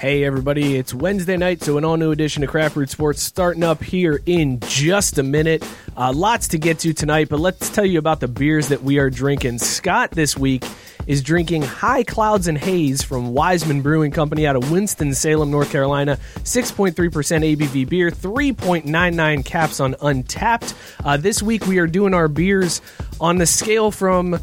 Hey, 0.00 0.24
everybody, 0.24 0.78
it's 0.78 0.94
Wednesday 0.94 1.36
night, 1.36 1.62
so 1.62 1.76
an 1.76 1.84
all 1.84 1.98
new 1.98 2.10
edition 2.10 2.42
of 2.42 2.48
Craft 2.48 2.72
Brewed 2.72 2.88
Sports 2.88 3.22
starting 3.22 3.62
up 3.62 3.82
here 3.82 4.22
in 4.24 4.58
just 4.60 5.18
a 5.18 5.22
minute. 5.22 5.62
Uh, 5.94 6.10
lots 6.10 6.48
to 6.48 6.58
get 6.58 6.78
to 6.78 6.94
tonight, 6.94 7.28
but 7.28 7.38
let's 7.38 7.68
tell 7.68 7.84
you 7.84 7.98
about 7.98 8.20
the 8.20 8.26
beers 8.26 8.68
that 8.68 8.82
we 8.82 8.98
are 8.98 9.10
drinking. 9.10 9.58
Scott 9.58 10.12
this 10.12 10.38
week 10.38 10.64
is 11.06 11.22
drinking 11.22 11.60
High 11.60 12.02
Clouds 12.02 12.48
and 12.48 12.56
Haze 12.56 13.02
from 13.02 13.34
Wiseman 13.34 13.82
Brewing 13.82 14.10
Company 14.10 14.46
out 14.46 14.56
of 14.56 14.70
Winston-Salem, 14.70 15.50
North 15.50 15.70
Carolina. 15.70 16.18
6.3% 16.44 16.94
ABV 16.94 17.86
beer, 17.86 18.10
3.99 18.10 19.44
caps 19.44 19.80
on 19.80 19.92
Untappd. 19.96 20.72
Uh, 21.04 21.18
this 21.18 21.42
week 21.42 21.66
we 21.66 21.78
are 21.78 21.86
doing 21.86 22.14
our 22.14 22.28
beers 22.28 22.80
on 23.20 23.36
the 23.36 23.44
scale 23.44 23.90
from 23.90 24.40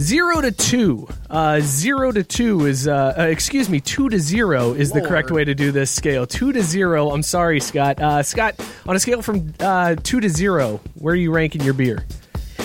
Zero 0.00 0.40
to 0.40 0.52
two. 0.52 1.08
Uh, 1.28 1.58
zero 1.60 2.12
to 2.12 2.22
two 2.22 2.66
is, 2.66 2.86
uh, 2.86 3.14
uh, 3.18 3.22
excuse 3.22 3.68
me, 3.68 3.80
two 3.80 4.08
to 4.08 4.20
zero 4.20 4.72
is 4.72 4.92
the 4.92 5.00
correct 5.00 5.30
way 5.32 5.44
to 5.44 5.54
do 5.54 5.72
this 5.72 5.90
scale. 5.90 6.24
Two 6.24 6.52
to 6.52 6.62
zero. 6.62 7.10
I'm 7.10 7.22
sorry, 7.22 7.58
Scott. 7.58 8.00
Uh, 8.00 8.22
Scott, 8.22 8.54
on 8.86 8.94
a 8.94 9.00
scale 9.00 9.22
from 9.22 9.52
uh, 9.58 9.96
two 10.02 10.20
to 10.20 10.28
zero, 10.28 10.80
where 10.94 11.14
are 11.14 11.16
you 11.16 11.32
ranking 11.32 11.62
your 11.62 11.74
beer? 11.74 12.06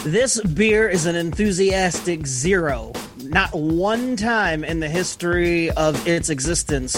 This 0.04 0.42
beer 0.42 0.88
is 0.88 1.06
an 1.08 1.16
enthusiastic 1.16 2.28
zero. 2.28 2.94
Not 3.24 3.54
one 3.54 4.16
time 4.16 4.64
in 4.64 4.80
the 4.80 4.90
history 4.90 5.72
of 5.72 6.08
its 6.08 6.30
existence 6.30 6.96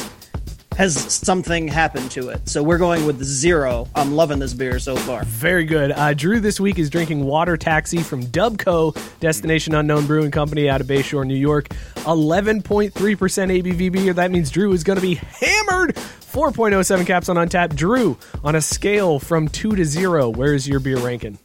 has 0.76 0.96
something 1.14 1.68
happened 1.68 2.12
to 2.12 2.30
it. 2.30 2.48
So 2.48 2.62
we're 2.62 2.78
going 2.78 3.06
with 3.06 3.24
zero. 3.24 3.88
I'm 3.96 4.14
loving 4.14 4.40
this 4.40 4.54
beer 4.54 4.80
so 4.80 4.96
far. 4.96 5.24
Very 5.26 5.66
good. 5.66 5.92
Uh, 5.92 6.14
Drew 6.14 6.40
this 6.40 6.60
week 6.60 6.78
is 6.80 6.90
drinking 6.90 7.24
Water 7.24 7.58
Taxi 7.58 8.00
from 8.04 8.24
Dubco, 8.24 8.98
Destination 9.20 9.74
Unknown 9.76 10.06
Brewing 10.06 10.32
Company 10.32 10.70
out 10.70 10.82
of 10.82 10.88
Bayshore, 10.88 11.26
New 11.26 11.36
York. 11.36 11.70
11.3% 12.06 12.92
ABV 12.92 13.92
beer. 13.92 14.14
That 14.14 14.32
means 14.32 14.52
Drew 14.52 14.74
is 14.74 14.84
going 14.84 14.98
to 14.98 15.02
be 15.02 15.16
hammered. 15.16 15.96
4.07 15.96 17.08
caps 17.08 17.30
on 17.30 17.38
Untappd. 17.38 17.76
Drew, 17.76 18.18
on 18.44 18.56
a 18.56 18.62
scale 18.62 19.20
from 19.20 19.48
2 19.48 19.78
to 19.78 19.86
0, 19.86 20.30
where 20.30 20.54
is 20.54 20.68
your 20.68 20.80
beer 20.80 20.98
ranking? 20.98 21.40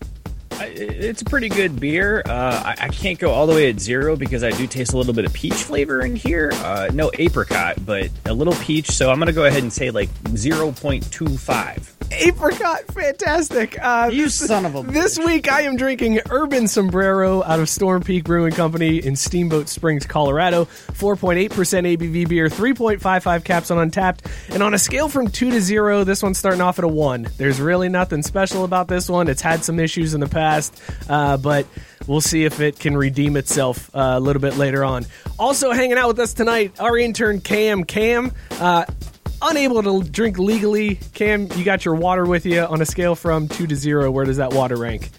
It's 0.62 1.22
a 1.22 1.24
pretty 1.24 1.48
good 1.48 1.80
beer. 1.80 2.22
Uh, 2.26 2.62
I, 2.64 2.84
I 2.84 2.88
can't 2.88 3.18
go 3.18 3.30
all 3.30 3.46
the 3.46 3.54
way 3.54 3.70
at 3.70 3.80
zero 3.80 4.16
because 4.16 4.44
I 4.44 4.50
do 4.50 4.66
taste 4.66 4.92
a 4.92 4.96
little 4.96 5.14
bit 5.14 5.24
of 5.24 5.32
peach 5.32 5.54
flavor 5.54 6.02
in 6.04 6.16
here. 6.16 6.50
Uh, 6.54 6.90
no 6.92 7.10
apricot, 7.18 7.84
but 7.84 8.10
a 8.26 8.32
little 8.32 8.54
peach. 8.54 8.90
So 8.90 9.10
I'm 9.10 9.18
going 9.18 9.26
to 9.28 9.32
go 9.32 9.44
ahead 9.44 9.62
and 9.62 9.72
say 9.72 9.90
like 9.90 10.10
0.25. 10.24 11.99
Apricot, 12.20 12.86
fantastic. 12.92 13.78
Uh, 13.80 14.10
You 14.12 14.24
this, 14.24 14.34
son 14.34 14.66
of 14.66 14.74
a 14.74 14.82
This 14.82 15.18
week 15.18 15.50
I 15.50 15.62
am 15.62 15.76
drinking 15.76 16.20
Urban 16.30 16.66
Sombrero 16.66 17.42
out 17.42 17.60
of 17.60 17.68
Storm 17.68 18.02
Peak 18.02 18.24
Brewing 18.24 18.52
Company 18.52 18.98
in 18.98 19.14
Steamboat 19.14 19.68
Springs, 19.68 20.06
Colorado. 20.06 20.64
4.8% 20.64 21.48
ABV 21.50 22.28
beer, 22.28 22.48
3.55 22.48 23.44
caps 23.44 23.70
on 23.70 23.90
Untappd. 23.90 24.20
And 24.52 24.62
on 24.62 24.74
a 24.74 24.78
scale 24.78 25.08
from 25.08 25.28
2 25.28 25.50
to 25.50 25.60
0, 25.60 26.04
this 26.04 26.22
one's 26.22 26.38
starting 26.38 26.60
off 26.60 26.78
at 26.78 26.84
a 26.84 26.88
1. 26.88 27.28
There's 27.36 27.60
really 27.60 27.88
nothing 27.88 28.22
special 28.22 28.64
about 28.64 28.88
this 28.88 29.08
one. 29.08 29.28
It's 29.28 29.42
had 29.42 29.64
some 29.64 29.78
issues 29.78 30.12
in 30.12 30.20
the 30.20 30.28
past, 30.28 30.80
uh, 31.08 31.36
but 31.36 31.66
we'll 32.06 32.20
see 32.20 32.44
if 32.44 32.60
it 32.60 32.78
can 32.78 32.96
redeem 32.96 33.36
itself 33.36 33.88
uh, 33.94 34.14
a 34.16 34.20
little 34.20 34.42
bit 34.42 34.56
later 34.56 34.84
on. 34.84 35.06
Also 35.38 35.70
hanging 35.70 35.96
out 35.96 36.08
with 36.08 36.18
us 36.18 36.34
tonight, 36.34 36.72
our 36.80 36.98
intern 36.98 37.40
Cam. 37.40 37.84
Cam, 37.84 38.32
uh, 38.58 38.84
unable 39.42 39.82
to 39.82 40.08
drink 40.10 40.38
legally. 40.38 40.96
Cam, 41.14 41.48
you 41.52 41.64
got 41.64 41.84
your 41.84 41.94
water 41.94 42.26
with 42.26 42.46
you 42.46 42.60
on 42.60 42.80
a 42.82 42.86
scale 42.86 43.14
from 43.14 43.48
two 43.48 43.66
to 43.66 43.76
zero. 43.76 44.10
Where 44.10 44.24
does 44.24 44.36
that 44.36 44.52
water 44.52 44.76
rank? 44.76 45.10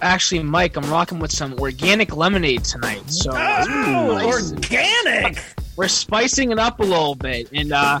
Actually, 0.00 0.42
Mike, 0.42 0.76
I'm 0.76 0.90
rocking 0.90 1.18
with 1.18 1.30
some 1.30 1.54
organic 1.60 2.16
lemonade 2.16 2.64
tonight. 2.64 3.08
So 3.10 3.30
nice. 3.30 4.52
Organic! 4.52 5.38
we're 5.76 5.88
spicing 5.88 6.50
it 6.52 6.58
up 6.58 6.80
a 6.80 6.84
little 6.84 7.14
bit, 7.14 7.50
and 7.52 7.72
uh, 7.72 8.00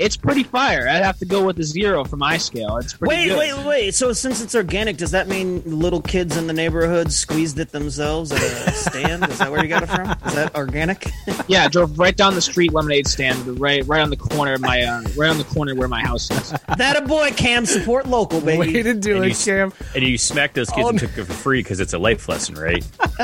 it's 0.00 0.16
pretty 0.16 0.42
fire. 0.42 0.88
I'd 0.88 1.02
have 1.04 1.18
to 1.18 1.24
go 1.26 1.44
with 1.44 1.58
a 1.58 1.62
zero 1.62 2.04
for 2.04 2.16
my 2.16 2.38
scale. 2.38 2.78
It's 2.78 2.94
pretty 2.94 3.14
Wait, 3.14 3.28
good. 3.28 3.38
wait, 3.38 3.56
wait. 3.58 3.66
Wait. 3.66 3.94
So 3.94 4.12
since 4.12 4.40
it's 4.40 4.54
organic, 4.54 4.96
does 4.96 5.10
that 5.12 5.28
mean 5.28 5.62
little 5.64 6.00
kids 6.02 6.36
in 6.36 6.46
the 6.46 6.52
neighborhood 6.52 7.12
squeezed 7.12 7.58
it 7.58 7.70
themselves 7.70 8.32
at 8.32 8.40
a 8.40 8.72
stand? 8.72 9.28
Is 9.28 9.38
that 9.38 9.50
where 9.50 9.62
you 9.62 9.68
got 9.68 9.82
it 9.82 9.88
from? 9.88 10.10
Is 10.26 10.34
that 10.34 10.54
organic? 10.56 11.06
Yeah, 11.48 11.64
I 11.64 11.68
drove 11.68 11.98
right 11.98 12.16
down 12.16 12.34
the 12.34 12.40
street, 12.40 12.72
lemonade 12.72 13.08
stand, 13.08 13.58
right, 13.60 13.84
right 13.86 14.00
on 14.02 14.10
the 14.10 14.16
corner 14.16 14.52
of 14.52 14.60
my, 14.60 14.82
uh, 14.82 15.02
right 15.16 15.30
on 15.30 15.38
the 15.38 15.42
corner 15.44 15.74
where 15.74 15.88
my 15.88 16.00
house 16.00 16.30
is. 16.30 16.50
that 16.76 16.96
a 16.96 17.02
boy, 17.02 17.30
Cam. 17.32 17.66
Support 17.66 18.06
local, 18.06 18.40
baby. 18.40 18.58
Way 18.72 18.82
to 18.84 18.94
do 18.94 19.16
And 19.16 19.24
it, 19.24 19.28
you, 19.30 19.34
Cam. 19.52 19.72
and 19.96 20.04
you 20.04 20.16
smacked 20.16 20.54
those 20.54 20.70
kids 20.70 20.86
Oh, 20.86 20.90
and 20.90 20.98
took 20.98 21.10
it 21.18 21.24
for 21.24 21.32
free 21.32 21.60
because 21.60 21.80
it's 21.80 21.92
a 21.92 21.98
life 21.98 22.28
lesson, 22.28 22.54
right? 22.54 22.86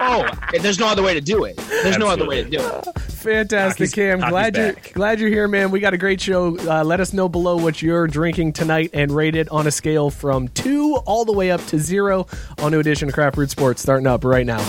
oh, 0.00 0.28
there's 0.60 0.80
no 0.80 0.88
other 0.88 1.02
way 1.02 1.14
to 1.14 1.20
do 1.20 1.44
it. 1.44 1.56
There's 1.56 1.98
no 1.98 2.08
other 2.08 2.26
way 2.26 2.42
to 2.42 2.50
do 2.50 2.58
it. 2.58 3.00
Fantastic, 3.00 3.90
Hockey's- 3.90 3.94
Cam. 3.94 4.18
hockey's 4.20 4.30
Glad 4.32 4.56
you're 4.56 4.72
glad 4.94 5.20
you're 5.20 5.30
here, 5.30 5.46
man. 5.48 5.70
We 5.70 5.78
got 5.80 5.94
a 5.94 5.98
great 5.98 6.17
show. 6.20 6.58
Uh, 6.58 6.84
let 6.84 7.00
us 7.00 7.12
know 7.12 7.28
below 7.28 7.56
what 7.56 7.82
you're 7.82 8.06
drinking 8.06 8.52
tonight 8.52 8.90
and 8.92 9.10
rate 9.10 9.36
it 9.36 9.48
on 9.50 9.66
a 9.66 9.70
scale 9.70 10.10
from 10.10 10.48
two 10.48 10.96
all 11.06 11.24
the 11.24 11.32
way 11.32 11.50
up 11.50 11.64
to 11.66 11.78
zero. 11.78 12.26
On 12.58 12.72
new 12.72 12.80
edition 12.80 13.08
of 13.08 13.14
Craft 13.14 13.36
Brewed 13.36 13.50
Sports 13.50 13.82
starting 13.82 14.06
up 14.06 14.24
right 14.24 14.46
now. 14.46 14.60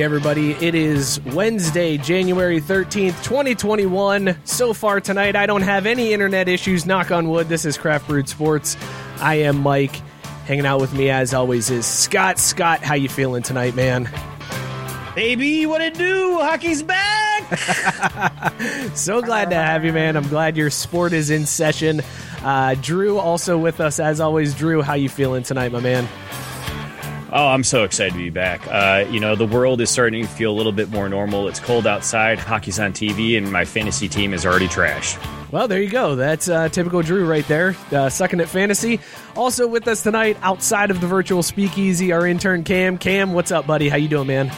Hey, 0.00 0.04
everybody. 0.04 0.52
It 0.52 0.74
is 0.74 1.20
Wednesday, 1.26 1.98
January 1.98 2.58
13th, 2.58 3.22
2021. 3.22 4.34
So 4.44 4.72
far 4.72 4.98
tonight, 4.98 5.36
I 5.36 5.44
don't 5.44 5.60
have 5.60 5.84
any 5.84 6.14
internet 6.14 6.48
issues. 6.48 6.86
Knock 6.86 7.10
on 7.10 7.28
wood. 7.28 7.50
This 7.50 7.66
is 7.66 7.76
Craft 7.76 8.08
Brewed 8.08 8.26
Sports. 8.26 8.78
I 9.20 9.34
am 9.34 9.58
Mike. 9.58 9.96
Hanging 10.46 10.64
out 10.64 10.80
with 10.80 10.94
me, 10.94 11.10
as 11.10 11.34
always, 11.34 11.68
is 11.68 11.84
Scott. 11.84 12.38
Scott, 12.38 12.80
how 12.80 12.94
you 12.94 13.10
feeling 13.10 13.42
tonight, 13.42 13.74
man? 13.74 14.08
Baby, 15.14 15.66
what 15.66 15.82
it 15.82 15.92
do? 15.92 16.38
Hockey's 16.40 16.82
back! 16.82 18.54
So 18.96 19.20
glad 19.20 19.50
to 19.50 19.56
have 19.56 19.84
you, 19.84 19.92
man. 19.92 20.16
I'm 20.16 20.28
glad 20.28 20.56
your 20.56 20.70
sport 20.70 21.12
is 21.12 21.28
in 21.28 21.44
session. 21.44 22.00
Uh, 22.42 22.74
Drew, 22.80 23.18
also 23.18 23.58
with 23.58 23.82
us, 23.82 24.00
as 24.00 24.18
always. 24.18 24.54
Drew, 24.54 24.80
how 24.80 24.94
you 24.94 25.10
feeling 25.10 25.42
tonight, 25.42 25.72
my 25.72 25.80
man? 25.80 26.08
Oh, 27.32 27.46
I'm 27.46 27.62
so 27.62 27.84
excited 27.84 28.12
to 28.14 28.18
be 28.18 28.30
back. 28.30 28.66
Uh, 28.66 29.04
you 29.08 29.20
know, 29.20 29.36
the 29.36 29.46
world 29.46 29.80
is 29.80 29.88
starting 29.88 30.22
to 30.24 30.28
feel 30.28 30.50
a 30.50 30.56
little 30.56 30.72
bit 30.72 30.90
more 30.90 31.08
normal. 31.08 31.46
It's 31.46 31.60
cold 31.60 31.86
outside, 31.86 32.38
hockey's 32.40 32.80
on 32.80 32.92
TV, 32.92 33.38
and 33.38 33.52
my 33.52 33.64
fantasy 33.64 34.08
team 34.08 34.34
is 34.34 34.44
already 34.44 34.66
trash. 34.66 35.16
Well, 35.52 35.68
there 35.68 35.80
you 35.80 35.90
go. 35.90 36.16
That's 36.16 36.48
uh, 36.48 36.68
typical 36.70 37.02
Drew 37.02 37.24
right 37.26 37.46
there, 37.46 37.76
uh, 37.92 38.08
sucking 38.08 38.40
at 38.40 38.48
fantasy. 38.48 38.98
Also 39.36 39.68
with 39.68 39.86
us 39.86 40.02
tonight, 40.02 40.38
outside 40.42 40.90
of 40.90 41.00
the 41.00 41.06
virtual 41.06 41.42
speakeasy, 41.44 42.10
our 42.12 42.26
intern 42.26 42.64
Cam. 42.64 42.98
Cam, 42.98 43.32
what's 43.32 43.52
up, 43.52 43.64
buddy? 43.66 43.88
How 43.88 43.96
you 43.96 44.08
doing, 44.08 44.26
man? 44.26 44.50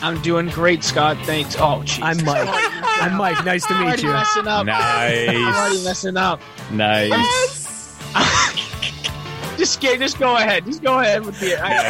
I'm 0.00 0.20
doing 0.22 0.48
great, 0.48 0.82
Scott. 0.82 1.16
Thanks. 1.24 1.54
Oh, 1.56 1.82
jeez. 1.84 2.02
I'm 2.02 2.24
Mike. 2.24 2.48
I'm 2.50 3.16
Mike. 3.16 3.44
Nice 3.44 3.64
to 3.66 3.74
meet 3.78 3.84
already 3.86 4.02
you. 4.02 4.08
messing 4.12 4.48
up. 4.48 4.66
I'm 4.68 5.54
already 5.54 5.84
messing 5.84 6.16
up. 6.16 6.40
Nice. 6.72 7.10
Just 9.62 9.80
just 9.80 10.18
go 10.18 10.36
ahead. 10.36 10.66
Just 10.66 10.82
go 10.82 10.98
ahead 10.98 11.24
with 11.24 11.38
the 11.38 11.54
I, 11.56 11.68
I, 11.68 11.82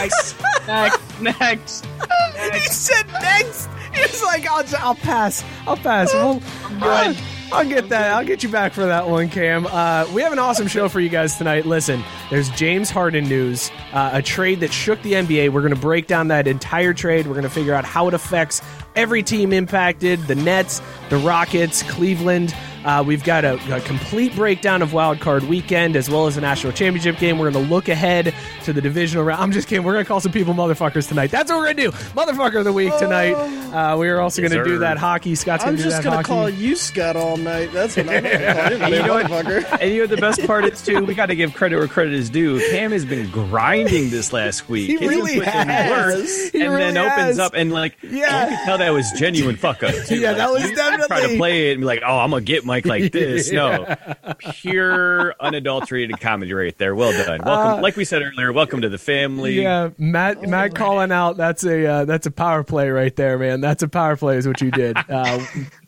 next, 0.67 1.23
next. 1.23 1.87
He 2.53 2.61
said 2.69 3.07
next. 3.23 3.67
He's 3.95 4.23
like, 4.23 4.47
I'll, 4.47 4.63
I'll 4.79 4.95
pass. 4.95 5.43
I'll 5.67 5.79
pass. 5.79 6.13
We'll. 6.13 6.43
I'll 7.51 7.67
get 7.67 7.89
that. 7.89 8.13
I'll 8.13 8.27
get 8.27 8.43
you 8.43 8.51
back 8.51 8.75
for 8.75 8.85
that 8.85 9.09
one, 9.09 9.31
Cam. 9.31 9.67
Uh, 9.67 10.07
we 10.13 10.21
have 10.21 10.35
an 10.35 10.39
awesome 10.39 10.67
show 10.67 10.91
for 10.91 11.01
you 11.01 11.09
guys 11.09 11.39
tonight. 11.39 11.65
Listen, 11.65 12.05
there's 12.29 12.51
James 12.51 12.91
Harden 12.91 13.25
news, 13.25 13.71
uh, 13.95 14.11
a 14.13 14.21
trade 14.23 14.61
that 14.61 14.73
shook 14.73 15.01
the 15.01 15.13
NBA. 15.15 15.51
We're 15.51 15.63
going 15.63 15.75
to 15.75 15.81
break 15.81 16.07
down 16.07 16.29
that 16.29 16.47
entire 16.47 16.93
trade. 16.93 17.27
We're 17.27 17.35
going 17.35 17.45
to 17.45 17.51
figure 17.51 17.73
out 17.73 17.87
how 17.87 18.07
it 18.09 18.13
affects 18.13 18.61
every 18.97 19.23
team 19.23 19.55
impacted 19.55 20.21
the 20.27 20.35
Nets, 20.35 20.83
the 21.09 21.17
Rockets, 21.17 21.83
Cleveland. 21.85 22.55
Uh, 22.85 23.03
we've 23.07 23.23
got 23.25 23.45
a, 23.45 23.55
a 23.77 23.81
complete 23.83 24.35
breakdown 24.35 24.83
of 24.83 24.93
Wild 24.93 25.21
Card 25.21 25.45
Weekend 25.45 25.95
as 25.97 26.11
well 26.11 26.27
as 26.27 26.35
the 26.35 26.41
national 26.41 26.73
championship 26.73 27.19
game. 27.19 27.39
We're 27.39 27.51
going 27.51 27.65
to 27.65 27.71
look 27.71 27.89
ahead 27.89 28.35
to 28.65 28.73
the 28.73 28.81
divisional 28.81 29.25
round. 29.25 29.41
I'm 29.41 29.53
just 29.53 29.69
kidding. 29.69 29.85
We're 29.85 29.93
going 29.93 30.05
to 30.05 30.09
call 30.09 30.21
some 30.21 30.33
people 30.33 30.53
motherfuckers 30.55 31.07
tonight. 31.09 31.31
That's 31.31 31.51
what 31.51 31.59
we're 31.59 31.73
going 31.73 31.77
to 31.77 31.83
do. 31.85 31.91
Motherfucker 31.93 32.59
of 32.59 32.65
the 32.65 32.73
week 32.73 32.97
tonight. 32.99 33.33
Uh, 33.35 33.97
we 33.97 34.09
are 34.09 34.21
also 34.21 34.43
going 34.43 34.53
to 34.53 34.65
do 34.65 34.79
that 34.79 34.99
hockey. 34.99 35.35
Scott's 35.35 35.65
going 35.65 35.75
I'm 35.75 35.77
to 35.79 35.83
do 35.85 35.89
just 35.91 36.03
that 36.03 36.05
gonna 36.05 36.17
hockey. 36.17 36.33
I'm 36.33 36.47
just 36.51 36.53
going 36.53 36.53
to 36.53 36.53
call 36.53 36.69
you 36.69 36.77
Scott 36.77 37.17
all 37.17 37.37
night. 37.37 37.73
That's 37.73 37.97
what 37.97 38.09
I'm 38.09 38.23
gonna 38.23 38.79
call 38.79 38.89
you, 38.89 38.97
you 38.97 39.03
know 39.07 39.15
what? 39.15 39.81
And 39.83 39.91
you 39.95 40.01
know 40.01 40.07
the 40.07 40.17
best 40.17 40.45
part 40.47 40.65
is 40.65 40.83
too, 40.83 41.05
we 41.05 41.15
got 41.15 41.27
to 41.27 41.37
give 41.37 41.55
credit 41.55 41.77
where 41.79 41.89
credit 41.89 42.15
is 42.15 42.31
due. 42.31 42.59
Cam 42.71 42.91
has 42.93 43.05
been 43.05 43.31
grinding 43.31 44.11
this 44.11 44.33
last 44.33 44.69
week. 44.69 44.87
He 44.89 44.93
He's 44.97 45.01
been 45.01 45.09
really 45.09 45.41
has. 45.41 45.91
work, 46.17 46.53
He 46.53 46.61
and 46.63 46.73
really 46.73 46.93
then 46.93 46.99
opens 46.99 47.39
up 47.39 47.53
and 47.55 47.73
like, 47.73 47.97
Yeah. 48.03 48.51
you 48.51 48.57
can 48.57 48.67
tell 48.67 48.79
that 48.79 48.91
was 48.91 49.11
genuine 49.13 49.57
fuck 49.57 49.83
up. 49.83 49.95
Too. 50.07 50.19
Yeah, 50.19 50.33
that 50.35 50.51
Like, 50.51 50.63
was 50.63 50.71
you 50.71 50.77
Try 51.07 51.27
to 51.29 51.37
play 51.37 51.71
it 51.71 51.73
and 51.73 51.81
be 51.81 51.87
like, 51.87 52.03
oh, 52.07 52.19
I'm 52.19 52.31
gonna 52.31 52.43
get 52.43 52.65
mic 52.73 52.87
like 52.87 53.13
this. 53.13 53.51
No, 53.53 53.95
pure 54.39 55.35
unadulterated 55.41 56.21
comedy 56.21 56.53
right 56.53 56.77
there. 56.79 56.95
Well 56.95 57.13
done. 57.13 57.41
Welcome, 57.45 57.79
Uh, 57.79 57.81
like 57.83 57.97
we 57.97 58.05
said 58.05 58.23
earlier. 58.23 58.53
Welcome 58.53 58.81
to 58.83 58.89
the 58.89 58.99
family. 58.99 59.61
Yeah, 59.61 59.91
Matt. 59.99 60.43
Matt 60.43 60.75
calling 60.75 61.13
out. 61.13 61.37
That's 61.37 61.65
a 61.65 61.87
uh, 61.87 62.05
that's 62.05 62.27
a 62.27 62.31
power 62.31 62.65
play 62.65 62.91
right 62.91 63.15
there, 63.15 63.39
man. 63.39 63.61
That's 63.61 63.83
a 63.83 63.89
power 63.89 64.17
play, 64.17 64.37
is 64.37 64.47
what 64.47 64.61
you 64.61 64.71
did. 64.71 64.97
Uh, 65.09 65.45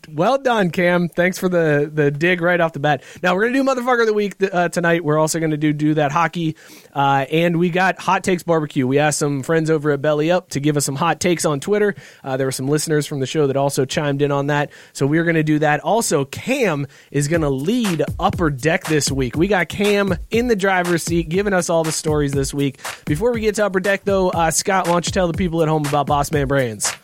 well 0.09 0.39
done, 0.39 0.71
Cam. 0.71 1.09
Thanks 1.09 1.39
for 1.39 1.49
the 1.49 1.91
the 1.93 2.11
dig 2.11 2.41
right 2.41 2.61
off 2.61 2.73
the 2.73 2.81
bat. 2.81 3.03
Now 3.23 3.35
we're 3.35 3.43
gonna 3.49 3.55
do 3.55 3.65
motherfucker 3.65 4.01
of 4.03 4.07
the 4.07 4.13
week 4.13 4.35
uh, 4.41 4.69
tonight. 4.69 5.05
We're 5.05 5.19
also 5.19 5.41
gonna 5.41 5.57
do 5.57 5.73
do 5.73 5.95
that 5.95 6.13
hockey, 6.13 6.57
uh, 6.95 7.27
and 7.31 7.59
we 7.59 7.71
got 7.71 7.99
hot 7.99 8.25
takes 8.25 8.43
barbecue. 8.43 8.87
We 8.87 8.99
asked 8.99 9.19
some 9.19 9.43
friends 9.43 9.71
over 9.71 9.91
at 9.91 10.03
Belly 10.03 10.31
Up 10.31 10.51
to 10.51 10.61
give 10.61 10.77
us 10.77 10.85
some 10.85 10.97
hot 10.97 11.21
takes 11.21 11.45
on 11.45 11.61
Twitter. 11.61 11.95
Uh, 12.23 12.37
there 12.37 12.47
were 12.47 12.53
some 12.53 12.69
listeners 12.69 13.07
from 13.07 13.21
the 13.21 13.27
show 13.27 13.47
that 13.47 13.57
also 13.57 13.85
chimed 13.85 14.23
in 14.23 14.33
on 14.33 14.49
that, 14.49 14.71
so 14.93 15.07
we're 15.07 15.25
gonna 15.25 15.43
do 15.43 15.59
that. 15.59 15.81
Also, 15.81 16.25
Cam 16.25 16.87
is 17.11 17.29
gonna 17.29 17.51
lead 17.51 18.03
Upper 18.19 18.51
Deck 18.51 18.85
this 18.85 19.11
week. 19.11 19.37
We 19.37 19.49
got 19.49 19.69
Cam 19.69 20.15
in 20.31 20.49
the 20.49 20.57
driver's 20.57 21.03
seat, 21.03 21.29
giving 21.29 21.53
us 21.53 21.71
all 21.71 21.85
the 21.85 21.93
stories 21.93 22.33
this 22.33 22.53
week. 22.55 22.81
Before 23.07 23.33
we 23.33 23.41
get 23.41 23.55
to 23.57 23.67
Upper 23.67 23.81
Deck, 23.81 24.05
though, 24.05 24.31
uh, 24.31 24.51
Scott, 24.51 24.87
why 24.87 24.93
don't 24.93 25.07
you 25.07 25.13
tell 25.13 25.27
the 25.29 25.35
people 25.35 25.63
at 25.63 25.69
home 25.69 25.87
about 25.87 26.07
Boss 26.07 26.31
Man 26.33 26.47
Brands? 26.47 26.95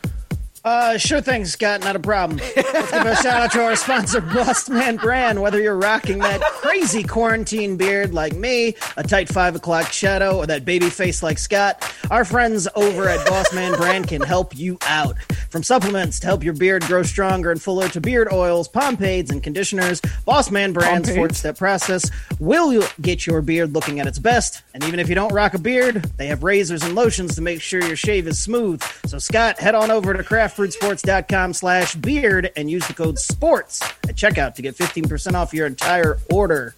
Uh, 0.63 0.95
sure 0.95 1.21
thing, 1.21 1.43
Scott. 1.43 1.81
Not 1.81 1.95
a 1.95 1.99
problem. 1.99 2.37
Let's 2.55 2.91
give 2.91 3.05
a 3.05 3.15
shout 3.15 3.41
out 3.41 3.51
to 3.53 3.63
our 3.63 3.75
sponsor, 3.75 4.21
Boss 4.21 4.69
Man 4.69 4.97
Brand. 4.97 5.41
Whether 5.41 5.59
you're 5.59 5.75
rocking 5.75 6.19
that 6.19 6.39
crazy 6.41 7.01
quarantine 7.01 7.77
beard 7.77 8.13
like 8.13 8.35
me, 8.35 8.75
a 8.95 9.01
tight 9.01 9.27
five 9.27 9.55
o'clock 9.55 9.91
shadow, 9.91 10.37
or 10.37 10.45
that 10.45 10.63
baby 10.63 10.91
face 10.91 11.23
like 11.23 11.39
Scott, 11.39 11.91
our 12.11 12.23
friends 12.23 12.67
over 12.75 13.09
at 13.09 13.25
Boss 13.27 13.51
Man 13.55 13.75
Brand 13.75 14.07
can 14.07 14.21
help 14.21 14.55
you 14.55 14.77
out. 14.83 15.17
From 15.49 15.63
supplements 15.63 16.19
to 16.19 16.27
help 16.27 16.43
your 16.43 16.53
beard 16.53 16.83
grow 16.83 17.01
stronger 17.03 17.51
and 17.51 17.61
fuller 17.61 17.89
to 17.89 17.99
beard 17.99 18.31
oils, 18.31 18.67
pomades, 18.67 19.31
and 19.31 19.41
conditioners, 19.41 19.99
Boss 20.25 20.51
Man 20.51 20.73
Brand's 20.73 21.09
Pomades? 21.09 21.15
four 21.15 21.29
step 21.33 21.57
process 21.57 22.09
will 22.39 22.83
get 23.01 23.25
your 23.25 23.41
beard 23.41 23.73
looking 23.73 23.99
at 23.99 24.05
its 24.05 24.19
best. 24.19 24.61
And 24.75 24.83
even 24.83 24.99
if 24.99 25.09
you 25.09 25.15
don't 25.15 25.33
rock 25.33 25.55
a 25.55 25.59
beard, 25.59 26.03
they 26.17 26.27
have 26.27 26.43
razors 26.43 26.83
and 26.83 26.93
lotions 26.93 27.33
to 27.35 27.41
make 27.41 27.61
sure 27.61 27.83
your 27.83 27.95
shave 27.95 28.27
is 28.27 28.39
smooth. 28.39 28.81
So, 29.07 29.17
Scott, 29.17 29.59
head 29.59 29.73
on 29.73 29.89
over 29.89 30.13
to 30.13 30.23
craftbrewedsports.com 30.51 31.53
slash 31.53 31.95
beard 31.95 32.51
and 32.55 32.69
use 32.69 32.85
the 32.87 32.93
code 32.93 33.17
SPORTS 33.17 33.81
at 33.81 34.15
checkout 34.15 34.55
to 34.55 34.61
get 34.61 34.75
15% 34.75 35.33
off 35.33 35.53
your 35.53 35.67
entire 35.67 36.17
order. 36.31 36.75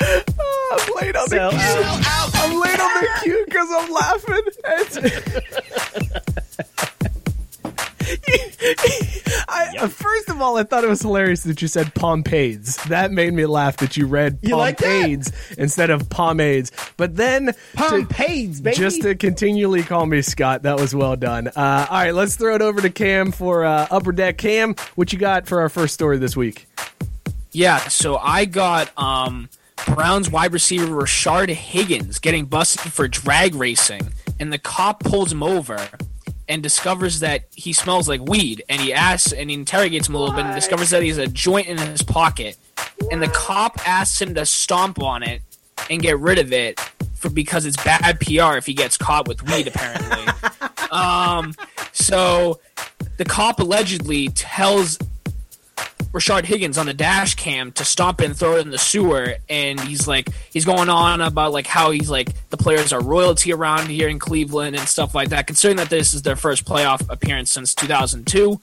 I'm 0.00 0.94
late 1.00 1.16
on 1.16 1.28
Sell 1.28 1.50
the 1.50 1.56
cue. 1.56 2.40
I'm 2.40 2.60
late 2.60 2.80
on 2.80 3.02
the 3.02 3.08
cue 3.22 3.44
because 3.46 3.70
uh, 3.70 3.78
I'm 3.80 3.92
laughing. 3.92 4.42
I, 9.48 9.88
First 9.88 10.28
of 10.28 10.40
all, 10.40 10.56
I 10.56 10.62
thought 10.62 10.84
it 10.84 10.88
was 10.90 11.02
hilarious 11.02 11.42
that 11.44 11.60
you 11.62 11.68
said 11.68 11.94
pomades. 11.94 12.76
That 12.88 13.12
made 13.12 13.32
me 13.32 13.46
laugh 13.46 13.78
that 13.78 13.96
you 13.96 14.06
read 14.06 14.38
You 14.42 14.56
like 14.56 14.78
pomades 14.78 15.32
instead 15.56 15.90
of 15.90 16.08
pomades. 16.08 16.72
But 16.96 17.16
then 17.16 17.46
to- 17.46 17.54
Pomades, 17.76 18.60
baby. 18.60 18.76
just 18.76 19.02
to 19.02 19.14
continually 19.14 19.82
call 19.82 20.06
me 20.06 20.22
Scott, 20.22 20.62
that 20.62 20.78
was 20.78 20.94
well 20.94 21.16
done. 21.16 21.48
Uh, 21.48 21.86
all 21.90 21.96
right, 21.98 22.14
let's 22.14 22.36
throw 22.36 22.54
it 22.54 22.62
over 22.62 22.80
to 22.80 22.90
Cam 22.90 23.32
for 23.32 23.64
uh, 23.64 23.86
Upper 23.90 24.12
Deck. 24.12 24.38
Cam, 24.38 24.74
what 24.94 25.12
you 25.12 25.18
got 25.18 25.46
for 25.46 25.60
our 25.60 25.68
first 25.68 25.94
story 25.94 26.18
this 26.18 26.36
week? 26.36 26.66
Yeah, 27.52 27.78
so 27.78 28.16
I 28.18 28.44
got 28.44 28.90
um, 28.98 29.48
Browns 29.86 30.30
wide 30.30 30.52
receiver 30.52 30.86
Rashard 30.86 31.48
Higgins 31.48 32.18
getting 32.18 32.44
busted 32.46 32.92
for 32.92 33.08
drag 33.08 33.54
racing, 33.54 34.08
and 34.38 34.52
the 34.52 34.58
cop 34.58 35.00
pulls 35.02 35.32
him 35.32 35.42
over 35.42 35.78
and 36.48 36.62
discovers 36.62 37.20
that 37.20 37.44
he 37.54 37.72
smells 37.72 38.08
like 38.08 38.20
weed, 38.22 38.62
and 38.68 38.80
he 38.80 38.92
asks 38.92 39.32
and 39.32 39.50
he 39.50 39.54
interrogates 39.54 40.08
him 40.08 40.14
a 40.14 40.18
little 40.18 40.34
bit 40.34 40.46
and 40.46 40.54
discovers 40.54 40.90
that 40.90 41.02
he 41.02 41.08
has 41.08 41.18
a 41.18 41.26
joint 41.26 41.68
in 41.68 41.78
his 41.78 42.02
pocket, 42.02 42.56
and 43.10 43.22
the 43.22 43.28
cop 43.28 43.86
asks 43.86 44.20
him 44.20 44.34
to 44.34 44.46
stomp 44.46 45.02
on 45.02 45.22
it 45.22 45.42
and 45.90 46.02
get 46.02 46.18
rid 46.18 46.38
of 46.38 46.52
it 46.52 46.80
for 47.14 47.30
because 47.30 47.66
it's 47.66 47.82
bad 47.84 48.20
PR 48.20 48.56
if 48.56 48.66
he 48.66 48.74
gets 48.74 48.96
caught 48.96 49.26
with 49.28 49.42
weed 49.48 49.66
apparently. 49.66 50.26
um, 50.90 51.54
so 51.92 52.60
the 53.16 53.24
cop 53.24 53.60
allegedly 53.60 54.28
tells 54.30 54.98
Rashard 56.12 56.44
Higgins 56.44 56.78
on 56.78 56.86
the 56.86 56.94
dash 56.94 57.34
cam 57.34 57.72
to 57.72 57.84
stomp 57.84 58.20
it 58.20 58.26
and 58.26 58.36
throw 58.36 58.56
it 58.56 58.62
in 58.62 58.70
the 58.70 58.78
sewer, 58.78 59.34
and 59.48 59.78
he's 59.80 60.08
like 60.08 60.28
he's 60.50 60.64
going 60.64 60.88
on 60.88 61.20
about 61.20 61.52
like 61.52 61.66
how 61.66 61.90
he's 61.90 62.10
like 62.10 62.30
the 62.50 62.56
players 62.56 62.92
are 62.92 63.02
royalty 63.02 63.52
around 63.52 63.88
here 63.88 64.08
in 64.08 64.18
Cleveland 64.18 64.76
and 64.76 64.88
stuff 64.88 65.14
like 65.14 65.28
that. 65.30 65.46
Considering 65.46 65.76
that 65.76 65.90
this 65.90 66.14
is 66.14 66.22
their 66.22 66.36
first 66.36 66.64
playoff 66.64 67.08
appearance 67.10 67.52
since 67.52 67.74
2002, 67.74 68.60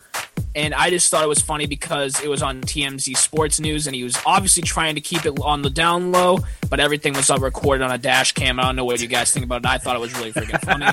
and 0.56 0.74
I 0.74 0.90
just 0.90 1.12
thought 1.12 1.24
it 1.24 1.28
was 1.28 1.42
funny 1.42 1.68
because 1.68 2.20
it 2.24 2.30
was 2.30 2.42
on 2.42 2.62
TMZ 2.62 3.16
Sports 3.18 3.60
News, 3.60 3.88
and 3.88 3.96
he 3.96 4.04
was 4.04 4.18
obviously 4.26 4.64
trying 4.64 4.96
to 4.96 5.02
keep 5.02 5.26
it 5.26 5.38
on 5.42 5.62
the 5.62 5.70
down 5.70 6.12
low, 6.12 6.40
but 6.70 6.80
everything 6.80 7.14
was 7.14 7.30
up 7.30 7.42
recorded 7.42 7.84
on 7.84 7.92
a 7.92 7.98
dash 7.98 8.34
cam. 8.34 8.60
I 8.60 8.64
don't 8.64 8.76
know 8.76 8.86
what 8.86 9.02
you 9.02 9.08
guys 9.08 9.32
think 9.32 9.46
about 9.46 9.62
it. 9.62 9.66
I 9.68 9.78
thought 9.78 9.96
it 9.96 10.00
was 10.00 10.14
really 10.18 10.32
freaking 10.32 10.62
funny. 10.62 10.86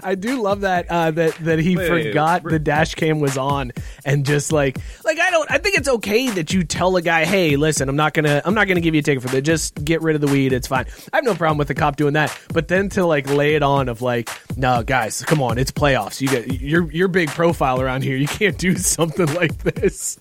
I 0.02 0.14
do 0.14 0.42
love 0.42 0.62
that 0.62 0.86
uh, 0.88 1.10
that 1.12 1.34
that 1.36 1.58
he 1.58 1.76
Wait, 1.76 1.90
wait, 1.90 2.06
forgot 2.08 2.42
wait. 2.44 2.52
the 2.52 2.58
dash 2.58 2.94
cam 2.94 3.20
was 3.20 3.36
on 3.36 3.72
and 4.04 4.24
just 4.24 4.50
like 4.50 4.78
like 5.04 5.18
I 5.20 5.30
don't 5.30 5.50
I 5.50 5.58
think 5.58 5.76
it's 5.76 5.88
okay 5.88 6.30
that 6.30 6.52
you 6.52 6.64
tell 6.64 6.96
a 6.96 7.02
guy 7.02 7.24
hey 7.26 7.56
listen 7.56 7.88
I'm 7.88 7.96
not 7.96 8.14
gonna 8.14 8.40
I'm 8.44 8.54
not 8.54 8.66
gonna 8.66 8.80
give 8.80 8.94
you 8.94 9.00
a 9.00 9.02
ticket 9.02 9.22
for 9.22 9.28
that 9.28 9.42
just 9.42 9.84
get 9.84 10.00
rid 10.02 10.14
of 10.14 10.20
the 10.22 10.26
weed 10.26 10.52
it's 10.52 10.66
fine 10.68 10.86
I 11.12 11.16
have 11.16 11.24
no 11.24 11.34
problem 11.34 11.58
with 11.58 11.68
the 11.68 11.74
cop 11.74 11.96
doing 11.96 12.14
that 12.14 12.36
but 12.52 12.68
then 12.68 12.88
to 12.90 13.04
like 13.04 13.28
lay 13.28 13.54
it 13.54 13.62
on 13.62 13.88
of 13.88 14.00
like 14.00 14.30
no 14.56 14.82
guys 14.82 15.22
come 15.24 15.42
on 15.42 15.58
it's 15.58 15.70
playoffs 15.70 16.20
you 16.20 16.28
get 16.28 16.60
your 16.60 16.90
your 16.90 17.08
big 17.08 17.28
profile 17.28 17.80
around 17.80 18.02
here 18.04 18.16
you 18.16 18.26
can't 18.26 18.56
do 18.58 18.74
something 18.76 19.32
like 19.34 19.56
this 19.58 20.18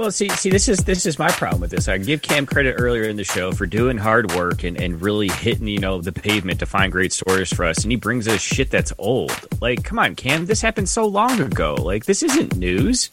Well, 0.00 0.10
see, 0.10 0.30
see, 0.30 0.48
this 0.48 0.66
is 0.66 0.78
this 0.78 1.04
is 1.04 1.18
my 1.18 1.28
problem 1.28 1.60
with 1.60 1.72
this. 1.72 1.86
I 1.86 1.98
give 1.98 2.22
Cam 2.22 2.46
credit 2.46 2.76
earlier 2.78 3.02
in 3.02 3.16
the 3.16 3.24
show 3.24 3.52
for 3.52 3.66
doing 3.66 3.98
hard 3.98 4.32
work 4.32 4.64
and, 4.64 4.80
and 4.80 5.02
really 5.02 5.28
hitting, 5.28 5.66
you 5.66 5.78
know, 5.78 6.00
the 6.00 6.10
pavement 6.10 6.58
to 6.60 6.64
find 6.64 6.90
great 6.90 7.12
stories 7.12 7.52
for 7.52 7.66
us. 7.66 7.82
And 7.82 7.92
he 7.92 7.96
brings 7.96 8.26
us 8.26 8.40
shit 8.40 8.70
that's 8.70 8.94
old. 8.96 9.30
Like, 9.60 9.84
come 9.84 9.98
on, 9.98 10.14
Cam, 10.14 10.46
this 10.46 10.62
happened 10.62 10.88
so 10.88 11.04
long 11.04 11.38
ago. 11.42 11.74
Like, 11.74 12.06
this 12.06 12.22
isn't 12.22 12.56
news. 12.56 13.10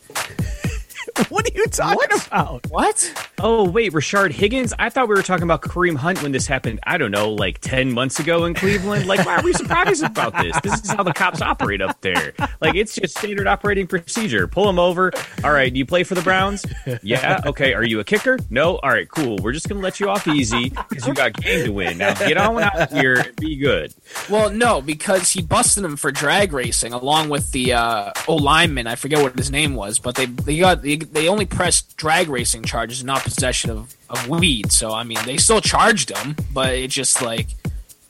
what 1.30 1.50
are 1.50 1.56
you 1.56 1.66
talking 1.66 2.19
about 2.28 2.66
what? 2.69 3.30
Oh, 3.40 3.69
wait, 3.69 3.94
Rashard 3.94 4.31
Higgins? 4.31 4.74
I 4.78 4.90
thought 4.90 5.08
we 5.08 5.16
were 5.16 5.24
talking 5.24 5.44
about 5.44 5.62
Kareem 5.62 5.96
Hunt 5.96 6.22
when 6.22 6.31
this 6.31 6.48
happened, 6.48 6.80
I 6.84 6.98
don't 6.98 7.12
know, 7.12 7.31
like 7.31 7.60
10 7.60 7.92
months 7.92 8.19
ago 8.19 8.46
in 8.46 8.54
Cleveland. 8.54 9.08
Like, 9.08 9.25
why 9.25 9.38
are 9.38 9.44
we 9.44 9.54
surprised 9.54 10.04
about 10.04 10.36
this? 10.38 10.60
This 10.62 10.84
is 10.84 10.92
how 10.92 11.04
the 11.04 11.14
cops 11.14 11.42
operate 11.42 11.81
up 11.81 12.02
there. 12.02 12.34
Like, 12.62 12.75
it's 12.75 12.96
just 12.96 13.18
standard 13.18 13.48
operating 13.48 13.88
procedure. 13.88 14.48
Pull 14.48 14.66
them 14.66 14.80
over. 14.80 15.12
All 15.44 15.52
right, 15.52 15.72
do 15.72 15.80
you 15.80 15.86
play 15.86 16.04
for 16.04 16.16
the 16.16 16.22
Browns? 16.22 16.66
Yeah. 17.02 17.42
Okay. 17.46 17.74
Are 17.74 17.84
you 17.84 18.00
a 18.00 18.04
kicker? 18.04 18.38
No. 18.50 18.78
All 18.78 18.90
right, 18.90 19.10
cool. 19.10 19.38
We're 19.42 19.54
just 19.54 19.69
going 19.69 19.80
to 19.80 19.84
let 19.84 20.00
you 20.00 20.10
off 20.10 20.28
easy 20.28 20.69
because 20.69 21.08
you 21.08 21.14
got 21.14 21.34
game 21.34 21.66
to 21.66 21.72
win. 21.72 21.98
Now 21.98 22.14
get 22.14 22.38
on 22.38 22.62
out 22.62 22.92
here 22.92 23.16
and 23.16 23.36
be 23.36 23.56
good. 23.56 23.94
Well, 24.30 24.50
no, 24.50 24.81
because 24.81 25.31
he 25.31 25.42
busted 25.42 25.83
him 25.83 25.95
for 25.95 26.12
drag 26.12 26.54
racing 26.54 26.94
along 26.94 27.30
with 27.30 27.52
the 27.52 27.74
uh, 27.74 28.12
O 28.28 28.36
lineman. 28.36 28.88
I 28.88 28.95
forget 28.95 29.21
what 29.21 29.38
his 29.38 29.52
name 29.52 29.76
was, 29.76 30.00
but 30.00 30.16
they 30.16 30.26
they 30.26 30.59
got 30.59 30.81
they, 30.81 30.97
they 31.11 31.28
only 31.28 31.45
pressed 31.45 31.97
drag 31.97 32.30
racing 32.30 32.64
charges, 32.64 33.04
not 33.04 33.23
possession 33.23 33.69
of, 33.69 33.95
of 34.09 34.28
weed. 34.30 34.71
So 34.71 34.92
I 34.94 35.04
mean, 35.04 35.19
they 35.26 35.37
still 35.37 35.61
charged 35.61 36.09
him, 36.16 36.35
but 36.54 36.73
it 36.73 36.87
just 36.90 37.21
like 37.21 37.47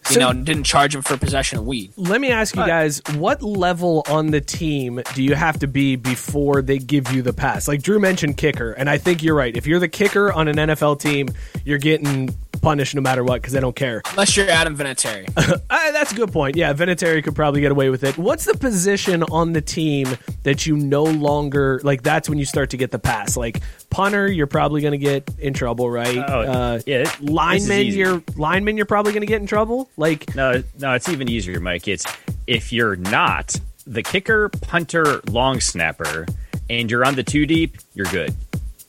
you 0.10 0.14
So- 0.14 0.20
know 0.20 0.34
didn't 0.34 0.64
charge 0.64 0.96
him 0.96 1.02
for 1.02 1.18
possession 1.18 1.60
of 1.60 1.66
weed. 1.66 1.92
Let 1.98 2.22
me 2.22 2.32
ask 2.32 2.56
you 2.56 2.66
guys, 2.66 3.02
what 3.16 3.42
level 3.44 4.04
on 4.10 4.28
the 4.28 4.40
team 4.42 5.02
do 5.16 5.22
you 5.22 5.36
have 5.36 5.60
to 5.60 5.68
be 5.68 5.96
before 5.98 6.62
they 6.62 6.78
give 6.80 7.12
you 7.12 7.22
the 7.22 7.34
pass? 7.34 7.68
Like 7.68 7.82
Drew 7.82 8.00
mentioned 8.00 8.38
kicker, 8.38 8.72
and 8.72 8.90
I 8.90 8.98
think 8.98 9.22
you're 9.22 9.36
right. 9.36 9.56
If 9.56 9.68
you're 9.68 9.80
the 9.80 9.90
kicker 9.90 10.32
on 10.32 10.48
an 10.48 10.56
NFL 10.56 11.00
team, 11.02 11.28
you're 11.66 11.78
getting 11.78 12.34
punished 12.62 12.96
no 12.96 13.02
matter 13.02 13.24
what 13.24 13.42
because 13.42 13.54
they 13.54 13.60
don't 13.60 13.76
care. 13.76 14.02
Unless 14.12 14.36
you're 14.38 14.50
Adam 14.50 14.76
Vinatieri. 14.78 15.28
Uh, 15.70 15.92
that's 15.92 16.12
a 16.12 16.16
good 16.16 16.32
point. 16.32 16.56
Yeah, 16.56 16.74
Vinatieri 16.74 17.24
could 17.24 17.36
probably 17.36 17.62
get 17.62 17.72
away 17.72 17.90
with 17.90 18.04
it. 18.04 18.18
What's 18.18 18.46
the 18.46 18.54
position 18.58 19.24
on 19.24 19.54
the 19.54 19.62
team 19.62 20.08
that 20.44 20.66
you 20.66 20.78
no 20.78 21.04
longer 21.04 21.80
like? 21.84 22.04
That's 22.04 22.30
when 22.30 22.38
you 22.38 22.46
start 22.46 22.70
to 22.72 22.78
get 22.78 22.92
the 22.92 23.00
pass. 23.00 23.36
Like 23.36 23.62
punter, 23.90 24.28
you're 24.28 24.48
probably 24.48 24.82
going 24.82 24.94
to 24.94 24.98
get 24.98 25.30
in 25.40 25.54
trouble, 25.54 25.90
right? 25.90 26.18
Oh, 26.18 26.42
uh, 26.42 26.80
yeah, 26.86 27.00
this 27.00 27.14
is 27.14 27.22
lineman, 27.22 27.88
you're 27.88 28.24
lineman, 28.36 28.78
you're 28.78 28.86
probably 28.86 29.12
going 29.12 29.22
to 29.22 29.28
get 29.28 29.42
in 29.42 29.48
trouble. 29.48 29.90
Like 29.98 30.34
No, 30.36 30.64
no, 30.80 30.94
it's 30.94 31.10
even 31.10 31.30
easier, 31.30 31.60
Mike. 31.60 31.88
It's 31.88 32.06
if 32.48 32.72
you're 32.72 32.96
not 32.96 33.56
the 33.86 34.04
kicker, 34.04 34.50
punter, 34.50 35.22
long 35.30 35.60
snapper, 35.60 36.26
and 36.70 36.90
you're 36.90 37.06
on 37.06 37.16
the 37.16 37.24
two 37.24 37.46
deep, 37.46 37.78
you're 37.94 38.08
good. 38.08 38.34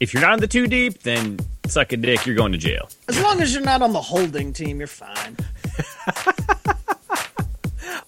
If 0.01 0.15
you're 0.15 0.21
not 0.21 0.35
on 0.35 0.39
the 0.39 0.47
two 0.47 0.69
deep, 0.69 1.03
then 1.03 1.39
suck 1.67 1.93
a 1.93 1.97
dick. 1.97 2.25
You're 2.25 2.37
going 2.37 2.53
to 2.53 2.59
jail. 2.59 2.89
As 3.09 3.21
long 3.21 3.41
as 3.41 3.53
you're 3.53 3.65
not 3.65 3.83
on 3.83 3.93
the 3.93 4.01
holding 4.01 4.53
team, 4.53 4.79
you're 4.79 4.87
fine. 4.87 5.37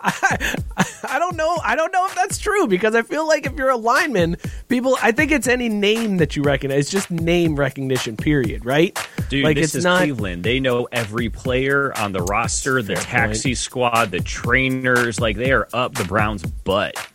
I 0.01 1.19
don't 1.19 1.37
know. 1.37 1.59
I 1.65 1.75
don't 1.77 1.93
know 1.93 2.07
if 2.07 2.15
that's 2.15 2.39
true 2.39 2.67
because 2.67 2.95
I 2.95 3.03
feel 3.03 3.27
like 3.27 3.47
if 3.47 3.53
you're 3.55 3.71
a 3.71 3.77
lineman, 3.77 4.37
people. 4.69 4.97
I 5.03 5.13
think 5.13 5.31
it's 5.33 5.47
any 5.49 5.69
name 5.69 6.19
that 6.19 6.37
you 6.37 6.43
recognize. 6.43 6.79
It's 6.81 6.91
just 6.91 7.11
name 7.11 7.57
recognition. 7.57 8.17
Period. 8.17 8.65
Right? 8.65 8.99
Dude, 9.29 9.45
like 9.45 9.57
this 9.57 9.67
it's 9.67 9.75
is 9.77 9.85
not. 9.85 9.99
Cleveland. 9.99 10.45
They 10.45 10.61
know 10.61 10.89
every 10.93 11.29
player 11.31 11.97
on 11.99 12.13
the 12.13 12.23
roster, 12.23 12.83
the 12.83 12.97
Fair 12.97 13.05
taxi 13.05 13.55
squad, 13.55 14.11
the 14.11 14.21
trainers. 14.21 15.21
Like 15.21 15.37
they 15.37 15.53
are 15.53 15.69
up 15.73 15.95
the 15.95 16.05
Browns' 16.05 16.43
butt. 16.45 16.95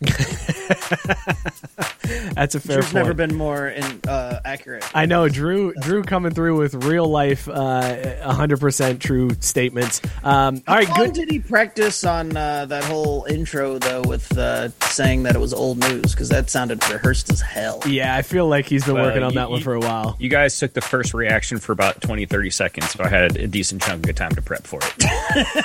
That's 2.34 2.54
a 2.54 2.60
fair 2.60 2.76
Drew's 2.76 2.84
point. 2.86 2.94
never 2.94 3.14
been 3.14 3.34
more 3.34 3.68
in, 3.68 4.00
uh, 4.08 4.40
accurate. 4.44 4.84
I 4.94 5.06
know 5.06 5.28
Drew. 5.28 5.72
Drew 5.80 6.02
coming 6.02 6.32
through 6.32 6.56
with 6.58 6.74
real 6.84 7.06
life, 7.08 7.48
uh, 7.48 8.32
hundred 8.32 8.60
percent 8.60 9.00
true 9.00 9.30
statements. 9.40 10.00
Um, 10.22 10.62
all 10.68 10.76
right, 10.76 10.86
How 10.88 10.96
long 11.02 11.06
good. 11.12 11.14
did 11.14 11.30
he 11.30 11.38
practice 11.40 12.04
on 12.04 12.36
uh, 12.36 12.55
that 12.64 12.84
whole 12.84 13.24
intro 13.28 13.78
though, 13.78 14.00
with 14.02 14.36
uh, 14.38 14.70
saying 14.88 15.24
that 15.24 15.36
it 15.36 15.38
was 15.38 15.52
old 15.52 15.78
news? 15.78 16.12
Because 16.12 16.30
that 16.30 16.48
sounded 16.48 16.82
rehearsed 16.90 17.30
as 17.30 17.40
hell. 17.42 17.82
Yeah, 17.86 18.14
I 18.16 18.22
feel 18.22 18.48
like 18.48 18.66
he's 18.66 18.84
been 18.84 18.94
Well, 18.94 19.04
working 19.04 19.22
on 19.22 19.32
you- 19.32 19.38
that 19.40 19.50
one 19.50 19.58
you- 19.58 19.64
for 19.64 19.74
a 19.74 19.80
while. 19.80 20.16
You 20.18 20.30
guys 20.30 20.58
took 20.58 20.72
the 20.72 20.80
first 20.80 21.12
reaction 21.12 21.58
for 21.58 21.72
about 21.72 22.00
20, 22.00 22.24
30 22.26 22.50
seconds, 22.50 22.90
so 22.90 23.04
I 23.04 23.08
had 23.08 23.36
a 23.36 23.46
decent 23.46 23.82
chunk 23.82 24.08
of 24.08 24.14
time 24.16 24.34
to 24.34 24.40
prep 24.42 24.66
for 24.66 24.80
it. 24.82 25.56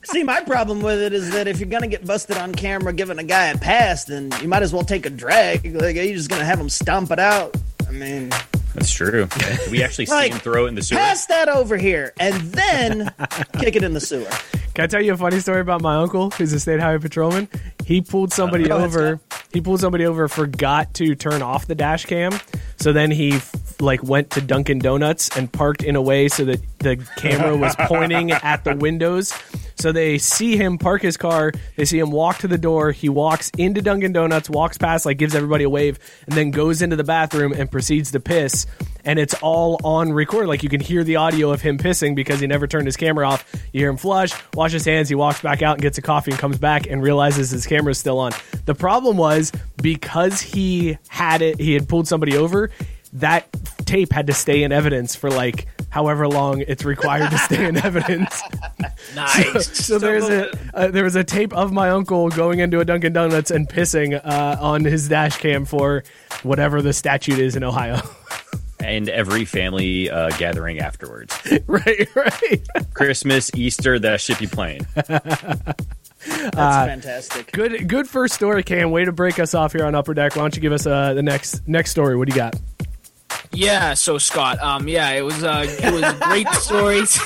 See, 0.04 0.22
my 0.22 0.40
problem 0.40 0.82
with 0.82 1.00
it 1.00 1.12
is 1.12 1.30
that 1.32 1.46
if 1.48 1.58
you're 1.60 1.68
gonna 1.68 1.88
get 1.88 2.06
busted 2.06 2.36
on 2.38 2.54
camera 2.54 2.92
giving 2.92 3.18
a 3.18 3.24
guy 3.24 3.46
a 3.46 3.58
pass, 3.58 4.04
then 4.04 4.30
you 4.40 4.48
might 4.48 4.62
as 4.62 4.72
well 4.72 4.84
take 4.84 5.04
a 5.04 5.10
drag. 5.10 5.64
Like, 5.74 5.96
you're 5.96 6.04
you 6.04 6.14
just 6.14 6.30
gonna 6.30 6.44
have 6.44 6.58
him 6.60 6.68
stomp 6.68 7.10
it 7.10 7.18
out? 7.18 7.56
I 7.88 7.92
mean, 7.92 8.30
That's 8.76 8.90
true. 8.92 9.26
We 9.70 9.82
actually 9.82 10.04
see 10.06 10.12
Like, 10.12 10.32
him 10.32 10.38
throw 10.38 10.66
it 10.66 10.68
in 10.68 10.74
the 10.74 10.82
sewer. 10.82 10.98
pass 10.98 11.24
that 11.26 11.48
over 11.48 11.76
here, 11.78 12.12
and 12.20 12.34
then 12.52 13.10
kick 13.58 13.74
it 13.74 13.82
in 13.82 13.94
the 13.94 14.00
sewer. 14.00 14.28
Can 14.74 14.84
I 14.84 14.86
tell 14.86 15.00
you 15.00 15.14
a 15.14 15.16
funny 15.16 15.40
story 15.40 15.62
about 15.62 15.80
my 15.80 15.96
uncle, 15.96 16.28
who's 16.32 16.52
a 16.52 16.60
state 16.60 16.78
highway 16.80 16.98
patrolman? 16.98 17.48
He 17.86 18.02
pulled 18.02 18.34
somebody 18.34 18.64
uh, 18.70 18.76
Go 18.78 18.84
over. 18.84 19.20
He 19.52 19.62
pulled 19.62 19.80
somebody 19.80 20.04
over, 20.04 20.28
forgot 20.28 20.92
to 20.94 21.14
turn 21.14 21.40
off 21.40 21.66
the 21.66 21.74
dash 21.74 22.04
cam. 22.04 22.32
So 22.76 22.92
then 22.92 23.10
he 23.10 23.38
like 23.80 24.02
went 24.02 24.30
to 24.32 24.42
Dunkin' 24.42 24.80
Donuts 24.80 25.34
and 25.36 25.50
parked 25.50 25.82
in 25.82 25.96
a 25.96 26.02
way 26.02 26.28
so 26.28 26.44
that 26.44 26.60
the 26.80 26.96
camera 27.16 27.56
was 27.56 27.74
pointing 27.80 28.32
at 28.32 28.64
the 28.64 28.76
windows. 28.76 29.32
So 29.78 29.92
they 29.92 30.16
see 30.18 30.56
him 30.56 30.78
park 30.78 31.02
his 31.02 31.16
car. 31.18 31.52
They 31.76 31.84
see 31.84 31.98
him 31.98 32.10
walk 32.10 32.38
to 32.38 32.48
the 32.48 32.56
door. 32.58 32.92
He 32.92 33.08
walks 33.10 33.50
into 33.58 33.80
Dunkin' 33.82 34.12
Donuts, 34.12 34.48
walks 34.50 34.76
past, 34.78 35.06
like 35.06 35.16
gives 35.18 35.34
everybody 35.34 35.64
a 35.64 35.70
wave, 35.70 35.98
and 36.26 36.34
then 36.34 36.50
goes 36.50 36.82
into 36.82 36.96
the 36.96 37.04
bathroom 37.04 37.52
and 37.52 37.70
proceeds 37.70 38.10
to 38.12 38.20
piss. 38.20 38.65
And 39.04 39.18
it's 39.18 39.34
all 39.34 39.80
on 39.84 40.12
record. 40.12 40.48
Like 40.48 40.62
you 40.62 40.68
can 40.68 40.80
hear 40.80 41.04
the 41.04 41.16
audio 41.16 41.52
of 41.52 41.60
him 41.60 41.78
pissing 41.78 42.16
because 42.16 42.40
he 42.40 42.46
never 42.46 42.66
turned 42.66 42.86
his 42.86 42.96
camera 42.96 43.28
off. 43.28 43.48
You 43.72 43.80
hear 43.80 43.90
him 43.90 43.96
flush, 43.96 44.32
wash 44.54 44.72
his 44.72 44.84
hands. 44.84 45.08
He 45.08 45.14
walks 45.14 45.40
back 45.40 45.62
out 45.62 45.74
and 45.74 45.82
gets 45.82 45.96
a 45.98 46.02
coffee 46.02 46.32
and 46.32 46.40
comes 46.40 46.58
back 46.58 46.88
and 46.88 47.00
realizes 47.02 47.50
his 47.50 47.66
camera's 47.66 47.98
still 47.98 48.18
on. 48.18 48.32
The 48.64 48.74
problem 48.74 49.16
was 49.16 49.52
because 49.80 50.40
he 50.40 50.98
had 51.08 51.40
it, 51.42 51.60
he 51.60 51.74
had 51.74 51.88
pulled 51.88 52.08
somebody 52.08 52.36
over. 52.36 52.70
That 53.12 53.46
tape 53.86 54.12
had 54.12 54.26
to 54.26 54.32
stay 54.32 54.64
in 54.64 54.72
evidence 54.72 55.14
for 55.14 55.30
like 55.30 55.66
however 55.96 56.28
long 56.28 56.62
it's 56.68 56.84
required 56.84 57.30
to 57.30 57.38
stay 57.38 57.64
in 57.66 57.76
evidence. 57.84 58.42
Nice. 59.14 59.86
So 59.86 59.98
there's 59.98 60.28
a 60.28 60.50
uh, 60.74 60.88
there 60.88 61.04
was 61.04 61.16
a 61.16 61.24
tape 61.24 61.54
of 61.54 61.72
my 61.72 61.88
uncle 61.88 62.28
going 62.28 62.58
into 62.58 62.80
a 62.80 62.84
Dunkin' 62.84 63.14
Donuts 63.14 63.50
and 63.50 63.66
pissing 63.66 64.20
uh, 64.22 64.58
on 64.60 64.84
his 64.84 65.08
dash 65.08 65.38
cam 65.38 65.64
for 65.64 66.04
whatever 66.42 66.82
the 66.82 66.92
statute 66.92 67.38
is 67.38 67.56
in 67.56 67.64
Ohio. 67.64 67.98
and 68.80 69.08
every 69.08 69.46
family 69.46 70.10
uh, 70.10 70.28
gathering 70.36 70.80
afterwards. 70.80 71.34
right, 71.66 72.14
right. 72.14 72.66
Christmas, 72.92 73.50
Easter, 73.54 73.98
that 73.98 74.20
should 74.20 74.38
be 74.38 74.46
playing. 74.46 74.86
That's 74.96 76.56
Uh, 76.56 76.86
fantastic. 76.86 77.52
Good, 77.52 77.88
good 77.88 78.06
first 78.06 78.34
story, 78.34 78.62
Cam. 78.64 78.90
Way 78.90 79.06
to 79.06 79.12
break 79.12 79.38
us 79.38 79.54
off 79.54 79.72
here 79.72 79.86
on 79.86 79.94
Upper 79.94 80.12
Deck. 80.12 80.36
Why 80.36 80.42
don't 80.42 80.54
you 80.56 80.60
give 80.60 80.72
us 80.72 80.86
uh, 80.86 81.14
the 81.14 81.22
next 81.22 81.66
next 81.66 81.90
story? 81.92 82.16
What 82.16 82.28
do 82.28 82.32
you 82.34 82.36
got? 82.36 82.54
Yeah, 83.56 83.94
so 83.94 84.18
Scott, 84.18 84.60
um, 84.60 84.86
yeah, 84.86 85.10
it 85.10 85.22
was 85.22 85.42
uh, 85.42 85.64
it 85.66 85.92
was 85.92 86.12
great 86.28 86.48
stories. 86.48 87.18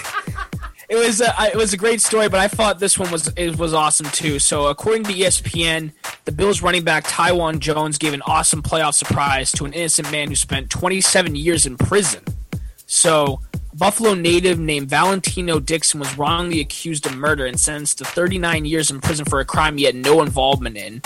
It 0.89 0.97
was 0.97 1.21
uh, 1.21 1.33
it 1.53 1.57
was 1.57 1.73
a 1.73 1.77
great 1.77 2.01
story, 2.01 2.29
but 2.29 2.41
I 2.41 2.49
thought 2.49 2.81
this 2.81 2.99
one 2.99 3.13
was 3.13 3.33
it 3.37 3.57
was 3.57 3.73
awesome 3.73 4.07
too. 4.07 4.41
So 4.41 4.67
according 4.67 5.05
to 5.05 5.13
ESPN, 5.13 5.93
the 6.25 6.33
Bills 6.33 6.63
running 6.63 6.83
back 6.83 7.05
Taiwan 7.07 7.61
Jones 7.61 7.97
gave 7.97 8.13
an 8.13 8.23
awesome 8.23 8.61
playoff 8.61 8.95
surprise 8.95 9.53
to 9.53 9.65
an 9.65 9.73
innocent 9.73 10.11
man 10.11 10.29
who 10.29 10.35
spent 10.35 10.69
27 10.69 11.37
years 11.37 11.65
in 11.65 11.77
prison. 11.77 12.25
So 12.87 13.41
a 13.73 13.77
Buffalo 13.77 14.15
native 14.15 14.59
named 14.59 14.91
Valentino 14.91 15.61
Dixon 15.61 16.01
was 16.01 16.19
wrongly 16.19 16.59
accused 16.59 17.07
of 17.07 17.17
murder 17.17 17.47
and 17.47 17.59
sentenced 17.59 17.99
to 17.99 18.05
39 18.05 18.65
years 18.65 18.91
in 18.91 19.01
prison 19.01 19.25
for 19.25 19.39
a 19.39 19.45
crime 19.45 19.77
he 19.77 19.85
had 19.85 19.95
no 19.95 20.23
involvement 20.23 20.77
in. 20.77 21.03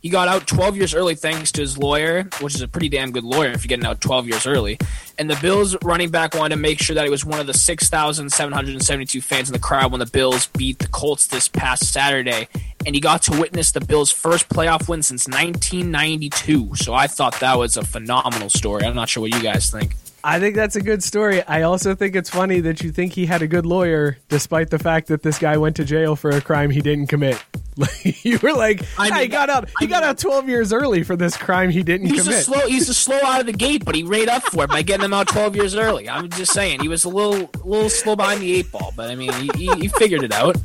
He 0.00 0.10
got 0.10 0.28
out 0.28 0.46
12 0.46 0.76
years 0.76 0.94
early 0.94 1.16
thanks 1.16 1.50
to 1.52 1.60
his 1.60 1.76
lawyer, 1.76 2.28
which 2.40 2.54
is 2.54 2.60
a 2.60 2.68
pretty 2.68 2.88
damn 2.88 3.10
good 3.10 3.24
lawyer 3.24 3.50
if 3.50 3.64
you're 3.64 3.68
getting 3.68 3.84
out 3.84 4.00
12 4.00 4.28
years 4.28 4.46
early. 4.46 4.78
And 5.18 5.28
the 5.28 5.36
Bills 5.42 5.76
running 5.82 6.10
back 6.10 6.34
wanted 6.34 6.54
to 6.54 6.60
make 6.60 6.80
sure 6.80 6.94
that 6.94 7.04
he 7.04 7.10
was 7.10 7.24
one 7.24 7.40
of 7.40 7.48
the 7.48 7.54
6,772 7.54 9.20
fans 9.20 9.48
in 9.48 9.52
the 9.52 9.58
crowd 9.58 9.90
when 9.90 9.98
the 9.98 10.06
Bills 10.06 10.46
beat 10.46 10.78
the 10.78 10.86
Colts 10.86 11.26
this 11.26 11.48
past 11.48 11.92
Saturday. 11.92 12.48
And 12.86 12.94
he 12.94 13.00
got 13.00 13.22
to 13.22 13.40
witness 13.40 13.72
the 13.72 13.80
Bills' 13.80 14.12
first 14.12 14.48
playoff 14.48 14.88
win 14.88 15.02
since 15.02 15.26
1992. 15.26 16.76
So 16.76 16.94
I 16.94 17.08
thought 17.08 17.40
that 17.40 17.58
was 17.58 17.76
a 17.76 17.84
phenomenal 17.84 18.50
story. 18.50 18.84
I'm 18.84 18.94
not 18.94 19.08
sure 19.08 19.22
what 19.22 19.34
you 19.34 19.42
guys 19.42 19.70
think. 19.70 19.96
I 20.24 20.40
think 20.40 20.56
that's 20.56 20.76
a 20.76 20.80
good 20.80 21.02
story. 21.02 21.42
I 21.42 21.62
also 21.62 21.94
think 21.94 22.16
it's 22.16 22.28
funny 22.30 22.60
that 22.60 22.82
you 22.82 22.90
think 22.90 23.12
he 23.12 23.26
had 23.26 23.40
a 23.42 23.46
good 23.46 23.64
lawyer, 23.64 24.18
despite 24.28 24.70
the 24.70 24.78
fact 24.78 25.08
that 25.08 25.22
this 25.22 25.38
guy 25.38 25.56
went 25.56 25.76
to 25.76 25.84
jail 25.84 26.16
for 26.16 26.30
a 26.30 26.40
crime 26.40 26.70
he 26.70 26.80
didn't 26.80 27.06
commit. 27.06 27.42
you 28.02 28.38
were 28.42 28.52
like, 28.52 28.82
I 28.98 29.08
"Yeah, 29.08 29.20
he 29.20 29.28
got 29.28 29.50
out. 29.50 29.68
He 29.78 29.86
I 29.86 29.88
got 29.88 30.02
out 30.02 30.18
twelve 30.18 30.48
years 30.48 30.72
early 30.72 31.04
for 31.04 31.14
this 31.14 31.36
crime 31.36 31.70
he 31.70 31.84
didn't 31.84 32.08
He's 32.08 32.26
a 32.26 32.32
slow. 32.32 32.66
He's 32.66 32.88
a 32.88 32.94
slow 33.08 33.18
out 33.22 33.40
of 33.40 33.46
the 33.46 33.52
gate, 33.52 33.84
but 33.84 33.94
he 33.94 34.02
made 34.02 34.28
up 34.28 34.42
for 34.42 34.64
it 34.64 34.70
by 34.70 34.82
getting 34.82 35.04
him 35.04 35.14
out 35.14 35.28
12 35.28 35.54
years 35.54 35.76
early. 35.76 36.08
I'm 36.08 36.28
just 36.30 36.52
saying 36.52 36.80
he 36.80 36.88
was 36.88 37.04
a 37.04 37.08
little, 37.08 37.48
little 37.64 37.88
slow 37.88 38.16
behind 38.16 38.40
the 38.40 38.52
eight 38.52 38.72
ball, 38.72 38.92
but 38.96 39.10
I 39.10 39.14
mean 39.14 39.32
he, 39.34 39.50
he, 39.54 39.72
he 39.80 39.88
figured 39.88 40.24
it 40.24 40.32
out. 40.32 40.56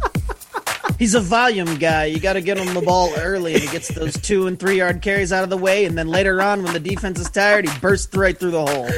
He's 1.04 1.16
a 1.16 1.20
volume 1.20 1.76
guy. 1.80 2.06
You 2.06 2.22
got 2.22 2.34
to 2.34 2.42
get 2.42 2.58
him 2.58 2.74
the 2.74 2.82
ball 2.82 3.12
early, 3.18 3.56
and 3.56 3.62
he 3.62 3.70
gets 3.70 3.90
those 3.90 4.14
two 4.14 4.48
and 4.48 4.58
three 4.58 4.78
yard 4.78 5.02
carries 5.02 5.34
out 5.34 5.44
of 5.44 5.50
the 5.50 5.58
way, 5.58 5.84
and 5.84 5.98
then 5.98 6.08
later 6.08 6.42
on, 6.42 6.64
when 6.64 6.72
the 6.72 6.80
defense 6.80 7.20
is 7.20 7.30
tired, 7.30 7.68
he 7.68 7.80
bursts 7.80 8.16
right 8.16 8.38
through 8.38 8.52
the 8.52 8.66
hole. 8.66 8.90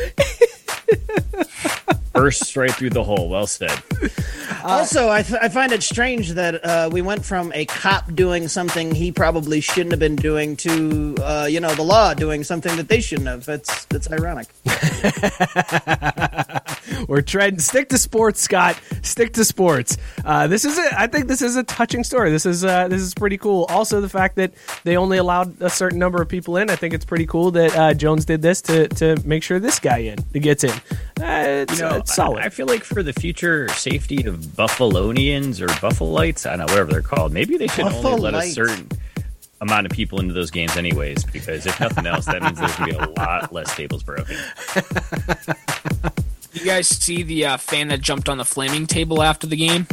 Burst 2.13 2.55
right 2.55 2.71
through 2.71 2.91
the 2.91 3.03
hole. 3.03 3.27
Well 3.27 3.47
said. 3.47 3.73
also, 4.63 5.09
I 5.09 5.23
find 5.23 5.71
it 5.71 5.81
strange 5.81 6.33
that 6.33 6.63
uh, 6.63 6.91
we 6.93 7.01
went 7.01 7.25
from 7.25 7.51
a 7.55 7.65
cop 7.65 8.13
doing 8.13 8.49
something 8.49 8.93
he 8.93 9.11
probably 9.11 9.59
shouldn't 9.59 9.91
have 9.91 9.99
been 9.99 10.15
doing 10.15 10.55
to, 10.57 11.15
uh, 11.21 11.47
you 11.49 11.59
know, 11.59 11.73
the 11.73 11.81
law 11.81 12.13
doing 12.13 12.43
something 12.43 12.77
that 12.77 12.87
they 12.87 13.01
shouldn't 13.01 13.27
have. 13.27 13.45
That's 13.45 13.85
that's 13.85 14.11
ironic. 14.11 14.45
We're 17.07 17.21
treading. 17.21 17.59
Stick 17.59 17.89
to 17.89 17.97
sports, 17.97 18.41
Scott. 18.41 18.79
Stick 19.01 19.33
to 19.33 19.45
sports. 19.45 19.97
Uh, 20.23 20.47
this 20.47 20.65
is 20.65 20.77
a. 20.77 20.99
I 20.99 21.07
think 21.07 21.27
this 21.27 21.41
is 21.41 21.55
a 21.55 21.63
touching 21.63 22.03
story. 22.03 22.31
This 22.31 22.45
is 22.45 22.63
uh, 22.63 22.87
this 22.87 23.01
is 23.01 23.13
pretty 23.13 23.37
cool. 23.37 23.65
Also, 23.69 24.01
the 24.01 24.09
fact 24.09 24.35
that 24.35 24.53
they 24.83 24.97
only 24.97 25.17
allowed 25.17 25.61
a 25.61 25.69
certain 25.69 25.99
number 25.99 26.21
of 26.21 26.29
people 26.29 26.57
in. 26.57 26.69
I 26.69 26.75
think 26.75 26.93
it's 26.93 27.05
pretty 27.05 27.25
cool 27.25 27.51
that 27.51 27.75
uh, 27.75 27.93
Jones 27.93 28.25
did 28.25 28.41
this 28.41 28.61
to 28.63 28.87
to 28.89 29.21
make 29.25 29.43
sure 29.43 29.59
this 29.59 29.79
guy 29.79 29.97
in 29.97 30.17
gets 30.33 30.63
in. 30.63 30.71
Uh, 30.71 31.65
it's, 31.65 31.79
You 31.79 31.85
know, 31.85 31.95
it's 31.97 32.15
solid. 32.15 32.43
I, 32.43 32.45
I 32.45 32.49
feel 32.49 32.67
like 32.67 32.83
for 32.83 33.01
the 33.01 33.13
future 33.13 33.67
safety 33.69 34.25
of 34.25 34.37
Buffalonians 34.37 35.61
or 35.61 35.67
Buffalites, 35.67 36.45
I 36.45 36.57
don't 36.57 36.67
know, 36.67 36.73
whatever 36.73 36.91
they're 36.91 37.01
called, 37.01 37.31
maybe 37.31 37.57
they 37.57 37.67
should 37.67 37.85
only 37.85 38.21
let 38.21 38.33
a 38.33 38.41
certain 38.43 38.89
amount 39.61 39.85
of 39.85 39.91
people 39.91 40.19
into 40.19 40.33
those 40.33 40.51
games 40.51 40.77
anyways, 40.77 41.23
because 41.23 41.65
if 41.65 41.79
nothing 41.79 42.05
else, 42.05 42.25
that 42.25 42.41
means 42.43 42.59
there's 42.59 42.75
going 42.75 42.91
to 42.91 42.97
be 42.97 43.03
a 43.03 43.09
lot 43.17 43.51
less 43.53 43.73
tables 43.75 44.03
broken. 44.03 44.35
You 46.55 46.65
guys 46.65 46.87
see 46.87 47.21
the 47.23 47.45
uh, 47.45 47.57
fan 47.57 47.89
that 47.89 48.01
jumped 48.01 48.29
on 48.29 48.37
the 48.37 48.45
flaming 48.45 48.87
table 48.87 49.21
after 49.21 49.45
the 49.47 49.57
game? 49.57 49.87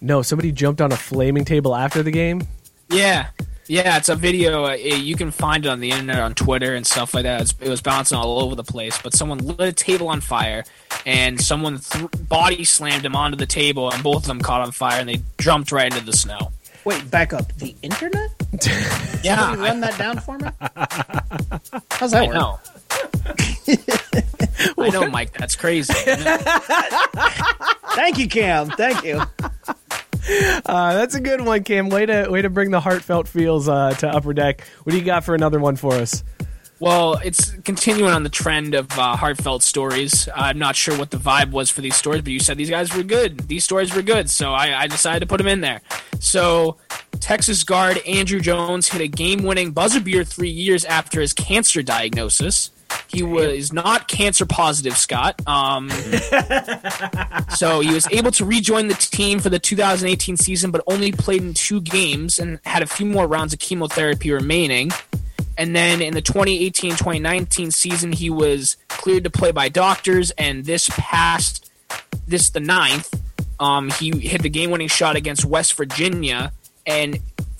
no, 0.00 0.22
somebody 0.22 0.52
jumped 0.52 0.80
on 0.80 0.92
a 0.92 0.96
flaming 0.96 1.44
table 1.44 1.74
after 1.74 2.04
the 2.04 2.12
game. 2.12 2.46
Yeah, 2.88 3.26
yeah, 3.66 3.96
it's 3.96 4.08
a 4.08 4.14
video. 4.14 4.66
Uh, 4.66 4.74
you 4.74 5.16
can 5.16 5.32
find 5.32 5.66
it 5.66 5.68
on 5.68 5.80
the 5.80 5.90
internet, 5.90 6.20
on 6.20 6.34
Twitter 6.34 6.74
and 6.76 6.86
stuff 6.86 7.14
like 7.14 7.24
that. 7.24 7.40
It's, 7.42 7.54
it 7.60 7.68
was 7.68 7.80
bouncing 7.82 8.16
all 8.16 8.38
over 8.38 8.54
the 8.54 8.62
place. 8.62 8.96
But 9.02 9.12
someone 9.12 9.38
lit 9.38 9.60
a 9.60 9.72
table 9.72 10.08
on 10.08 10.20
fire, 10.20 10.62
and 11.04 11.40
someone 11.40 11.78
th- 11.80 12.06
body 12.28 12.62
slammed 12.64 13.04
him 13.04 13.16
onto 13.16 13.36
the 13.36 13.44
table, 13.46 13.90
and 13.90 14.00
both 14.04 14.18
of 14.22 14.26
them 14.26 14.40
caught 14.40 14.60
on 14.62 14.70
fire, 14.70 15.00
and 15.00 15.08
they 15.08 15.20
jumped 15.38 15.72
right 15.72 15.92
into 15.92 16.04
the 16.06 16.12
snow. 16.16 16.52
Wait, 16.84 17.10
back 17.10 17.32
up. 17.32 17.52
The 17.58 17.74
internet? 17.82 18.30
Yeah, 19.22 19.36
Can 19.50 19.58
you 19.58 19.64
I, 19.64 19.68
run 19.68 19.80
that 19.80 19.98
down 19.98 20.18
for 20.20 20.38
me? 20.38 20.48
How's 21.90 22.12
that 22.12 22.22
I 22.22 22.26
work? 22.28 22.34
know. 22.34 22.60
I 24.78 24.90
know, 24.90 25.08
Mike. 25.08 25.32
That's 25.36 25.56
crazy. 25.56 25.92
Thank 27.94 28.18
you, 28.18 28.28
Cam. 28.28 28.70
Thank 28.70 29.04
you. 29.04 29.20
Uh, 30.66 30.92
that's 30.94 31.14
a 31.14 31.20
good 31.20 31.40
one, 31.40 31.64
Cam. 31.64 31.88
Way 31.88 32.06
to 32.06 32.28
way 32.28 32.42
to 32.42 32.50
bring 32.50 32.70
the 32.70 32.80
heartfelt 32.80 33.28
feels 33.28 33.68
uh, 33.68 33.92
to 33.92 34.08
Upper 34.08 34.34
Deck. 34.34 34.62
What 34.82 34.92
do 34.92 34.98
you 34.98 35.04
got 35.04 35.24
for 35.24 35.34
another 35.34 35.58
one 35.58 35.76
for 35.76 35.94
us? 35.94 36.22
Well, 36.80 37.14
it's 37.24 37.50
continuing 37.64 38.12
on 38.12 38.22
the 38.22 38.28
trend 38.28 38.74
of 38.74 38.96
uh, 38.96 39.16
heartfelt 39.16 39.64
stories. 39.64 40.28
I'm 40.32 40.58
not 40.58 40.76
sure 40.76 40.96
what 40.96 41.10
the 41.10 41.16
vibe 41.16 41.50
was 41.50 41.70
for 41.70 41.80
these 41.80 41.96
stories, 41.96 42.22
but 42.22 42.30
you 42.32 42.38
said 42.38 42.56
these 42.56 42.70
guys 42.70 42.94
were 42.94 43.02
good. 43.02 43.48
These 43.48 43.64
stories 43.64 43.92
were 43.92 44.02
good, 44.02 44.30
so 44.30 44.52
I, 44.52 44.82
I 44.82 44.86
decided 44.86 45.20
to 45.20 45.26
put 45.26 45.38
them 45.38 45.48
in 45.48 45.60
there. 45.60 45.80
So, 46.20 46.76
Texas 47.18 47.64
guard 47.64 47.98
Andrew 48.06 48.38
Jones 48.38 48.88
hit 48.88 49.00
a 49.00 49.08
game-winning 49.08 49.72
buzzer 49.72 50.00
beater 50.00 50.22
three 50.22 50.50
years 50.50 50.84
after 50.84 51.20
his 51.20 51.32
cancer 51.32 51.82
diagnosis. 51.82 52.70
He 53.08 53.22
was 53.22 53.72
not 53.72 54.06
cancer 54.06 54.44
positive, 54.44 54.96
Scott. 54.96 55.40
Um, 55.46 55.90
so 57.56 57.80
he 57.80 57.92
was 57.92 58.06
able 58.12 58.30
to 58.32 58.44
rejoin 58.44 58.88
the 58.88 58.94
team 58.94 59.40
for 59.40 59.48
the 59.48 59.58
2018 59.58 60.36
season, 60.36 60.70
but 60.70 60.82
only 60.86 61.12
played 61.12 61.42
in 61.42 61.54
two 61.54 61.80
games 61.80 62.38
and 62.38 62.60
had 62.64 62.82
a 62.82 62.86
few 62.86 63.06
more 63.06 63.26
rounds 63.26 63.52
of 63.52 63.58
chemotherapy 63.58 64.30
remaining. 64.30 64.90
And 65.56 65.74
then 65.74 66.00
in 66.00 66.14
the 66.14 66.22
2018-2019 66.22 67.72
season, 67.72 68.12
he 68.12 68.30
was 68.30 68.76
cleared 68.88 69.24
to 69.24 69.30
play 69.30 69.50
by 69.50 69.68
doctors. 69.68 70.30
And 70.32 70.64
this 70.64 70.88
past 70.92 71.70
this 72.28 72.50
the 72.50 72.60
ninth, 72.60 73.12
um, 73.58 73.90
he 73.90 74.16
hit 74.18 74.42
the 74.42 74.50
game-winning 74.50 74.88
shot 74.88 75.16
against 75.16 75.44
West 75.44 75.74
Virginia. 75.74 76.52
And 76.86 77.18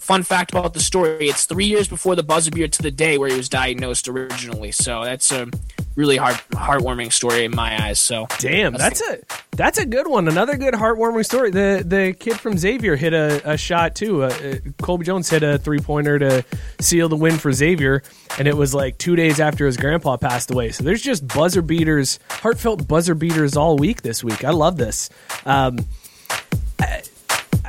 fun 0.08 0.22
fact 0.22 0.52
about 0.52 0.72
the 0.72 0.80
story: 0.80 1.28
it's 1.28 1.44
three 1.44 1.66
years 1.66 1.86
before 1.86 2.16
the 2.16 2.22
buzzer 2.22 2.50
beater 2.50 2.66
to 2.66 2.82
the 2.82 2.90
day 2.90 3.18
where 3.18 3.28
he 3.28 3.36
was 3.36 3.50
diagnosed 3.50 4.08
originally. 4.08 4.72
So 4.72 5.04
that's 5.04 5.30
a 5.30 5.48
really 5.96 6.16
heart 6.16 6.42
heartwarming 6.52 7.12
story 7.12 7.44
in 7.44 7.54
my 7.54 7.84
eyes. 7.84 8.00
So 8.00 8.26
Damn, 8.38 8.72
that's 8.72 9.02
a 9.02 9.18
that's 9.52 9.78
a 9.78 9.84
good 9.84 10.06
one. 10.08 10.26
Another 10.26 10.56
good 10.56 10.72
heartwarming 10.72 11.26
story. 11.26 11.50
The 11.50 11.84
the 11.84 12.14
kid 12.18 12.40
from 12.40 12.56
Xavier 12.56 12.96
hit 12.96 13.12
a, 13.12 13.52
a 13.52 13.56
shot 13.58 13.94
too. 13.94 14.24
Uh, 14.24 14.28
uh, 14.28 14.54
Colby 14.80 15.04
Jones 15.04 15.28
hit 15.28 15.42
a 15.42 15.58
three 15.58 15.80
pointer 15.80 16.18
to 16.18 16.44
seal 16.80 17.10
the 17.10 17.16
win 17.16 17.36
for 17.36 17.52
Xavier, 17.52 18.02
and 18.38 18.48
it 18.48 18.56
was 18.56 18.74
like 18.74 18.96
two 18.96 19.14
days 19.14 19.40
after 19.40 19.66
his 19.66 19.76
grandpa 19.76 20.16
passed 20.16 20.50
away. 20.50 20.70
So 20.70 20.84
there's 20.84 21.02
just 21.02 21.28
buzzer 21.28 21.60
beaters, 21.60 22.18
heartfelt 22.30 22.88
buzzer 22.88 23.14
beaters 23.14 23.58
all 23.58 23.76
week 23.76 24.00
this 24.00 24.24
week. 24.24 24.42
I 24.42 24.50
love 24.52 24.78
this. 24.78 25.10
Um, 25.44 25.78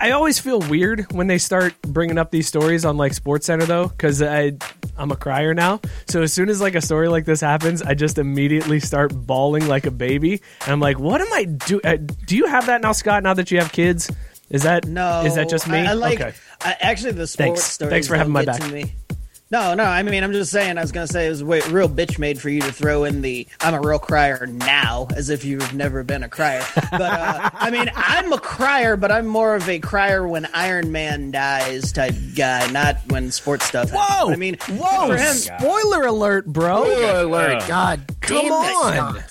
I 0.02 0.12
always 0.12 0.40
feel 0.40 0.60
weird 0.62 1.12
when 1.12 1.28
they 1.28 1.38
start 1.38 1.74
bringing 1.84 2.18
up 2.18 2.32
these 2.32 2.48
stories 2.48 2.86
on 2.86 2.98
like 2.98 3.14
Sports 3.14 3.46
Center 3.46 3.66
though, 3.66 3.88
because 3.88 4.22
I 4.22 4.54
I'm 4.98 5.12
a 5.12 5.16
crier 5.16 5.54
now. 5.54 5.82
So 6.08 6.22
as 6.22 6.34
soon 6.34 6.50
as 6.50 6.62
like 6.62 6.76
a 6.76 6.82
story 6.82 7.08
like 7.10 7.26
this 7.26 7.42
happens, 7.42 7.82
I 7.82 7.94
just 7.94 8.18
immediately 8.18 8.80
start 8.80 9.12
bawling 9.14 9.68
like 9.68 9.86
a 9.86 9.92
baby, 9.92 10.42
and 10.62 10.72
I'm 10.72 10.80
like, 10.80 11.00
what 11.00 11.22
am 11.22 11.32
I 11.34 11.44
do? 11.46 11.82
Uh, 11.84 11.98
do 12.26 12.36
you 12.38 12.48
have 12.48 12.66
that 12.68 12.82
now, 12.82 12.92
Scott? 12.94 13.24
Now 13.24 13.34
that 13.34 13.52
you 13.52 13.60
have 13.60 13.72
kids, 13.72 14.10
is 14.50 14.64
that 14.64 14.86
No, 14.88 15.24
Is 15.26 15.36
that 15.36 15.50
just 15.50 15.68
me? 15.68 15.80
I, 15.80 15.92
I 15.92 15.94
like. 15.94 16.20
okay. 16.22 16.34
I, 16.62 16.76
actually, 16.80 17.12
the 17.14 17.28
sports 17.28 17.62
Thanks. 17.62 17.64
stories 17.64 17.92
Thanks 17.92 18.08
for 18.08 18.16
having 18.16 18.34
my 18.34 18.46
back. 18.46 18.60
to 18.62 18.72
me. 18.72 18.94
No, 19.52 19.74
no. 19.74 19.84
I 19.84 20.04
mean, 20.04 20.24
I'm 20.24 20.32
just 20.32 20.52
saying. 20.52 20.78
I 20.78 20.82
was 20.82 20.92
gonna 20.92 21.08
say 21.08 21.26
it 21.26 21.30
was 21.30 21.44
way, 21.44 21.62
real 21.72 21.90
bitch 21.90 22.20
made 22.20 22.40
for 22.40 22.50
you 22.50 22.62
to 22.62 22.72
throw 22.72 23.04
in 23.04 23.22
the 23.22 23.48
"I'm 23.62 23.74
a 23.74 23.82
real 23.82 23.98
crier 23.98 24.46
now" 24.46 25.08
as 25.16 25.30
if 25.32 25.44
you've 25.44 25.74
never 25.74 26.04
been 26.04 26.22
a 26.22 26.30
crier. 26.30 26.64
But 26.92 27.02
uh, 27.02 27.50
I 27.54 27.72
mean, 27.72 27.90
I'm 27.96 28.32
a 28.32 28.40
crier, 28.40 28.96
but 28.96 29.12
I'm 29.12 29.26
more 29.26 29.56
of 29.56 29.68
a 29.68 29.80
crier 29.80 30.28
when 30.28 30.46
Iron 30.54 30.92
Man 30.92 31.32
dies 31.32 31.92
type 31.92 32.14
guy, 32.36 32.70
not 32.70 32.98
when 33.08 33.32
sports 33.32 33.66
stuff. 33.66 33.90
happens. 33.90 34.08
Whoa! 34.22 34.32
I 34.32 34.36
mean, 34.36 34.58
whoa! 34.70 35.12
him, 35.14 35.34
Spoiler 35.34 36.06
alert, 36.06 36.46
bro! 36.46 36.84
Spoiler 36.84 37.22
alert! 37.22 37.68
God, 37.68 38.02
Come 38.22 38.38
damn 38.48 38.94
it, 38.94 39.00
on. 39.00 39.24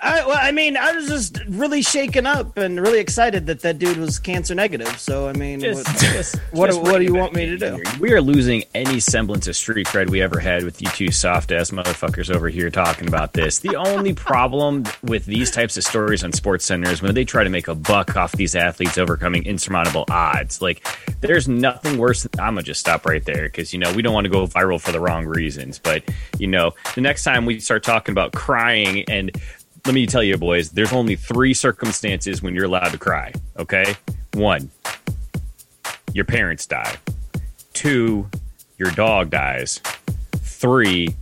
I, 0.00 0.24
well, 0.26 0.38
I 0.40 0.52
mean, 0.52 0.76
I 0.76 0.92
was 0.92 1.08
just 1.08 1.38
really 1.48 1.82
shaken 1.82 2.26
up 2.26 2.56
and 2.56 2.80
really 2.80 2.98
excited 3.00 3.46
that 3.46 3.60
that 3.60 3.78
dude 3.78 3.96
was 3.96 4.18
cancer 4.18 4.54
negative. 4.54 4.98
So, 4.98 5.28
I 5.28 5.32
mean, 5.32 5.60
Just- 5.60 5.86
what, 5.86 5.98
just- 5.98 6.36
what, 6.52 6.66
just 6.68 6.80
what 6.82 6.98
do 6.98 7.04
you 7.04 7.14
want 7.14 7.34
me 7.34 7.46
to 7.46 7.56
do? 7.58 7.82
We 8.00 8.12
are 8.12 8.20
losing 8.20 8.64
any 8.74 9.00
semblance 9.00 9.46
of 9.46 9.56
street 9.56 9.86
cred 9.86 10.10
we 10.10 10.20
ever 10.22 10.38
had 10.38 10.64
with 10.64 10.80
you 10.82 10.88
two 10.88 11.10
soft 11.10 11.52
ass 11.52 11.70
motherfuckers 11.70 12.34
over 12.34 12.48
here 12.48 12.70
talking 12.70 13.08
about 13.08 13.32
this. 13.32 13.58
The 13.60 13.76
only 13.76 14.12
problem 14.14 14.84
with 15.02 15.24
these 15.26 15.50
types 15.50 15.76
of 15.76 15.84
stories 15.84 16.22
on 16.24 16.32
Sports 16.32 16.64
Center 16.64 16.90
is 16.90 17.00
when 17.02 17.14
they 17.14 17.24
try 17.24 17.44
to 17.44 17.50
make 17.50 17.68
a 17.68 17.74
buck 17.74 18.16
off 18.16 18.32
these 18.32 18.54
athletes 18.54 18.98
overcoming 18.98 19.44
insurmountable 19.46 20.04
odds. 20.10 20.60
Like, 20.62 20.86
there's 21.20 21.48
nothing 21.48 21.98
worse. 21.98 22.26
I'm 22.38 22.54
gonna 22.54 22.62
just 22.62 22.80
stop 22.80 23.06
right 23.06 23.24
there 23.24 23.44
because 23.44 23.72
you 23.72 23.78
know 23.78 23.92
we 23.94 24.02
don't 24.02 24.14
want 24.14 24.24
to 24.24 24.30
go 24.30 24.46
viral 24.46 24.80
for 24.80 24.92
the 24.92 25.00
wrong 25.00 25.24
reasons. 25.26 25.78
But 25.78 26.02
you 26.38 26.46
know, 26.46 26.72
the 26.94 27.00
next 27.00 27.24
time 27.24 27.46
we 27.46 27.60
start 27.60 27.82
talking 27.82 28.12
about 28.12 28.32
crying 28.32 29.04
and 29.08 29.30
let 29.86 29.94
me 29.94 30.06
tell 30.06 30.22
you, 30.22 30.36
boys, 30.38 30.70
there's 30.70 30.92
only 30.92 31.14
three 31.14 31.52
circumstances 31.52 32.42
when 32.42 32.54
you're 32.54 32.64
allowed 32.64 32.88
to 32.92 32.98
cry. 32.98 33.32
Okay, 33.58 33.94
one, 34.32 34.70
your 36.14 36.24
parents 36.24 36.66
die. 36.66 36.96
Two, 37.74 38.28
your 38.78 38.90
dog 38.92 39.30
dies. 39.30 39.80
Three, 40.36 41.14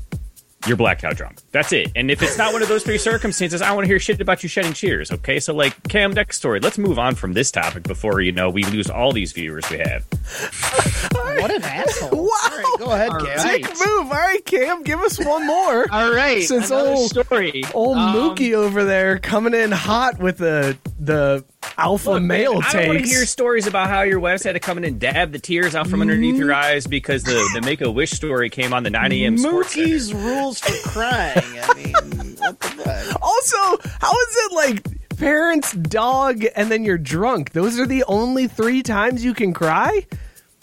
you're 0.66 0.76
blackout 0.76 1.16
drunk. 1.16 1.41
That's 1.52 1.71
it. 1.73 1.92
And 1.94 2.11
if 2.11 2.23
it's 2.23 2.38
not 2.38 2.52
one 2.54 2.62
of 2.62 2.68
those 2.68 2.82
three 2.82 2.97
circumstances, 2.99 3.61
I 3.61 3.73
want 3.73 3.85
to 3.85 3.88
hear 3.88 3.99
shit 3.99 4.21
about 4.21 4.42
you 4.42 4.49
shedding 4.49 4.73
tears. 4.73 5.12
Okay, 5.12 5.38
so 5.38 5.54
like 5.54 5.80
Cam, 5.88 6.12
next 6.12 6.38
story. 6.38 6.61
Let's 6.61 6.78
move 6.78 6.99
on 6.99 7.14
from 7.14 7.35
this 7.35 7.50
topic 7.50 7.82
before 7.82 8.21
you 8.23 8.32
know 8.32 8.49
we 8.49 8.64
lose 8.64 8.88
all 8.88 9.12
these 9.12 9.32
viewers 9.32 9.68
we 9.71 9.78
have. 9.78 10.04
What 11.12 11.50
an 11.50 11.62
asshole! 11.62 12.11
Wow. 12.11 12.28
All 12.44 12.50
right, 12.58 12.78
go 12.78 12.91
ahead, 12.93 13.10
All 13.10 13.21
Cam. 13.21 13.36
right. 13.38 13.62
Dick 13.62 13.71
move. 13.86 14.06
All 14.06 14.10
right, 14.10 14.45
Cam, 14.45 14.82
give 14.82 15.00
us 15.00 15.19
one 15.19 15.47
more. 15.47 15.86
All 15.93 16.12
right, 16.12 16.43
Since 16.43 16.71
another 16.71 16.91
old- 16.91 17.10
story. 17.10 17.65
Old 17.75 17.97
Um, 17.97 18.15
Mookie 18.15 18.52
over 18.54 18.84
there 18.84 19.19
coming 19.19 19.54
in 19.54 19.73
hot 19.73 20.19
with 20.21 20.38
the 20.38 20.76
the 21.00 21.45
alpha 21.78 22.21
male 22.21 22.60
I 22.62 22.73
don't 22.73 22.86
want 22.88 22.99
to 23.00 23.04
hear 23.06 23.25
stories 23.26 23.67
about 23.67 23.88
how 23.88 24.02
your 24.02 24.21
wife 24.21 24.43
had 24.45 24.52
to 24.52 24.60
come 24.60 24.78
in 24.78 24.84
and 24.84 25.00
dab 25.00 25.32
the 25.32 25.38
tears 25.38 25.75
out 25.75 25.88
from 25.88 26.00
underneath 26.00 26.36
your 26.36 26.52
eyes 26.52 26.86
because 26.86 27.25
the, 27.25 27.50
the 27.54 27.60
Make 27.62 27.80
a 27.80 27.91
Wish 27.91 28.10
story 28.12 28.50
came 28.50 28.73
on 28.73 28.82
the 28.82 28.91
9 28.91 29.10
a.m. 29.12 29.36
Mookie's 29.36 30.12
rules 30.15 30.60
for 30.60 30.88
crying. 30.91 31.42
I 31.63 31.75
mean, 31.75 31.93
what 32.39 32.61
the 32.61 32.69
fuck? 32.69 33.23
Also, 33.23 33.91
how 34.00 34.13
is 34.13 34.37
it 34.37 34.52
like 34.52 35.17
parents, 35.19 35.73
dog, 35.73 36.45
and 36.57 36.71
then 36.71 36.85
you're 36.85 36.99
drunk? 36.99 37.52
Those 37.52 37.78
are 37.78 37.87
the 37.87 38.05
only 38.05 38.49
three 38.49 38.83
times 38.83 39.25
you 39.25 39.35
can 39.35 39.52
cry? 39.52 40.07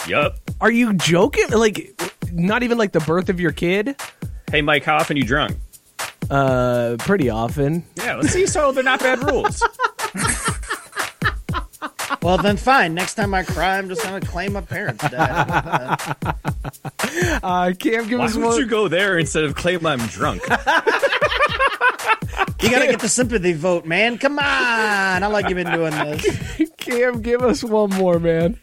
Yup. 0.07 0.37
Are 0.61 0.71
you 0.71 0.93
joking? 0.93 1.49
Like, 1.49 1.99
not 2.31 2.63
even 2.63 2.77
like 2.77 2.91
the 2.91 2.99
birth 3.01 3.29
of 3.29 3.39
your 3.39 3.51
kid? 3.51 3.95
Hey, 4.51 4.61
Mike, 4.61 4.83
how 4.83 4.97
often 4.97 5.17
you 5.17 5.23
drunk? 5.23 5.57
Uh, 6.29 6.95
pretty 6.99 7.29
often. 7.29 7.83
Yeah, 7.95 8.15
let's 8.15 8.29
see. 8.29 8.45
So 8.45 8.71
they're 8.71 8.83
not 8.83 8.99
bad 8.99 9.23
rules. 9.23 9.63
Well, 12.21 12.37
then 12.37 12.57
fine. 12.57 12.93
Next 12.93 13.15
time 13.15 13.33
I 13.33 13.43
cry, 13.43 13.77
I'm 13.77 13.89
just 13.89 14.03
gonna 14.03 14.21
claim 14.21 14.53
my 14.53 14.61
parents 14.61 15.07
died. 15.09 15.29
How 15.29 15.41
about 15.43 16.21
that? 16.21 17.39
Uh, 17.43 17.73
Cam, 17.77 18.07
give 18.07 18.19
us 18.19 18.35
one. 18.35 18.43
Why 18.43 18.49
us 18.49 18.55
would 18.55 18.55
one. 18.55 18.59
you 18.59 18.65
go 18.67 18.87
there 18.87 19.17
instead 19.17 19.43
of 19.45 19.55
claim 19.55 19.85
I'm 19.85 19.99
drunk? 20.07 20.43
You 22.61 22.69
gotta 22.71 22.87
get 22.87 22.99
the 22.99 23.09
sympathy 23.09 23.53
vote, 23.53 23.85
man. 23.85 24.17
Come 24.17 24.37
on! 24.37 24.43
I 25.23 25.27
like 25.27 25.47
you've 25.47 25.55
been 25.55 25.71
doing 25.71 25.91
this. 25.91 26.69
Cam, 26.77 27.21
give 27.21 27.41
us 27.41 27.63
one 27.63 27.89
more, 27.91 28.19
man. 28.19 28.59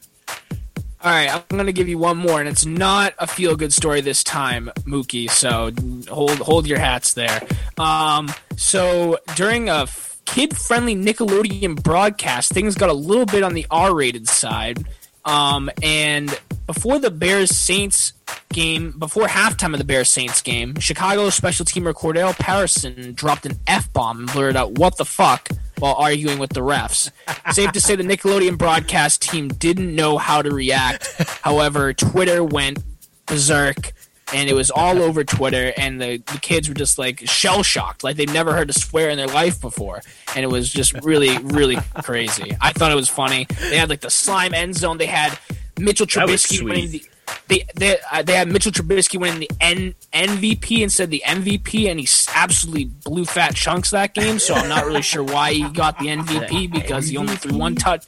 All 1.03 1.13
right, 1.13 1.33
I'm 1.33 1.43
going 1.49 1.67
to 1.67 1.73
give 1.73 1.89
you 1.89 1.99
one 1.99 2.17
more, 2.17 2.41
and 2.41 2.49
it's 2.49 2.67
not 2.67 3.15
a 3.19 3.27
feel 3.27 3.55
good 3.55 3.73
story 3.73 4.01
this 4.01 4.25
time, 4.25 4.71
Mookie. 4.81 5.31
So 5.31 5.71
hold 6.13 6.39
hold 6.39 6.67
your 6.67 6.79
hats 6.79 7.15
there. 7.15 7.41
Um, 7.79 8.33
so 8.57 9.19
during 9.35 9.69
a 9.69 9.87
kid 10.27 10.57
friendly 10.57 10.95
Nickelodeon 10.95 11.83
broadcast, 11.83 12.53
things 12.53 12.75
got 12.75 12.91
a 12.91 12.95
little 12.95 13.27
bit 13.27 13.43
on 13.43 13.55
the 13.55 13.67
R 13.71 13.95
rated 13.95 14.29
side. 14.29 14.85
Um, 15.25 15.71
and 15.83 16.39
before 16.67 16.99
the 16.99 17.11
Bears 17.11 17.51
Saints 17.51 18.12
game, 18.53 18.95
before 18.99 19.27
halftime 19.27 19.73
of 19.73 19.79
the 19.79 19.85
Bears 19.85 20.09
Saints 20.09 20.41
game, 20.43 20.79
Chicago 20.79 21.31
special 21.31 21.65
teamer 21.65 21.93
Cordarrelle 21.93 22.39
Patterson 22.39 23.12
dropped 23.15 23.47
an 23.47 23.59
F 23.67 23.93
bomb 23.93 24.21
and 24.21 24.33
blurted 24.33 24.57
out, 24.57 24.79
What 24.79 24.97
the 24.97 25.05
fuck? 25.05 25.49
while 25.79 25.95
arguing 25.95 26.39
with 26.39 26.51
the 26.55 26.61
refs. 26.61 27.11
Safe 27.53 27.71
to 27.73 27.81
say 27.81 27.97
the 27.97 28.03
Nickelodeon 28.03 28.57
broadcast 28.57 29.21
team 29.21 29.49
didn't 29.49 29.95
know 29.95 30.17
how 30.17 30.41
to 30.41 30.51
react. 30.51 31.23
However, 31.43 31.93
Twitter 31.93 32.43
went 32.43 32.79
berserk 33.27 33.93
and 34.33 34.49
it 34.49 34.55
was 34.55 34.71
all 34.71 34.99
over 35.01 35.25
Twitter, 35.25 35.73
and 35.77 36.01
the, 36.01 36.17
the 36.19 36.39
kids 36.41 36.69
were 36.69 36.75
just 36.75 36.99
like 36.99 37.21
shell 37.29 37.62
shocked, 37.62 38.03
like 38.03 38.17
they'd 38.17 38.33
never 38.33 38.53
heard 38.53 38.71
a 38.71 38.73
swear 38.73 39.11
in 39.11 39.17
their 39.17 39.27
life 39.29 39.61
before, 39.61 40.03
and 40.35 40.45
it 40.45 40.49
was 40.49 40.71
just 40.71 40.93
really, 41.05 41.37
really 41.39 41.77
crazy. 42.03 42.57
I 42.61 42.73
thought 42.73 42.91
it 42.91 42.97
was 42.97 43.09
funny. 43.09 43.47
They 43.71 43.79
had 43.79 43.89
like 43.89 44.01
the 44.01 44.11
slime 44.11 44.55
end 44.55 44.77
zone. 44.77 44.99
They 44.99 45.07
had 45.07 45.39
Mitchell 45.79 46.07
Trubisky 46.07 46.62
winning 46.62 46.91
the. 46.91 47.05
They 47.49 47.65
they, 47.75 47.99
uh, 48.12 48.23
they 48.23 48.35
had 48.35 48.49
Mitchell 48.51 48.73
Trubisky 48.73 49.19
winning 49.21 49.41
the 49.41 49.51
N, 49.61 49.95
MVP 50.12 50.81
instead 50.81 51.05
of 51.05 51.11
the 51.11 51.23
MVP, 51.27 51.89
and 51.91 51.99
he 52.01 52.09
absolutely 52.35 52.85
blew 52.87 53.25
fat 53.25 53.55
chunks 53.55 53.91
that 53.91 54.15
game. 54.15 54.39
So 54.39 54.55
I'm 54.55 54.69
not 54.69 54.85
really 54.87 55.03
sure 55.03 55.23
why 55.23 55.53
he 55.53 55.69
got 55.71 55.99
the 55.99 56.07
MVP 56.07 56.71
because 56.73 57.09
he 57.09 57.17
only 57.17 57.37
threw 57.37 57.57
one 57.57 57.75
touch. 57.77 58.05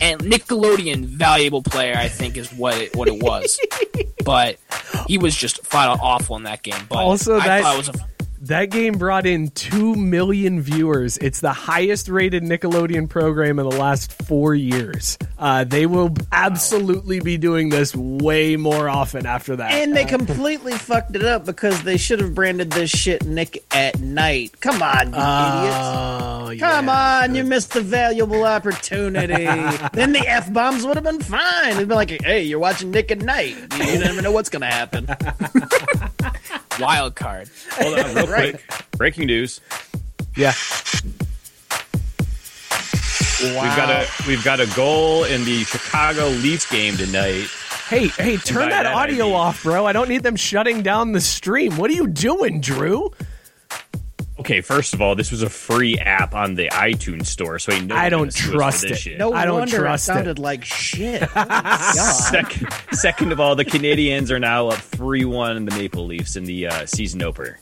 And 0.00 0.20
Nickelodeon 0.20 1.04
valuable 1.04 1.62
player, 1.62 1.94
I 1.96 2.08
think, 2.08 2.36
is 2.36 2.52
what 2.52 2.76
it, 2.78 2.96
what 2.96 3.06
it 3.08 3.22
was. 3.22 3.58
but 4.24 4.58
he 5.06 5.18
was 5.18 5.36
just 5.36 5.64
flat 5.66 5.98
awful 6.00 6.36
in 6.36 6.44
that 6.44 6.62
game. 6.62 6.82
But 6.88 6.98
Also, 6.98 7.36
I 7.38 7.46
that- 7.46 7.62
thought 7.62 7.74
it 7.74 7.78
was 7.78 7.88
a 7.88 8.19
That 8.44 8.70
game 8.70 8.94
brought 8.96 9.26
in 9.26 9.48
2 9.48 9.96
million 9.96 10.62
viewers. 10.62 11.18
It's 11.18 11.40
the 11.40 11.52
highest 11.52 12.08
rated 12.08 12.42
Nickelodeon 12.42 13.06
program 13.06 13.58
in 13.58 13.68
the 13.68 13.76
last 13.76 14.14
four 14.22 14.54
years. 14.54 15.18
Uh, 15.38 15.64
they 15.64 15.84
will 15.84 16.14
absolutely 16.32 17.20
be 17.20 17.36
doing 17.36 17.68
this 17.68 17.94
way 17.94 18.56
more 18.56 18.88
often 18.88 19.26
after 19.26 19.56
that. 19.56 19.72
And 19.72 19.94
they 19.94 20.06
completely 20.06 20.72
fucked 20.72 21.14
it 21.16 21.22
up 21.24 21.44
because 21.44 21.82
they 21.82 21.98
should 21.98 22.20
have 22.20 22.34
branded 22.34 22.70
this 22.70 22.88
shit 22.90 23.26
Nick 23.26 23.62
at 23.72 24.00
Nite. 24.00 24.58
Come 24.62 24.80
on, 24.80 25.08
you 25.08 25.12
idiots. 25.12 25.76
Oh, 25.76 26.54
Come 26.60 26.86
yeah. 26.86 27.20
on, 27.24 27.34
you 27.34 27.44
missed 27.44 27.76
a 27.76 27.82
valuable 27.82 28.44
opportunity. 28.44 29.44
then 29.92 30.12
the 30.12 30.24
F 30.26 30.50
bombs 30.50 30.86
would 30.86 30.96
have 30.96 31.04
been 31.04 31.20
fine. 31.20 31.72
It'd 31.76 31.88
be 31.88 31.94
like, 31.94 32.08
hey, 32.22 32.42
you're 32.44 32.58
watching 32.58 32.90
Nick 32.90 33.10
at 33.10 33.20
Nite. 33.20 33.54
You, 33.76 33.84
you 33.84 33.98
never 33.98 34.22
know 34.22 34.32
what's 34.32 34.48
going 34.48 34.62
to 34.62 34.66
happen. 34.66 35.06
wild 36.80 37.14
card. 37.14 37.48
Hold 37.72 37.98
on, 37.98 38.14
real 38.14 38.26
Right. 38.30 38.52
quick. 38.68 38.84
Breaking 38.96 39.26
news. 39.26 39.60
Yeah. 40.36 40.52
We've 43.42 43.54
got 43.54 43.88
a 43.90 44.06
we've 44.28 44.44
got 44.44 44.60
a 44.60 44.66
goal 44.76 45.24
in 45.24 45.44
the 45.44 45.64
Chicago 45.64 46.26
Leafs 46.28 46.70
game 46.70 46.96
tonight. 46.96 47.46
Hey, 47.88 48.08
hey, 48.08 48.36
turn 48.36 48.64
By 48.66 48.70
that 48.70 48.82
that, 48.84 48.86
I 48.94 49.02
audio 49.04 49.26
mean- 49.26 49.34
off, 49.34 49.62
bro. 49.62 49.86
I 49.86 49.92
don't 49.92 50.08
need 50.08 50.22
them 50.22 50.36
shutting 50.36 50.82
down 50.82 51.12
the 51.12 51.20
stream. 51.20 51.76
What 51.76 51.90
are 51.90 51.94
you 51.94 52.06
doing, 52.06 52.60
Drew? 52.60 53.10
Okay, 54.40 54.62
first 54.62 54.94
of 54.94 55.02
all, 55.02 55.14
this 55.14 55.30
was 55.30 55.42
a 55.42 55.50
free 55.50 55.98
app 55.98 56.34
on 56.34 56.54
the 56.54 56.68
iTunes 56.70 57.26
store, 57.26 57.58
so 57.58 57.72
ain't 57.72 57.86
no 57.88 57.94
I 57.94 58.08
don't 58.08 58.20
gonna 58.20 58.32
sue 58.32 58.38
us 58.38 58.46
for 58.46 58.52
trust 58.56 58.80
this 58.82 58.90
it. 58.92 58.96
shit. 58.96 59.18
No 59.18 59.34
I 59.34 59.44
don't 59.44 59.58
wonder 59.58 59.76
trust 59.78 60.08
it 60.08 60.12
it. 60.12 60.14
sounded 60.14 60.38
like 60.38 60.64
shit. 60.64 61.28
God. 61.34 61.92
Second, 61.92 62.68
second 62.92 63.32
of 63.32 63.40
all, 63.40 63.54
the 63.54 63.66
Canadiens 63.66 64.30
are 64.30 64.38
now 64.38 64.68
up 64.68 64.78
three-one 64.78 65.58
in 65.58 65.66
the 65.66 65.76
Maple 65.76 66.06
Leafs 66.06 66.36
in 66.36 66.44
the 66.44 66.68
uh, 66.68 66.86
season 66.86 67.22
opener. 67.22 67.58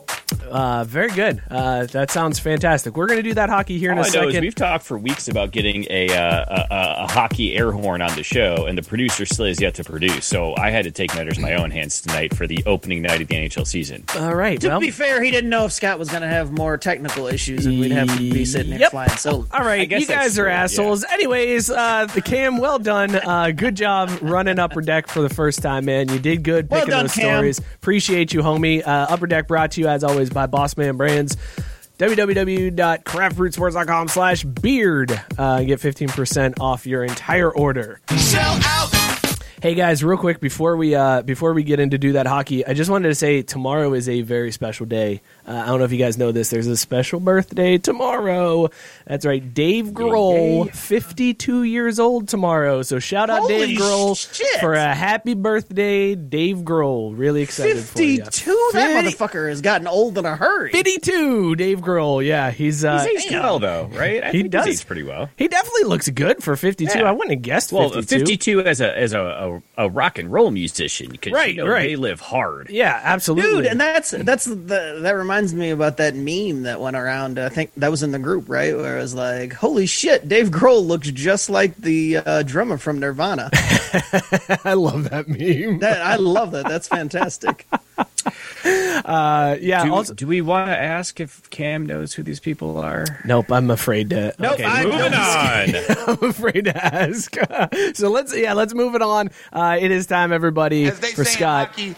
Uh, 0.48 0.84
very 0.84 1.10
good. 1.10 1.42
Uh, 1.50 1.86
that 1.86 2.10
sounds 2.10 2.38
fantastic. 2.38 2.96
We're 2.96 3.06
going 3.06 3.18
to 3.18 3.22
do 3.22 3.34
that 3.34 3.48
hockey 3.48 3.78
here 3.78 3.90
in 3.92 3.98
All 3.98 4.04
a 4.04 4.06
I 4.06 4.10
know 4.10 4.20
is 4.28 4.32
second. 4.34 4.42
we've 4.44 4.54
talked 4.54 4.84
for 4.84 4.96
weeks 4.98 5.28
about 5.28 5.50
getting 5.52 5.86
a, 5.90 6.08
uh, 6.10 6.44
a, 6.48 6.74
a, 6.74 7.04
a 7.04 7.06
hockey 7.10 7.56
air 7.56 7.72
horn 7.72 8.02
on 8.02 8.14
the 8.14 8.22
show, 8.22 8.66
and 8.66 8.76
the 8.76 8.82
producer 8.82 9.24
still 9.26 9.46
has 9.46 9.60
yet 9.60 9.74
to 9.74 9.84
produce. 9.84 10.26
So 10.26 10.54
I 10.56 10.70
had 10.70 10.84
to 10.84 10.90
take 10.90 11.14
matters 11.14 11.36
in 11.38 11.42
my 11.42 11.54
own 11.54 11.70
hands 11.70 12.00
tonight 12.02 12.34
for 12.36 12.46
the 12.46 12.62
opening 12.66 13.02
night 13.02 13.20
of 13.22 13.28
the 13.28 13.34
NHL 13.34 13.66
season. 13.66 14.04
All 14.16 14.34
right. 14.34 14.60
To 14.60 14.68
well, 14.68 14.80
be 14.80 14.90
fair, 14.90 15.22
he 15.22 15.30
didn't 15.30 15.50
know 15.50 15.64
if 15.64 15.72
Scott 15.72 15.98
was 15.98 16.08
going 16.10 16.22
to 16.22 16.28
have 16.28 16.52
more 16.52 16.67
technical 16.76 17.28
issues 17.28 17.64
and 17.66 17.78
we'd 17.80 17.92
have 17.92 18.08
to 18.14 18.18
be 18.18 18.44
sitting 18.44 18.72
here 18.72 18.80
Yep. 18.80 18.90
flying 18.90 19.08
solo. 19.10 19.46
All 19.52 19.64
right, 19.64 19.80
I 19.80 19.84
guess 19.86 20.00
you 20.02 20.06
guys 20.08 20.38
are 20.38 20.42
true, 20.44 20.50
yeah. 20.50 20.64
assholes. 20.64 21.04
Anyways, 21.04 21.70
uh, 21.70 22.06
the 22.12 22.20
Cam, 22.20 22.58
well 22.58 22.78
done. 22.78 23.14
Uh, 23.14 23.50
good 23.52 23.74
job 23.76 24.10
running 24.20 24.58
Upper 24.58 24.82
Deck 24.82 25.06
for 25.08 25.22
the 25.22 25.28
first 25.30 25.62
time, 25.62 25.84
man. 25.86 26.08
You 26.08 26.18
did 26.18 26.42
good 26.42 26.68
Well 26.68 26.80
picking 26.80 26.90
done, 26.90 27.04
those 27.04 27.14
Cam. 27.14 27.36
stories. 27.38 27.58
Appreciate 27.76 28.34
you, 28.34 28.42
homie. 28.42 28.86
Uh, 28.86 29.06
Upper 29.08 29.26
Deck 29.26 29.48
brought 29.48 29.70
to 29.72 29.80
you, 29.80 29.88
as 29.88 30.04
always, 30.04 30.28
by 30.30 30.46
Bossman 30.46 30.96
Brands. 30.98 31.36
www.craftbrewedsports.com 31.98 34.08
slash 34.08 34.44
beard. 34.44 35.20
Uh, 35.36 35.62
get 35.62 35.80
15% 35.80 36.60
off 36.60 36.86
your 36.86 37.02
entire 37.04 37.50
order. 37.50 38.00
Hey 39.60 39.74
guys, 39.74 40.04
real 40.04 40.16
quick 40.16 40.38
before 40.40 40.76
we 40.76 40.94
uh, 40.94 41.22
before 41.22 41.52
we 41.52 41.64
get 41.64 41.80
into 41.80 41.98
do 41.98 42.12
that 42.12 42.28
hockey, 42.28 42.64
I 42.64 42.74
just 42.74 42.88
wanted 42.88 43.08
to 43.08 43.16
say 43.16 43.42
tomorrow 43.42 43.92
is 43.92 44.08
a 44.08 44.22
very 44.22 44.52
special 44.52 44.86
day. 44.86 45.20
Uh, 45.48 45.62
I 45.62 45.66
don't 45.66 45.78
know 45.78 45.84
if 45.86 45.92
you 45.92 45.98
guys 45.98 46.18
know 46.18 46.30
this. 46.30 46.50
There's 46.50 46.66
a 46.66 46.76
special 46.76 47.20
birthday 47.20 47.78
tomorrow. 47.78 48.68
That's 49.06 49.24
right, 49.24 49.54
Dave 49.54 49.86
Grohl, 49.86 50.66
yay. 50.66 50.70
52 50.72 51.62
years 51.62 51.98
old 51.98 52.28
tomorrow. 52.28 52.82
So 52.82 52.98
shout 52.98 53.30
out 53.30 53.40
Holy 53.40 53.68
Dave 53.68 53.78
Grohl 53.78 54.34
shit. 54.34 54.60
for 54.60 54.74
a 54.74 54.94
happy 54.94 55.32
birthday, 55.34 56.14
Dave 56.14 56.58
Grohl. 56.58 57.14
Really 57.16 57.40
excited 57.42 57.82
for 57.82 58.02
you. 58.02 58.18
52? 58.18 58.70
That 58.74 59.02
50 59.04 59.16
motherfucker 59.16 59.48
has 59.48 59.62
gotten 59.62 59.86
old 59.86 60.18
in 60.18 60.26
a 60.26 60.36
hurry. 60.36 60.70
52, 60.72 61.56
Dave 61.56 61.80
Grohl. 61.80 62.22
Yeah, 62.24 62.50
he's 62.50 62.84
uh, 62.84 63.04
He's 63.04 63.24
aged 63.24 63.32
well, 63.34 63.58
though, 63.58 63.86
right? 63.94 64.22
I 64.22 64.30
He 64.32 64.40
think 64.42 64.50
does. 64.50 64.66
He's 64.66 64.84
pretty 64.84 65.02
well. 65.02 65.30
he 65.38 65.48
definitely 65.48 65.84
looks 65.84 66.10
good 66.10 66.42
for 66.42 66.56
52. 66.56 66.98
Yeah. 66.98 67.04
I 67.08 67.12
wouldn't 67.12 67.30
have 67.30 67.42
guessed 67.42 67.72
Well, 67.72 67.88
52. 67.88 68.18
52 68.18 68.60
as 68.64 68.80
a 68.82 68.98
as 68.98 69.12
a, 69.14 69.20
a, 69.78 69.84
a 69.86 69.88
rock 69.88 70.18
and 70.18 70.30
roll 70.30 70.50
musician, 70.50 71.10
because 71.10 71.32
Right, 71.32 71.54
you 71.54 71.64
know, 71.64 71.70
right. 71.70 71.88
they 71.88 71.96
live 71.96 72.20
hard. 72.20 72.68
Yeah, 72.68 73.00
absolutely. 73.02 73.62
Dude, 73.62 73.66
and 73.66 73.80
that's 73.80 74.10
that's 74.10 74.44
the 74.44 74.98
that 75.00 75.12
reminds 75.12 75.37
me 75.42 75.70
about 75.70 75.96
that 75.98 76.14
meme 76.14 76.62
that 76.64 76.80
went 76.80 76.96
around. 76.96 77.38
I 77.38 77.48
think 77.48 77.70
that 77.76 77.90
was 77.90 78.02
in 78.02 78.10
the 78.12 78.18
group, 78.18 78.48
right? 78.48 78.76
Where 78.76 78.98
it 78.98 79.00
was 79.02 79.14
like, 79.14 79.52
"Holy 79.52 79.86
shit, 79.86 80.28
Dave 80.28 80.48
Grohl 80.50 80.86
looks 80.86 81.10
just 81.10 81.48
like 81.50 81.76
the 81.76 82.18
uh, 82.18 82.42
drummer 82.42 82.78
from 82.78 82.98
Nirvana." 83.00 83.50
I 84.64 84.74
love 84.74 85.10
that 85.10 85.26
meme. 85.28 85.78
that 85.80 86.02
I 86.02 86.16
love 86.16 86.50
that. 86.52 86.66
That's 86.68 86.88
fantastic. 86.88 87.66
Uh, 89.04 89.56
yeah. 89.60 89.84
Do, 89.84 89.94
also, 89.94 90.12
do 90.12 90.26
we 90.26 90.40
want 90.42 90.66
to 90.68 90.76
ask 90.76 91.18
if 91.20 91.48
Cam 91.50 91.86
knows 91.86 92.12
who 92.12 92.22
these 92.22 92.40
people 92.40 92.76
are? 92.76 93.06
nope. 93.24 93.50
I'm 93.50 93.70
afraid 93.70 94.10
to. 94.10 94.34
Nope, 94.38 94.54
Okay, 94.54 94.64
I 94.64 94.84
moving 94.84 95.14
on. 95.14 96.18
I'm 96.22 96.28
afraid 96.30 96.64
to 96.66 96.76
ask. 96.76 97.34
so 97.94 98.10
let's 98.10 98.36
yeah, 98.36 98.52
let's 98.52 98.74
move 98.74 98.94
it 98.96 99.00
on. 99.02 99.30
Uh, 99.52 99.78
it 99.80 99.90
is 99.90 100.06
time, 100.06 100.32
everybody, 100.32 100.86
As 100.86 101.00
they 101.00 101.12
for 101.12 101.24
say 101.24 101.30
in 101.30 101.36
Scott. 101.36 101.68
hockey, 101.68 101.94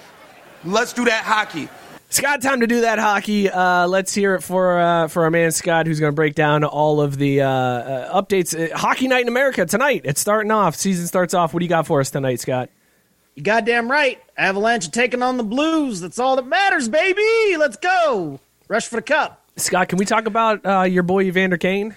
let's 0.65 0.93
do 0.93 1.07
that 1.07 1.25
hockey. 1.25 1.69
Scott, 2.13 2.43
time 2.43 2.59
to 2.59 2.67
do 2.67 2.81
that 2.81 2.99
hockey. 2.99 3.49
Uh, 3.49 3.87
let's 3.87 4.13
hear 4.13 4.35
it 4.35 4.43
for 4.43 4.81
uh, 4.81 5.07
for 5.07 5.23
our 5.23 5.31
man 5.31 5.53
Scott, 5.53 5.87
who's 5.87 6.01
going 6.01 6.11
to 6.11 6.15
break 6.15 6.35
down 6.35 6.65
all 6.65 7.01
of 7.01 7.17
the 7.17 7.41
uh, 7.43 7.49
uh, 7.49 8.21
updates. 8.21 8.53
Uh, 8.53 8.77
hockey 8.77 9.07
night 9.07 9.23
in 9.23 9.29
America 9.29 9.65
tonight. 9.65 10.03
It's 10.05 10.21
starting 10.21 10.51
off. 10.51 10.75
Season 10.75 11.07
starts 11.07 11.35
off. 11.35 11.55
What 11.55 11.61
do 11.61 11.65
you 11.65 11.69
got 11.69 11.87
for 11.87 12.01
us 12.01 12.11
tonight, 12.11 12.41
Scott? 12.41 12.69
You 13.37 13.45
goddamn 13.45 13.89
right. 13.89 14.21
Avalanche 14.37 14.89
are 14.89 14.91
taking 14.91 15.23
on 15.23 15.37
the 15.37 15.45
Blues. 15.45 16.01
That's 16.01 16.19
all 16.19 16.35
that 16.35 16.47
matters, 16.47 16.89
baby. 16.89 17.57
Let's 17.57 17.77
go. 17.77 18.41
Rush 18.67 18.89
for 18.89 18.97
the 18.97 19.03
cup. 19.03 19.45
Scott, 19.57 19.89
can 19.89 19.97
we 19.97 20.05
talk 20.05 20.27
about 20.27 20.67
uh, 20.67 20.83
your 20.83 21.05
boy 21.05 21.23
Evander 21.23 21.59
Kane? 21.59 21.95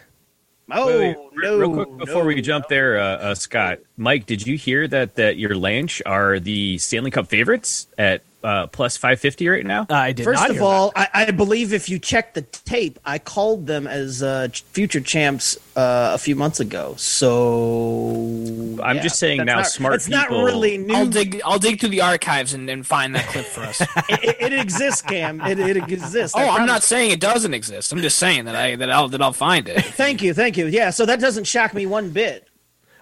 Oh 0.72 0.88
Wait, 0.88 1.18
wait, 1.18 1.18
no! 1.34 1.58
real 1.58 1.74
quick 1.74 1.98
before 1.98 2.22
no, 2.22 2.28
we 2.28 2.42
jump 2.42 2.68
there, 2.68 3.00
uh, 3.00 3.04
uh, 3.04 3.36
Scott, 3.36 3.80
Mike, 3.98 4.26
did 4.26 4.48
you 4.48 4.58
hear 4.58 4.88
that 4.88 5.16
that 5.16 5.38
your 5.38 5.52
Lanch 5.52 6.02
are 6.06 6.40
the 6.40 6.78
Stanley 6.78 7.12
Cup 7.12 7.28
favorites 7.28 7.88
at 7.98 8.22
uh, 8.44 8.68
plus 8.68 8.98
five 8.98 9.20
fifty 9.20 9.48
right 9.48 9.66
now? 9.66 9.86
I 9.90 10.12
did 10.12 10.24
First 10.24 10.42
not 10.42 10.50
of 10.52 10.62
all, 10.62 10.92
I, 10.96 11.08
I 11.14 11.32
believe 11.32 11.74
if 11.74 11.90
you 11.90 12.00
check 12.00 12.34
the 12.34 12.42
tape, 12.42 13.00
I 13.06 13.20
called 13.20 13.68
them 13.68 13.88
as 13.88 14.22
uh, 14.22 14.48
future 14.72 15.00
champs 15.02 15.58
uh, 15.76 16.12
a 16.14 16.18
few 16.18 16.36
months 16.36 16.60
ago. 16.60 16.96
So 16.98 18.78
I'm 18.84 18.98
yeah, 18.98 19.02
just 19.04 19.20
saying 19.20 19.46
now, 19.46 19.58
not- 19.58 19.68
smart 19.68 19.96
It's 19.96 20.06
people- 20.08 20.20
not 20.20 20.30
really 20.46 20.78
new. 20.78 20.94
I'll 20.94 21.08
dig. 21.08 21.42
I'll 21.46 21.60
dig 21.60 21.80
through 21.80 21.90
the 21.90 22.02
archives 22.02 22.54
and, 22.54 22.70
and 22.70 22.86
find 22.86 23.16
that 23.16 23.28
clip 23.28 23.46
for 23.46 23.62
us. 23.62 23.82
it, 24.10 24.38
it 24.40 24.54
exists, 24.54 25.02
Cam. 25.02 25.42
It, 25.42 25.60
it 25.60 25.78
exists. 25.78 26.36
Oh, 26.38 26.50
I'm 26.50 26.66
not 26.66 26.84
saying 26.84 27.12
it 27.12 27.20
doesn't 27.20 27.54
exist. 27.54 27.92
I'm 27.92 28.02
just 28.02 28.18
saying 28.18 28.46
that 28.46 28.56
I 28.56 28.76
that 28.76 28.90
I'll 28.90 29.08
that 29.10 29.22
I'll 29.22 29.34
find 29.34 29.68
it. 29.68 29.84
Thank 30.04 30.22
you, 30.22 30.34
thank 30.34 30.58
you. 30.58 30.68
Yeah, 30.68 30.90
so 30.90 31.06
that 31.06 31.20
doesn't 31.20 31.46
shock 31.46 31.74
me 31.74 31.86
one 31.86 32.10
bit. 32.10 32.48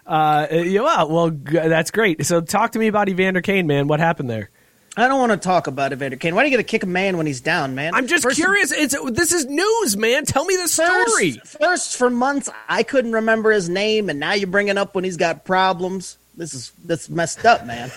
Uh, 0.06 0.46
yeah, 0.50 0.80
well, 0.80 1.08
well, 1.08 1.30
g- 1.30 1.52
that's 1.52 1.90
great. 1.90 2.26
So, 2.26 2.40
talk 2.40 2.72
to 2.72 2.78
me 2.78 2.88
about 2.88 3.08
Evander 3.08 3.40
Kane, 3.40 3.66
man. 3.68 3.86
What 3.86 4.00
happened 4.00 4.28
there? 4.28 4.50
I 4.96 5.08
don't 5.08 5.18
want 5.18 5.32
to 5.32 5.38
talk 5.38 5.68
about 5.68 5.92
Evander 5.92 6.16
Kane. 6.16 6.34
Why 6.34 6.42
do 6.42 6.50
you 6.50 6.56
get 6.56 6.58
to 6.58 6.70
kick 6.70 6.82
a 6.82 6.86
man 6.86 7.16
when 7.16 7.26
he's 7.26 7.40
down, 7.40 7.74
man? 7.74 7.94
I'm 7.94 8.06
just 8.06 8.22
First- 8.22 8.36
curious. 8.36 8.72
It's 8.72 8.94
this 9.12 9.32
is 9.32 9.46
news, 9.46 9.96
man. 9.96 10.26
Tell 10.26 10.44
me 10.44 10.56
the 10.56 10.68
story. 10.68 11.32
First, 11.32 11.58
first, 11.58 11.96
for 11.96 12.10
months, 12.10 12.50
I 12.68 12.82
couldn't 12.82 13.12
remember 13.12 13.52
his 13.52 13.68
name, 13.70 14.10
and 14.10 14.20
now 14.20 14.34
you're 14.34 14.48
bringing 14.48 14.76
up 14.76 14.94
when 14.94 15.04
he's 15.04 15.16
got 15.16 15.44
problems. 15.44 16.18
This 16.36 16.52
is 16.52 16.72
that's 16.84 17.08
messed 17.08 17.46
up, 17.46 17.64
man. 17.66 17.90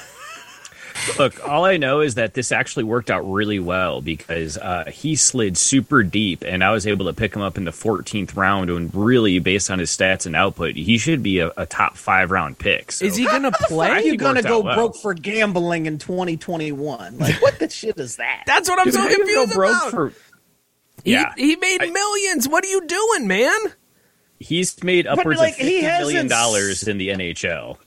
Look, 1.19 1.47
all 1.47 1.65
I 1.65 1.77
know 1.77 2.01
is 2.01 2.15
that 2.15 2.33
this 2.33 2.51
actually 2.51 2.83
worked 2.83 3.09
out 3.11 3.21
really 3.21 3.59
well 3.59 4.01
because 4.01 4.57
uh, 4.57 4.85
he 4.91 5.15
slid 5.15 5.57
super 5.57 6.03
deep, 6.03 6.43
and 6.45 6.63
I 6.63 6.71
was 6.71 6.85
able 6.87 7.05
to 7.05 7.13
pick 7.13 7.35
him 7.35 7.41
up 7.41 7.57
in 7.57 7.63
the 7.65 7.71
14th 7.71 8.35
round. 8.35 8.69
And 8.69 8.93
really, 8.93 9.39
based 9.39 9.69
on 9.71 9.79
his 9.79 9.89
stats 9.95 10.25
and 10.25 10.35
output, 10.35 10.75
he 10.75 10.97
should 10.97 11.21
be 11.23 11.39
a, 11.39 11.51
a 11.57 11.65
top 11.65 11.95
five 11.97 12.31
round 12.31 12.57
pick. 12.57 12.91
So. 12.91 13.05
Is 13.05 13.15
he 13.15 13.25
gonna 13.25 13.51
play? 13.61 13.89
Are 13.89 14.01
you 14.01 14.17
gonna 14.17 14.41
go 14.43 14.61
well. 14.61 14.75
broke 14.75 14.95
for 14.97 15.13
gambling 15.13 15.85
in 15.85 15.97
2021? 15.97 17.17
Like, 17.17 17.35
what 17.41 17.59
the 17.59 17.69
shit 17.69 17.97
is 17.99 18.17
that? 18.17 18.43
That's 18.45 18.69
what 18.69 18.79
I'm 18.79 18.85
Dude, 18.85 18.93
so 18.95 18.99
how 19.01 19.07
you 19.09 19.17
gonna 19.17 19.25
confused 19.25 19.49
go 19.51 19.55
broke 19.55 19.75
about. 19.77 19.91
for- 19.91 20.09
He- 21.03 21.11
Yeah. 21.11 21.33
he, 21.37 21.55
made 21.55 21.81
I- 21.81 21.89
millions. 21.91 22.47
What 22.47 22.63
are 22.65 22.69
you 22.69 22.85
doing, 22.85 23.27
man? 23.27 23.57
He's 24.39 24.83
made 24.83 25.07
upwards 25.07 25.39
like, 25.39 25.51
of 25.53 25.57
fifty 25.57 25.77
he 25.77 25.81
million 25.83 26.27
dollars 26.27 26.87
in 26.87 26.97
the 26.97 27.07
NHL, 27.09 27.77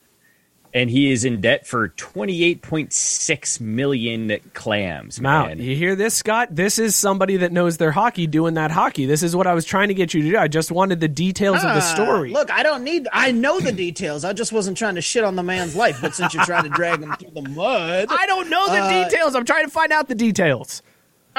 and 0.75 0.91
he 0.91 1.11
is 1.11 1.25
in 1.25 1.41
debt 1.41 1.67
for 1.67 1.89
twenty 1.89 2.45
eight 2.45 2.63
point 2.63 2.93
six 2.93 3.61
million 3.61 4.39
clams. 4.55 5.21
Wow, 5.21 5.47
Man, 5.47 5.59
you 5.61 5.75
hear 5.77 5.97
this, 5.97 6.15
Scott? 6.15 6.49
This 6.55 6.79
is 6.79 6.95
somebody 6.95 7.39
that 7.39 7.53
knows 7.53 7.77
their 7.79 7.91
hockey 7.91 8.27
doing 8.27 8.55
that 8.55 8.71
hockey. 8.71 9.07
This 9.07 9.23
is 9.23 9.35
what 9.35 9.47
I 9.47 9.55
was 9.55 9.65
trying 9.65 9.89
to 9.89 9.95
get 9.95 10.15
you 10.15 10.23
to 10.23 10.31
do. 10.31 10.37
I 10.39 10.49
just 10.49 10.71
wanted 10.71 11.01
the 11.01 11.09
details 11.09 11.57
of 11.57 11.63
the 11.63 11.77
Ah, 11.83 11.95
story. 11.95 12.31
Look, 12.33 12.51
I 12.51 12.63
don't 12.63 12.85
need. 12.85 13.09
I 13.13 13.33
know 13.33 13.61
the 13.61 13.73
details. 13.73 14.25
I 14.25 14.33
just 14.33 14.53
wasn't 14.53 14.77
trying 14.77 14.95
to 14.97 15.01
shit 15.03 15.25
on 15.25 15.37
the 15.37 15.43
man's 15.43 15.75
life. 15.77 15.99
But 16.01 16.15
since 16.15 16.35
you're 16.35 16.45
trying 16.45 16.65
to 16.65 16.71
drag 16.71 17.03
him 17.03 17.13
through 17.15 17.31
the 17.43 17.49
mud, 17.49 18.09
I 18.11 18.27
don't 18.27 18.51
know 18.51 18.67
the 18.67 18.79
Uh, 18.81 19.05
details. 19.09 19.35
I'm 19.35 19.45
trying 19.45 19.65
to 19.65 19.71
find 19.71 19.93
out 19.93 20.09
the 20.09 20.15
details. 20.15 20.83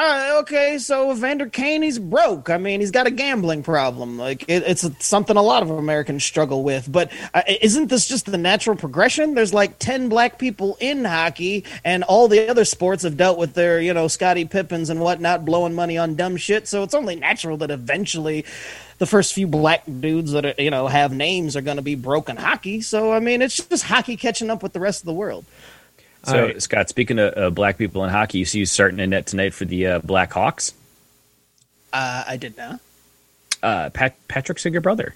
Uh, 0.02 0.38
okay, 0.40 0.78
so 0.78 1.14
Vander 1.14 1.50
Kane, 1.50 1.82
he's 1.82 2.00
broke. 2.00 2.50
I 2.50 2.58
mean, 2.58 2.80
he's 2.80 2.90
got 2.90 3.06
a 3.06 3.12
gambling 3.12 3.64
problem. 3.64 4.18
Like 4.18 4.44
it, 4.48 4.64
it's 4.66 5.06
something 5.06 5.36
a 5.36 5.42
lot 5.42 5.62
of 5.62 5.72
Americans 5.72 6.24
struggle 6.24 6.64
with. 6.64 6.90
But 6.90 7.12
uh, 7.34 7.42
isn't 7.60 7.88
this 7.88 8.08
just 8.08 8.26
the 8.26 8.38
natural 8.38 8.78
progression? 8.78 9.34
There's 9.34 9.54
like 9.54 9.78
ten 9.78 10.08
black 10.08 10.40
people 10.40 10.78
in 10.80 11.04
hockey, 11.04 11.66
and 11.84 12.06
all 12.06 12.30
the 12.30 12.48
other 12.48 12.64
sports 12.64 13.04
have 13.04 13.18
dealt 13.18 13.38
with 13.38 13.56
their, 13.56 13.82
you 13.82 13.94
know, 13.94 14.08
Scottie 14.08 14.46
Pippens 14.46 14.90
and 14.90 15.02
whatnot, 15.02 15.44
blowing 15.44 15.76
money 15.76 15.98
on 15.98 16.16
dumb 16.16 16.38
shit. 16.38 16.66
So 16.70 16.82
it's 16.84 16.94
only 16.94 17.18
natural 17.18 17.58
that 17.58 17.70
eventually. 17.70 18.46
The 19.00 19.06
first 19.06 19.34
few 19.34 19.48
black 19.48 19.84
dudes 20.02 20.34
that 20.34 20.46
are, 20.46 20.54
you 20.62 20.70
know 20.70 20.88
have 20.88 21.14
names 21.14 21.56
are 21.56 21.62
going 21.62 21.78
to 21.78 21.82
be 21.82 21.96
broken 21.96 22.36
hockey. 22.36 22.82
So 22.82 23.14
I 23.14 23.22
mean, 23.22 23.42
it's 23.42 23.66
just 23.66 23.84
hockey 23.84 24.18
catching 24.18 24.50
up 24.50 24.62
with 24.62 24.74
the 24.74 24.82
rest 24.82 25.02
of 25.02 25.06
the 25.06 25.14
world. 25.14 25.46
So, 26.24 26.38
All 26.38 26.46
right. 26.48 26.62
Scott, 26.62 26.90
speaking 26.90 27.18
of 27.20 27.38
uh, 27.38 27.50
black 27.50 27.78
people 27.78 28.04
in 28.04 28.10
hockey, 28.10 28.40
you 28.40 28.46
see 28.46 28.60
you 28.60 28.66
starting 28.66 29.00
a 29.00 29.08
net 29.08 29.26
tonight 29.26 29.54
for 29.54 29.66
the 29.66 29.88
uh, 29.88 30.00
Black 30.00 30.34
Hawks. 30.34 30.74
Uh, 31.94 32.24
I 32.28 32.38
did 32.38 32.58
not. 32.58 32.80
Uh, 33.64 33.90
Pat- 33.90 34.28
Patrick's 34.28 34.66
your 34.66 34.82
brother. 34.82 35.16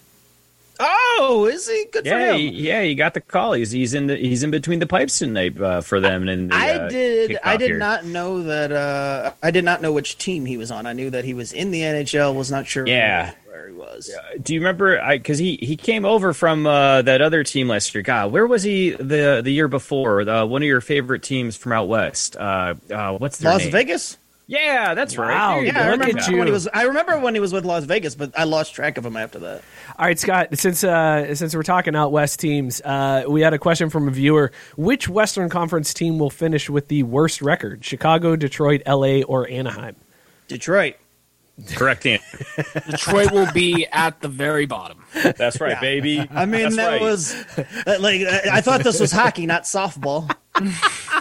Oh, 0.80 1.48
is 1.52 1.70
he 1.70 1.86
good 1.92 2.06
Yeah, 2.06 2.32
for 2.32 2.38
he, 2.38 2.50
yeah, 2.50 2.82
he 2.82 2.96
got 2.96 3.14
the 3.14 3.22
call. 3.22 3.54
He's 3.54 3.72
he's 3.72 3.94
in 3.94 4.08
the 4.08 4.16
he's 4.18 4.42
in 4.44 4.50
between 4.50 4.80
the 4.80 4.88
pipes 4.88 5.20
tonight 5.20 5.60
uh, 5.62 5.82
for 5.82 6.00
them. 6.00 6.28
And 6.28 6.50
the, 6.52 6.56
I 6.56 6.72
uh, 6.72 6.90
did. 6.90 7.38
I 7.44 7.58
did 7.58 7.68
here. 7.70 7.78
not 7.78 8.06
know 8.06 8.44
that. 8.44 8.72
Uh, 8.72 9.34
I 9.42 9.52
did 9.52 9.64
not 9.64 9.82
know 9.82 9.92
which 9.92 10.18
team 10.18 10.46
he 10.46 10.58
was 10.58 10.72
on. 10.72 10.86
I 10.88 10.94
knew 10.94 11.10
that 11.12 11.26
he 11.26 11.34
was 11.36 11.54
in 11.54 11.72
the 11.72 11.82
NHL. 11.82 12.34
Was 12.34 12.50
not 12.50 12.66
sure. 12.66 12.88
Yeah, 12.88 13.34
where. 13.54 13.62
where 13.62 13.70
he 13.70 13.76
was. 13.76 14.12
Do 14.42 14.54
you 14.54 14.60
remember? 14.60 15.00
I 15.02 15.18
Because 15.18 15.38
he 15.38 15.58
he 15.62 15.76
came 15.76 16.06
over 16.06 16.34
from 16.34 16.66
uh, 16.66 17.02
that 17.04 17.22
other 17.22 17.44
team 17.44 17.68
last 17.68 17.94
year. 17.94 18.02
God, 18.02 18.32
where 18.32 18.48
was 18.48 18.64
he 18.64 18.92
the 18.92 19.42
the 19.44 19.52
year 19.52 19.68
before? 19.68 20.26
The, 20.26 20.46
one 20.46 20.62
of 20.62 20.68
your 20.68 20.82
favorite 20.82 21.24
teams 21.24 21.56
from 21.56 21.72
out 21.72 21.88
west. 21.88 22.36
Uh, 22.36 22.76
uh, 22.92 23.14
what's 23.18 23.38
their 23.38 23.52
name? 23.52 23.56
Las 23.56 23.64
name? 23.64 23.72
Vegas. 23.72 24.18
Yeah, 24.46 24.94
that's 24.94 25.18
right. 25.18 25.34
Wow, 25.34 25.56
There 25.56 25.66
Yeah, 25.68 25.72
I. 25.72 25.92
Look 25.92 26.00
remember 26.02 26.20
at 26.20 26.28
when 26.28 26.38
you. 26.40 26.44
he 26.46 26.52
was. 26.52 26.68
I 26.68 26.84
remember 26.84 27.18
when 27.18 27.34
he 27.34 27.40
was 27.40 27.54
with 27.54 27.64
Las 27.64 27.86
Vegas, 27.86 28.14
but 28.14 28.38
I 28.38 28.44
lost 28.44 28.76
track 28.76 28.98
of 28.98 29.06
him 29.06 29.16
after 29.16 29.40
that. 29.40 29.62
All 29.98 30.06
right, 30.06 30.20
Scott. 30.20 30.50
Since 30.58 30.84
uh, 30.84 31.34
since 31.34 31.56
we're 31.56 31.64
talking 31.64 31.96
out 31.96 32.12
west 32.12 32.42
teams, 32.42 32.82
uh, 32.82 33.24
we 33.28 33.40
had 33.40 33.54
a 33.54 33.58
question 33.58 33.90
from 33.90 34.10
a 34.10 34.12
viewer: 34.12 34.52
Which 34.76 35.08
Western 35.08 35.50
Conference 35.50 35.94
team 35.94 36.20
will 36.20 36.30
finish 36.30 36.70
with 36.70 36.90
the 36.90 37.04
worst 37.04 37.42
record? 37.42 37.86
Chicago, 37.86 38.36
Detroit, 38.36 38.82
L.A., 38.86 39.24
or 39.24 39.50
Anaheim? 39.50 39.96
Detroit. 40.50 40.96
Correct 41.76 42.06
answer. 42.06 42.46
Detroit 42.90 43.32
will 43.32 43.52
be 43.52 43.86
at 43.92 44.22
the 44.22 44.28
very 44.28 44.66
bottom. 44.66 45.04
That's 45.38 45.62
right, 45.62 45.80
baby. 45.80 46.20
I 46.32 46.46
mean, 46.46 46.64
That's 46.64 46.76
that 46.78 46.88
right. 46.88 47.02
was 47.02 47.36
like 47.86 48.22
I 48.22 48.58
I 48.58 48.62
thought 48.62 48.84
this 48.84 49.00
was 49.00 49.12
hockey, 49.12 49.46
not 49.46 49.64
softball. 49.64 50.30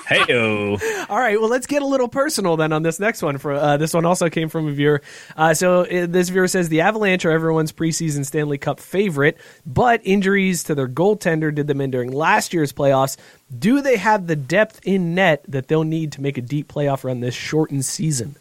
Hey-o. 0.07 0.79
All 1.09 1.19
right, 1.19 1.41
well, 1.41 1.49
let's 1.51 1.67
get 1.67 1.83
a 1.83 1.87
little 1.87 2.09
personal 2.09 2.57
then 2.57 2.73
on 2.73 2.83
this 2.83 2.99
next 2.99 3.23
one. 3.23 3.39
For 3.39 3.53
uh, 3.53 3.77
this 3.77 3.93
one 3.95 4.05
also 4.05 4.29
came 4.31 4.49
from 4.49 4.69
a 4.69 4.73
viewer. 4.73 5.03
Uh, 5.37 5.55
so 5.55 5.83
uh, 5.83 6.07
this 6.07 6.31
viewer 6.31 6.49
says 6.49 6.69
the 6.71 6.81
Avalanche 6.81 7.25
are 7.25 7.31
everyone's 7.31 7.73
preseason 7.73 8.25
Stanley 8.25 8.59
Cup 8.59 8.81
favorite, 8.81 9.39
but 9.67 10.01
injuries 10.05 10.65
to 10.65 10.75
their 10.75 10.89
goaltender 10.89 11.55
did 11.55 11.67
them 11.67 11.81
in 11.81 11.91
during 11.91 12.11
last 12.11 12.53
year's 12.55 12.73
playoffs. 12.73 13.17
Do 13.59 13.81
they 13.83 13.97
have 13.97 14.27
the 14.27 14.37
depth 14.37 14.81
in 14.85 15.15
net 15.15 15.45
that 15.49 15.69
they'll 15.69 15.85
need 15.85 16.13
to 16.13 16.23
make 16.23 16.39
a 16.39 16.43
deep 16.43 16.73
playoff 16.73 17.05
run 17.05 17.21
this 17.21 17.35
shortened 17.35 17.85
season? 17.85 18.37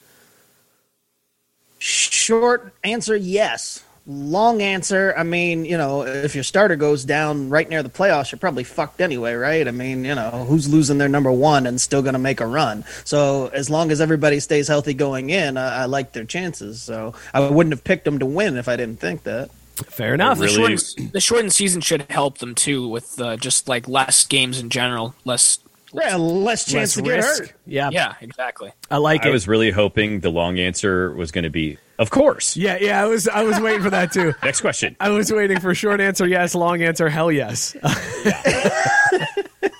Short 1.81 2.73
answer, 2.83 3.15
yes. 3.15 3.83
Long 4.05 4.61
answer, 4.61 5.15
I 5.17 5.23
mean, 5.23 5.65
you 5.65 5.77
know, 5.77 6.03
if 6.03 6.35
your 6.35 6.43
starter 6.43 6.75
goes 6.75 7.03
down 7.03 7.49
right 7.49 7.67
near 7.67 7.81
the 7.81 7.89
playoffs, 7.89 8.31
you're 8.31 8.37
probably 8.37 8.63
fucked 8.63 9.01
anyway, 9.01 9.33
right? 9.33 9.67
I 9.67 9.71
mean, 9.71 10.05
you 10.05 10.13
know, 10.13 10.45
who's 10.47 10.69
losing 10.69 10.99
their 10.99 11.09
number 11.09 11.31
one 11.31 11.65
and 11.65 11.81
still 11.81 12.03
going 12.03 12.13
to 12.13 12.19
make 12.19 12.39
a 12.39 12.45
run? 12.45 12.83
So 13.03 13.47
as 13.47 13.67
long 13.67 13.89
as 13.89 13.99
everybody 13.99 14.39
stays 14.39 14.67
healthy 14.67 14.93
going 14.93 15.31
in, 15.31 15.57
I, 15.57 15.81
I 15.81 15.85
like 15.85 16.11
their 16.11 16.23
chances. 16.23 16.83
So 16.83 17.15
I 17.33 17.49
wouldn't 17.49 17.73
have 17.73 17.83
picked 17.83 18.05
them 18.05 18.19
to 18.19 18.27
win 18.27 18.57
if 18.57 18.67
I 18.67 18.75
didn't 18.75 18.99
think 18.99 19.23
that. 19.23 19.49
Fair 19.73 20.13
enough. 20.13 20.37
The, 20.37 20.49
shortened, 20.49 21.13
the 21.13 21.21
shortened 21.21 21.53
season 21.53 21.81
should 21.81 22.03
help 22.11 22.37
them 22.37 22.53
too, 22.53 22.87
with 22.87 23.19
uh, 23.19 23.37
just 23.37 23.67
like 23.67 23.87
less 23.87 24.27
games 24.27 24.59
in 24.59 24.69
general, 24.69 25.15
less. 25.25 25.57
Yeah, 25.93 26.15
less 26.15 26.65
chance 26.65 26.75
Less 26.75 26.93
to 26.95 27.01
get 27.01 27.15
risk. 27.17 27.41
hurt. 27.43 27.53
Yeah, 27.65 27.89
Yeah, 27.91 28.13
exactly. 28.21 28.71
I 28.89 28.97
like 28.97 29.21
it. 29.21 29.27
I 29.27 29.29
it. 29.29 29.33
was 29.33 29.47
really 29.47 29.71
hoping 29.71 30.21
the 30.21 30.29
long 30.29 30.57
answer 30.59 31.13
was 31.13 31.31
going 31.31 31.43
to 31.43 31.49
be, 31.49 31.77
of 31.99 32.09
course. 32.09 32.55
yeah, 32.55 32.77
yeah, 32.79 33.01
I 33.01 33.05
was. 33.07 33.27
I 33.27 33.43
was 33.43 33.59
waiting 33.59 33.81
for 33.83 33.89
that 33.89 34.11
too. 34.11 34.33
Next 34.43 34.61
question. 34.61 34.95
I 34.99 35.09
was 35.09 35.31
waiting 35.31 35.59
for 35.59 35.75
short 35.75 35.99
answer 36.01 36.25
yes, 36.27 36.55
long 36.55 36.81
answer 36.81 37.09
hell 37.09 37.31
yes. 37.31 37.75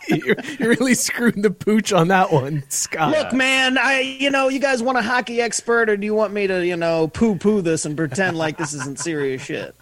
you, 0.10 0.36
you 0.60 0.67
really 0.69 0.93
screwed 0.93 1.41
the 1.41 1.52
pooch 1.52 1.93
on 1.93 2.10
that 2.10 2.32
one, 2.32 2.63
Scott. 2.69 3.12
Look, 3.12 3.34
man, 3.34 3.78
I 3.78 4.00
you 4.02 4.30
know, 4.30 4.50
you 4.50 4.60
guys 4.60 4.84
want 4.84 4.97
a 4.97 5.02
hockey 5.02 5.41
expert, 5.41 5.89
or 5.89 5.97
do 5.97 6.06
you 6.06 6.13
want 6.13 6.34
me 6.34 6.47
to, 6.47 6.65
you 6.65 6.76
know, 6.76 7.08
poo 7.08 7.36
poo 7.36 7.62
this 7.62 7.86
and 7.86 7.95
pretend 7.95 8.38
like 8.38 8.58
this 8.58 8.74
isn't 8.74 9.00
serious 9.00 9.41
shit? 9.41 9.76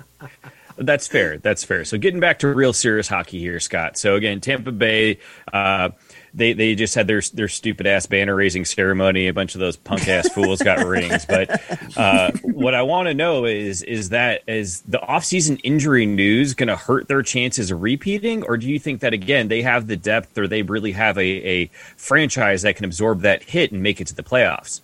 That's 0.78 1.08
fair. 1.08 1.38
That's 1.40 1.64
fair. 1.66 1.84
So 1.84 1.98
getting 1.98 2.22
back 2.22 2.40
to 2.40 2.48
real 2.48 2.72
serious 2.72 3.08
hockey 3.10 3.40
here, 3.40 3.60
Scott. 3.60 3.98
So 3.98 4.16
again, 4.16 4.40
Tampa 4.40 4.72
Bay, 4.72 5.20
uh, 5.52 5.90
they 6.34 6.54
they 6.54 6.76
just 6.76 6.96
had 6.96 7.08
their 7.08 7.22
their 7.34 7.48
stupid 7.48 7.88
ass 7.88 8.06
banner 8.06 8.36
raising 8.36 8.66
ceremony. 8.66 9.28
A 9.28 9.34
bunch 9.34 9.56
of 9.56 9.60
those 9.60 9.78
punk 9.78 10.08
ass 10.08 10.30
fools 10.34 10.62
got 10.62 10.86
rings. 10.86 11.26
But 11.26 11.62
uh, 11.98 12.32
what 12.44 12.74
I 12.74 12.82
want 12.82 13.08
to 13.08 13.14
know 13.14 13.46
is 13.46 13.84
is 13.84 14.10
that 14.10 14.42
is 14.48 14.82
the 14.82 15.00
offseason 15.00 15.60
injury 15.64 16.06
news 16.06 16.54
going 16.54 16.68
to 16.68 16.76
hurt 16.76 17.08
their 17.08 17.24
chances 17.24 17.72
of 17.72 17.82
repeating, 17.82 18.44
or 18.44 18.58
do 18.58 18.68
you 18.68 18.80
think 18.80 19.02
that 19.02 19.14
again 19.14 19.48
they 19.48 19.62
have 19.62 19.88
the 19.88 19.98
depth, 19.98 20.38
or 20.38 20.48
they 20.48 20.62
really 20.62 20.92
have 20.92 21.18
a, 21.18 21.22
a 21.22 21.66
franchise 21.98 22.62
that 22.62 22.76
can 22.76 22.86
absorb 22.86 23.22
that 23.22 23.44
hit 23.44 23.72
and 23.72 23.82
make 23.82 24.00
it 24.02 24.08
to 24.08 24.16
the 24.16 24.24
playoffs? 24.24 24.82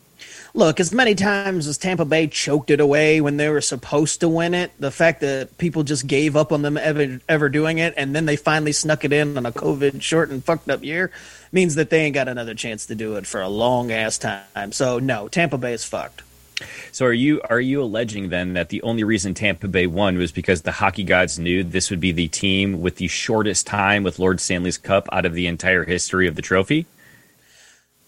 Look, 0.54 0.80
as 0.80 0.94
many 0.94 1.16
times 1.16 1.68
as 1.68 1.78
Tampa 1.78 2.06
Bay 2.06 2.28
choked 2.28 2.70
it 2.70 2.80
away 2.80 3.20
when 3.20 3.36
they 3.36 3.50
were 3.50 3.62
supposed 3.62 4.22
to 4.22 4.30
win 4.30 4.54
it, 4.54 4.72
the 4.80 4.92
fact 4.92 5.20
that 5.22 5.58
people 5.58 5.84
just 5.84 6.08
gave 6.08 6.36
up 6.38 6.54
on 6.54 6.62
them 6.62 6.78
ever 6.78 7.20
ever 7.28 7.50
doing 7.50 7.78
it, 7.78 7.94
and 7.98 8.16
then 8.16 8.26
they 8.26 8.38
finally 8.38 8.72
snuck 8.72 9.04
it 9.04 9.12
in 9.12 9.38
on 9.38 9.46
a 9.46 9.52
COVID 9.52 10.02
short 10.02 10.30
and 10.30 10.44
fucked 10.44 10.70
up 10.70 10.84
year, 10.84 11.12
means 11.52 11.76
that 11.76 11.90
they 11.90 12.04
ain't 12.04 12.16
got 12.16 12.28
another 12.28 12.54
chance 12.54 12.86
to 12.86 12.96
do 12.96 13.16
it 13.16 13.28
for 13.28 13.42
a 13.42 13.50
long 13.50 13.92
ass 13.92 14.18
time. 14.18 14.72
So 14.72 15.00
no, 15.00 15.28
Tampa 15.28 15.58
Bay 15.58 15.74
is 15.74 15.84
fucked. 15.84 16.22
So 16.92 17.06
are 17.06 17.14
you 17.14 17.42
are 17.50 17.60
you 17.60 17.82
alleging 17.82 18.30
then 18.30 18.54
that 18.54 18.70
the 18.70 18.82
only 18.84 19.04
reason 19.04 19.34
Tampa 19.34 19.68
Bay 19.68 19.88
won 19.88 20.18
was 20.18 20.32
because 20.32 20.62
the 20.62 20.72
hockey 20.72 21.04
gods 21.04 21.38
knew 21.38 21.64
this 21.64 21.90
would 21.90 22.00
be 22.00 22.14
the 22.14 22.30
team 22.30 22.80
with 22.82 22.96
the 22.96 23.08
shortest 23.08 23.68
time 23.68 24.04
with 24.04 24.20
Lord 24.20 24.40
Stanley's 24.40 24.78
Cup 24.78 25.10
out 25.12 25.26
of 25.26 25.34
the 25.34 25.48
entire 25.48 25.84
history 25.84 26.28
of 26.28 26.36
the 26.36 26.42
trophy? 26.42 26.86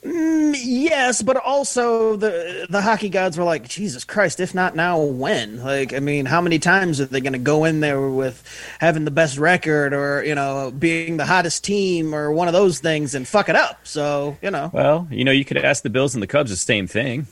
Yes, 0.09 1.21
but 1.21 1.37
also 1.37 2.15
the 2.15 2.65
the 2.69 2.81
hockey 2.81 3.09
gods 3.09 3.37
were 3.37 3.43
like, 3.43 3.67
Jesus 3.67 4.03
Christ, 4.03 4.39
if 4.39 4.55
not 4.55 4.75
now, 4.75 4.99
when? 5.01 5.61
Like, 5.63 5.93
I 5.93 5.99
mean, 5.99 6.25
how 6.25 6.39
many 6.39 6.59
times 6.59 7.01
are 7.01 7.05
they 7.05 7.19
going 7.19 7.33
to 7.33 7.39
go 7.39 7.65
in 7.65 7.81
there 7.81 8.09
with 8.09 8.43
having 8.79 9.05
the 9.05 9.11
best 9.11 9.37
record 9.37 9.93
or 9.93 10.23
you 10.23 10.35
know 10.35 10.71
being 10.71 11.17
the 11.17 11.25
hottest 11.25 11.63
team 11.63 12.15
or 12.15 12.31
one 12.31 12.47
of 12.47 12.53
those 12.53 12.79
things 12.79 13.15
and 13.15 13.27
fuck 13.27 13.49
it 13.49 13.55
up? 13.55 13.85
So 13.85 14.37
you 14.41 14.51
know, 14.51 14.69
Well, 14.73 15.07
you 15.11 15.23
know, 15.25 15.31
you 15.31 15.43
could 15.45 15.57
ask 15.57 15.83
the 15.83 15.89
Bills 15.89 16.13
and 16.15 16.23
the 16.23 16.27
Cubs 16.27 16.51
the 16.51 16.55
same 16.57 16.87
thing. 16.87 17.27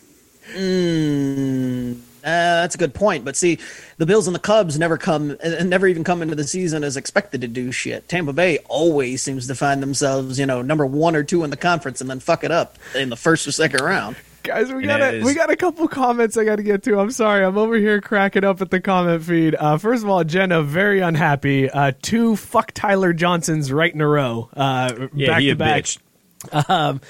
mm, 0.53 1.97
uh, 2.25 2.61
that's 2.61 2.75
a 2.75 2.77
good 2.77 2.93
point. 2.93 3.23
But 3.23 3.35
see, 3.38 3.59
the 3.97 4.05
Bills 4.05 4.27
and 4.27 4.35
the 4.35 4.39
Cubs 4.39 4.77
never 4.79 4.97
come 4.97 5.38
and 5.43 5.69
never 5.69 5.88
even 5.88 6.03
come 6.03 6.21
into 6.21 6.35
the 6.35 6.43
season 6.43 6.83
as 6.83 6.97
expected 6.97 7.41
to 7.41 7.47
do 7.47 7.71
shit. 7.71 8.09
Tampa 8.09 8.33
Bay 8.33 8.57
always 8.67 9.21
seems 9.21 9.47
to 9.47 9.55
find 9.55 9.81
themselves, 9.83 10.39
you 10.39 10.45
know, 10.45 10.61
number 10.61 10.85
one 10.85 11.15
or 11.15 11.23
two 11.23 11.43
in 11.43 11.49
the 11.51 11.57
conference 11.57 12.01
and 12.01 12.09
then 12.09 12.19
fuck 12.19 12.43
it 12.43 12.51
up 12.51 12.77
in 12.95 13.09
the 13.09 13.15
first 13.15 13.47
or 13.47 13.51
second 13.51 13.81
round. 13.81 14.15
Guys, 14.43 14.71
we 14.71 14.83
got 14.85 15.01
a, 15.01 15.23
we 15.23 15.33
got 15.33 15.49
a 15.49 15.55
couple 15.55 15.88
comments 15.88 16.38
I 16.38 16.43
got 16.45 16.57
to 16.57 16.63
get 16.63 16.83
to. 16.83 16.99
I'm 16.99 17.09
sorry, 17.09 17.43
I'm 17.43 17.57
over 17.57 17.75
here 17.77 17.99
cracking 17.99 18.43
up 18.43 18.61
at 18.61 18.69
the 18.69 18.79
comment 18.79 19.23
feed. 19.23 19.55
Uh, 19.55 19.77
first 19.79 20.03
of 20.03 20.09
all, 20.09 20.23
Jenna 20.23 20.61
very 20.61 20.99
unhappy. 20.99 21.67
Uh, 21.67 21.93
two 22.03 22.35
fuck 22.35 22.71
Tyler 22.73 23.11
Johnsons 23.11 23.71
right 23.71 23.91
in 23.91 24.01
a 24.01 24.07
row, 24.07 24.47
uh, 24.55 25.07
Yeah, 25.15 25.27
back 25.29 25.39
he 25.41 25.45
to 25.47 25.51
a 25.53 25.55
back. 25.55 25.83
bitch. 25.85 25.99
Um, 26.69 27.01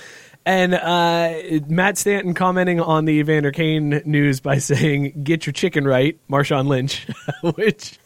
and 0.45 0.75
uh, 0.75 1.34
Matt 1.67 1.97
Stanton 1.97 2.36
commenting 2.36 2.79
on 2.79 3.05
the 3.05 3.13
Evander 3.13 3.51
Kane 3.51 4.01
news 4.05 4.39
by 4.39 4.58
saying, 4.60 5.23
"Get 5.23 5.45
your 5.45 5.53
chicken 5.53 5.88
right, 5.88 6.19
Marshawn 6.29 6.67
Lynch," 6.67 7.08
which 7.41 7.97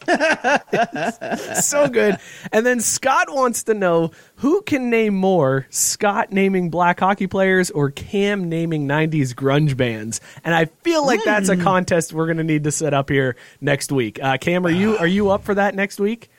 is 1.52 1.66
so 1.66 1.88
good. 1.88 2.16
And 2.50 2.64
then 2.64 2.80
Scott 2.80 3.26
wants 3.28 3.64
to 3.64 3.74
know 3.74 4.12
who 4.36 4.62
can 4.62 4.88
name 4.88 5.14
more: 5.14 5.66
Scott 5.68 6.32
naming 6.32 6.70
black 6.70 7.00
hockey 7.00 7.26
players 7.26 7.70
or 7.70 7.90
Cam 7.90 8.48
naming 8.48 8.88
'90s 8.88 9.34
grunge 9.34 9.76
bands. 9.76 10.20
And 10.42 10.54
I 10.54 10.64
feel 10.64 11.04
like 11.04 11.22
that's 11.24 11.50
a 11.50 11.56
contest 11.56 12.12
we're 12.12 12.26
going 12.26 12.38
to 12.38 12.44
need 12.44 12.64
to 12.64 12.72
set 12.72 12.94
up 12.94 13.10
here 13.10 13.36
next 13.60 13.92
week. 13.92 14.18
Uh, 14.22 14.38
Cam, 14.38 14.66
are 14.66 14.70
you 14.70 14.96
are 14.96 15.06
you 15.06 15.30
up 15.30 15.44
for 15.44 15.54
that 15.54 15.74
next 15.74 16.00
week? 16.00 16.30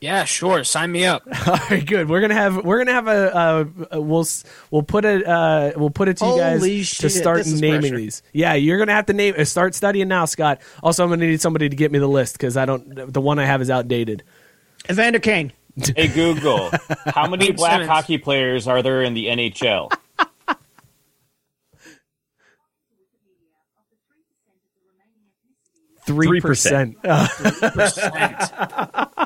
Yeah, 0.00 0.24
sure. 0.24 0.64
Sign 0.64 0.92
me 0.92 1.04
up. 1.04 1.24
All 1.46 1.58
right, 1.70 1.84
good. 1.84 2.08
We're 2.08 2.22
gonna 2.22 2.32
have 2.34 2.64
we're 2.64 2.78
gonna 2.78 2.92
have 2.94 3.06
a, 3.06 3.66
a, 3.90 3.96
a 3.96 4.00
we'll 4.00 4.26
we'll 4.70 4.82
put 4.82 5.04
it 5.04 5.26
uh 5.26 5.72
we'll 5.76 5.90
put 5.90 6.08
it 6.08 6.16
to 6.18 6.24
you 6.24 6.36
guys 6.38 6.60
Holy 6.60 6.82
to 6.84 7.10
start 7.10 7.46
naming 7.46 7.80
pressure. 7.80 7.96
these. 7.98 8.22
Yeah, 8.32 8.54
you're 8.54 8.78
gonna 8.78 8.94
have 8.94 9.04
to 9.06 9.12
name 9.12 9.34
uh, 9.36 9.44
start 9.44 9.74
studying 9.74 10.08
now, 10.08 10.24
Scott. 10.24 10.62
Also, 10.82 11.04
I'm 11.04 11.10
gonna 11.10 11.26
need 11.26 11.42
somebody 11.42 11.68
to 11.68 11.76
get 11.76 11.92
me 11.92 11.98
the 11.98 12.08
list 12.08 12.32
because 12.34 12.56
I 12.56 12.64
don't 12.64 13.12
the 13.12 13.20
one 13.20 13.38
I 13.38 13.44
have 13.44 13.60
is 13.60 13.68
outdated. 13.68 14.22
Evander 14.90 15.18
Kane. 15.18 15.52
Hey 15.96 16.08
Google, 16.08 16.70
how 17.06 17.28
many 17.28 17.46
Wayne 17.46 17.56
black 17.56 17.72
Simmons. 17.72 17.88
hockey 17.90 18.18
players 18.18 18.66
are 18.66 18.82
there 18.82 19.02
in 19.02 19.14
the 19.14 19.26
NHL? 19.26 19.90
Three 26.06 26.40
percent, 26.40 26.96
Percent. 27.02 28.52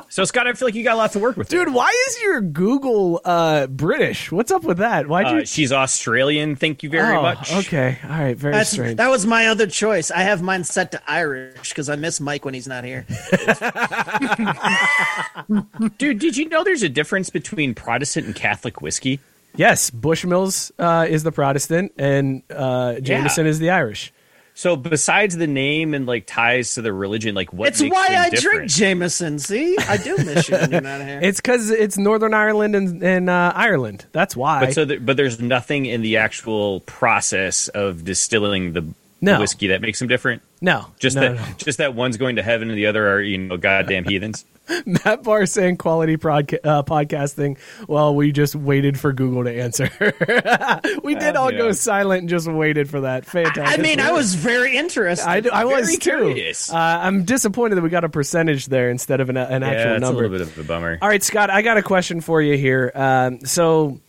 So 0.09 0.23
Scott, 0.23 0.47
I 0.47 0.53
feel 0.53 0.67
like 0.67 0.75
you 0.75 0.83
got 0.83 0.93
a 0.93 0.97
lot 0.97 1.11
to 1.13 1.19
work 1.19 1.37
with. 1.37 1.49
dude. 1.49 1.73
Why 1.73 1.91
is 2.07 2.21
your 2.21 2.41
Google 2.41 3.21
uh 3.25 3.67
British? 3.67 4.31
What's 4.31 4.51
up 4.51 4.63
with 4.63 4.77
that? 4.77 5.07
Why'd 5.07 5.31
you? 5.31 5.37
Uh, 5.39 5.45
she's 5.45 5.71
Australian. 5.71 6.55
Thank 6.55 6.83
you 6.83 6.89
very 6.89 7.15
oh, 7.15 7.21
much. 7.21 7.51
okay, 7.53 7.97
all 8.03 8.09
right, 8.09 8.37
very 8.37 8.53
That's, 8.53 8.71
strange. 8.71 8.97
that 8.97 9.09
was 9.09 9.25
my 9.25 9.47
other 9.47 9.67
choice. 9.67 10.11
I 10.11 10.19
have 10.19 10.41
mine 10.41 10.63
set 10.63 10.91
to 10.91 11.01
Irish 11.07 11.69
because 11.69 11.89
I 11.89 11.95
miss 11.95 12.19
Mike 12.19 12.45
when 12.45 12.53
he's 12.53 12.67
not 12.67 12.83
here. 12.83 13.05
Dude, 15.97 16.19
did 16.19 16.37
you 16.37 16.49
know 16.49 16.63
there's 16.63 16.83
a 16.83 16.89
difference 16.89 17.29
between 17.29 17.73
Protestant 17.73 18.25
and 18.27 18.35
Catholic 18.35 18.81
whiskey? 18.81 19.19
yes, 19.57 19.89
Bushmills 19.89 20.71
uh, 20.79 21.05
is 21.07 21.23
the 21.23 21.31
Protestant 21.31 21.93
and 21.97 22.43
uh, 22.49 22.99
Jameson 22.99 23.47
is 23.47 23.59
the 23.59 23.69
Irish. 23.69 24.11
So 24.57 24.77
besides 24.77 25.35
the 25.35 25.47
name 25.47 25.93
and 25.93 26.05
like 26.05 26.25
ties 26.25 26.75
to 26.75 26.81
the 26.81 26.93
religion, 26.93 27.35
like 27.35 27.51
what 27.51 27.67
it's 27.67 27.81
makes 27.81 27.93
why 27.93 28.07
them 28.07 28.21
I 28.21 28.29
different? 28.29 28.55
drink 28.57 28.71
Jameson. 28.71 29.37
See, 29.39 29.75
I 29.77 29.97
do 29.97 30.15
miss 30.17 30.47
you 30.47 30.55
when 30.55 30.71
you're 30.71 30.79
not 30.81 31.01
here. 31.01 31.19
It's 31.21 31.41
because 31.41 31.69
it's 31.69 31.97
Northern 31.97 32.33
Ireland 32.33 32.73
and, 32.73 33.03
and 33.03 33.29
uh, 33.29 33.51
Ireland. 33.53 34.05
That's 34.13 34.33
why. 34.35 34.61
But 34.65 34.73
so, 34.73 34.85
there, 34.85 34.99
but 35.01 35.17
there's 35.17 35.41
nothing 35.41 35.85
in 35.85 36.01
the 36.01 36.17
actual 36.17 36.79
process 36.81 37.67
of 37.67 38.05
distilling 38.05 38.71
the 38.71 38.85
No. 39.19 39.41
whiskey 39.41 39.67
that 39.67 39.81
makes 39.81 39.99
them 39.99 40.07
different. 40.07 40.41
No, 40.65 40.87
Just 40.99 41.15
no, 41.15 41.21
that, 41.21 41.35
no. 41.35 41.45
just 41.57 41.77
that 41.77 41.93
one's 41.93 42.17
going 42.17 42.37
to 42.37 42.41
heaven 42.43 42.69
and 42.69 42.77
the 42.77 42.87
other 42.87 43.07
are 43.13 43.21
you 43.21 43.37
know 43.37 43.55
goddamn 43.55 44.03
heathens. 44.05 44.45
Matt 44.87 45.21
Barr 45.21 45.45
saying 45.45 45.77
quality 45.77 46.17
prodca- 46.17 46.57
uh, 46.63 46.81
podcasting 46.81 47.59
while 47.85 48.15
we 48.15 48.31
just 48.31 48.55
waited 48.55 48.99
for 48.99 49.13
Google 49.13 49.43
to 49.43 49.51
answer. 49.61 49.91
we 51.03 51.13
did 51.13 51.35
Uh, 51.35 51.41
all 51.41 51.51
yeah. 51.51 51.57
go 51.59 51.71
silent 51.71 52.21
and 52.21 52.29
just 52.29 52.47
waited 52.47 52.89
for 52.89 53.01
that. 53.01 53.25
Fantastic. 53.25 53.61
I 53.61 53.65
Fantastic. 53.75 53.83
mean, 53.83 53.99
I 53.99 54.11
was 54.11 54.33
very 54.33 54.75
interested. 54.75 55.27
I, 55.27 55.43
I 55.53 55.65
was 55.65 55.95
Very 55.97 56.33
too. 56.33 56.51
Uh, 56.73 56.75
I'm 56.77 57.25
disappointed 57.25 57.75
that 57.75 57.83
we 57.83 57.89
got 57.89 58.03
a 58.03 58.09
percentage 58.09 58.65
there 58.65 58.89
instead 58.89 59.21
of 59.21 59.29
an, 59.29 59.37
an 59.37 59.61
yeah, 59.61 59.67
actual 59.67 59.91
it's 59.91 59.97
a 59.97 59.99
number. 59.99 60.21
little 60.27 60.39
bit 60.39 60.41
of 60.41 60.57
a 60.57 60.63
bummer. 60.63 60.97
All 60.99 61.09
right, 61.09 61.21
Scott, 61.23 61.51
I 61.51 61.61
got 61.61 61.77
a 61.77 61.83
question 61.83 62.21
for 62.21 62.41
you 62.41 62.57
here. 62.57 62.91
Um, 62.95 63.41
so, 63.45 63.99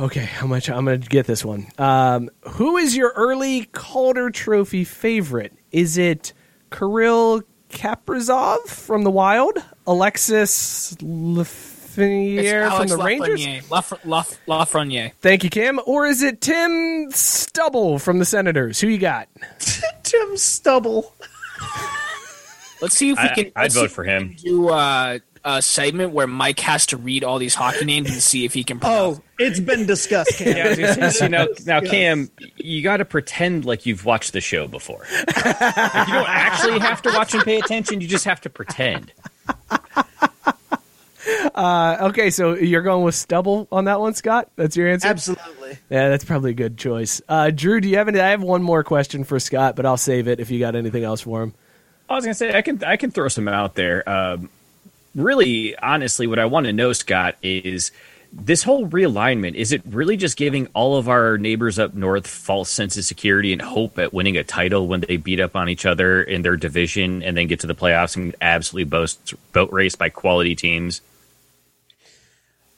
okay, 0.00 0.24
how 0.24 0.46
much? 0.46 0.68
I'm 0.70 0.84
going 0.84 1.00
to 1.00 1.08
get 1.08 1.26
this 1.26 1.44
one. 1.44 1.66
Um, 1.78 2.30
who 2.42 2.76
is 2.76 2.96
your 2.96 3.12
early 3.16 3.66
Calder 3.66 4.30
Trophy 4.30 4.84
favorite? 4.84 5.52
Is 5.70 5.98
it 5.98 6.32
Kirill 6.70 7.42
Kaprizov 7.70 8.66
from 8.66 9.02
the 9.04 9.10
Wild, 9.10 9.58
Alexis 9.86 10.94
Lafreniere 11.00 12.64
from 12.66 12.72
Alex 12.72 12.92
the 12.92 12.98
Rangers? 12.98 13.40
Lafreniere. 13.40 13.70
Laf- 13.70 14.04
Laf- 14.06 14.38
Lafreniere. 14.46 15.12
Thank 15.20 15.44
you, 15.44 15.50
Kim. 15.50 15.80
Or 15.86 16.06
is 16.06 16.22
it 16.22 16.40
Tim 16.40 17.10
Stubble 17.10 17.98
from 17.98 18.18
the 18.18 18.24
Senators? 18.24 18.80
Who 18.80 18.88
you 18.88 18.98
got? 18.98 19.28
Tim 20.02 20.36
Stubble. 20.36 21.12
Let's 22.80 22.96
see 22.96 23.10
if 23.10 23.18
we 23.22 23.28
can. 23.28 23.52
I'd 23.54 23.62
let's 23.62 23.74
vote 23.76 23.90
for 23.92 24.02
him. 24.04 24.30
can 24.30 24.36
Do 24.38 24.68
uh, 24.68 25.18
a 25.44 25.60
segment 25.62 26.12
where 26.12 26.26
Mike 26.26 26.60
has 26.60 26.86
to 26.86 26.96
read 26.96 27.24
all 27.24 27.38
these 27.38 27.54
hockey 27.54 27.84
names 27.84 28.10
and 28.10 28.20
see 28.20 28.44
if 28.44 28.54
he 28.54 28.64
can. 28.64 28.78
Pronounce. 28.78 29.18
Oh, 29.18 29.22
it's 29.38 29.60
been 29.60 29.86
discussed. 29.86 30.36
Cam. 30.36 30.56
Yeah, 30.56 30.64
I 30.64 30.68
was 30.68 30.78
gonna 30.78 31.10
say, 31.10 31.10
see, 31.10 31.28
now, 31.28 31.46
now, 31.66 31.80
Cam, 31.80 32.30
you 32.56 32.82
got 32.82 32.98
to 32.98 33.04
pretend 33.04 33.64
like 33.64 33.86
you've 33.86 34.04
watched 34.04 34.32
the 34.32 34.40
show 34.40 34.68
before. 34.68 35.04
Like, 35.26 36.06
you 36.06 36.14
don't 36.14 36.28
actually 36.28 36.78
have 36.78 37.02
to 37.02 37.10
watch 37.10 37.34
and 37.34 37.42
pay 37.42 37.58
attention. 37.58 38.00
You 38.00 38.08
just 38.08 38.24
have 38.24 38.40
to 38.42 38.50
pretend. 38.50 39.12
Uh, 41.54 41.98
okay, 42.00 42.30
so 42.30 42.54
you're 42.54 42.82
going 42.82 43.04
with 43.04 43.14
Stubble 43.14 43.68
on 43.70 43.84
that 43.84 44.00
one, 44.00 44.14
Scott? 44.14 44.50
That's 44.56 44.76
your 44.76 44.88
answer? 44.88 45.08
Absolutely. 45.08 45.78
Yeah, 45.88 46.08
that's 46.08 46.24
probably 46.24 46.50
a 46.50 46.54
good 46.54 46.78
choice. 46.78 47.22
Uh, 47.28 47.50
Drew, 47.50 47.80
do 47.80 47.88
you 47.88 47.96
have 47.98 48.08
any? 48.08 48.18
I 48.20 48.30
have 48.30 48.42
one 48.42 48.62
more 48.62 48.82
question 48.82 49.24
for 49.24 49.38
Scott, 49.38 49.76
but 49.76 49.86
I'll 49.86 49.96
save 49.96 50.28
it 50.28 50.40
if 50.40 50.50
you 50.50 50.58
got 50.58 50.74
anything 50.74 51.04
else 51.04 51.20
for 51.20 51.42
him. 51.42 51.54
I 52.08 52.14
was 52.14 52.24
gonna 52.24 52.34
say 52.34 52.56
I 52.56 52.62
can 52.62 52.82
I 52.84 52.96
can 52.96 53.10
throw 53.10 53.28
some 53.28 53.48
out 53.48 53.74
there. 53.74 54.08
Um, 54.08 54.50
really, 55.14 55.76
honestly, 55.76 56.26
what 56.26 56.38
I 56.38 56.44
want 56.46 56.66
to 56.66 56.72
know, 56.72 56.92
Scott, 56.92 57.36
is 57.42 57.90
this 58.32 58.62
whole 58.62 58.88
realignment. 58.88 59.54
Is 59.54 59.72
it 59.72 59.82
really 59.86 60.16
just 60.16 60.36
giving 60.36 60.66
all 60.68 60.96
of 60.96 61.08
our 61.08 61.36
neighbors 61.36 61.78
up 61.78 61.94
north 61.94 62.26
false 62.26 62.70
sense 62.70 62.96
of 62.96 63.04
security 63.04 63.52
and 63.52 63.60
hope 63.60 63.98
at 63.98 64.14
winning 64.14 64.38
a 64.38 64.44
title 64.44 64.86
when 64.86 65.00
they 65.00 65.18
beat 65.18 65.38
up 65.38 65.54
on 65.54 65.68
each 65.68 65.84
other 65.84 66.22
in 66.22 66.42
their 66.42 66.56
division 66.56 67.22
and 67.22 67.36
then 67.36 67.46
get 67.46 67.60
to 67.60 67.66
the 67.66 67.74
playoffs 67.74 68.16
and 68.16 68.34
absolutely 68.40 68.84
boast 68.84 69.34
boat 69.52 69.70
race 69.70 69.94
by 69.94 70.08
quality 70.08 70.54
teams? 70.54 71.02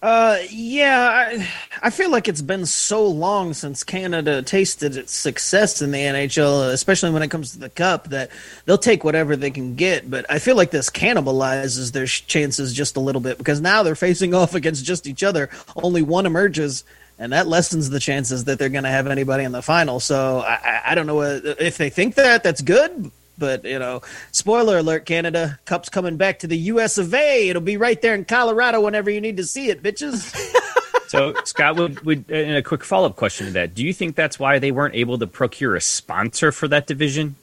Uh, 0.04 0.36
yeah, 0.50 1.08
I, 1.08 1.48
I 1.84 1.88
feel 1.88 2.10
like 2.10 2.28
it's 2.28 2.42
been 2.42 2.66
so 2.66 3.06
long 3.08 3.54
since 3.54 3.82
Canada 3.82 4.42
tasted 4.42 4.98
its 4.98 5.14
success 5.14 5.80
in 5.80 5.92
the 5.92 5.98
NHL, 5.98 6.70
especially 6.74 7.10
when 7.10 7.22
it 7.22 7.30
comes 7.30 7.52
to 7.52 7.58
the 7.58 7.70
cup, 7.70 8.10
that 8.10 8.30
they'll 8.66 8.76
take 8.76 9.02
whatever 9.02 9.34
they 9.34 9.50
can 9.50 9.76
get. 9.76 10.10
But 10.10 10.26
I 10.30 10.40
feel 10.40 10.56
like 10.56 10.70
this 10.70 10.90
cannibalizes 10.90 11.92
their 11.92 12.04
chances 12.04 12.74
just 12.74 12.96
a 12.96 13.00
little 13.00 13.22
bit 13.22 13.38
because 13.38 13.62
now 13.62 13.82
they're 13.82 13.94
facing 13.94 14.34
off 14.34 14.54
against 14.54 14.84
just 14.84 15.06
each 15.06 15.22
other. 15.22 15.48
Only 15.74 16.02
one 16.02 16.26
emerges, 16.26 16.84
and 17.18 17.32
that 17.32 17.46
lessens 17.46 17.88
the 17.88 17.98
chances 17.98 18.44
that 18.44 18.58
they're 18.58 18.68
going 18.68 18.84
to 18.84 18.90
have 18.90 19.06
anybody 19.06 19.44
in 19.44 19.52
the 19.52 19.62
final. 19.62 20.00
So 20.00 20.40
I, 20.40 20.82
I, 20.84 20.94
don't 20.94 21.06
know 21.06 21.20
uh, 21.20 21.40
if 21.58 21.78
they 21.78 21.88
think 21.88 22.16
that. 22.16 22.42
That's 22.42 22.60
good. 22.60 23.10
But 23.36 23.64
you 23.64 23.78
know, 23.78 24.02
spoiler 24.32 24.78
alert: 24.78 25.06
Canada 25.06 25.58
Cup's 25.64 25.88
coming 25.88 26.16
back 26.16 26.40
to 26.40 26.46
the 26.46 26.58
U.S. 26.58 26.98
of 26.98 27.12
A. 27.14 27.48
It'll 27.48 27.62
be 27.62 27.76
right 27.76 28.00
there 28.00 28.14
in 28.14 28.24
Colorado 28.24 28.80
whenever 28.80 29.10
you 29.10 29.20
need 29.20 29.36
to 29.38 29.44
see 29.44 29.70
it, 29.70 29.82
bitches. 29.82 30.34
So, 31.06 31.32
Scott, 31.44 31.76
would, 31.76 32.00
would 32.04 32.28
and 32.28 32.56
a 32.56 32.62
quick 32.62 32.82
follow 32.82 33.06
up 33.06 33.14
question 33.14 33.46
to 33.46 33.52
that: 33.52 33.72
Do 33.74 33.84
you 33.84 33.92
think 33.92 34.16
that's 34.16 34.36
why 34.38 34.58
they 34.58 34.72
weren't 34.72 34.96
able 34.96 35.16
to 35.18 35.28
procure 35.28 35.76
a 35.76 35.80
sponsor 35.80 36.50
for 36.50 36.66
that 36.68 36.88
division? 36.88 37.36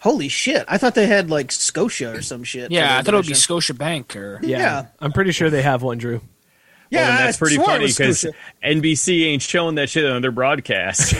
Holy 0.00 0.28
shit! 0.28 0.64
I 0.68 0.76
thought 0.76 0.94
they 0.94 1.06
had 1.06 1.30
like 1.30 1.52
Scotia 1.52 2.12
or 2.14 2.20
some 2.20 2.44
shit. 2.44 2.70
Yeah, 2.70 2.98
I 2.98 3.02
thought 3.02 3.14
it 3.14 3.16
would 3.18 3.26
be. 3.26 3.34
Scotia 3.34 3.72
Bank 3.72 4.14
or. 4.14 4.40
Yeah. 4.42 4.86
I'm 5.00 5.12
pretty 5.12 5.32
sure 5.32 5.48
they 5.48 5.62
have 5.62 5.82
one, 5.82 5.96
Drew. 5.96 6.20
Yeah, 6.90 7.08
well, 7.08 7.18
that's 7.18 7.38
pretty 7.38 7.56
funny 7.56 7.86
because 7.86 8.26
NBC 8.62 9.26
ain't 9.26 9.42
showing 9.42 9.74
that 9.74 9.90
shit 9.90 10.10
on 10.10 10.22
their 10.22 10.30
broadcast. 10.30 11.14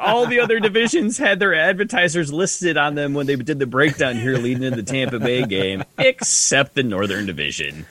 All 0.00 0.26
the 0.26 0.40
other 0.40 0.60
divisions 0.60 1.16
had 1.16 1.38
their 1.38 1.54
advertisers 1.54 2.32
listed 2.32 2.76
on 2.76 2.96
them 2.96 3.14
when 3.14 3.26
they 3.26 3.36
did 3.36 3.58
the 3.58 3.66
breakdown 3.66 4.16
here 4.16 4.36
leading 4.36 4.64
into 4.64 4.82
the 4.82 4.82
Tampa 4.82 5.18
Bay 5.18 5.44
game, 5.44 5.84
except 5.98 6.74
the 6.74 6.82
Northern 6.82 7.24
Division. 7.26 7.86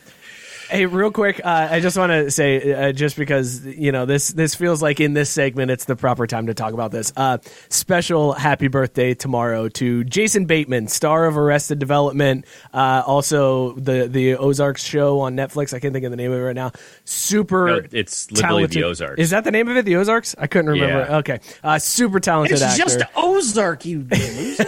Hey, 0.69 0.85
real 0.87 1.11
quick, 1.11 1.39
uh, 1.43 1.67
I 1.71 1.79
just 1.79 1.95
want 1.97 2.11
to 2.11 2.31
say, 2.31 2.73
uh, 2.73 2.91
just 2.91 3.15
because 3.17 3.63
you 3.65 3.91
know 3.91 4.05
this, 4.05 4.29
this 4.29 4.55
feels 4.55 4.81
like 4.81 4.99
in 4.99 5.13
this 5.13 5.29
segment, 5.29 5.69
it's 5.69 5.85
the 5.85 5.95
proper 5.95 6.25
time 6.27 6.47
to 6.47 6.53
talk 6.53 6.73
about 6.73 6.91
this. 6.91 7.13
Uh, 7.15 7.37
special 7.69 8.33
happy 8.33 8.67
birthday 8.67 9.13
tomorrow 9.13 9.69
to 9.69 10.03
Jason 10.03 10.45
Bateman, 10.45 10.87
star 10.87 11.25
of 11.25 11.37
Arrested 11.37 11.77
Development, 11.79 12.45
uh, 12.73 13.03
also 13.05 13.73
the 13.73 14.07
the 14.07 14.35
Ozarks 14.37 14.83
show 14.83 15.19
on 15.21 15.35
Netflix. 15.35 15.73
I 15.73 15.79
can't 15.79 15.93
think 15.93 16.05
of 16.05 16.11
the 16.11 16.17
name 16.17 16.31
of 16.31 16.39
it 16.39 16.43
right 16.43 16.55
now. 16.55 16.71
Super, 17.05 17.67
No, 17.67 17.75
it's 17.91 18.31
literally 18.31 18.41
talented- 18.63 18.71
the 18.71 18.83
Ozarks. 18.85 19.21
Is 19.21 19.29
that 19.29 19.43
the 19.43 19.51
name 19.51 19.67
of 19.67 19.77
it? 19.77 19.85
The 19.85 19.95
Ozarks? 19.97 20.35
I 20.37 20.47
couldn't 20.47 20.71
remember. 20.71 20.99
Yeah. 21.09 21.17
Okay, 21.17 21.39
uh, 21.63 21.77
super 21.79 22.19
talented 22.19 22.53
It's 22.55 22.63
actor. 22.63 22.83
just 22.83 22.99
Ozark, 23.15 23.85
you 23.85 24.07
loser. 24.11 24.65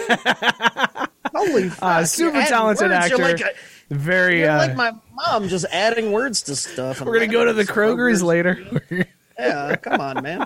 Holy 1.34 1.68
fuck! 1.68 1.82
Uh, 1.82 2.04
super 2.04 2.42
talented 2.42 2.90
words. 2.90 3.10
You're 3.10 3.22
actor. 3.22 3.50
Very. 3.90 4.40
you're 4.40 4.50
Uh, 4.50 4.58
like 4.58 4.76
my 4.76 4.92
mom, 5.14 5.48
just 5.48 5.64
adding 5.72 6.12
words 6.12 6.42
to 6.42 6.56
stuff. 6.56 7.00
we're 7.00 7.14
gonna 7.14 7.26
go 7.32 7.44
to 7.44 7.52
the 7.52 7.64
Kroger's 7.64 8.22
later. 8.22 8.58
Yeah, 9.40 9.76
come 9.76 10.00
on, 10.00 10.20
man. 10.24 10.44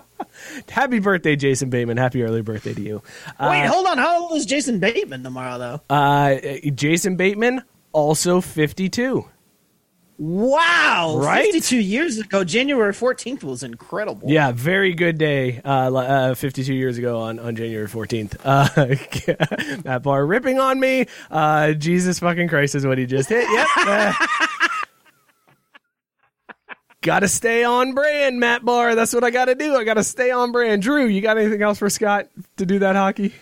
Happy 0.69 0.99
birthday, 0.99 1.35
Jason 1.35 1.71
Bateman. 1.71 1.97
Happy 1.97 2.23
early 2.23 2.43
birthday 2.43 2.75
to 2.75 2.81
you. 2.83 3.03
Wait, 3.41 3.65
hold 3.65 3.87
on. 3.87 3.97
How 3.97 4.25
old 4.25 4.37
is 4.37 4.45
Jason 4.45 4.81
Bateman 4.81 5.23
tomorrow, 5.23 5.57
though? 5.57 5.81
Uh, 5.89 6.37
Jason 6.75 7.17
Bateman, 7.17 7.63
also 7.93 8.43
52. 8.43 9.25
Wow, 10.19 11.17
Right? 11.19 11.47
52 11.47 11.79
years 11.79 12.19
ago, 12.19 12.45
January 12.45 12.93
14th 12.93 13.43
was 13.43 13.63
incredible. 13.63 14.31
Yeah, 14.31 14.53
very 14.53 14.95
good 14.95 15.19
day. 15.19 15.61
Uh, 15.65 15.93
uh, 15.95 16.35
52 16.35 16.73
years 16.75 16.97
ago 16.99 17.21
on, 17.21 17.39
on 17.41 17.57
January 17.57 17.89
14th. 17.89 18.37
Uh, 18.45 18.69
that 19.83 20.03
bar 20.03 20.25
ripping 20.25 20.61
on 20.61 20.79
me. 20.79 21.07
Uh, 21.31 21.73
Jesus 21.73 22.19
fucking 22.21 22.49
Christ 22.49 22.75
is 22.75 22.87
what 22.87 22.99
he 22.99 23.07
just 23.07 23.29
hit. 23.31 23.49
Yep. 23.51 23.67
Uh, 23.79 24.13
gotta 27.01 27.27
stay 27.29 27.65
on 27.65 27.95
brand, 27.95 28.39
Matt 28.39 28.65
Barr. 28.65 28.95
That's 28.95 29.13
what 29.15 29.25
I 29.25 29.31
gotta 29.31 29.55
do. 29.57 29.75
I 29.75 29.83
gotta 29.85 30.05
stay 30.05 30.31
on 30.31 30.53
brand. 30.53 30.83
Drew, 30.83 31.07
you 31.07 31.21
got 31.21 31.37
anything 31.39 31.63
else 31.63 31.79
for 31.79 31.91
Scott 31.91 32.29
to 32.59 32.67
do 32.67 32.79
that 32.81 32.95
hockey? 32.97 33.33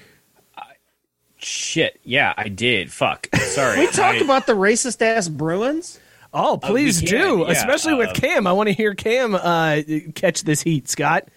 Shit, 1.37 1.99
yeah, 2.05 2.35
I 2.37 2.49
did. 2.49 2.93
Fuck, 2.93 3.29
sorry. 3.35 3.81
We 3.81 3.87
talked 3.87 4.19
I- 4.19 4.25
about 4.25 4.47
the 4.47 4.53
racist 4.55 5.01
ass 5.03 5.29
Bruins. 5.29 5.99
Oh, 6.33 6.57
please 6.59 7.01
we 7.03 7.09
do. 7.09 7.45
yeah. 7.47 7.53
Especially 7.53 7.95
with 7.95 8.11
Uh, 8.11 8.15
Cam. 8.15 8.47
I 8.47 8.53
want 8.53 8.69
to 8.69 8.73
hear 8.73 8.95
Cam 8.95 9.35
uh, 9.35 9.81
catch 10.15 10.43
this 10.45 10.63
heat, 10.63 10.89
Scott. 10.89 11.29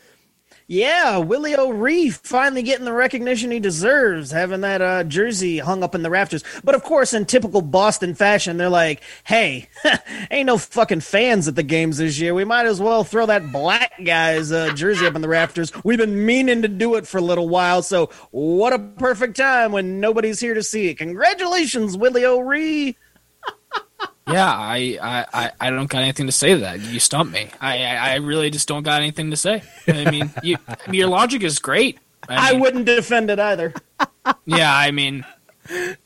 Yeah, 0.65 1.17
Willie 1.17 1.57
O'Ree 1.57 2.09
finally 2.09 2.63
getting 2.63 2.85
the 2.85 2.93
recognition 2.93 3.51
he 3.51 3.59
deserves, 3.59 4.31
having 4.31 4.61
that 4.61 4.81
uh, 4.81 5.03
jersey 5.03 5.59
hung 5.59 5.83
up 5.83 5.93
in 5.93 6.03
the 6.03 6.09
rafters. 6.09 6.41
But 6.63 6.73
of 6.73 6.83
course, 6.83 7.13
in 7.13 7.25
typical 7.25 7.61
Boston 7.61 8.15
fashion, 8.15 8.55
they're 8.55 8.69
like, 8.69 9.01
"Hey, 9.25 9.67
ain't 10.31 10.47
no 10.47 10.57
fucking 10.57 11.01
fans 11.01 11.49
at 11.49 11.55
the 11.55 11.63
games 11.63 11.97
this 11.97 12.17
year. 12.17 12.33
We 12.33 12.45
might 12.45 12.65
as 12.65 12.79
well 12.79 13.03
throw 13.03 13.25
that 13.25 13.51
black 13.51 13.91
guy's 14.03 14.53
uh, 14.53 14.73
jersey 14.73 15.05
up 15.05 15.15
in 15.15 15.21
the 15.21 15.27
rafters. 15.27 15.71
We've 15.83 15.99
been 15.99 16.25
meaning 16.25 16.61
to 16.61 16.69
do 16.69 16.95
it 16.95 17.05
for 17.07 17.17
a 17.17 17.21
little 17.21 17.49
while, 17.49 17.81
so 17.83 18.09
what 18.31 18.71
a 18.71 18.79
perfect 18.79 19.35
time 19.35 19.73
when 19.73 19.99
nobody's 19.99 20.39
here 20.39 20.53
to 20.53 20.63
see 20.63 20.87
it. 20.87 20.97
Congratulations, 20.97 21.97
Willie 21.97 22.25
O'Ree." 22.25 22.95
Yeah, 24.27 24.49
I, 24.49 24.97
I, 25.01 25.25
I, 25.33 25.51
I 25.59 25.69
don't 25.69 25.89
got 25.89 26.01
anything 26.01 26.27
to 26.27 26.31
say 26.31 26.53
to 26.53 26.59
that. 26.61 26.79
You 26.79 26.99
stumped 26.99 27.33
me. 27.33 27.49
I, 27.59 27.83
I, 27.83 27.95
I 28.11 28.15
really 28.15 28.49
just 28.49 28.67
don't 28.67 28.83
got 28.83 29.01
anything 29.01 29.31
to 29.31 29.37
say. 29.37 29.63
I 29.87 30.09
mean, 30.09 30.31
you, 30.43 30.57
I 30.67 30.77
mean, 30.89 30.99
your 30.99 31.09
logic 31.09 31.43
is 31.43 31.59
great. 31.59 31.99
I 32.29 32.53
mean, 32.53 32.61
wouldn't 32.61 32.85
defend 32.85 33.29
it 33.29 33.39
either. 33.39 33.73
Yeah, 34.45 34.73
I 34.73 34.91
mean, 34.91 35.25
I, 35.69 35.97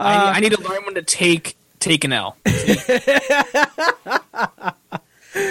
I 0.00 0.40
need 0.40 0.52
to 0.52 0.62
learn 0.62 0.84
when 0.86 0.94
to 0.94 1.02
take 1.02 1.56
take 1.78 2.04
an 2.04 2.14
L. 2.14 2.36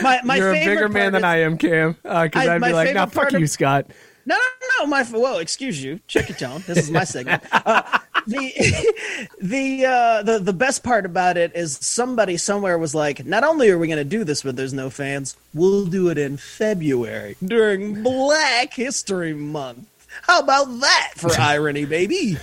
My, 0.01 0.21
my 0.23 0.35
You're 0.37 0.53
a 0.53 0.65
bigger 0.65 0.89
man 0.89 1.13
than 1.13 1.21
is- 1.21 1.25
I 1.25 1.37
am, 1.41 1.57
Cam. 1.57 1.93
Because 2.01 2.31
I- 2.35 2.55
I'd 2.55 2.61
be 2.61 2.73
like, 2.73 2.93
nah, 2.93 3.05
fuck 3.05 3.29
part 3.29 3.33
you, 3.33 3.43
of- 3.43 3.49
Scott. 3.49 3.87
No, 4.25 4.35
no, 4.35 4.67
no, 4.79 4.87
my 4.87 5.03
whoa, 5.05 5.37
excuse 5.37 5.81
you. 5.81 5.99
Check 6.07 6.29
it, 6.29 6.37
John. 6.37 6.61
This 6.67 6.79
is 6.79 6.91
my 6.91 7.03
segment. 7.03 7.43
Uh, 7.51 7.96
the 8.27 9.27
the 9.41 9.85
uh, 9.85 10.23
the 10.23 10.39
the 10.39 10.53
best 10.53 10.83
part 10.83 11.05
about 11.05 11.37
it 11.37 11.55
is 11.55 11.77
somebody 11.81 12.37
somewhere 12.37 12.77
was 12.77 12.93
like, 12.93 13.25
not 13.25 13.43
only 13.43 13.69
are 13.69 13.77
we 13.77 13.87
going 13.87 13.97
to 13.97 14.03
do 14.03 14.23
this, 14.23 14.43
but 14.43 14.55
there's 14.55 14.73
no 14.73 14.89
fans, 14.89 15.35
we'll 15.53 15.85
do 15.85 16.09
it 16.09 16.17
in 16.17 16.37
February 16.37 17.35
during 17.43 18.03
Black 18.03 18.73
History 18.73 19.33
Month. 19.33 19.87
How 20.23 20.39
about 20.39 20.65
that 20.81 21.13
for 21.15 21.31
irony, 21.39 21.85
baby? 21.85 22.37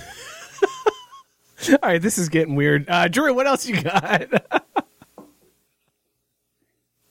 All 1.69 1.77
right, 1.81 2.01
this 2.01 2.17
is 2.17 2.29
getting 2.29 2.55
weird. 2.55 2.89
Uh, 2.89 3.07
Drew, 3.07 3.33
what 3.33 3.47
else 3.47 3.65
you 3.65 3.81
got? 3.81 4.27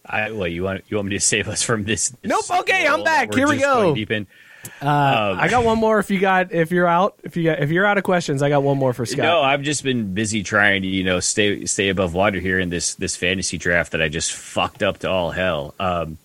I, 0.06 0.30
well, 0.32 0.46
you 0.46 0.62
want 0.62 0.84
you 0.88 0.96
want 0.96 1.08
me 1.08 1.16
to 1.16 1.20
save 1.20 1.48
us 1.48 1.62
from 1.62 1.84
this? 1.84 2.10
this 2.10 2.30
Nope, 2.30 2.60
okay, 2.60 2.86
I'm 2.86 3.02
back. 3.02 3.32
Here 3.34 3.48
we 3.48 3.56
go. 3.56 3.94
Deep 3.94 4.10
in. 4.10 4.26
Uh, 4.82 5.36
I 5.38 5.48
got 5.48 5.64
one 5.64 5.78
more. 5.78 5.98
If 5.98 6.10
you 6.10 6.18
got, 6.18 6.52
if 6.52 6.70
you're 6.70 6.86
out, 6.86 7.16
if 7.22 7.36
you 7.36 7.44
got, 7.44 7.60
if 7.60 7.70
you're 7.70 7.86
out 7.86 7.98
of 7.98 8.04
questions, 8.04 8.42
I 8.42 8.48
got 8.48 8.62
one 8.62 8.78
more 8.78 8.92
for 8.92 9.06
Scott. 9.06 9.24
No, 9.24 9.40
I've 9.40 9.62
just 9.62 9.82
been 9.82 10.14
busy 10.14 10.42
trying 10.42 10.82
to 10.82 10.88
you 10.88 11.04
know 11.04 11.20
stay 11.20 11.64
stay 11.66 11.88
above 11.88 12.14
water 12.14 12.40
here 12.40 12.58
in 12.58 12.70
this 12.70 12.94
this 12.94 13.16
fantasy 13.16 13.58
draft 13.58 13.92
that 13.92 14.02
I 14.02 14.08
just 14.08 14.32
fucked 14.32 14.82
up 14.82 14.98
to 14.98 15.10
all 15.10 15.30
hell. 15.30 15.74
Um, 15.78 16.18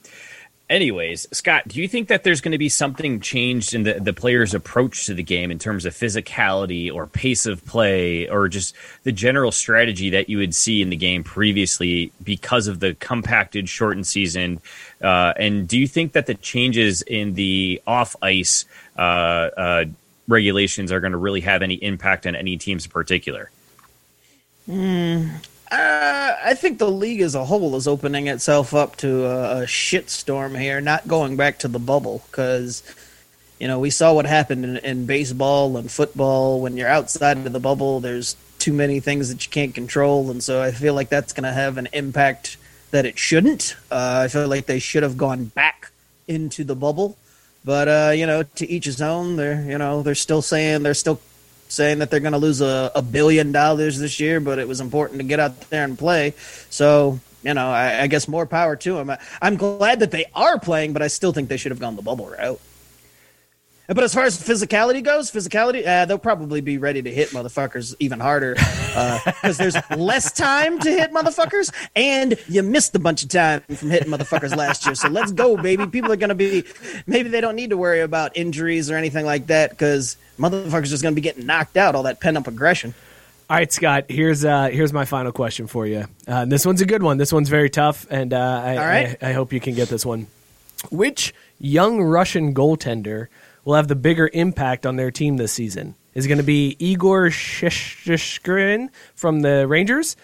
anyways, 0.70 1.28
Scott, 1.32 1.68
do 1.68 1.82
you 1.82 1.88
think 1.88 2.08
that 2.08 2.24
there's 2.24 2.42
going 2.42 2.52
to 2.52 2.58
be 2.58 2.70
something 2.70 3.20
changed 3.20 3.74
in 3.74 3.84
the 3.84 3.94
the 3.94 4.14
players' 4.14 4.54
approach 4.54 5.06
to 5.08 5.14
the 5.14 5.24
game 5.24 5.52
in 5.52 5.60
terms 5.60 5.86
of 5.86 5.94
physicality 5.94 6.94
or 6.94 7.08
pace 7.08 7.46
of 7.46 7.66
play 7.66 8.30
or 8.30 8.48
just 8.48 8.76
the 9.04 9.12
general 9.12 9.52
strategy 9.52 10.10
that 10.12 10.30
you 10.30 10.38
would 10.38 10.54
see 10.54 10.82
in 10.82 10.90
the 10.90 10.96
game 10.96 11.24
previously 11.24 12.12
because 12.24 12.68
of 12.68 12.80
the 12.80 12.94
compacted 12.96 13.68
shortened 13.68 14.08
season? 14.08 14.62
Uh, 15.02 15.34
and 15.38 15.68
do 15.68 15.78
you 15.78 15.88
think 15.88 16.14
that 16.14 16.26
the 16.26 16.36
changes 16.36 17.02
in 17.02 17.34
the 17.34 17.82
off 17.88 18.16
ice 18.22 18.66
uh, 18.98 19.02
uh, 19.02 19.86
regulations 20.28 20.92
are 20.92 21.00
going 21.00 21.14
to 21.14 21.18
really 21.18 21.42
have 21.42 21.62
any 21.62 21.76
impact 21.76 22.28
on 22.28 22.36
any 22.36 22.58
teams 22.58 22.86
in 22.86 22.92
particular? 22.92 23.50
Uh, 25.72 26.36
I 26.44 26.56
think 26.56 26.80
the 26.80 26.90
league 26.90 27.22
as 27.22 27.36
a 27.36 27.46
whole 27.46 27.76
is 27.76 27.88
opening 27.88 28.28
itself 28.28 28.74
up 28.74 28.96
to 28.98 29.26
a, 29.26 29.62
a 29.62 29.66
shitstorm 29.66 30.60
here, 30.60 30.82
not 30.82 31.08
going 31.08 31.38
back 31.38 31.60
to 31.60 31.68
the 31.68 31.78
bubble 31.78 32.24
because 32.26 32.82
you 33.60 33.68
know 33.68 33.80
we 33.80 33.92
saw 33.92 34.14
what 34.14 34.26
happened 34.26 34.66
in, 34.66 34.78
in 34.78 35.06
baseball 35.06 35.78
and 35.78 35.92
football. 35.92 36.60
When 36.60 36.76
you're 36.76 36.90
outside 36.90 37.38
of 37.38 37.54
the 37.54 37.60
bubble, 37.60 38.00
there's 38.00 38.36
too 38.58 38.74
many 38.74 39.00
things 39.00 39.30
that 39.30 39.46
you 39.46 39.52
can't 39.52 39.76
control, 39.76 40.32
and 40.32 40.44
so 40.44 40.60
I 40.60 40.72
feel 40.72 40.96
like 40.96 41.10
that's 41.10 41.34
going 41.34 41.44
to 41.44 41.54
have 41.54 41.78
an 41.78 41.88
impact 41.94 42.58
that 42.90 43.06
it 43.06 43.20
shouldn't. 43.20 43.76
Uh, 43.92 44.22
I 44.24 44.28
feel 44.28 44.48
like 44.48 44.66
they 44.66 44.80
should 44.80 45.04
have 45.04 45.18
gone 45.18 45.46
back 45.46 45.92
into 46.28 46.64
the 46.64 46.76
bubble, 46.76 47.16
but 47.64 47.88
uh, 47.88 48.12
you 48.16 48.26
know, 48.26 48.42
to 48.42 48.68
each 48.68 48.86
his 48.86 49.04
own. 49.04 49.36
They're 49.36 49.62
you 49.62 49.78
know 49.78 50.02
they're 50.02 50.16
still 50.16 50.42
saying 50.42 50.82
they're 50.82 50.96
still 50.96 51.22
saying 51.70 52.00
that 52.00 52.12
they're 52.12 52.20
going 52.20 52.34
to 52.34 52.40
lose 52.40 52.60
a, 52.62 52.92
a 52.96 53.02
billion 53.02 53.52
dollars 53.52 54.00
this 54.00 54.20
year, 54.20 54.40
but 54.40 54.60
it 54.60 54.68
was 54.68 54.82
important 54.82 55.20
to 55.20 55.24
get 55.24 55.40
out 55.40 55.60
there 55.70 55.86
and 55.86 55.98
play. 55.98 56.34
So, 56.70 57.20
you 57.44 57.54
know, 57.54 57.70
I, 57.70 58.02
I 58.02 58.08
guess 58.08 58.28
more 58.28 58.46
power 58.46 58.76
to 58.76 58.96
them. 58.96 59.12
I, 59.12 59.20
I'm 59.42 59.56
glad 59.56 60.02
that 60.02 60.12
they 60.12 60.26
are 60.36 60.60
playing, 60.60 60.94
but 60.94 61.02
I 61.02 61.08
still 61.08 61.32
think 61.32 61.48
they 61.48 61.58
should 61.58 61.72
have 61.72 61.80
gone 61.80 61.96
the 61.96 62.02
bubble 62.02 62.28
route. 62.28 62.60
But 63.90 64.04
as 64.04 64.14
far 64.14 64.26
as 64.26 64.38
physicality 64.38 65.04
goes, 65.04 65.32
physicality, 65.32 65.86
uh, 65.86 66.06
they'll 66.06 66.20
probably 66.20 66.62
be 66.62 66.78
ready 66.78 67.02
to 67.02 67.12
hit 67.12 67.30
motherfuckers 67.30 67.96
even 68.00 68.20
harder 68.20 68.54
because 68.54 69.58
there's 69.58 69.76
less 69.90 70.32
time 70.32 70.78
to 70.80 70.92
hit 70.92 71.12
motherfuckers, 71.12 71.74
and 71.96 72.36
you 72.48 72.62
missed 72.62 72.94
a 72.96 73.00
bunch 73.00 73.24
of 73.24 73.30
time 73.30 73.62
from 73.62 73.90
hitting 73.90 74.10
motherfuckers 74.10 74.56
last 74.56 74.86
year. 74.86 74.94
So 74.94 75.10
let's 75.10 75.32
go, 75.32 75.58
baby. 75.58 75.88
People 75.88 76.12
are 76.12 76.18
going 76.18 76.30
to 76.30 76.36
be, 76.36 76.66
maybe 77.08 77.30
they 77.30 77.42
don't 77.42 77.56
need 77.56 77.72
to 77.72 77.78
worry 77.78 78.02
about 78.02 78.38
injuries 78.38 78.92
or 78.92 78.96
anything 78.96 79.26
like 79.26 79.48
that 79.48 79.72
because 79.72 80.18
motherfuckers 80.38 80.90
just 80.90 81.02
going 81.02 81.16
to 81.16 81.20
be 81.20 81.24
getting 81.24 81.48
knocked 81.48 81.76
out, 81.76 81.96
all 81.96 82.04
that 82.04 82.20
pent 82.20 82.38
up 82.38 82.46
aggression. 82.46 82.94
All 83.50 83.58
right, 83.58 83.74
Scott. 83.74 84.06
Here's 84.08 84.46
uh, 84.46 84.68
here's 84.68 84.94
my 84.94 85.06
final 85.06 85.32
question 85.32 85.66
for 85.66 85.88
you. 85.88 86.06
Uh, 86.28 86.46
this 86.46 86.64
one's 86.64 86.82
a 86.82 86.86
good 86.86 87.02
one. 87.02 87.18
This 87.18 87.34
one's 87.34 87.50
very 87.50 87.72
tough, 87.72 88.06
and 88.12 88.32
uh, 88.32 88.38
I, 88.64 88.78
right. 88.78 89.18
I, 89.20 89.30
I 89.30 89.34
hope 89.34 89.52
you 89.52 89.60
can 89.60 89.74
get 89.74 89.90
this 89.90 90.06
one. 90.06 90.28
Which 90.92 91.34
young 91.58 92.04
Russian 92.04 92.54
goaltender 92.54 93.28
will 93.66 93.76
have 93.76 93.88
the 93.88 93.96
bigger 93.96 94.30
impact 94.34 94.86
on 94.86 94.96
their 94.96 95.12
team 95.12 95.38
this 95.38 95.52
season? 95.54 95.96
Is 96.14 96.28
going 96.28 96.40
to 96.40 96.44
be 96.44 96.76
Igor 96.80 97.30
Shishkin 97.30 98.90
from 99.16 99.42
the 99.42 99.68
Rangers, 99.68 100.16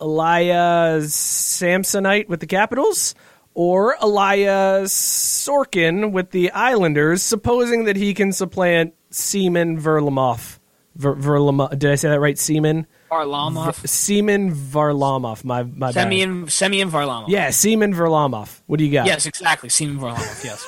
Elia 0.00 1.00
Samsonite 1.00 2.28
with 2.28 2.40
the 2.40 2.46
Capitals, 2.46 3.14
or 3.54 3.96
Elia 4.02 4.82
Sorkin 4.84 6.12
with 6.12 6.30
the 6.30 6.50
Islanders? 6.50 7.22
Supposing 7.22 7.84
that 7.84 7.96
he 7.96 8.14
can 8.14 8.32
supplant 8.32 8.94
Seaman 9.10 9.80
Verlamov. 9.80 10.58
Ver, 10.96 11.16
Verlamov. 11.16 11.78
Did 11.78 11.90
I 11.90 11.94
say 11.96 12.08
that 12.10 12.20
right? 12.20 12.38
Seaman. 12.38 12.86
Varlamov. 13.10 13.88
Seaman 13.88 14.52
Varlamov. 14.54 15.44
My 15.44 15.62
my 15.62 15.88
bad. 15.88 15.94
Semyon, 15.94 16.48
Semyon 16.48 16.90
Varlamov. 16.90 17.28
Yeah, 17.28 17.50
Seaman 17.50 17.94
Varlamov. 17.94 18.60
What 18.66 18.78
do 18.78 18.84
you 18.84 18.92
got? 18.92 19.06
Yes, 19.06 19.26
exactly. 19.26 19.68
Seaman 19.68 19.98
Varlamov, 19.98 20.44
yes. 20.44 20.66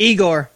Igor. 0.00 0.50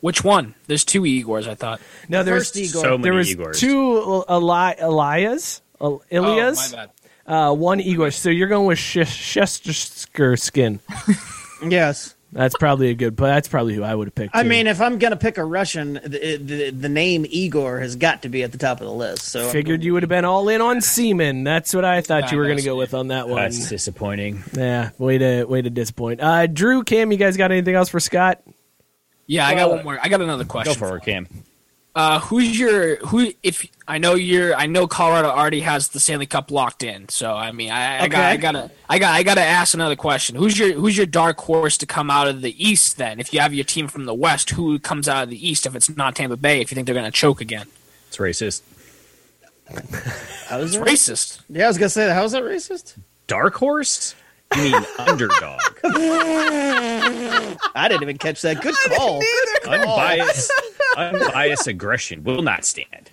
Which 0.00 0.24
one? 0.24 0.54
There's 0.66 0.84
two 0.84 1.02
Igors, 1.02 1.46
I 1.46 1.54
thought. 1.54 1.80
No, 2.08 2.24
there's 2.24 2.48
First 2.50 2.56
Igor. 2.56 2.82
So 2.82 2.90
many 2.98 3.02
there 3.02 3.12
was 3.12 3.32
Igors. 3.32 3.58
two 3.60 4.24
Eli- 4.28 4.74
Elias. 4.80 5.60
El- 5.80 6.02
Ilias. 6.10 6.72
Oh, 6.72 6.76
my 6.76 6.86
bad. 6.86 6.90
uh, 7.50 7.54
one 7.54 7.80
Igor. 7.80 8.10
So 8.10 8.30
you're 8.30 8.48
going 8.48 8.66
with 8.66 8.78
Shesterkin. 8.78 10.80
Yes. 11.68 12.14
That's 12.32 12.56
probably 12.56 12.88
a 12.88 12.94
good. 12.94 13.14
But 13.14 13.26
that's 13.26 13.48
probably 13.48 13.74
who 13.74 13.82
I 13.82 13.94
would 13.94 14.08
have 14.08 14.14
picked. 14.14 14.34
I 14.34 14.42
too. 14.42 14.48
mean, 14.48 14.66
if 14.66 14.80
I'm 14.80 14.98
gonna 14.98 15.16
pick 15.16 15.36
a 15.36 15.44
Russian, 15.44 15.94
the, 16.02 16.38
the 16.38 16.70
the 16.70 16.88
name 16.88 17.26
Igor 17.28 17.78
has 17.80 17.96
got 17.96 18.22
to 18.22 18.30
be 18.30 18.42
at 18.42 18.52
the 18.52 18.58
top 18.58 18.80
of 18.80 18.86
the 18.86 18.92
list. 18.92 19.24
So 19.24 19.48
figured 19.50 19.84
you 19.84 19.92
would 19.92 20.02
have 20.02 20.10
been 20.10 20.24
all 20.24 20.48
in 20.48 20.62
on 20.62 20.80
Seaman. 20.80 21.44
That's 21.44 21.74
what 21.74 21.84
I 21.84 22.00
thought 22.00 22.32
you 22.32 22.38
were 22.38 22.44
going 22.46 22.56
to 22.56 22.64
go 22.64 22.76
with 22.76 22.94
on 22.94 23.08
that 23.08 23.28
one. 23.28 23.42
That's 23.42 23.68
disappointing. 23.68 24.42
Yeah, 24.54 24.90
way 24.96 25.18
to 25.18 25.44
way 25.44 25.60
to 25.60 25.70
disappoint. 25.70 26.20
Uh, 26.22 26.46
Drew, 26.46 26.84
Cam, 26.84 27.12
you 27.12 27.18
guys 27.18 27.36
got 27.36 27.52
anything 27.52 27.74
else 27.74 27.90
for 27.90 28.00
Scott? 28.00 28.42
Yeah, 29.26 29.46
I 29.46 29.54
got 29.54 29.70
one 29.70 29.84
more. 29.84 29.98
I 30.02 30.08
got 30.08 30.20
another 30.22 30.44
Go 30.44 30.50
question. 30.50 30.74
for 30.74 30.96
it, 30.96 31.04
Cam. 31.04 31.28
Uh, 31.94 32.20
who's 32.20 32.58
your 32.58 32.96
who? 33.06 33.32
If 33.42 33.66
I 33.86 33.98
know 33.98 34.14
you're, 34.14 34.54
I 34.54 34.64
know 34.66 34.86
Colorado 34.86 35.28
already 35.28 35.60
has 35.60 35.88
the 35.88 36.00
Stanley 36.00 36.24
Cup 36.24 36.50
locked 36.50 36.82
in. 36.82 37.06
So 37.10 37.34
I 37.34 37.52
mean, 37.52 37.70
I, 37.70 38.04
I 38.04 38.08
got, 38.08 38.18
Okay. 38.18 38.26
I 38.30 38.36
gotta, 38.38 38.70
I 38.88 38.98
got, 38.98 39.14
I 39.14 39.22
gotta 39.22 39.42
ask 39.42 39.74
another 39.74 39.96
question. 39.96 40.34
Who's 40.36 40.58
your, 40.58 40.72
who's 40.72 40.96
your 40.96 41.04
dark 41.04 41.38
horse 41.38 41.76
to 41.78 41.86
come 41.86 42.10
out 42.10 42.28
of 42.28 42.40
the 42.40 42.54
East? 42.66 42.96
Then, 42.96 43.20
if 43.20 43.34
you 43.34 43.40
have 43.40 43.52
your 43.52 43.64
team 43.66 43.88
from 43.88 44.06
the 44.06 44.14
West, 44.14 44.48
who 44.50 44.78
comes 44.78 45.06
out 45.06 45.24
of 45.24 45.28
the 45.28 45.46
East? 45.48 45.66
If 45.66 45.76
it's 45.76 45.94
not 45.94 46.16
Tampa 46.16 46.38
Bay, 46.38 46.62
if 46.62 46.70
you 46.70 46.74
think 46.76 46.86
they're 46.86 46.94
gonna 46.94 47.10
choke 47.10 47.42
again, 47.42 47.66
It's 48.08 48.16
racist. 48.16 48.62
how 50.48 50.58
is 50.60 50.74
it's 50.74 50.76
it? 50.76 50.82
racist. 50.82 51.40
Yeah, 51.50 51.64
I 51.64 51.68
was 51.68 51.76
gonna 51.78 51.88
say 51.90 52.06
that. 52.06 52.14
How 52.14 52.24
is 52.24 52.32
that 52.32 52.42
racist? 52.42 52.96
Dark 53.26 53.54
horse? 53.56 54.14
You 54.56 54.62
mean 54.62 54.86
underdog? 54.98 55.60
I 57.74 57.86
didn't 57.88 58.02
even 58.02 58.18
catch 58.18 58.42
that. 58.42 58.60
Good 58.62 58.74
call. 58.96 59.22
Unbiased, 59.66 60.52
unbiased 60.96 61.66
aggression 61.66 62.24
will 62.24 62.42
not 62.42 62.64
stand. 62.64 63.10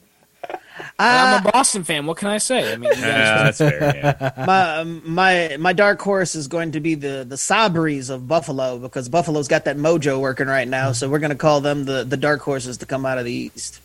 I'm 0.97 1.45
a 1.45 1.51
Boston 1.51 1.83
fan. 1.83 2.05
What 2.05 2.17
can 2.17 2.27
I 2.29 2.37
say? 2.39 2.73
I 2.73 2.75
mean, 2.75 2.91
you 2.91 3.03
Uh, 3.03 3.07
guys- 3.07 3.57
that's 3.57 3.71
fair. 3.79 3.95
Yeah. 3.95 4.33
my 4.45 4.83
my 4.83 5.57
my 5.57 5.73
dark 5.73 6.01
horse 6.01 6.35
is 6.35 6.47
going 6.47 6.71
to 6.73 6.79
be 6.79 6.95
the 6.95 7.25
the 7.27 7.37
Sabres 7.37 8.09
of 8.09 8.27
Buffalo 8.27 8.77
because 8.79 9.07
Buffalo's 9.07 9.47
got 9.47 9.65
that 9.65 9.77
mojo 9.77 10.19
working 10.19 10.47
right 10.47 10.67
now. 10.67 10.91
So 10.91 11.07
we're 11.09 11.19
gonna 11.19 11.35
call 11.35 11.61
them 11.61 11.85
the 11.85 12.03
the 12.03 12.17
dark 12.17 12.41
horses 12.41 12.77
to 12.77 12.85
come 12.85 13.05
out 13.05 13.17
of 13.17 13.25
the 13.25 13.31
East. 13.31 13.79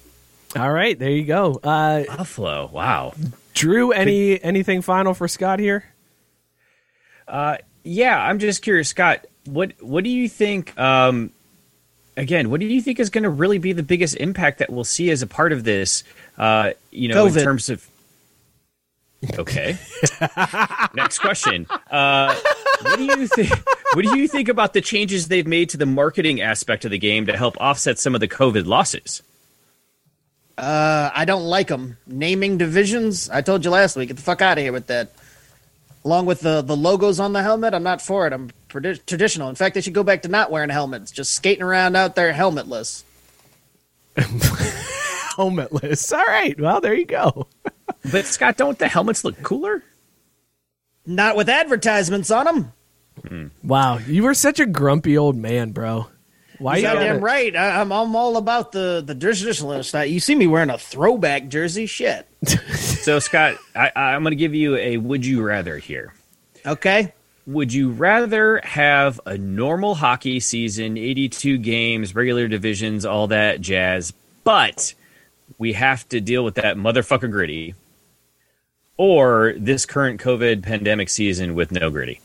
All 0.57 0.71
right, 0.73 0.97
there 0.99 1.11
you 1.11 1.25
go. 1.25 1.61
Uh, 1.63 2.05
Buffalo. 2.05 2.69
Wow. 2.73 3.15
Drew, 3.55 3.93
any 3.93 4.43
anything 4.43 4.83
final 4.83 5.15
for 5.15 5.29
Scott 5.29 5.59
here? 5.61 5.85
Yeah, 7.85 8.19
I'm 8.19 8.39
just 8.39 8.63
curious, 8.63 8.89
Scott. 8.89 9.27
What 9.45 9.73
what 9.81 10.05
do 10.05 10.11
you 10.11 10.29
think? 10.29 10.77
Um, 10.79 11.31
again, 12.17 12.51
what 12.51 12.61
do 12.61 12.67
you 12.67 12.81
think 12.81 12.99
is 12.99 13.11
going 13.11 13.25
to 13.25 13.31
really 13.31 13.59
be 13.59 13.73
the 13.73 13.83
biggest 13.83 14.17
impact 14.17 14.59
that 14.59 14.71
we'll 14.71 14.85
see 14.85 15.11
as 15.11 15.23
a 15.23 15.27
part 15.27 15.53
of 15.53 15.65
this? 15.65 16.03
Uh, 16.39 16.73
you 16.91 17.09
know, 17.09 17.27
COVID. 17.27 17.37
in 17.37 17.45
terms 17.45 17.69
of. 17.69 17.87
Okay. 19.39 19.79
Next 20.95 21.19
question. 21.19 21.67
Uh, 21.91 22.35
what 22.83 22.97
do 22.97 23.05
you 23.05 23.27
think? 23.27 23.51
What 23.95 24.05
do 24.05 24.19
you 24.19 24.29
think 24.29 24.49
about 24.49 24.73
the 24.73 24.81
changes 24.81 25.29
they've 25.29 25.47
made 25.47 25.71
to 25.71 25.77
the 25.77 25.87
marketing 25.87 26.41
aspect 26.41 26.85
of 26.85 26.91
the 26.91 26.99
game 26.99 27.27
to 27.27 27.37
help 27.37 27.57
offset 27.61 27.99
some 27.99 28.15
of 28.15 28.21
the 28.21 28.29
COVID 28.29 28.67
losses? 28.67 29.23
Uh, 30.59 31.11
I 31.15 31.25
don't 31.25 31.45
like 31.45 31.69
them 31.69 31.97
naming 32.07 32.59
divisions. 32.59 33.29
I 33.31 33.41
told 33.41 33.65
you 33.65 33.71
last 33.71 33.97
week. 33.97 34.09
Get 34.09 34.17
the 34.17 34.23
fuck 34.23 34.43
out 34.43 34.59
of 34.59 34.63
here 34.63 34.73
with 34.73 34.89
that. 34.89 35.11
Along 36.05 36.27
with 36.27 36.41
the 36.41 36.61
the 36.61 36.77
logos 36.77 37.19
on 37.19 37.33
the 37.33 37.43
helmet, 37.43 37.73
I'm 37.73 37.83
not 37.83 38.03
for 38.03 38.27
it. 38.27 38.33
I'm 38.33 38.51
tradi- 38.69 39.05
traditional. 39.07 39.49
In 39.49 39.55
fact, 39.55 39.75
they 39.75 39.81
should 39.81 39.95
go 39.95 40.03
back 40.03 40.23
to 40.23 40.29
not 40.29 40.51
wearing 40.51 40.69
helmets, 40.71 41.11
just 41.11 41.35
skating 41.35 41.63
around 41.63 41.97
out 41.97 42.15
there 42.15 42.33
helmetless. 42.33 43.05
Helmetless. 44.17 46.13
All 46.17 46.25
right. 46.25 46.59
Well, 46.61 46.81
there 46.81 46.95
you 46.95 47.07
go. 47.07 47.47
But 48.13 48.27
Scott, 48.27 48.59
don't 48.59 48.79
the 48.79 48.87
helmets 48.87 49.25
look 49.25 49.43
cooler? 49.43 49.83
Not 51.07 51.37
with 51.37 51.49
advertisements 51.49 52.31
on 52.31 52.45
them. 52.45 52.73
Hmm. 53.27 53.47
Wow, 53.63 53.97
you 53.99 54.23
were 54.25 54.35
such 54.35 54.61
a 54.61 54.67
grumpy 54.67 55.17
old 55.17 55.37
man, 55.37 55.71
bro. 55.73 56.09
Why 56.65 56.79
You're 56.79 56.89
you 56.93 56.95
goddamn 56.95 57.15
gotta- 57.17 57.25
right. 57.27 57.57
I, 57.57 57.81
I'm, 57.83 57.93
I'm 57.93 58.17
all 58.17 58.39
about 58.39 58.73
the 58.73 59.03
the 59.05 59.15
traditionalist. 59.15 60.11
You 60.11 60.19
see 60.19 60.35
me 60.35 60.47
wearing 60.47 60.71
a 60.71 60.79
throwback 60.79 61.49
jersey? 61.49 61.85
Shit. 61.85 62.27
So 63.05 63.19
Scott, 63.19 63.59
I, 63.77 63.93
I'm 63.95 64.23
going 64.23 64.33
to 64.33 64.37
give 64.37 64.55
you 64.55 64.77
a 64.77 64.97
would 64.97 65.27
you 65.27 65.43
rather 65.43 65.77
here. 65.77 66.15
Okay. 66.65 67.13
Would 67.47 67.71
you 67.75 67.91
rather 67.91 68.63
have 68.65 69.21
a 69.27 69.37
normal 69.37 69.95
hockey 69.95 70.41
season, 70.41 70.97
82 70.97 71.59
games, 71.59 72.15
regular 72.15 72.49
divisions, 72.49 73.05
all 73.05 73.27
that 73.27 73.61
jazz, 73.61 74.15
but 74.43 74.95
we 75.59 75.75
have 75.75 76.09
to 76.09 76.21
deal 76.23 76.47
with 76.47 76.55
that 76.55 76.79
motherfucker 76.79 77.31
gritty, 77.31 77.75
or 78.97 79.53
this 79.59 79.85
current 79.85 80.19
COVID 80.19 80.63
pandemic 80.63 81.11
season 81.11 81.55
with 81.55 81.73
no 81.73 81.91
gritty? 81.91 82.21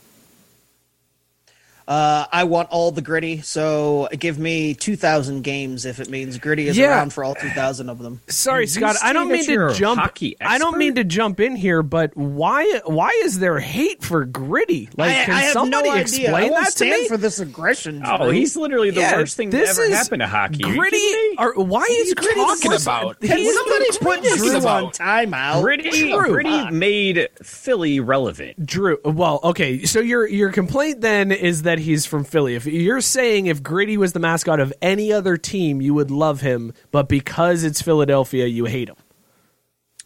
Uh, 1.90 2.24
I 2.32 2.44
want 2.44 2.68
all 2.70 2.92
the 2.92 3.02
gritty, 3.02 3.40
so 3.40 4.08
give 4.16 4.38
me 4.38 4.74
2,000 4.74 5.42
games 5.42 5.84
if 5.84 5.98
it 5.98 6.08
means 6.08 6.38
gritty 6.38 6.68
is 6.68 6.78
Yeah. 6.78 6.90
around 6.90 7.12
for 7.12 7.24
all 7.24 7.34
2,000 7.34 7.88
of 7.90 7.98
them. 7.98 8.20
Sorry, 8.28 8.62
You 8.62 8.66
Scott. 8.68 8.94
I 9.02 9.12
don't 9.12 9.28
mean 9.28 9.44
to 9.46 9.74
jump. 9.74 10.00
I 10.40 10.58
don't 10.58 10.78
mean 10.78 10.94
to 10.94 11.02
jump 11.02 11.40
in 11.40 11.56
here, 11.56 11.82
but 11.82 12.16
why? 12.16 12.80
Why 12.84 13.10
is 13.24 13.40
there 13.40 13.58
hate 13.58 14.04
for 14.04 14.24
gritty? 14.24 14.88
Like, 14.96 15.10
I, 15.16 15.24
can 15.24 15.34
I 15.34 15.40
have 15.40 15.52
somebody 15.52 15.88
no 15.88 15.94
idea. 15.94 16.02
explain 16.02 16.34
I 16.34 16.50
won't 16.50 16.64
that 16.64 16.76
to 16.76 16.84
me? 16.84 17.08
for 17.08 17.16
this 17.16 17.40
aggression. 17.40 18.04
Oh, 18.06 18.18
Drew. 18.18 18.30
he's 18.30 18.56
literally 18.56 18.90
the 18.90 19.00
Yeah, 19.00 19.16
worst 19.16 19.36
thing 19.36 19.50
to 19.50 19.58
ever 19.60 19.82
is 19.82 19.92
happen 19.92 20.20
to 20.20 20.28
hockey. 20.28 20.62
Are 20.62 20.68
you 20.68 20.76
Gritty. 20.78 20.96
kidding? 20.96 21.34
Or 21.38 21.54
why 21.54 21.82
is 21.90 22.08
you 22.10 22.14
gritty 22.14 22.34
talking 22.40 22.70
worst? 22.70 22.84
about? 22.86 23.20
Can 23.20 23.52
somebody 23.52 23.86
put 23.98 24.20
greatest. 24.20 24.36
Drew 24.36 24.50
on 24.54 24.62
about? 24.62 24.94
timeout? 24.94 25.62
Gritty, 25.62 26.12
True. 26.12 26.28
Gritty 26.28 26.70
made 26.70 27.28
Philly 27.42 27.98
relevant. 27.98 28.64
Drew. 28.64 28.98
Well, 29.04 29.40
okay. 29.42 29.82
So 29.86 29.98
your 29.98 30.28
your 30.28 30.52
complaint 30.52 31.00
then 31.00 31.32
is 31.32 31.62
that 31.62 31.79
he's 31.80 32.06
from 32.06 32.24
Philly. 32.24 32.54
If 32.54 32.66
you're 32.66 33.00
saying 33.00 33.46
if 33.46 33.62
Gritty 33.62 33.96
was 33.96 34.12
the 34.12 34.20
mascot 34.20 34.60
of 34.60 34.72
any 34.80 35.12
other 35.12 35.36
team, 35.36 35.80
you 35.80 35.94
would 35.94 36.10
love 36.10 36.40
him, 36.40 36.72
but 36.90 37.08
because 37.08 37.64
it's 37.64 37.82
Philadelphia, 37.82 38.46
you 38.46 38.66
hate 38.66 38.88
him. 38.88 38.96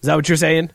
Is 0.00 0.06
that 0.06 0.16
what 0.16 0.28
you're 0.28 0.36
saying? 0.36 0.70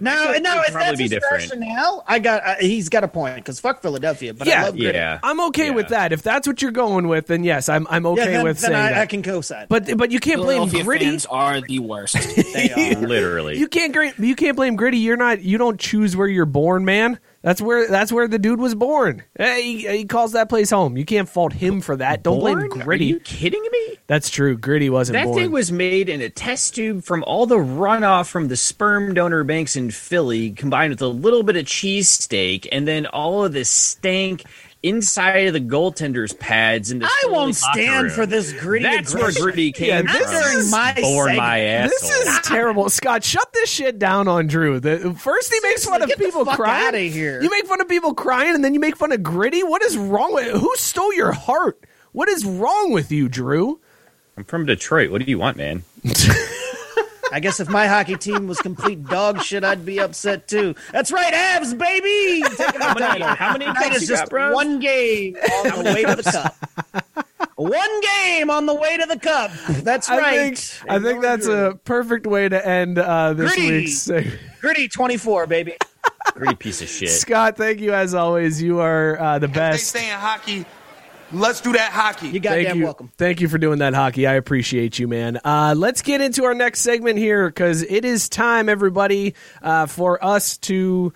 No, 0.00 0.10
no, 0.40 0.56
would 0.56 0.66
if 0.66 0.72
probably 0.72 0.86
that's 0.86 0.96
be 0.96 1.02
his 1.04 1.10
different. 1.12 1.42
rationale, 1.44 2.02
I 2.08 2.18
got. 2.18 2.42
Uh, 2.44 2.54
he's 2.58 2.88
got 2.88 3.04
a 3.04 3.08
point 3.08 3.36
because 3.36 3.60
fuck 3.60 3.82
Philadelphia, 3.82 4.34
but 4.34 4.48
Yeah, 4.48 4.62
I 4.62 4.64
love 4.64 4.76
gritty. 4.76 4.98
Yeah. 4.98 5.20
I'm 5.22 5.40
okay 5.48 5.66
Yeah. 5.66 5.72
with 5.74 5.88
that. 5.88 6.12
If 6.12 6.22
that's 6.22 6.44
what 6.48 6.60
you're 6.60 6.72
going 6.72 7.06
with, 7.06 7.28
then 7.28 7.44
yes, 7.44 7.68
I'm 7.68 7.86
I'm 7.88 8.04
okay 8.06 8.24
Yeah, 8.24 8.30
then, 8.38 8.44
with 8.44 8.58
then 8.60 8.70
saying 8.72 8.82
I, 8.82 8.90
that. 8.92 8.98
I 9.02 9.06
can 9.06 9.22
co-sign. 9.22 9.66
but 9.68 9.96
but 9.96 10.10
you 10.10 10.18
can't 10.18 10.40
blame 10.40 10.68
Gritty. 10.70 11.04
fans 11.04 11.26
are 11.26 11.60
the 11.60 11.78
worst. 11.78 12.14
they 12.54 12.72
are. 12.72 13.00
Literally. 13.00 13.58
You 13.62 13.68
can't 13.68 14.18
you 14.18 14.34
can't 14.34 14.56
blame 14.56 14.74
Gritty. 14.74 14.98
You're 14.98 15.16
not 15.16 15.42
you 15.42 15.56
don't 15.56 15.78
choose 15.78 16.16
where 16.16 16.26
you're 16.26 16.46
born, 16.46 16.84
man. 16.84 17.20
That's 17.42 17.60
where 17.60 17.88
that's 17.88 18.12
where 18.12 18.28
the 18.28 18.38
dude 18.38 18.60
was 18.60 18.74
born. 18.74 19.24
He, 19.36 19.86
he 19.88 20.04
calls 20.04 20.32
that 20.32 20.48
place 20.48 20.70
home. 20.70 20.96
You 20.96 21.04
can't 21.04 21.28
fault 21.28 21.52
him 21.52 21.80
for 21.80 21.96
that. 21.96 22.22
Don't 22.22 22.38
blame 22.38 22.68
Gritty. 22.68 23.04
Are 23.06 23.14
you 23.14 23.20
kidding 23.20 23.62
me? 23.72 23.98
That's 24.06 24.30
true. 24.30 24.56
Gritty 24.56 24.90
wasn't 24.90 25.14
That 25.14 25.24
born. 25.24 25.36
thing 25.36 25.50
was 25.50 25.72
made 25.72 26.08
in 26.08 26.20
a 26.20 26.28
test 26.30 26.76
tube 26.76 27.02
from 27.02 27.24
all 27.24 27.46
the 27.46 27.56
runoff 27.56 28.28
from 28.28 28.46
the 28.48 28.56
sperm 28.56 29.12
donor 29.14 29.42
banks 29.42 29.74
in 29.74 29.90
Philly, 29.90 30.52
combined 30.52 30.90
with 30.90 31.02
a 31.02 31.08
little 31.08 31.42
bit 31.42 31.56
of 31.56 31.64
cheesesteak, 31.66 32.68
and 32.70 32.86
then 32.86 33.06
all 33.06 33.44
of 33.44 33.52
this 33.52 33.68
stank 33.70 34.44
inside 34.82 35.46
of 35.46 35.52
the 35.52 35.60
goaltenders' 35.60 36.36
pads. 36.38 36.90
And 36.90 37.04
I 37.04 37.22
won't 37.26 37.54
stand 37.54 38.12
for 38.12 38.26
this 38.26 38.52
gritty. 38.52 38.84
That's 38.84 39.14
where 39.14 39.32
gritty 39.32 39.72
came 39.72 39.88
Yeah, 39.88 39.98
from. 40.02 40.06
this 40.12 40.32
Not 40.32 40.42
during 40.42 40.58
is 40.58 40.70
my 40.70 40.94
Born 41.00 41.36
my 41.36 41.58
this 41.60 42.02
is 42.10 42.28
ah. 42.28 42.40
terrible, 42.44 42.90
Scott. 42.90 43.24
Shut 43.24 43.52
this 43.52 43.70
shit 43.70 43.98
down 43.98 44.28
on 44.28 44.46
Drew. 44.46 44.80
The, 44.80 45.14
first, 45.18 45.52
he 45.52 45.60
makes 45.62 45.84
fun 45.84 46.02
of 46.02 46.10
people 46.10 46.44
fuck 46.44 46.56
crying. 46.56 46.86
outta 46.88 46.98
here. 46.98 47.42
You 47.42 47.50
make 47.50 47.66
fun 47.66 47.80
of 47.80 47.88
people 47.88 48.14
crying, 48.14 48.54
and 48.54 48.64
then 48.64 48.74
you 48.74 48.80
make 48.80 48.96
fun 48.96 49.12
of 49.12 49.22
Gritty. 49.22 49.62
What 49.62 49.82
is 49.82 49.96
wrong 49.96 50.34
with? 50.34 50.60
Who 50.60 50.70
stole 50.76 51.12
your 51.14 51.32
heart? 51.32 51.78
What 52.12 52.28
is 52.28 52.44
wrong 52.44 52.92
with 52.92 53.10
you, 53.12 53.28
Drew? 53.28 53.80
I'm 54.36 54.44
from 54.44 54.66
Detroit. 54.66 55.10
What 55.10 55.22
do 55.24 55.30
you 55.30 55.38
want, 55.38 55.56
man? 55.56 55.84
I 57.32 57.40
guess 57.40 57.60
if 57.60 57.68
my 57.68 57.86
hockey 57.86 58.16
team 58.16 58.46
was 58.46 58.60
complete 58.60 59.02
dog 59.04 59.40
shit, 59.42 59.64
I'd 59.64 59.84
be 59.86 59.98
upset 59.98 60.46
too. 60.48 60.74
That's 60.92 61.10
right, 61.10 61.32
Avs, 61.32 61.76
baby. 61.76 62.42
Taking 62.56 62.80
the 62.80 62.94
title. 62.98 63.28
How 63.28 63.52
many 63.52 63.64
Tonight 63.64 63.82
cups 63.90 64.02
is 64.02 64.08
just 64.08 64.30
got, 64.30 64.52
one 64.52 64.78
game 64.80 65.36
on 65.66 65.84
the 65.84 65.92
way 65.94 66.04
to 66.04 66.14
the 66.14 66.22
cup. 66.22 67.24
one 67.56 68.00
game 68.00 68.50
on 68.50 68.66
the 68.66 68.74
way 68.74 68.96
to 68.98 69.06
the 69.06 69.18
cup. 69.18 69.50
That's 69.82 70.10
I 70.10 70.18
right. 70.18 70.58
think 70.58 70.90
I 70.90 70.98
think 70.98 71.22
that's 71.22 71.46
a 71.46 71.78
perfect 71.84 72.26
way 72.26 72.48
to 72.48 72.66
end 72.66 72.98
uh, 72.98 73.32
this 73.32 73.54
Gritty. 73.54 73.70
week's. 73.70 73.98
segment. 74.02 74.38
gritty 74.60 74.88
twenty-four, 74.88 75.46
baby. 75.46 75.76
Gritty 76.34 76.54
piece 76.56 76.82
of 76.82 76.88
shit. 76.88 77.08
Scott, 77.10 77.56
thank 77.56 77.80
you 77.80 77.92
as 77.94 78.14
always. 78.14 78.60
You 78.60 78.80
are 78.80 79.18
uh, 79.20 79.38
the 79.38 79.46
They 79.46 79.52
best. 79.54 79.88
saying 79.88 80.10
hockey. 80.12 80.64
Let's 81.32 81.60
do 81.60 81.72
that 81.72 81.92
hockey. 81.92 82.26
You 82.26 82.32
Thank 82.32 82.44
goddamn 82.44 82.78
you. 82.78 82.84
welcome. 82.84 83.10
Thank 83.16 83.40
you 83.40 83.48
for 83.48 83.58
doing 83.58 83.78
that, 83.78 83.94
hockey. 83.94 84.26
I 84.26 84.34
appreciate 84.34 84.98
you, 84.98 85.08
man. 85.08 85.40
Uh, 85.44 85.74
let's 85.76 86.02
get 86.02 86.20
into 86.20 86.44
our 86.44 86.54
next 86.54 86.80
segment 86.80 87.18
here 87.18 87.48
because 87.48 87.82
it 87.82 88.04
is 88.04 88.28
time, 88.28 88.68
everybody, 88.68 89.34
uh, 89.62 89.86
for 89.86 90.22
us 90.22 90.58
to 90.58 91.12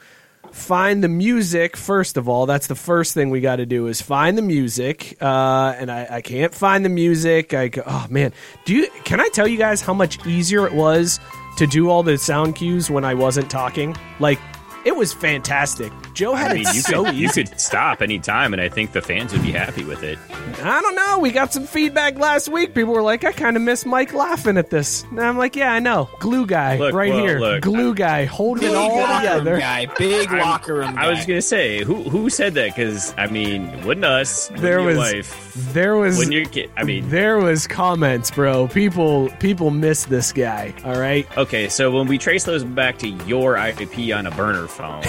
find 0.53 1.05
the 1.05 1.09
music. 1.09 1.77
First 1.77 2.17
of 2.17 2.29
all, 2.29 2.47
that's 2.47 2.67
the 2.67 2.75
first 2.75 3.13
thing 3.13 3.31
we 3.31 3.41
got 3.41 3.57
to 3.57 3.67
do 3.67 3.89
is 3.89 4.01
find 4.01 4.39
the 4.39 4.43
music. 4.43 5.17
Uh, 5.21 5.75
and 5.77 5.91
I, 5.91 6.07
I 6.11 6.21
can't 6.23 6.55
find 6.55 6.85
the 6.85 6.89
music. 6.89 7.53
I 7.53 7.69
go, 7.69 7.83
oh 7.85 8.07
man, 8.09 8.33
do 8.65 8.75
you? 8.75 8.89
Can 9.05 9.21
I 9.21 9.29
tell 9.29 9.47
you 9.47 9.59
guys 9.59 9.83
how 9.83 9.93
much 9.93 10.25
easier 10.27 10.67
it 10.67 10.73
was 10.73 11.21
to 11.59 11.67
do 11.67 11.91
all 11.91 12.03
the 12.03 12.17
sound 12.17 12.57
cues 12.57 12.91
when 12.91 13.05
I 13.05 13.15
wasn't 13.15 13.51
talking? 13.51 13.95
Like. 14.19 14.39
It 14.87 14.95
was 14.97 15.13
fantastic. 15.13 15.93
Joe 16.15 16.35
had 16.35 16.53
I 16.53 16.55
mean, 16.55 16.67
it 16.69 16.75
you 16.77 16.81
so 16.81 17.05
could 17.05 17.15
easy. 17.15 17.23
you 17.23 17.31
could 17.49 17.61
stop 17.61 18.01
any 18.01 18.19
time, 18.21 18.53
and 18.55 18.63
I 18.63 18.69
think 18.69 18.93
the 18.93 19.03
fans 19.03 19.33
would 19.33 19.43
be 19.43 19.51
happy 19.53 19.85
with 19.85 20.03
it. 20.03 20.19
I 20.63 20.81
don't 20.81 20.95
know. 20.95 21.19
We 21.19 21.33
got 21.33 21.53
some 21.53 21.65
feedback 21.67 22.19
last 22.19 22.49
week. 22.49 22.73
People 22.73 22.95
were 22.95 23.03
like, 23.03 23.25
I 23.25 23.33
kind 23.33 23.57
of 23.57 23.63
miss 23.63 23.85
Mike 23.85 24.15
laughing 24.15 24.57
at 24.57 24.71
this. 24.71 25.03
And 25.11 25.21
I'm 25.21 25.37
like, 25.37 25.57
yeah, 25.57 25.73
I 25.73 25.81
know. 25.81 26.09
Glue 26.21 26.47
guy 26.47 26.79
Look, 26.79 26.95
right 26.95 27.11
well, 27.11 27.19
here. 27.19 27.39
look, 27.41 27.63
Glue 27.63 27.95
guy 27.95 28.25
holding 28.25 28.71
it 28.71 28.75
all 28.77 29.19
together. 29.19 29.59
guy. 29.59 29.87
Big 29.99 30.29
I'm- 30.31 30.39
locker 30.39 30.75
room 30.77 30.95
guy. 30.95 31.05
I 31.07 31.11
was 31.11 31.27
gonna 31.27 31.43
say 31.43 31.83
who 31.83 31.97
who 32.05 32.31
said 32.31 32.55
that 32.55 32.75
because 32.77 33.13
I 33.19 33.27
mean, 33.27 33.85
wouldn't 33.85 34.07
us? 34.07 34.49
Wouldn't 34.51 34.63
There 34.63 34.79
your 34.79 34.87
was 34.87 34.97
wife, 34.99 35.55
there 35.75 35.97
was 35.97 36.17
wouldn't 36.17 36.35
your 36.35 36.45
kid? 36.47 36.71
I 36.77 36.85
mean, 36.85 37.09
there 37.11 37.39
was 37.39 37.67
comments, 37.67 38.31
bro. 38.31 38.69
People 38.69 39.31
people 39.41 39.71
miss 39.71 40.05
this 40.07 40.33
guy. 40.33 40.73
All 40.85 40.99
right. 40.99 41.27
okay, 41.37 41.69
so 41.69 41.91
when 41.91 42.07
we 42.07 42.19
trace 42.19 42.45
those 42.45 42.63
back 42.65 42.99
to 42.99 43.09
your 43.09 43.57
IP 43.57 44.15
on 44.15 44.27
a 44.27 44.31
burner 44.31 44.69
phone, 44.77 45.01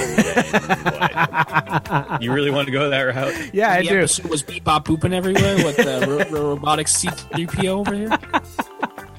then 2.08 2.22
you 2.22 2.32
really 2.34 2.52
want 2.52 2.66
to 2.68 2.72
go 2.72 2.90
that 2.90 3.02
route? 3.02 3.54
Yeah, 3.54 3.72
I 3.72 3.82
the 3.84 3.88
do. 3.90 4.00
was 4.30 4.44
beep 4.44 4.64
bop 4.64 4.88
booping 4.88 5.14
everywhere 5.14 5.56
with 5.58 5.78
the 5.78 6.06
ro- 6.08 6.40
ro- 6.40 6.50
robotic 6.52 6.88
C3PO 6.88 7.66
over 7.68 7.94
here. 7.96 8.18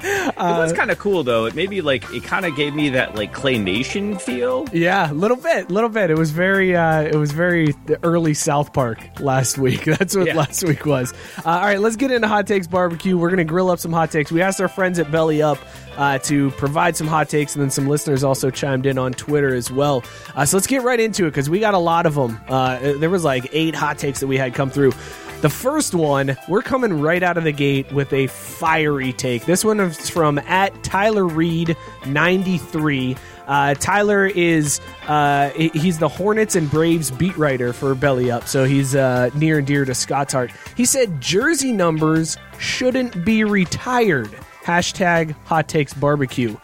It 0.02 0.36
was 0.36 0.72
kind 0.72 0.90
of 0.90 0.98
cool 0.98 1.22
though. 1.24 1.46
It 1.46 1.54
maybe 1.54 1.80
like 1.80 2.04
it 2.12 2.22
kind 2.24 2.44
of 2.46 2.54
gave 2.56 2.74
me 2.74 2.90
that 2.90 3.14
like 3.14 3.32
claymation 3.32 4.20
feel. 4.20 4.66
Yeah, 4.72 5.10
a 5.10 5.14
little 5.14 5.36
bit, 5.36 5.70
a 5.70 5.72
little 5.72 5.90
bit. 5.90 6.10
It 6.10 6.18
was 6.18 6.30
very, 6.30 6.76
uh, 6.76 7.02
it 7.02 7.16
was 7.16 7.32
very 7.32 7.74
early 8.02 8.34
South 8.34 8.72
Park 8.72 8.98
last 9.20 9.58
week. 9.58 9.84
That's 9.84 10.16
what 10.16 10.26
Yeah. 10.26 10.36
last 10.36 10.62
week 10.64 10.86
was. 10.86 11.12
Uh, 11.38 11.50
all 11.50 11.60
right, 11.62 11.80
let's 11.80 11.96
get 11.96 12.10
into 12.10 12.28
hot 12.28 12.46
takes 12.46 12.66
barbecue. 12.66 13.16
We're 13.18 13.30
gonna 13.30 13.44
grill 13.44 13.70
up 13.70 13.78
some 13.78 13.92
hot 13.92 14.10
takes. 14.10 14.30
We 14.30 14.42
asked 14.42 14.60
our 14.60 14.68
friends 14.68 14.98
at 14.98 15.10
Belly 15.10 15.42
Up 15.42 15.58
uh, 15.96 16.18
to 16.18 16.50
provide 16.52 16.96
some 16.96 17.06
hot 17.08 17.28
takes, 17.28 17.54
and 17.54 17.62
then 17.62 17.70
some 17.70 17.88
listeners 17.88 18.22
also 18.22 18.50
chimed 18.50 18.86
in 18.86 18.98
on 18.98 19.12
Twitter 19.12 19.54
as 19.54 19.70
well. 19.70 20.04
Uh, 20.34 20.44
so 20.44 20.56
let's 20.56 20.66
get 20.68 20.82
right 20.82 21.00
into 21.00 21.24
it 21.26 21.30
because 21.30 21.50
we 21.50 21.58
got 21.60 21.74
a 21.74 21.78
lot 21.78 22.06
of 22.06 22.14
them. 22.14 22.38
Uh, 22.48 22.78
there 22.98 23.10
was 23.10 23.24
like 23.24 23.48
eight 23.52 23.74
hot 23.74 23.98
takes 23.98 24.20
that 24.20 24.28
we 24.28 24.36
had 24.36 24.54
come 24.54 24.70
through. 24.70 24.92
The 25.40 25.48
first 25.48 25.94
one, 25.94 26.36
we're 26.48 26.62
coming 26.62 27.00
right 27.00 27.22
out 27.22 27.38
of 27.38 27.44
the 27.44 27.52
gate 27.52 27.92
with 27.92 28.12
a 28.12 28.26
fiery 28.26 29.12
take. 29.12 29.46
This 29.46 29.64
one 29.64 29.78
is 29.78 30.10
from 30.10 30.36
at 30.40 30.82
Tyler 30.82 31.26
Reed 31.26 31.76
93. 32.08 33.16
Uh, 33.46 33.74
Tyler 33.74 34.26
is 34.26 34.80
uh, 35.06 35.50
he's 35.50 35.98
the 35.98 36.08
Hornets 36.08 36.56
and 36.56 36.68
Braves 36.68 37.12
beat 37.12 37.36
writer 37.38 37.72
for 37.72 37.94
Belly 37.94 38.32
Up, 38.32 38.48
so 38.48 38.64
he's 38.64 38.96
uh, 38.96 39.30
near 39.36 39.58
and 39.58 39.66
dear 39.66 39.84
to 39.84 39.94
Scott's 39.94 40.32
heart. 40.32 40.50
He 40.76 40.84
said 40.84 41.20
jersey 41.20 41.70
numbers 41.70 42.36
shouldn't 42.58 43.24
be 43.24 43.44
retired. 43.44 44.30
Hashtag 44.64 45.36
Hot 45.44 45.68
Takes 45.68 45.94
Barbecue. 45.94 46.56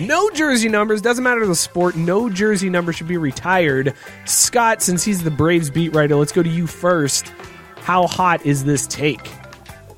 No 0.00 0.30
jersey 0.30 0.68
numbers. 0.68 1.02
Doesn't 1.02 1.24
matter 1.24 1.44
the 1.44 1.56
sport. 1.56 1.96
No 1.96 2.30
jersey 2.30 2.70
number 2.70 2.92
should 2.92 3.08
be 3.08 3.16
retired. 3.16 3.94
Scott, 4.24 4.80
since 4.80 5.02
he's 5.02 5.24
the 5.24 5.30
Braves 5.30 5.70
beat 5.70 5.94
writer, 5.94 6.14
let's 6.16 6.32
go 6.32 6.42
to 6.42 6.48
you 6.48 6.66
first. 6.66 7.32
How 7.78 8.06
hot 8.06 8.46
is 8.46 8.64
this 8.64 8.86
take? 8.86 9.28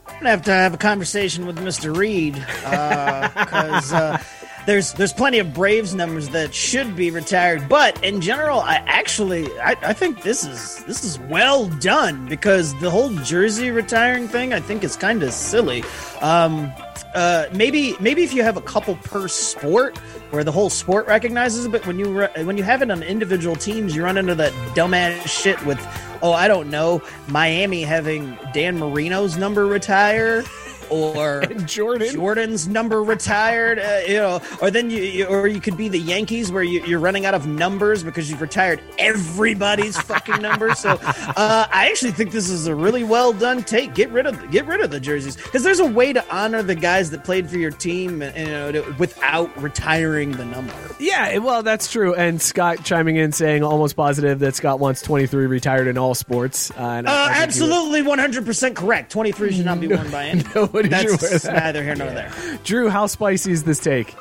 I'm 0.09 0.25
gonna 0.25 0.31
have 0.31 0.43
to 0.43 0.53
have 0.53 0.75
a 0.75 0.79
conversation 0.79 1.47
with 1.47 1.59
Mr. 1.59 1.95
Reed 1.97 2.35
because 2.35 3.93
uh, 3.93 4.23
there's 4.69 4.93
there's 4.93 5.15
plenty 5.15 5.39
of 5.39 5.55
Braves 5.55 5.95
numbers 5.95 6.29
that 6.29 6.55
should 6.55 6.95
be 6.95 7.11
retired, 7.11 7.71
but 7.71 8.05
in 8.05 8.21
general, 8.21 8.61
I 8.61 8.85
actually 8.87 9.47
I, 9.61 9.75
I 9.81 9.93
think 9.95 10.21
this 10.23 10.45
is 10.45 10.85
this 10.85 11.05
is 11.05 11.19
well 11.21 11.69
done 11.81 12.27
because 12.27 12.79
the 12.81 12.91
whole 12.91 13.09
jersey 13.09 13.71
retiring 13.71 14.29
thing 14.29 14.53
I 14.53 14.61
think 14.61 14.85
is 14.85 14.95
kind 14.95 15.23
of 15.23 15.33
silly. 15.33 15.83
Um, 16.21 16.71
uh, 17.15 17.47
maybe 17.55 17.97
maybe 17.99 18.23
if 18.23 18.35
you 18.35 18.43
have 18.43 18.59
a 18.59 18.61
couple 18.61 18.97
per 18.97 19.27
sport 19.27 19.97
where 20.33 20.45
the 20.45 20.53
whole 20.53 20.69
sport 20.69 21.07
recognizes 21.07 21.65
it, 21.65 21.73
but 21.73 21.87
when 21.87 21.99
you 21.99 22.13
re- 22.13 22.45
when 22.45 22.59
you 22.59 22.63
have 22.63 22.83
it 22.83 22.91
on 22.91 23.03
individual 23.03 23.57
teams, 23.57 23.97
you 23.97 24.05
run 24.05 24.19
into 24.19 24.35
that 24.35 24.53
dumbass 24.77 25.27
shit 25.27 25.65
with 25.65 25.81
oh, 26.21 26.33
I 26.33 26.47
don't 26.47 26.69
know, 26.69 27.01
Miami 27.29 27.83
having 27.83 28.37
Dan 28.53 28.79
Marino's 28.79 29.39
number 29.39 29.65
retire 29.65 30.45
or 30.91 31.43
Jordan. 31.67 32.13
Jordan's 32.15 32.69
number 32.69 33.03
retired, 33.03 33.79
uh, 33.79 34.01
you 34.07 34.15
know, 34.17 34.41
or 34.61 34.71
then 34.71 34.91
you, 34.91 35.27
or 35.27 35.47
you 35.47 35.61
could 35.61 35.77
be 35.77 35.89
the 35.89 35.99
Yankees 35.99 36.51
where 36.53 36.63
you, 36.63 36.85
you're 36.85 37.01
running 37.01 37.27
out 37.27 37.35
of 37.35 37.47
numbers 37.47 38.03
because 38.03 38.31
you've 38.31 38.41
retired 38.41 38.81
everybody's 38.99 39.99
fucking 40.03 40.41
number. 40.43 40.75
So, 40.75 40.91
uh, 41.01 41.67
I 41.71 41.89
actually 41.91 42.13
think 42.13 42.33
this 42.33 42.49
is 42.49 42.67
a 42.67 42.75
really 42.75 43.05
well 43.05 43.33
done 43.33 43.63
take. 43.63 43.95
Get 43.95 44.11
rid 44.11 44.27
of 44.27 44.51
get 44.51 44.67
rid 44.67 44.81
of 44.81 44.91
the 44.91 45.01
jerseys 45.01 45.37
because 45.37 45.63
there's 45.63 45.81
a 45.81 45.87
way 45.87 46.13
to 46.13 46.25
honor 46.35 46.63
the 46.63 46.75
guys 46.75 47.11
that 47.11 47.25
played 47.25 47.49
for 47.49 47.57
your 47.59 47.71
team, 47.71 48.23
and, 48.23 48.37
you 48.37 48.45
know, 48.47 48.73
to, 48.73 48.95
without 48.99 49.55
retiring 49.61 50.33
the 50.33 50.45
number. 50.45 50.75
Yeah, 51.01 51.39
well, 51.39 51.63
that's 51.63 51.91
true. 51.91 52.15
And 52.15 52.41
Scott 52.41 52.85
chiming 52.85 53.17
in 53.17 53.33
saying 53.33 53.63
almost 53.63 53.97
positive 53.97 54.39
that 54.41 54.55
Scott 54.55 54.79
wants 54.81 55.03
23 55.03 55.47
retired 55.47 55.87
in 55.87 55.97
all 55.99 56.15
sports. 56.15 56.71
Uh, 56.73 56.75
and 56.99 57.07
Uh, 57.09 57.29
absolutely, 57.31 58.03
100% 58.03 58.75
correct. 58.75 59.13
23 59.13 59.53
should 59.53 59.65
not 59.65 59.81
be 59.81 59.87
worn 59.89 60.11
by 60.11 60.27
anyone. 60.27 60.78
Nobody 60.85 61.09
should 61.09 61.21
wear 61.21 61.31
That's 61.31 61.45
that. 61.45 61.65
neither 61.65 61.83
here 61.83 61.95
nor 61.95 62.11
there. 62.11 62.33
Drew, 62.65 62.89
how 62.89 63.07
spicy 63.07 63.53
is 63.53 63.65
this 63.65 63.81
take? 63.81 64.15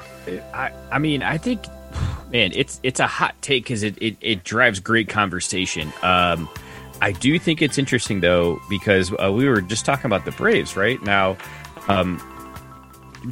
I, 0.53 0.71
I 0.91 0.99
mean, 0.99 1.23
I 1.23 1.37
think, 1.37 1.63
man, 2.31 2.51
it's 2.53 2.79
it's 2.83 2.99
a 2.99 3.07
hot 3.07 3.35
take 3.41 3.63
because 3.63 3.83
it, 3.83 3.97
it, 4.01 4.17
it 4.21 4.43
drives 4.43 4.79
great 4.79 5.09
conversation. 5.09 5.91
Um, 6.03 6.49
I 7.01 7.11
do 7.11 7.37
think 7.39 7.61
it's 7.61 7.77
interesting 7.77 8.21
though 8.21 8.59
because 8.69 9.13
uh, 9.13 9.31
we 9.31 9.47
were 9.47 9.61
just 9.61 9.85
talking 9.85 10.05
about 10.05 10.25
the 10.25 10.31
Braves 10.31 10.75
right 10.75 11.01
now. 11.03 11.37
Um, 11.87 12.21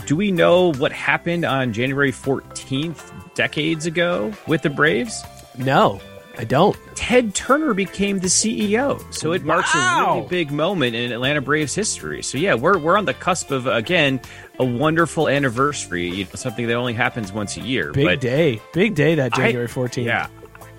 do 0.05 0.15
we 0.15 0.31
know 0.31 0.73
what 0.73 0.91
happened 0.91 1.45
on 1.45 1.73
January 1.73 2.11
fourteenth 2.11 3.11
decades 3.33 3.85
ago 3.85 4.31
with 4.47 4.61
the 4.61 4.69
Braves? 4.69 5.23
No, 5.57 5.99
I 6.37 6.43
don't. 6.43 6.77
Ted 6.95 7.33
Turner 7.33 7.73
became 7.73 8.19
the 8.19 8.27
CEO. 8.27 9.01
So 9.13 9.31
it 9.33 9.43
marks 9.43 9.73
a 9.73 9.77
really 9.77 10.27
big 10.27 10.51
moment 10.51 10.95
in 10.95 11.11
Atlanta 11.11 11.41
Braves 11.41 11.75
history. 11.75 12.23
So 12.23 12.37
yeah, 12.37 12.55
we're 12.55 12.77
we're 12.77 12.97
on 12.97 13.05
the 13.05 13.13
cusp 13.13 13.51
of 13.51 13.67
again 13.67 14.19
a 14.59 14.65
wonderful 14.65 15.27
anniversary. 15.29 16.09
You 16.09 16.25
know, 16.25 16.31
something 16.35 16.67
that 16.67 16.75
only 16.75 16.93
happens 16.93 17.31
once 17.31 17.57
a 17.57 17.61
year. 17.61 17.91
Big 17.91 18.05
but 18.05 18.21
day. 18.21 18.61
Big 18.73 18.95
day 18.95 19.15
that 19.15 19.33
January 19.33 19.67
14th. 19.67 20.05
Yeah, 20.05 20.27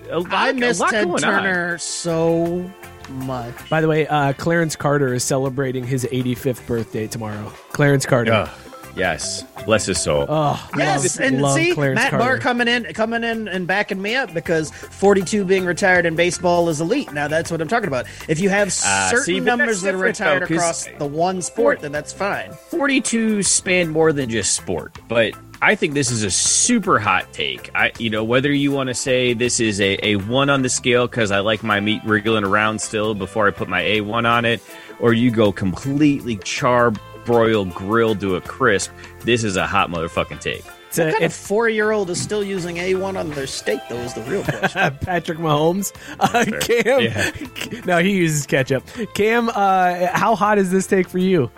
a 0.09 0.19
lot, 0.19 0.33
I 0.33 0.49
a 0.49 0.53
miss 0.53 0.79
lot 0.79 0.91
Ted 0.91 1.05
going 1.05 1.23
on. 1.23 1.43
Turner 1.43 1.77
so 1.77 2.69
much. 3.09 3.69
By 3.69 3.81
the 3.81 3.87
way, 3.87 4.07
uh, 4.07 4.33
Clarence 4.33 4.75
Carter 4.75 5.13
is 5.13 5.23
celebrating 5.23 5.85
his 5.85 6.05
85th 6.05 6.65
birthday 6.67 7.07
tomorrow. 7.07 7.51
Clarence 7.71 8.05
Carter. 8.05 8.33
Ugh, 8.33 8.49
yes, 8.97 9.43
bless 9.65 9.85
his 9.85 10.01
soul. 10.01 10.25
Oh, 10.27 10.69
Yes, 10.77 11.19
love- 11.19 11.25
and 11.27 11.41
love 11.41 11.53
see 11.55 11.73
Clarence 11.73 11.95
Matt 11.95 12.09
Carter. 12.11 12.25
Barr 12.25 12.37
coming 12.39 12.67
in, 12.67 12.83
coming 12.93 13.23
in, 13.23 13.47
and 13.47 13.67
backing 13.67 14.01
me 14.01 14.15
up 14.15 14.33
because 14.33 14.71
42 14.71 15.45
being 15.45 15.65
retired 15.65 16.05
in 16.05 16.15
baseball 16.15 16.67
is 16.69 16.81
elite. 16.81 17.11
Now 17.13 17.27
that's 17.27 17.51
what 17.51 17.61
I'm 17.61 17.67
talking 17.67 17.87
about. 17.87 18.05
If 18.27 18.39
you 18.39 18.49
have 18.49 18.67
Ah, 18.85 19.07
certain 19.11 19.25
see, 19.25 19.39
numbers 19.39 19.81
that 19.81 19.93
are 19.95 19.97
retired 19.97 20.43
though, 20.43 20.47
'cause- 20.47 20.57
across 20.57 20.87
the 20.97 21.05
one 21.07 21.41
sport, 21.41 21.79
then 21.81 21.91
that's 21.91 22.11
fine. 22.13 22.51
42 22.69 23.43
span 23.43 23.89
more 23.89 24.11
than 24.13 24.29
just 24.29 24.53
sport, 24.53 24.97
but 25.07 25.33
I 25.59 25.73
think 25.73 25.95
this 25.95 26.11
is 26.11 26.21
a 26.23 26.29
super 26.29 26.99
hot 26.99 27.33
take. 27.33 27.71
I, 27.73 27.91
you 27.97 28.11
know, 28.11 28.23
whether 28.23 28.51
you 28.51 28.71
want 28.71 28.89
to 28.89 28.93
say 28.93 29.33
this 29.33 29.59
is 29.59 29.81
a, 29.81 29.97
a 30.05 30.15
one 30.17 30.51
on 30.51 30.61
the 30.61 30.69
scale 30.69 31.07
because 31.07 31.31
I 31.31 31.39
like 31.39 31.63
my 31.63 31.79
meat 31.79 32.01
wriggling 32.05 32.43
around 32.43 32.79
still 32.79 33.15
before 33.15 33.47
I 33.47 33.51
put 33.51 33.67
my 33.67 33.81
A1 33.81 34.25
on 34.29 34.45
it, 34.45 34.61
or 34.99 35.13
you 35.13 35.31
go 35.31 35.51
completely 35.51 36.35
char 36.43 36.93
broiled 37.27 37.73
grilled 37.73 38.19
to 38.21 38.35
a 38.35 38.41
crisp, 38.41 38.91
this 39.21 39.43
is 39.43 39.55
a 39.55 39.67
hot 39.67 39.89
motherfucking 39.89 40.39
take. 40.41 40.63
It's 40.89 40.97
a- 40.97 41.05
What 41.05 41.13
kind 41.13 41.25
of 41.25 41.33
four 41.33 41.67
year 41.69 41.91
old 41.91 42.09
is 42.09 42.19
still 42.21 42.43
using 42.43 42.77
A1 42.77 43.17
on 43.19 43.29
their 43.31 43.45
steak, 43.47 43.81
though, 43.89 43.97
is 43.97 44.13
the 44.13 44.21
real 44.23 44.43
question. 44.43 44.97
Patrick 45.01 45.37
Mahomes. 45.37 45.93
Uh, 46.19 46.45
Cam. 46.61 47.01
Yeah. 47.01 47.83
No, 47.85 47.99
he 47.99 48.11
uses 48.11 48.45
ketchup. 48.45 48.83
Cam, 49.13 49.49
uh, 49.49 50.07
how 50.07 50.35
hot 50.35 50.57
is 50.57 50.71
this 50.71 50.87
take 50.87 51.07
for 51.09 51.19
you? 51.19 51.51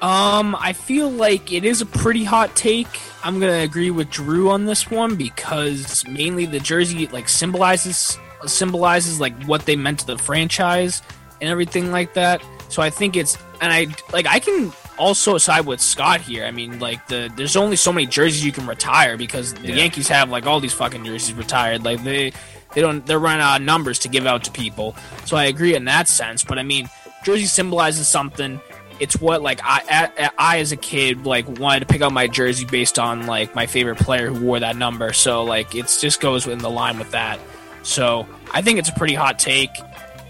Um, 0.00 0.56
I 0.58 0.72
feel 0.72 1.08
like 1.08 1.52
it 1.52 1.64
is 1.64 1.80
a 1.80 1.86
pretty 1.86 2.24
hot 2.24 2.54
take. 2.56 2.88
I'm 3.22 3.38
gonna 3.38 3.60
agree 3.60 3.92
with 3.92 4.10
Drew 4.10 4.50
on 4.50 4.64
this 4.66 4.90
one 4.90 5.14
because 5.14 6.04
mainly 6.08 6.44
the 6.44 6.58
jersey 6.58 7.06
like 7.08 7.28
symbolizes 7.28 8.18
symbolizes 8.46 9.20
like 9.20 9.40
what 9.44 9.64
they 9.66 9.76
meant 9.76 10.00
to 10.00 10.06
the 10.06 10.18
franchise 10.18 11.02
and 11.40 11.48
everything 11.48 11.92
like 11.92 12.14
that. 12.14 12.42
So 12.72 12.80
I 12.80 12.88
think 12.88 13.16
it's 13.16 13.36
and 13.60 13.70
I 13.72 13.86
like 14.12 14.26
I 14.26 14.38
can 14.38 14.72
also 14.98 15.36
side 15.36 15.66
with 15.66 15.80
Scott 15.80 16.22
here. 16.22 16.44
I 16.46 16.50
mean, 16.50 16.80
like 16.80 17.06
the 17.06 17.30
there's 17.36 17.54
only 17.54 17.76
so 17.76 17.92
many 17.92 18.06
jerseys 18.06 18.44
you 18.44 18.50
can 18.50 18.66
retire 18.66 19.16
because 19.18 19.52
the 19.52 19.68
Yeah. 19.68 19.74
Yankees 19.76 20.08
have 20.08 20.30
like 20.30 20.46
all 20.46 20.58
these 20.58 20.72
fucking 20.72 21.04
jerseys 21.04 21.34
retired. 21.34 21.84
Like 21.84 22.02
they 22.02 22.32
they 22.74 22.80
don't 22.80 23.04
they're 23.06 23.18
running 23.18 23.42
out 23.42 23.60
of 23.60 23.66
numbers 23.66 23.98
to 24.00 24.08
give 24.08 24.24
out 24.26 24.44
to 24.44 24.50
people. 24.50 24.96
So 25.26 25.36
I 25.36 25.44
agree 25.44 25.74
in 25.74 25.84
that 25.84 26.08
sense. 26.08 26.42
But 26.44 26.58
I 26.58 26.62
mean, 26.62 26.88
jersey 27.24 27.44
symbolizes 27.44 28.08
something. 28.08 28.58
It's 29.00 29.20
what 29.20 29.42
like 29.42 29.60
I 29.62 30.30
I 30.38 30.58
as 30.60 30.72
a 30.72 30.76
kid 30.76 31.26
like 31.26 31.46
wanted 31.58 31.80
to 31.80 31.86
pick 31.86 32.00
out 32.00 32.12
my 32.12 32.26
jersey 32.26 32.64
based 32.64 32.98
on 32.98 33.26
like 33.26 33.54
my 33.54 33.66
favorite 33.66 33.98
player 33.98 34.28
who 34.28 34.46
wore 34.46 34.60
that 34.60 34.76
number. 34.76 35.12
So 35.12 35.44
like 35.44 35.74
it's 35.74 36.00
just 36.00 36.22
goes 36.22 36.46
in 36.46 36.58
the 36.58 36.70
line 36.70 36.98
with 36.98 37.10
that. 37.10 37.38
So 37.82 38.26
I 38.50 38.62
think 38.62 38.78
it's 38.78 38.88
a 38.88 38.94
pretty 38.94 39.14
hot 39.14 39.38
take. 39.38 39.70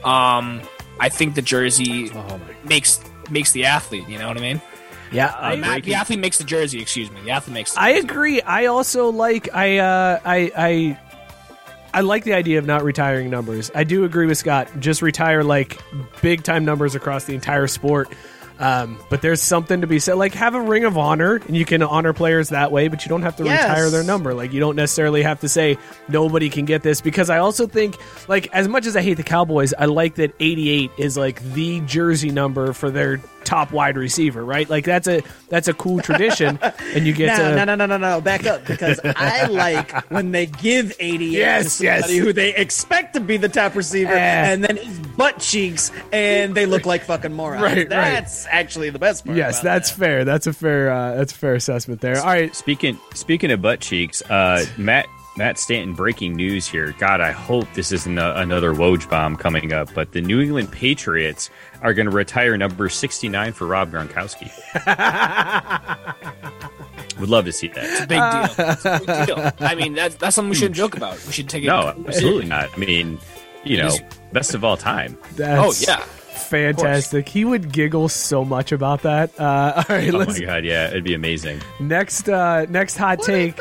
Um, 0.04 0.60
I 1.00 1.08
think 1.08 1.34
the 1.34 1.42
jersey 1.42 2.10
makes 2.64 3.00
makes 3.30 3.52
the 3.52 3.64
athlete. 3.64 4.08
You 4.08 4.18
know 4.18 4.28
what 4.28 4.36
I 4.36 4.40
mean? 4.40 4.60
Yeah, 5.10 5.26
Uh, 5.26 5.56
ma- 5.56 5.78
the 5.78 5.94
athlete 5.94 6.18
makes 6.20 6.38
the 6.38 6.44
jersey. 6.44 6.80
Excuse 6.80 7.10
me. 7.10 7.20
The 7.22 7.30
athlete 7.32 7.54
makes. 7.54 7.74
The 7.74 7.80
I 7.82 7.92
jersey. 7.94 8.06
agree. 8.06 8.40
I 8.42 8.66
also 8.66 9.10
like 9.10 9.48
I 9.54 9.78
uh, 9.78 10.20
I 10.24 10.52
I 10.56 10.98
I 11.94 12.00
like 12.00 12.24
the 12.24 12.32
idea 12.32 12.58
of 12.58 12.64
not 12.66 12.82
retiring 12.84 13.28
numbers. 13.28 13.70
I 13.74 13.84
do 13.84 14.04
agree 14.04 14.26
with 14.26 14.38
Scott. 14.38 14.68
Just 14.78 15.02
retire 15.02 15.44
like 15.44 15.78
big 16.22 16.42
time 16.42 16.64
numbers 16.64 16.94
across 16.94 17.24
the 17.24 17.34
entire 17.34 17.66
sport. 17.66 18.08
Um, 18.58 18.98
but 19.10 19.22
there's 19.22 19.40
something 19.42 19.80
to 19.80 19.86
be 19.86 19.98
said. 19.98 20.14
Like 20.14 20.34
have 20.34 20.54
a 20.54 20.60
ring 20.60 20.84
of 20.84 20.96
honor, 20.98 21.36
and 21.46 21.56
you 21.56 21.64
can 21.64 21.82
honor 21.82 22.12
players 22.12 22.50
that 22.50 22.70
way. 22.72 22.88
But 22.88 23.04
you 23.04 23.08
don't 23.08 23.22
have 23.22 23.36
to 23.36 23.44
Yes. 23.44 23.62
retire 23.64 23.90
their 23.90 24.04
number. 24.04 24.34
Like 24.34 24.52
you 24.52 24.60
don't 24.60 24.76
necessarily 24.76 25.22
have 25.22 25.40
to 25.40 25.48
say 25.48 25.78
nobody 26.08 26.48
can 26.50 26.64
get 26.64 26.82
this 26.82 27.00
because 27.00 27.30
I 27.30 27.38
also 27.38 27.66
think 27.66 27.96
like 28.28 28.48
as 28.52 28.68
much 28.68 28.86
as 28.86 28.96
I 28.96 29.02
hate 29.02 29.14
the 29.14 29.22
Cowboys, 29.22 29.74
I 29.76 29.86
like 29.86 30.14
that 30.16 30.34
88 30.40 30.90
is 30.98 31.16
like 31.16 31.42
the 31.54 31.80
jersey 31.80 32.30
number 32.30 32.72
for 32.72 32.90
their 32.90 33.20
top 33.44 33.72
wide 33.72 33.96
receiver. 33.96 34.44
Right? 34.44 34.68
Like 34.68 34.84
that's 34.84 35.08
a 35.08 35.22
that's 35.48 35.68
a 35.68 35.74
cool 35.74 36.00
tradition, 36.00 36.58
and 36.62 37.06
you 37.06 37.12
get 37.12 37.26
no, 37.38 37.50
to 37.50 37.56
no, 37.56 37.64
no, 37.64 37.74
no, 37.74 37.86
no, 37.86 37.96
no. 37.98 38.20
Back 38.20 38.46
up 38.46 38.64
because 38.64 39.00
I 39.04 39.46
like 39.50 40.10
when 40.10 40.32
they 40.32 40.46
give 40.46 40.92
88 41.00 41.30
Yes, 41.30 41.64
to 41.64 41.70
somebody 41.70 42.14
yes. 42.14 42.24
who 42.24 42.32
they 42.32 42.54
expect 42.54 43.14
to 43.14 43.20
be 43.20 43.36
the 43.36 43.48
top 43.48 43.74
receiver, 43.74 44.12
Eh. 44.12 44.52
and 44.52 44.64
then 44.64 44.76
his 44.76 44.98
butt 45.16 45.38
cheeks, 45.38 45.90
and 46.12 46.54
they 46.54 46.66
look 46.66 46.86
like 46.86 47.04
fucking 47.04 47.32
morons. 47.32 47.62
Right, 47.72 47.76
right. 47.78 47.88
That's 47.88 48.46
actually 48.46 48.90
the 48.90 48.98
best 48.98 49.24
part. 49.24 49.36
Yes, 49.36 49.60
that's 49.60 49.90
that. 49.90 49.98
fair. 49.98 50.24
That's 50.24 50.46
a 50.46 50.52
fair. 50.52 50.90
Uh, 50.90 51.14
that's 51.16 51.32
a 51.32 51.36
fair 51.36 51.54
assessment 51.54 52.00
there. 52.00 52.18
All 52.18 52.26
right, 52.26 52.54
Speaking 52.54 52.98
speaking 53.14 53.50
of 53.50 53.62
butt 53.62 53.80
cheeks, 53.80 54.22
uh, 54.22 54.64
Matt 54.76 55.06
Matt 55.36 55.58
Stanton 55.58 55.94
breaking 55.94 56.34
news 56.36 56.68
here. 56.68 56.94
God, 56.98 57.20
I 57.22 57.30
hope 57.32 57.66
this 57.72 57.90
isn't 57.90 58.18
a, 58.18 58.36
another 58.38 58.74
Woj 58.74 59.08
bomb 59.08 59.36
coming 59.36 59.72
up. 59.72 59.88
But 59.94 60.12
the 60.12 60.20
New 60.20 60.40
England 60.42 60.70
Patriots 60.70 61.48
are 61.80 61.94
going 61.94 62.04
to 62.06 62.12
retire 62.12 62.56
number 62.58 62.88
sixty 62.90 63.28
nine 63.30 63.52
for 63.54 63.66
Rob 63.66 63.90
Gronkowski. 63.90 64.50
Would 67.18 67.28
love 67.30 67.44
to 67.44 67.52
see 67.52 67.68
that. 67.68 68.08
big 68.08 68.18
deal. 68.18 68.68
It's 68.68 68.84
a 68.84 68.98
big 68.98 69.26
deal. 69.26 69.52
I 69.68 69.74
mean, 69.74 69.94
that's 69.94 70.16
that's 70.16 70.34
something 70.36 70.50
we 70.50 70.56
shouldn't 70.56 70.76
joke 70.76 70.96
about. 70.96 71.24
We 71.26 71.32
should 71.32 71.48
take 71.48 71.62
it. 71.64 71.68
No, 71.68 71.88
absolutely 72.06 72.46
not. 72.46 72.68
I 72.74 72.76
mean, 72.76 73.18
you 73.64 73.76
know, 73.78 73.96
best 74.32 74.54
of 74.54 74.64
all 74.64 74.76
time. 74.76 75.16
that's 75.36 75.88
Oh 75.88 75.92
yeah. 75.92 76.00
fantastic. 76.00 77.28
He 77.28 77.44
would 77.44 77.72
giggle 77.72 78.08
so 78.08 78.44
much 78.44 78.72
about 78.72 79.02
that. 79.02 79.38
Uh, 79.40 79.84
all 79.88 79.96
right, 79.96 80.12
Oh 80.12 80.18
let's 80.18 80.38
my 80.38 80.44
god, 80.46 80.64
yeah, 80.64 80.88
it'd 80.88 81.04
be 81.04 81.14
amazing. 81.14 81.60
next. 81.80 82.28
Uh, 82.28 82.66
next 82.68 82.96
hot 82.96 83.20
take 83.22 83.58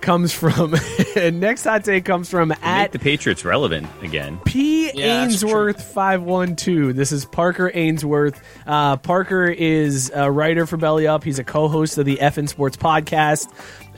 comes 0.00 0.32
from. 0.32 0.74
next 1.16 1.64
hot 1.64 1.84
take 1.84 2.04
comes 2.04 2.28
from 2.28 2.48
Make 2.48 2.58
at 2.62 2.92
the 2.92 2.98
Patriots 2.98 3.44
relevant 3.44 3.86
again. 4.02 4.38
P. 4.44 4.90
Yeah, 4.92 5.22
Ainsworth 5.24 5.82
five 5.92 6.22
one 6.22 6.56
two. 6.56 6.92
This 6.92 7.12
is 7.12 7.24
Parker 7.24 7.70
Ainsworth. 7.74 8.40
Uh, 8.66 8.96
Parker 8.96 9.46
is 9.46 10.10
a 10.14 10.30
writer 10.30 10.66
for 10.66 10.76
Belly 10.76 11.06
Up. 11.06 11.24
He's 11.24 11.38
a 11.38 11.44
co-host 11.44 11.98
of 11.98 12.04
the 12.06 12.16
FN 12.16 12.48
Sports 12.48 12.76
podcast 12.76 13.48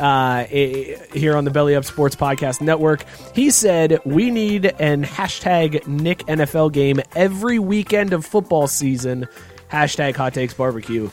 uh, 0.00 0.46
i- 0.50 0.98
here 1.12 1.36
on 1.36 1.44
the 1.44 1.50
Belly 1.50 1.74
Up 1.74 1.84
Sports 1.84 2.16
Podcast 2.16 2.60
Network. 2.60 3.04
He 3.34 3.50
said 3.50 4.00
we 4.04 4.30
need 4.30 4.66
an 4.80 5.04
hashtag 5.04 5.86
Nick 5.86 6.18
NFL 6.20 6.72
game 6.72 7.00
every 7.14 7.58
weekend 7.58 8.12
of 8.12 8.24
football 8.24 8.66
season. 8.66 9.28
Hashtag 9.70 10.16
Hot 10.16 10.34
Takes 10.34 10.54
Barbecue. 10.54 11.10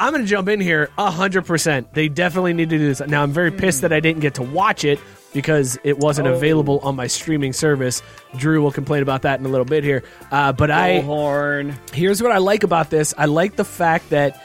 I'm 0.00 0.14
going 0.14 0.24
to 0.24 0.28
jump 0.28 0.48
in 0.48 0.60
here 0.60 0.88
100%. 0.96 1.92
They 1.92 2.08
definitely 2.08 2.54
need 2.54 2.70
to 2.70 2.78
do 2.78 2.88
this. 2.88 3.00
Now, 3.06 3.22
I'm 3.22 3.32
very 3.32 3.50
pissed 3.50 3.82
that 3.82 3.92
I 3.92 4.00
didn't 4.00 4.20
get 4.20 4.34
to 4.36 4.42
watch 4.42 4.82
it 4.82 4.98
because 5.34 5.78
it 5.84 5.98
wasn't 5.98 6.26
available 6.26 6.80
on 6.80 6.96
my 6.96 7.06
streaming 7.06 7.52
service. 7.52 8.02
Drew 8.34 8.62
will 8.62 8.72
complain 8.72 9.02
about 9.02 9.22
that 9.22 9.38
in 9.38 9.44
a 9.44 9.50
little 9.50 9.66
bit 9.66 9.84
here. 9.84 10.02
Uh, 10.30 10.52
but 10.52 10.70
I 10.70 11.02
Bullhorn. 11.02 11.74
here's 11.92 12.22
what 12.22 12.32
I 12.32 12.38
like 12.38 12.62
about 12.62 12.88
this. 12.88 13.12
I 13.18 13.26
like 13.26 13.56
the 13.56 13.64
fact 13.64 14.08
that 14.08 14.42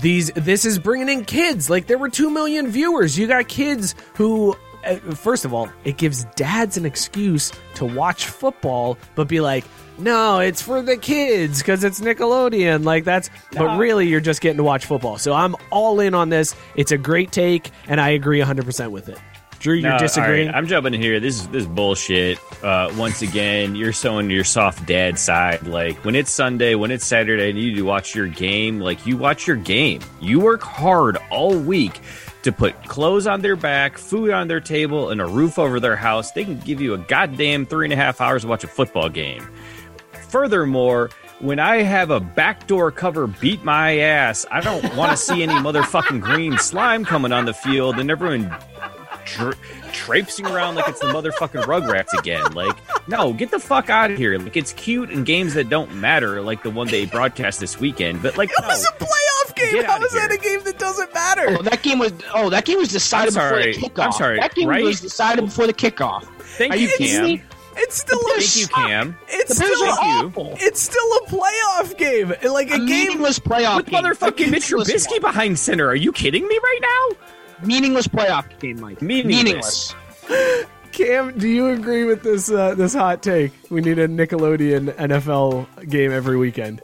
these 0.00 0.30
this 0.32 0.64
is 0.64 0.78
bringing 0.78 1.08
in 1.08 1.24
kids. 1.24 1.68
Like 1.68 1.88
there 1.88 1.98
were 1.98 2.08
2 2.08 2.30
million 2.30 2.68
viewers. 2.68 3.18
You 3.18 3.26
got 3.26 3.48
kids 3.48 3.96
who 4.14 4.56
uh, 4.86 4.96
first 5.14 5.44
of 5.44 5.52
all, 5.52 5.68
it 5.84 5.96
gives 5.96 6.24
dads 6.36 6.76
an 6.76 6.86
excuse 6.86 7.52
to 7.74 7.84
watch 7.84 8.26
football, 8.26 8.96
but 9.14 9.28
be 9.28 9.40
like, 9.40 9.64
no, 9.98 10.40
it's 10.40 10.60
for 10.62 10.82
the 10.82 10.96
kids 10.96 11.58
because 11.60 11.84
it's 11.84 12.00
Nickelodeon. 12.00 12.84
Like 12.84 13.04
that's, 13.04 13.30
but 13.52 13.78
really, 13.78 14.08
you're 14.08 14.20
just 14.20 14.40
getting 14.40 14.56
to 14.58 14.64
watch 14.64 14.86
football. 14.86 15.18
So 15.18 15.32
I'm 15.32 15.54
all 15.70 16.00
in 16.00 16.14
on 16.14 16.28
this. 16.28 16.54
It's 16.76 16.92
a 16.92 16.98
great 16.98 17.32
take, 17.32 17.70
and 17.88 18.00
I 18.00 18.10
agree 18.10 18.38
100 18.38 18.64
percent 18.64 18.90
with 18.92 19.08
it. 19.08 19.18
Drew, 19.60 19.76
you're 19.76 19.92
No, 19.92 19.98
disagreeing. 19.98 20.48
right, 20.48 20.54
I'm 20.56 20.66
jumping 20.66 20.92
in 20.92 21.00
here. 21.00 21.20
This 21.20 21.36
is 21.40 21.48
this 21.48 21.62
is 21.62 21.68
bullshit. 21.68 22.38
Uh, 22.62 22.92
once 22.98 23.22
again, 23.22 23.74
you're 23.74 23.94
showing 23.94 24.28
your 24.28 24.44
soft 24.44 24.84
dad 24.86 25.18
side. 25.18 25.66
Like 25.66 26.04
when 26.04 26.14
it's 26.14 26.30
Sunday, 26.30 26.74
when 26.74 26.90
it's 26.90 27.06
Saturday, 27.06 27.48
and 27.50 27.58
you 27.58 27.68
need 27.70 27.76
to 27.76 27.82
watch 27.82 28.14
your 28.14 28.26
game. 28.26 28.80
Like 28.80 29.06
you 29.06 29.16
watch 29.16 29.46
your 29.46 29.56
game. 29.56 30.00
You 30.20 30.40
work 30.40 30.60
hard 30.62 31.16
all 31.30 31.56
week 31.56 32.00
to 32.42 32.52
put 32.52 32.74
clothes 32.84 33.26
on 33.26 33.40
their 33.40 33.56
back, 33.56 33.96
food 33.96 34.30
on 34.30 34.48
their 34.48 34.60
table, 34.60 35.08
and 35.08 35.18
a 35.18 35.24
roof 35.26 35.58
over 35.58 35.80
their 35.80 35.96
house. 35.96 36.32
They 36.32 36.44
can 36.44 36.60
give 36.60 36.82
you 36.82 36.92
a 36.92 36.98
goddamn 36.98 37.64
three 37.64 37.86
and 37.86 37.92
a 37.94 37.96
half 37.96 38.20
hours 38.20 38.42
to 38.42 38.48
watch 38.48 38.64
a 38.64 38.68
football 38.68 39.08
game. 39.08 39.48
Furthermore, 40.34 41.10
when 41.38 41.60
I 41.60 41.82
have 41.82 42.10
a 42.10 42.18
backdoor 42.18 42.90
cover 42.90 43.28
beat 43.28 43.62
my 43.62 43.98
ass, 43.98 44.44
I 44.50 44.60
don't 44.60 44.96
want 44.96 45.12
to 45.12 45.16
see 45.16 45.44
any 45.44 45.52
motherfucking 45.52 46.20
green 46.22 46.58
slime 46.58 47.04
coming 47.04 47.30
on 47.30 47.44
the 47.44 47.54
field 47.54 48.00
and 48.00 48.10
everyone 48.10 48.52
dra- 49.26 49.54
traipsing 49.92 50.44
around 50.46 50.74
like 50.74 50.88
it's 50.88 50.98
the 50.98 51.06
motherfucking 51.06 51.62
Rugrats 51.62 52.18
again. 52.18 52.50
Like, 52.52 52.76
no, 53.06 53.32
get 53.32 53.52
the 53.52 53.60
fuck 53.60 53.90
out 53.90 54.10
of 54.10 54.18
here. 54.18 54.36
Like, 54.40 54.56
it's 54.56 54.72
cute 54.72 55.08
in 55.12 55.22
games 55.22 55.54
that 55.54 55.68
don't 55.68 55.94
matter, 55.94 56.42
like 56.42 56.64
the 56.64 56.70
one 56.70 56.88
they 56.88 57.06
broadcast 57.06 57.60
this 57.60 57.78
weekend. 57.78 58.20
But 58.20 58.36
like, 58.36 58.50
it 58.50 58.56
no. 58.60 58.66
was 58.66 58.84
a 58.84 59.04
playoff 59.04 59.54
game. 59.54 59.74
Get 59.74 59.86
How 59.86 59.94
outta 59.94 60.06
is 60.06 60.14
that 60.14 60.32
a 60.32 60.36
game 60.36 60.64
that 60.64 60.80
doesn't 60.80 61.14
matter? 61.14 61.46
Oh, 61.60 61.62
that 61.62 61.84
game 61.84 62.00
was. 62.00 62.12
Oh, 62.34 62.50
that 62.50 62.64
game 62.64 62.78
was 62.78 62.88
decided 62.88 63.34
before 63.34 63.62
the 63.62 63.72
kickoff. 63.72 64.04
I'm 64.06 64.10
sorry, 64.10 64.40
That 64.40 64.56
game 64.56 64.68
right? 64.68 64.82
was 64.82 65.00
decided 65.00 65.44
before 65.44 65.68
the 65.68 65.74
kickoff. 65.74 66.24
Thank 66.40 66.72
Are 66.72 66.76
you, 66.76 66.88
you 66.88 66.96
kidding 66.98 67.38
Cam. 67.38 67.48
Me? 67.74 67.80
It's 67.82 67.96
still 67.96 68.18
a 68.18 68.40
Thank 68.40 68.56
you, 68.56 68.66
Cam. 68.68 69.16
It's 69.28 69.58
The 69.58 69.64
still 69.64 69.84
are 69.84 69.98
awful. 70.26 70.54
It's 70.60 70.80
still 70.80 71.12
a 71.16 71.26
playoff 71.26 71.96
game. 71.98 72.28
Like 72.50 72.70
a, 72.70 72.74
A 72.74 72.78
game. 72.78 72.86
meaningless 72.86 73.38
playoff 73.38 73.60
game. 73.60 73.76
With 73.76 73.86
game. 73.86 74.02
motherfucking 74.04 74.50
Mitch 74.50 74.64
Trubisky 74.70 75.10
one. 75.12 75.20
behind 75.20 75.58
center. 75.58 75.88
Are 75.88 75.94
you 75.94 76.12
kidding 76.12 76.46
me 76.46 76.58
right 76.62 76.78
now? 76.82 77.66
Meaningless 77.66 78.08
playoff 78.08 78.58
game, 78.60 78.80
Mike. 78.80 79.00
Meaningless. 79.02 79.94
Cam, 80.92 81.36
do 81.38 81.48
you 81.48 81.68
agree 81.68 82.04
with 82.04 82.22
this 82.22 82.50
uh, 82.50 82.74
this 82.76 82.94
hot 82.94 83.20
take? 83.22 83.52
We 83.68 83.80
need 83.80 83.98
a 83.98 84.06
Nickelodeon 84.06 84.92
NFL 84.94 85.88
game 85.88 86.12
every 86.12 86.36
weekend. 86.36 86.82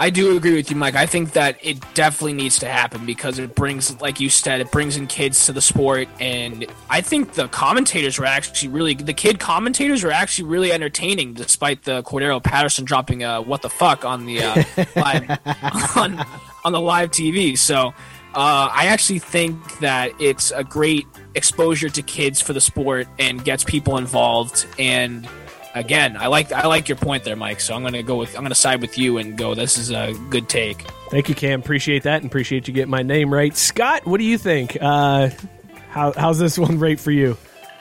I 0.00 0.08
do 0.08 0.34
agree 0.34 0.54
with 0.54 0.70
you, 0.70 0.76
Mike. 0.76 0.94
I 0.94 1.04
think 1.04 1.32
that 1.32 1.58
it 1.60 1.78
definitely 1.92 2.32
needs 2.32 2.58
to 2.60 2.66
happen 2.66 3.04
because 3.04 3.38
it 3.38 3.54
brings, 3.54 4.00
like 4.00 4.18
you 4.18 4.30
said, 4.30 4.62
it 4.62 4.70
brings 4.72 4.96
in 4.96 5.06
kids 5.06 5.44
to 5.44 5.52
the 5.52 5.60
sport, 5.60 6.08
and 6.18 6.64
I 6.88 7.02
think 7.02 7.34
the 7.34 7.48
commentators 7.48 8.18
were 8.18 8.24
actually 8.24 8.70
really 8.70 8.94
the 8.94 9.12
kid 9.12 9.38
commentators 9.38 10.02
were 10.02 10.10
actually 10.10 10.48
really 10.48 10.72
entertaining, 10.72 11.34
despite 11.34 11.82
the 11.82 12.02
Cordarrelle 12.02 12.42
Patterson 12.42 12.86
dropping 12.86 13.24
uh, 13.24 13.42
"what 13.42 13.60
the 13.60 13.68
fuck" 13.68 14.06
on 14.06 14.24
the 14.24 14.42
uh, 14.42 14.64
live 14.96 15.38
on 15.98 16.26
on 16.64 16.72
the 16.72 16.80
live 16.80 17.10
TV. 17.10 17.58
So 17.58 17.88
uh, 18.34 18.70
I 18.72 18.86
actually 18.86 19.18
think 19.18 19.80
that 19.80 20.12
it's 20.18 20.50
a 20.50 20.64
great 20.64 21.06
exposure 21.34 21.90
to 21.90 22.00
kids 22.00 22.40
for 22.40 22.54
the 22.54 22.60
sport 22.60 23.06
and 23.18 23.44
gets 23.44 23.64
people 23.64 23.98
involved 23.98 24.66
and 24.78 25.28
again, 25.74 26.16
I 26.16 26.26
like 26.26 26.52
I 26.52 26.66
like 26.66 26.88
your 26.88 26.96
point 26.96 27.24
there, 27.24 27.36
Mike. 27.36 27.60
So 27.60 27.74
I'm 27.74 27.82
gonna 27.82 28.02
go 28.02 28.16
with 28.16 28.36
I'm 28.36 28.42
gonna 28.42 28.54
side 28.54 28.80
with 28.80 28.98
you 28.98 29.18
and 29.18 29.36
go. 29.36 29.54
This 29.54 29.78
is 29.78 29.90
a 29.90 30.14
good 30.30 30.48
take. 30.48 30.82
Thank 31.10 31.28
you, 31.28 31.34
Cam. 31.34 31.60
Appreciate 31.60 32.04
that, 32.04 32.22
and 32.22 32.26
appreciate 32.26 32.68
you 32.68 32.74
getting 32.74 32.90
my 32.90 33.02
name 33.02 33.32
right. 33.32 33.56
Scott, 33.56 34.06
what 34.06 34.18
do 34.18 34.24
you 34.24 34.38
think? 34.38 34.76
Uh, 34.80 35.30
how, 35.90 36.12
how's 36.12 36.38
this 36.38 36.56
one 36.56 36.78
rate 36.78 37.00
for 37.00 37.10
you? 37.10 37.36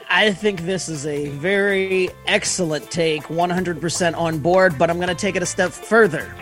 I 0.10 0.32
think 0.32 0.62
this 0.62 0.90
is 0.90 1.06
a 1.06 1.28
very 1.30 2.10
excellent 2.26 2.90
take, 2.90 3.24
100% 3.24 4.18
on 4.18 4.40
board, 4.40 4.80
but 4.80 4.90
I'm 4.90 4.98
going 4.98 5.10
to 5.10 5.16
take 5.16 5.36
it 5.36 5.44
a 5.44 5.46
step 5.46 5.72
further. 5.72 6.34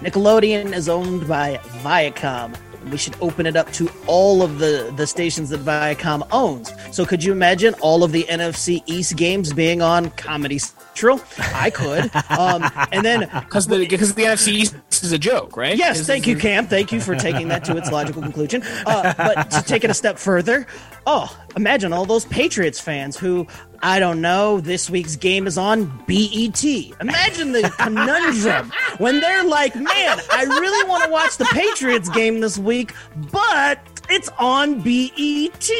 Nickelodeon 0.00 0.74
is 0.74 0.88
owned 0.88 1.28
by 1.28 1.58
Viacom. 1.82 2.56
We 2.90 2.98
should 2.98 3.16
open 3.20 3.46
it 3.46 3.56
up 3.56 3.72
to 3.72 3.90
all 4.06 4.42
of 4.42 4.58
the, 4.58 4.92
the 4.96 5.06
stations 5.06 5.50
that 5.50 5.60
Viacom 5.60 6.26
owns. 6.30 6.72
So, 6.92 7.04
could 7.04 7.22
you 7.22 7.32
imagine 7.32 7.74
all 7.80 8.04
of 8.04 8.12
the 8.12 8.24
NFC 8.24 8.82
East 8.86 9.16
games 9.16 9.52
being 9.52 9.82
on 9.82 10.10
Comedy 10.10 10.58
Central? 10.58 11.20
I 11.54 11.70
could. 11.70 12.10
Um, 12.36 12.70
and 12.92 13.04
then 13.04 13.20
Because 13.20 13.66
the 13.66 13.86
because 13.86 14.14
the 14.14 14.24
NFC 14.24 14.48
East 14.48 14.76
is 15.02 15.12
a 15.12 15.18
joke, 15.18 15.56
right? 15.56 15.76
Yes, 15.76 16.06
thank 16.06 16.26
you, 16.26 16.36
Cam. 16.36 16.66
Thank 16.66 16.92
you 16.92 17.00
for 17.00 17.14
taking 17.14 17.48
that 17.48 17.64
to 17.64 17.76
its 17.76 17.90
logical 17.90 18.22
conclusion. 18.22 18.62
Uh, 18.86 19.14
but 19.16 19.50
to 19.50 19.62
take 19.62 19.84
it 19.84 19.90
a 19.90 19.94
step 19.94 20.18
further, 20.18 20.66
oh, 21.06 21.34
imagine 21.56 21.92
all 21.92 22.04
those 22.04 22.24
Patriots 22.26 22.80
fans 22.80 23.16
who, 23.16 23.46
I 23.82 23.98
don't 23.98 24.20
know, 24.20 24.60
this 24.60 24.90
week's 24.90 25.16
game 25.16 25.46
is 25.46 25.58
on 25.58 25.86
BET. 26.06 26.64
Imagine 26.64 27.52
the 27.52 27.72
conundrum 27.78 28.72
when 28.98 29.20
they're 29.20 29.44
like, 29.44 29.74
man, 29.74 30.20
I 30.32 30.44
really 30.44 30.88
want 30.88 31.04
to 31.04 31.10
watch 31.10 31.36
the 31.36 31.46
Patriots 31.46 32.08
game 32.08 32.40
this 32.40 32.58
week, 32.58 32.94
but 33.32 33.80
it's 34.08 34.28
on 34.38 34.80
BET. 34.80 35.70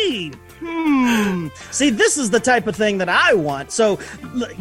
Hmm. 0.58 1.48
See, 1.70 1.90
this 1.90 2.16
is 2.16 2.30
the 2.30 2.40
type 2.40 2.66
of 2.66 2.74
thing 2.74 2.98
that 2.98 3.08
I 3.08 3.34
want. 3.34 3.72
So, 3.72 3.98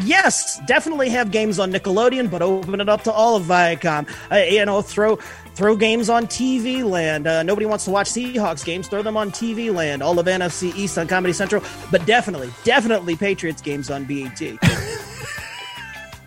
yes, 0.02 0.60
definitely 0.68 1.10
have 1.10 1.32
games 1.32 1.58
on 1.58 1.72
Nickelodeon, 1.72 2.30
but 2.30 2.42
open 2.42 2.82
it 2.82 2.90
up 2.90 3.04
to 3.04 3.12
all 3.12 3.36
of 3.38 3.44
Viacom. 3.44 4.10
Uh, 4.32 4.36
you 4.36 4.66
know, 4.66 4.82
throw 4.82 5.18
throw 5.56 5.76
games 5.76 6.10
on 6.10 6.28
TV 6.28 6.84
Land. 6.84 7.28
Uh, 7.28 7.44
nobody 7.44 7.66
wants 7.66 7.86
to 7.86 7.92
watch 7.92 8.08
Seahawks 8.08 8.66
games. 8.66 8.88
Throw 8.88 9.02
them 9.02 9.16
on 9.16 9.32
TV 9.32 9.74
Land. 9.74 10.04
All 10.04 10.20
of 10.20 10.26
NFC 10.26 10.76
East 10.76 10.98
on 10.98 11.08
Comedy 11.08 11.34
Central, 11.34 11.64
but 11.92 12.06
definitely, 12.06 12.52
definitely 12.64 13.16
Patriots 13.16 13.62
games 13.62 13.90
on 13.90 14.04
BET. 14.04 14.40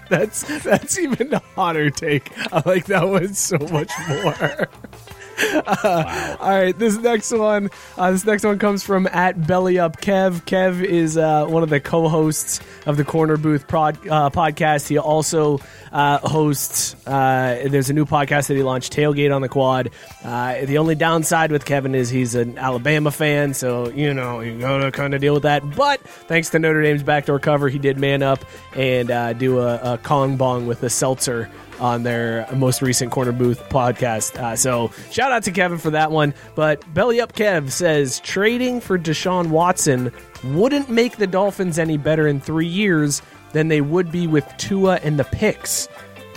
That's 0.09 0.63
that's 0.63 0.99
even 0.99 1.35
a 1.35 1.43
hotter 1.55 1.91
take. 1.91 2.33
I 2.51 2.63
like 2.65 2.87
that 2.87 3.07
one 3.07 3.35
so 3.35 3.59
much 3.59 3.93
more. 4.09 4.69
Uh, 5.39 6.37
All 6.41 6.51
right, 6.51 6.79
this 6.79 6.97
next 6.97 7.31
one. 7.33 7.71
Uh, 7.97 8.11
this 8.11 8.25
next 8.25 8.45
one 8.45 8.59
comes 8.59 8.83
from 8.83 9.07
at 9.07 9.47
Belly 9.47 9.79
Up 9.79 10.01
Kev. 10.01 10.43
Kev 10.45 10.83
is 10.83 11.17
uh, 11.17 11.47
one 11.47 11.63
of 11.63 11.69
the 11.71 11.81
co-hosts 11.81 12.61
of 12.87 12.97
the 12.97 13.05
Corner 13.05 13.37
Booth 13.37 13.69
prod, 13.69 13.97
uh, 14.09 14.31
podcast. 14.31 14.89
He 14.89 14.99
also 14.99 15.61
uh, 15.93 16.19
hosts. 16.19 16.97
Uh, 17.07 17.67
there's 17.69 17.91
a 17.91 17.93
new 17.93 18.05
podcast 18.05 18.49
that 18.49 18.55
he 18.55 18.63
launched, 18.63 18.93
Tailgate 18.93 19.35
on 19.35 19.43
the 19.43 19.49
Quad. 19.49 19.91
The 20.23 20.79
only 20.79 20.95
downside 20.95 21.53
with 21.53 21.65
Kevin 21.65 21.95
is 21.95 22.11
he's 22.11 22.35
an 22.35 22.59
Alabama 22.59 23.11
fan, 23.11 23.55
so 23.55 23.91
you 23.91 24.13
know 24.15 24.41
you 24.41 24.59
gotta 24.59 24.91
kind 24.91 25.15
of 25.15 25.21
deal 25.21 25.35
with 25.35 25.45
that. 25.45 25.69
But 25.77 26.01
thanks 26.03 26.51
to 26.51 26.59
Notre 26.59 26.83
Dame's 26.83 27.03
backdoor 27.03 27.39
cover, 27.39 27.69
he 27.69 27.79
did 27.79 27.99
man 27.99 28.23
up 28.23 28.45
and 28.75 29.39
do 29.39 29.61
a, 29.61 29.95
a 29.95 29.99
Kong 29.99 30.37
bong 30.37 30.67
with 30.67 30.83
a 30.83 30.91
seltzer 30.91 31.51
on 31.81 32.03
their 32.03 32.47
most 32.55 32.83
recent 32.83 33.11
corner 33.11 33.33
booth 33.33 33.69
podcast. 33.69 34.37
Uh, 34.37 34.57
so 34.57 34.91
shout 35.11 35.33
out 35.33 35.43
to 35.45 35.53
Kevin 35.53 35.79
for 35.79 35.91
that 35.91 36.11
one. 36.11 36.35
But 36.55 36.83
Belly 36.95 37.21
Up 37.21 37.33
Kev 37.33 37.71
says 37.71 38.21
trading 38.21 38.81
for 38.81 38.99
Deshaun 38.99 39.49
Watson 39.49 40.13
wouldn't 40.45 40.89
make 40.89 41.17
the 41.17 41.27
Dolphins 41.27 41.79
any 41.79 41.97
better 41.97 42.27
in 42.27 42.41
three 42.41 42.67
years 42.67 43.23
than 43.53 43.69
they 43.69 43.81
would 43.81 44.13
be 44.13 44.27
with 44.27 44.47
Tua 44.59 45.01
and 45.03 45.19
the 45.19 45.25
picks. 45.25 45.89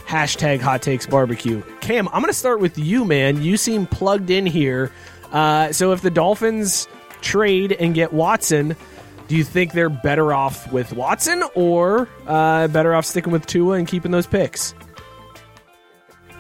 Hashtag 0.08 0.60
hot 0.60 0.82
takes 0.82 1.06
barbecue. 1.06 1.62
Cam, 1.80 2.08
I'm 2.10 2.22
going 2.22 2.28
to 2.28 2.34
start 2.34 2.60
with 2.60 2.78
you, 2.78 3.06
man. 3.06 3.42
You 3.42 3.58
seem 3.58 3.88
plugged 3.88 4.30
in 4.30 4.46
here. 4.46 4.92
Uh, 5.32 5.72
so 5.72 5.94
if 5.94 6.02
the 6.02 6.10
Dolphins 6.10 6.88
trade 7.22 7.72
and 7.72 7.94
get 7.94 8.12
Watson, 8.12 8.76
do 9.28 9.38
you 9.38 9.46
think 9.46 9.72
they're 9.72 9.90
better 9.90 10.34
off 10.34 10.70
with 10.74 10.92
Watson 10.92 11.44
or 11.56 12.10
uh, 12.28 12.68
better 12.68 12.94
off 12.94 13.06
sticking 13.06 13.32
with 13.32 13.46
Tua 13.46 13.78
and 13.78 13.88
keeping 13.88 14.12
those 14.12 14.28
picks? 14.28 14.74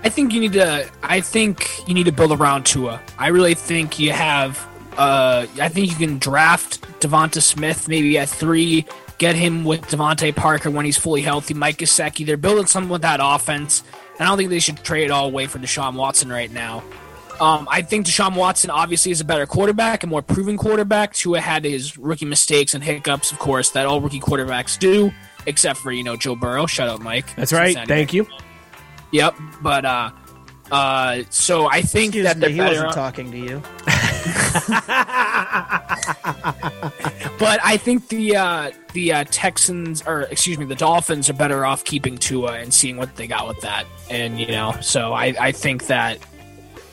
I 0.03 0.09
think 0.09 0.33
you 0.33 0.39
need 0.39 0.53
to. 0.53 0.89
I 1.03 1.21
think 1.21 1.87
you 1.87 1.93
need 1.93 2.05
to 2.05 2.11
build 2.11 2.31
around 2.31 2.65
Tua. 2.65 3.01
I 3.17 3.27
really 3.27 3.53
think 3.53 3.99
you 3.99 4.11
have. 4.11 4.67
Uh, 4.97 5.45
I 5.59 5.69
think 5.69 5.89
you 5.89 5.95
can 5.95 6.17
draft 6.17 6.81
Devonta 6.99 7.41
Smith 7.41 7.87
maybe 7.87 8.17
at 8.17 8.29
three. 8.29 8.85
Get 9.19 9.35
him 9.35 9.63
with 9.63 9.81
DeVante 9.81 10.35
Parker 10.35 10.71
when 10.71 10.83
he's 10.85 10.97
fully 10.97 11.21
healthy. 11.21 11.53
Mike 11.53 11.77
Gesicki. 11.77 12.25
They're 12.25 12.37
building 12.37 12.65
something 12.65 12.89
with 12.89 13.03
that 13.03 13.19
offense. 13.21 13.83
And 14.17 14.21
I 14.21 14.25
don't 14.25 14.37
think 14.37 14.49
they 14.49 14.59
should 14.59 14.83
trade 14.83 15.05
it 15.05 15.11
all 15.11 15.27
away 15.27 15.45
for 15.47 15.59
Deshaun 15.59 15.95
Watson 15.95 16.29
right 16.29 16.51
now. 16.51 16.83
Um, 17.39 17.67
I 17.71 17.81
think 17.81 18.05
Deshaun 18.05 18.35
Watson 18.35 18.69
obviously 18.69 19.11
is 19.11 19.21
a 19.21 19.25
better 19.25 19.47
quarterback, 19.47 20.03
a 20.03 20.07
more 20.07 20.21
proven 20.21 20.57
quarterback. 20.57 21.13
Tua 21.13 21.39
had 21.39 21.65
his 21.65 21.97
rookie 21.97 22.25
mistakes 22.25 22.75
and 22.75 22.83
hiccups, 22.83 23.31
of 23.31 23.39
course, 23.39 23.71
that 23.71 23.87
all 23.87 23.99
rookie 23.99 24.19
quarterbacks 24.19 24.77
do, 24.77 25.11
except 25.47 25.79
for 25.79 25.91
you 25.91 26.03
know 26.03 26.15
Joe 26.15 26.35
Burrow. 26.35 26.67
Shut 26.67 26.87
up, 26.87 26.99
Mike. 27.01 27.35
That's 27.35 27.51
right. 27.51 27.73
Cincinnati. 27.73 27.87
Thank 27.87 28.13
you. 28.13 28.27
Yep, 29.11 29.35
but 29.61 29.85
uh, 29.85 30.11
uh, 30.71 31.23
so 31.29 31.67
I 31.67 31.81
think 31.81 32.15
Excuse 32.15 32.23
that 32.25 32.37
me, 32.37 32.53
he 32.53 32.59
wasn't 32.61 32.93
talking 32.93 33.29
to 33.31 33.37
you. 33.37 33.61
but 37.39 37.59
I 37.63 37.77
think 37.77 38.07
the 38.07 38.37
uh, 38.37 38.71
the 38.93 39.13
uh, 39.13 39.23
Texans, 39.29 40.01
or 40.07 40.21
excuse 40.23 40.57
me, 40.57 40.65
the 40.65 40.75
Dolphins 40.75 41.29
are 41.29 41.33
better 41.33 41.65
off 41.65 41.83
keeping 41.83 42.17
Tua 42.17 42.53
and 42.53 42.73
seeing 42.73 42.95
what 42.95 43.15
they 43.17 43.27
got 43.27 43.47
with 43.47 43.59
that. 43.61 43.85
And 44.09 44.39
you 44.39 44.47
know, 44.47 44.75
so 44.81 45.13
I, 45.13 45.33
I 45.39 45.51
think 45.51 45.87
that 45.87 46.19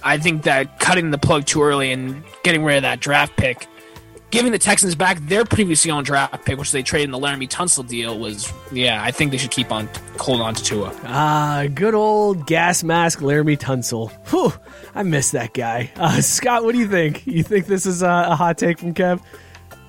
I 0.03 0.19
think 0.19 0.43
that 0.43 0.81
cutting 0.81 1.12
the 1.12 1.19
plug 1.19 1.47
too 1.47 1.62
early 1.62 1.93
and 1.93 2.25
getting 2.43 2.64
rid 2.64 2.79
of 2.79 2.83
that 2.83 2.99
draft 2.99 3.37
pick 3.37 3.69
giving 4.31 4.53
the 4.53 4.59
Texans 4.59 4.95
back 4.95 5.18
their 5.20 5.45
previously 5.45 5.91
owned 5.91 6.07
draft 6.07 6.45
pick, 6.45 6.59
which 6.59 6.72
they 6.72 6.83
traded 6.83 7.07
in 7.07 7.11
the 7.12 7.18
Laremy 7.18 7.49
Tunsil 7.49 7.87
deal, 7.87 8.18
was 8.18 8.53
yeah. 8.72 9.03
I 9.03 9.11
think 9.11 9.31
they 9.31 9.39
should 9.39 9.51
keep 9.51 9.72
on 9.72 9.89
holding 10.18 10.45
on 10.45 10.55
to 10.55 10.62
Tua. 10.62 10.95
Ah, 11.05 11.64
good 11.74 11.95
old 11.95 12.47
gas 12.47 12.83
mask 12.83 13.20
Laremy 13.20 13.59
Tunsil. 13.59 14.11
Whew, 14.31 14.53
I 14.95 15.03
miss 15.03 15.31
that 15.33 15.55
guy. 15.55 15.91
Uh, 15.97 16.20
Scott, 16.20 16.64
what 16.64 16.72
do 16.72 16.79
you 16.79 16.89
think? 16.89 17.26
You 17.26 17.43
think 17.43 17.66
this 17.66 17.87
is 17.87 18.03
a, 18.03 18.26
a 18.31 18.37
hot 18.37 18.59
take 18.59 18.79
from 18.79 18.95
Kev? 18.95 19.20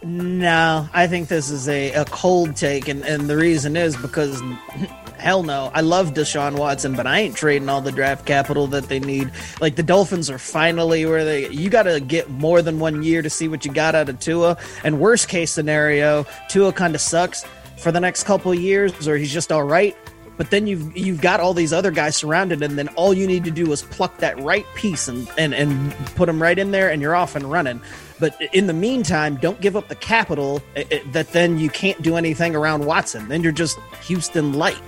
No, 0.01 0.87
I 0.93 1.07
think 1.07 1.27
this 1.27 1.49
is 1.49 1.67
a, 1.67 1.91
a 1.91 2.05
cold 2.05 2.55
take, 2.55 2.87
and, 2.87 3.03
and 3.03 3.29
the 3.29 3.35
reason 3.35 3.75
is 3.75 3.97
because 3.97 4.41
hell 5.17 5.43
no. 5.43 5.71
I 5.73 5.81
love 5.81 6.13
Deshaun 6.13 6.57
Watson, 6.57 6.95
but 6.95 7.05
I 7.05 7.19
ain't 7.19 7.35
trading 7.35 7.67
all 7.67 7.81
the 7.81 7.91
draft 7.91 8.25
capital 8.25 8.67
that 8.67 8.85
they 8.85 8.99
need. 8.99 9.29
Like 9.59 9.75
the 9.75 9.83
Dolphins 9.83 10.29
are 10.29 10.39
finally 10.39 11.05
where 11.05 11.25
they 11.25 11.49
you 11.49 11.69
gotta 11.69 11.99
get 11.99 12.29
more 12.29 12.61
than 12.61 12.79
one 12.79 13.03
year 13.03 13.21
to 13.21 13.29
see 13.29 13.49
what 13.49 13.65
you 13.65 13.73
got 13.73 13.93
out 13.93 14.07
of 14.07 14.19
Tua. 14.19 14.57
And 14.83 15.01
worst 15.01 15.27
case 15.27 15.51
scenario, 15.51 16.25
Tua 16.47 16.71
kinda 16.71 16.97
sucks 16.97 17.45
for 17.77 17.91
the 17.91 17.99
next 17.99 18.23
couple 18.23 18.53
years, 18.53 19.07
or 19.07 19.17
he's 19.17 19.31
just 19.33 19.51
all 19.51 19.63
right. 19.63 19.97
But 20.37 20.51
then 20.51 20.67
you've 20.67 20.95
you've 20.95 21.19
got 21.19 21.41
all 21.41 21.53
these 21.53 21.73
other 21.73 21.91
guys 21.91 22.15
surrounded, 22.15 22.63
and 22.63 22.77
then 22.77 22.87
all 22.89 23.13
you 23.13 23.27
need 23.27 23.43
to 23.43 23.51
do 23.51 23.69
is 23.73 23.81
pluck 23.81 24.17
that 24.19 24.39
right 24.39 24.65
piece 24.75 25.09
and 25.09 25.29
and 25.37 25.53
and 25.53 25.93
put 26.15 26.27
them 26.27 26.41
right 26.41 26.57
in 26.57 26.71
there, 26.71 26.89
and 26.89 27.01
you're 27.01 27.15
off 27.15 27.35
and 27.35 27.51
running. 27.51 27.81
But 28.19 28.39
in 28.53 28.67
the 28.67 28.73
meantime, 28.73 29.37
don't 29.37 29.59
give 29.61 29.75
up 29.75 29.87
the 29.87 29.95
capital 29.95 30.61
eh, 30.75 30.83
eh, 30.91 30.99
that 31.13 31.31
then 31.31 31.57
you 31.57 31.69
can't 31.69 32.01
do 32.01 32.17
anything 32.17 32.55
around 32.55 32.85
Watson. 32.85 33.27
Then 33.29 33.43
you're 33.43 33.51
just 33.51 33.79
Houston 34.03 34.53
light. 34.53 34.81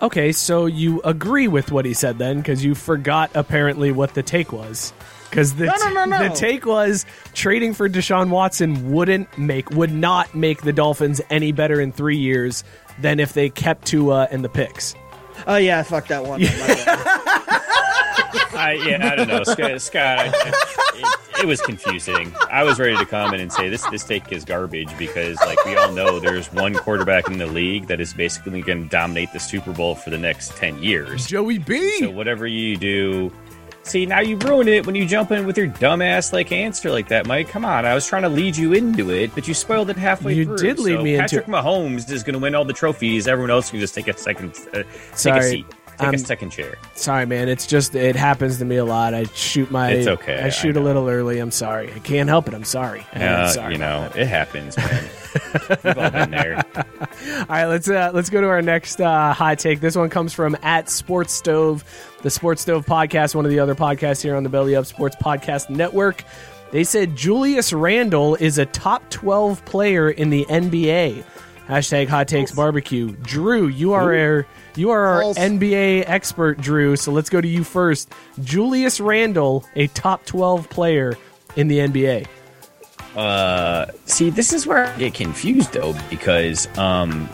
Okay, 0.00 0.30
so 0.32 0.66
you 0.66 1.00
agree 1.02 1.48
with 1.48 1.72
what 1.72 1.84
he 1.84 1.92
said 1.92 2.18
then, 2.18 2.38
because 2.38 2.64
you 2.64 2.74
forgot 2.74 3.30
apparently 3.34 3.90
what 3.90 4.14
the 4.14 4.22
take 4.22 4.52
was. 4.52 4.92
Because 5.28 5.56
the, 5.56 5.66
No, 5.66 5.74
no, 5.76 5.90
no, 5.90 6.04
no. 6.04 6.28
the 6.28 6.34
take 6.34 6.64
was 6.64 7.04
trading 7.34 7.74
for 7.74 7.88
Deshaun 7.88 8.30
Watson 8.30 8.92
wouldn't 8.92 9.36
make 9.36 9.70
would 9.70 9.92
not 9.92 10.34
make 10.34 10.62
the 10.62 10.72
Dolphins 10.72 11.20
any 11.30 11.52
better 11.52 11.80
in 11.80 11.92
three 11.92 12.16
years 12.16 12.64
than 13.00 13.20
if 13.20 13.32
they 13.34 13.50
kept 13.50 13.86
Tua 13.86 14.28
and 14.30 14.42
the 14.42 14.48
picks. 14.48 14.94
Oh 15.46 15.56
yeah, 15.56 15.82
fuck 15.82 16.06
that 16.08 16.24
one. 16.24 16.40
My. 16.40 16.48
I, 18.60 18.72
yeah, 18.86 19.08
I 19.12 19.14
don't 19.14 19.28
know, 19.28 19.44
Scott. 19.44 19.80
Scott 19.80 20.18
I, 20.18 20.32
it, 20.96 21.27
it 21.40 21.46
was 21.46 21.60
confusing. 21.60 22.32
I 22.50 22.62
was 22.64 22.78
ready 22.78 22.96
to 22.96 23.06
come 23.06 23.32
in 23.34 23.40
and 23.40 23.52
say 23.52 23.68
this 23.68 23.84
this 23.86 24.04
take 24.04 24.30
is 24.32 24.44
garbage 24.44 24.96
because, 24.98 25.36
like 25.40 25.62
we 25.64 25.76
all 25.76 25.92
know, 25.92 26.18
there's 26.18 26.52
one 26.52 26.74
quarterback 26.74 27.28
in 27.28 27.38
the 27.38 27.46
league 27.46 27.86
that 27.86 28.00
is 28.00 28.12
basically 28.12 28.60
going 28.62 28.84
to 28.84 28.88
dominate 28.88 29.32
the 29.32 29.40
Super 29.40 29.72
Bowl 29.72 29.94
for 29.94 30.10
the 30.10 30.18
next 30.18 30.56
ten 30.56 30.82
years. 30.82 31.26
Joey 31.26 31.58
B. 31.58 31.98
So 32.00 32.10
whatever 32.10 32.46
you 32.46 32.76
do, 32.76 33.32
see 33.82 34.04
now 34.06 34.20
you 34.20 34.36
ruined 34.38 34.68
it 34.68 34.84
when 34.86 34.94
you 34.94 35.06
jump 35.06 35.30
in 35.30 35.46
with 35.46 35.56
your 35.56 35.68
dumbass 35.68 36.32
like 36.32 36.52
answer 36.52 36.90
like 36.90 37.08
that, 37.08 37.26
Mike. 37.26 37.48
Come 37.48 37.64
on, 37.64 37.86
I 37.86 37.94
was 37.94 38.06
trying 38.06 38.22
to 38.22 38.28
lead 38.28 38.56
you 38.56 38.72
into 38.72 39.10
it, 39.10 39.34
but 39.34 39.46
you 39.48 39.54
spoiled 39.54 39.90
it 39.90 39.96
halfway 39.96 40.34
You 40.34 40.44
through. 40.44 40.56
did 40.58 40.78
lead 40.78 40.96
So 40.98 41.02
me 41.02 41.14
into 41.14 41.22
Patrick 41.22 41.46
Mahomes 41.46 42.10
is 42.10 42.22
going 42.22 42.34
to 42.34 42.38
win 42.40 42.54
all 42.54 42.64
the 42.64 42.72
trophies. 42.72 43.26
Everyone 43.28 43.50
else 43.50 43.70
can 43.70 43.80
just 43.80 43.94
take 43.94 44.08
a 44.08 44.16
second, 44.16 44.52
uh, 44.74 44.82
take 45.16 45.34
a 45.34 45.42
seat, 45.42 45.66
take 45.98 46.06
I'm- 46.06 46.14
a 46.14 46.18
second 46.18 46.50
chair. 46.50 46.76
Sorry, 46.94 47.26
man. 47.26 47.48
It's 47.48 47.66
just 47.66 47.94
it 47.94 48.16
happens 48.16 48.58
to 48.58 48.64
me 48.64 48.76
a 48.76 48.84
lot. 48.84 49.14
I 49.14 49.24
shoot 49.34 49.70
my. 49.70 49.90
It's 49.90 50.06
okay, 50.08 50.40
I 50.40 50.48
shoot 50.48 50.76
I 50.76 50.80
a 50.80 50.82
little 50.82 51.08
early. 51.08 51.38
I'm 51.38 51.50
sorry. 51.50 51.92
I 51.92 51.98
can't 51.98 52.28
help 52.28 52.48
it. 52.48 52.54
I'm 52.54 52.64
sorry. 52.64 53.06
I'm 53.12 53.22
Uh, 53.44 53.48
sorry 53.48 53.72
you 53.74 53.78
know, 53.78 54.10
it 54.14 54.26
happens, 54.26 54.76
man. 54.76 55.04
We've 55.84 55.98
all 55.98 56.10
been 56.10 56.30
there. 56.30 56.64
All 56.76 57.46
right, 57.48 57.66
let's 57.66 57.88
uh, 57.88 58.10
let's 58.14 58.30
go 58.30 58.40
to 58.40 58.46
our 58.48 58.62
next 58.62 59.00
uh, 59.00 59.32
hot 59.32 59.58
take. 59.58 59.80
This 59.80 59.96
one 59.96 60.08
comes 60.10 60.32
from 60.32 60.56
at 60.62 60.88
Sports 60.90 61.32
Stove, 61.34 61.84
the 62.22 62.30
Sports 62.30 62.62
Stove 62.62 62.86
podcast, 62.86 63.34
one 63.34 63.44
of 63.44 63.50
the 63.50 63.60
other 63.60 63.74
podcasts 63.74 64.22
here 64.22 64.34
on 64.36 64.42
the 64.42 64.48
Belly 64.48 64.74
Up 64.74 64.86
Sports 64.86 65.16
Podcast 65.22 65.70
Network. 65.70 66.24
They 66.70 66.84
said 66.84 67.16
Julius 67.16 67.72
Randle 67.72 68.34
is 68.34 68.58
a 68.58 68.66
top 68.66 69.08
twelve 69.10 69.64
player 69.64 70.10
in 70.10 70.30
the 70.30 70.44
NBA. 70.50 71.24
Hashtag 71.68 72.08
Hot 72.08 72.26
Takes 72.28 72.50
Barbecue. 72.52 73.12
Drew, 73.22 73.66
you 73.68 73.92
are 73.92 74.14
our 74.16 74.46
you 74.74 74.90
are 74.90 75.06
our 75.06 75.20
False. 75.22 75.38
NBA 75.38 76.04
expert, 76.06 76.58
Drew. 76.60 76.96
So 76.96 77.12
let's 77.12 77.28
go 77.28 77.40
to 77.40 77.48
you 77.48 77.62
first. 77.62 78.10
Julius 78.42 79.00
Randle, 79.00 79.64
a 79.76 79.86
top 79.88 80.24
twelve 80.24 80.70
player 80.70 81.16
in 81.56 81.68
the 81.68 81.78
NBA. 81.78 82.26
Uh, 83.16 83.86
See, 84.06 84.30
this 84.30 84.52
is 84.52 84.66
where 84.66 84.86
I 84.86 84.96
get 84.96 85.12
confused 85.14 85.72
though, 85.72 85.94
because 86.08 86.66
um, 86.78 87.28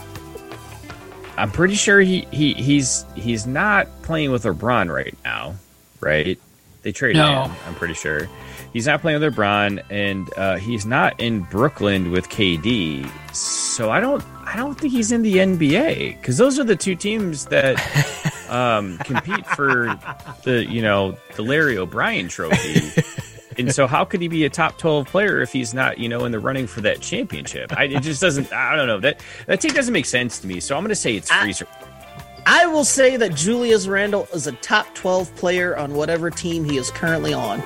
I'm 1.36 1.50
pretty 1.50 1.74
sure 1.74 2.00
he, 2.00 2.26
he 2.30 2.54
he's 2.54 3.04
he's 3.14 3.46
not 3.46 3.86
playing 4.02 4.30
with 4.32 4.44
LeBron 4.44 4.92
right 4.92 5.16
now, 5.24 5.54
right? 6.00 6.40
They 6.82 6.92
traded 6.92 7.16
No. 7.22 7.44
him. 7.44 7.52
I'm 7.68 7.74
pretty 7.74 7.94
sure 7.94 8.28
he's 8.74 8.86
not 8.86 9.00
playing 9.00 9.18
with 9.18 9.34
LeBron, 9.34 9.82
and 9.88 10.30
uh, 10.36 10.56
he's 10.56 10.84
not 10.84 11.18
in 11.18 11.40
Brooklyn 11.40 12.10
with 12.10 12.28
KD. 12.28 13.08
So 13.34 13.90
I 13.90 14.00
don't 14.00 14.22
I 14.44 14.56
don't 14.56 14.78
think 14.78 14.92
he's 14.92 15.10
in 15.10 15.22
the 15.22 15.36
NBA 15.36 16.20
because 16.20 16.36
those 16.36 16.58
are 16.58 16.64
the 16.64 16.76
two 16.76 16.94
teams 16.94 17.46
that 17.46 17.80
um, 18.50 18.98
compete 18.98 19.46
for 19.46 19.98
the 20.42 20.66
you 20.68 20.82
know 20.82 21.16
the 21.36 21.42
Larry 21.42 21.78
O'Brien 21.78 22.28
Trophy. 22.28 23.02
And 23.56 23.72
so, 23.72 23.86
how 23.86 24.04
could 24.04 24.20
he 24.20 24.26
be 24.26 24.44
a 24.44 24.50
top 24.50 24.78
twelve 24.78 25.06
player 25.06 25.40
if 25.40 25.52
he's 25.52 25.72
not, 25.72 25.98
you 25.98 26.08
know, 26.08 26.24
in 26.24 26.32
the 26.32 26.40
running 26.40 26.66
for 26.66 26.80
that 26.80 27.00
championship? 27.00 27.72
I, 27.76 27.84
it 27.84 28.02
just 28.02 28.20
doesn't. 28.20 28.52
I 28.52 28.74
don't 28.74 28.88
know 28.88 29.00
that 29.00 29.20
that 29.46 29.60
take 29.60 29.74
doesn't 29.74 29.92
make 29.92 30.06
sense 30.06 30.40
to 30.40 30.46
me. 30.48 30.58
So 30.60 30.76
I'm 30.76 30.82
going 30.82 30.88
to 30.88 30.96
say 30.96 31.14
it's 31.14 31.30
freezer. 31.30 31.66
I 32.46 32.66
will 32.66 32.84
say 32.84 33.16
that 33.16 33.34
Julius 33.34 33.86
Randle 33.86 34.28
is 34.34 34.46
a 34.46 34.52
top 34.52 34.92
12 34.94 35.34
player 35.36 35.76
on 35.76 35.94
whatever 35.94 36.30
team 36.30 36.64
he 36.64 36.76
is 36.76 36.90
currently 36.90 37.32
on. 37.32 37.62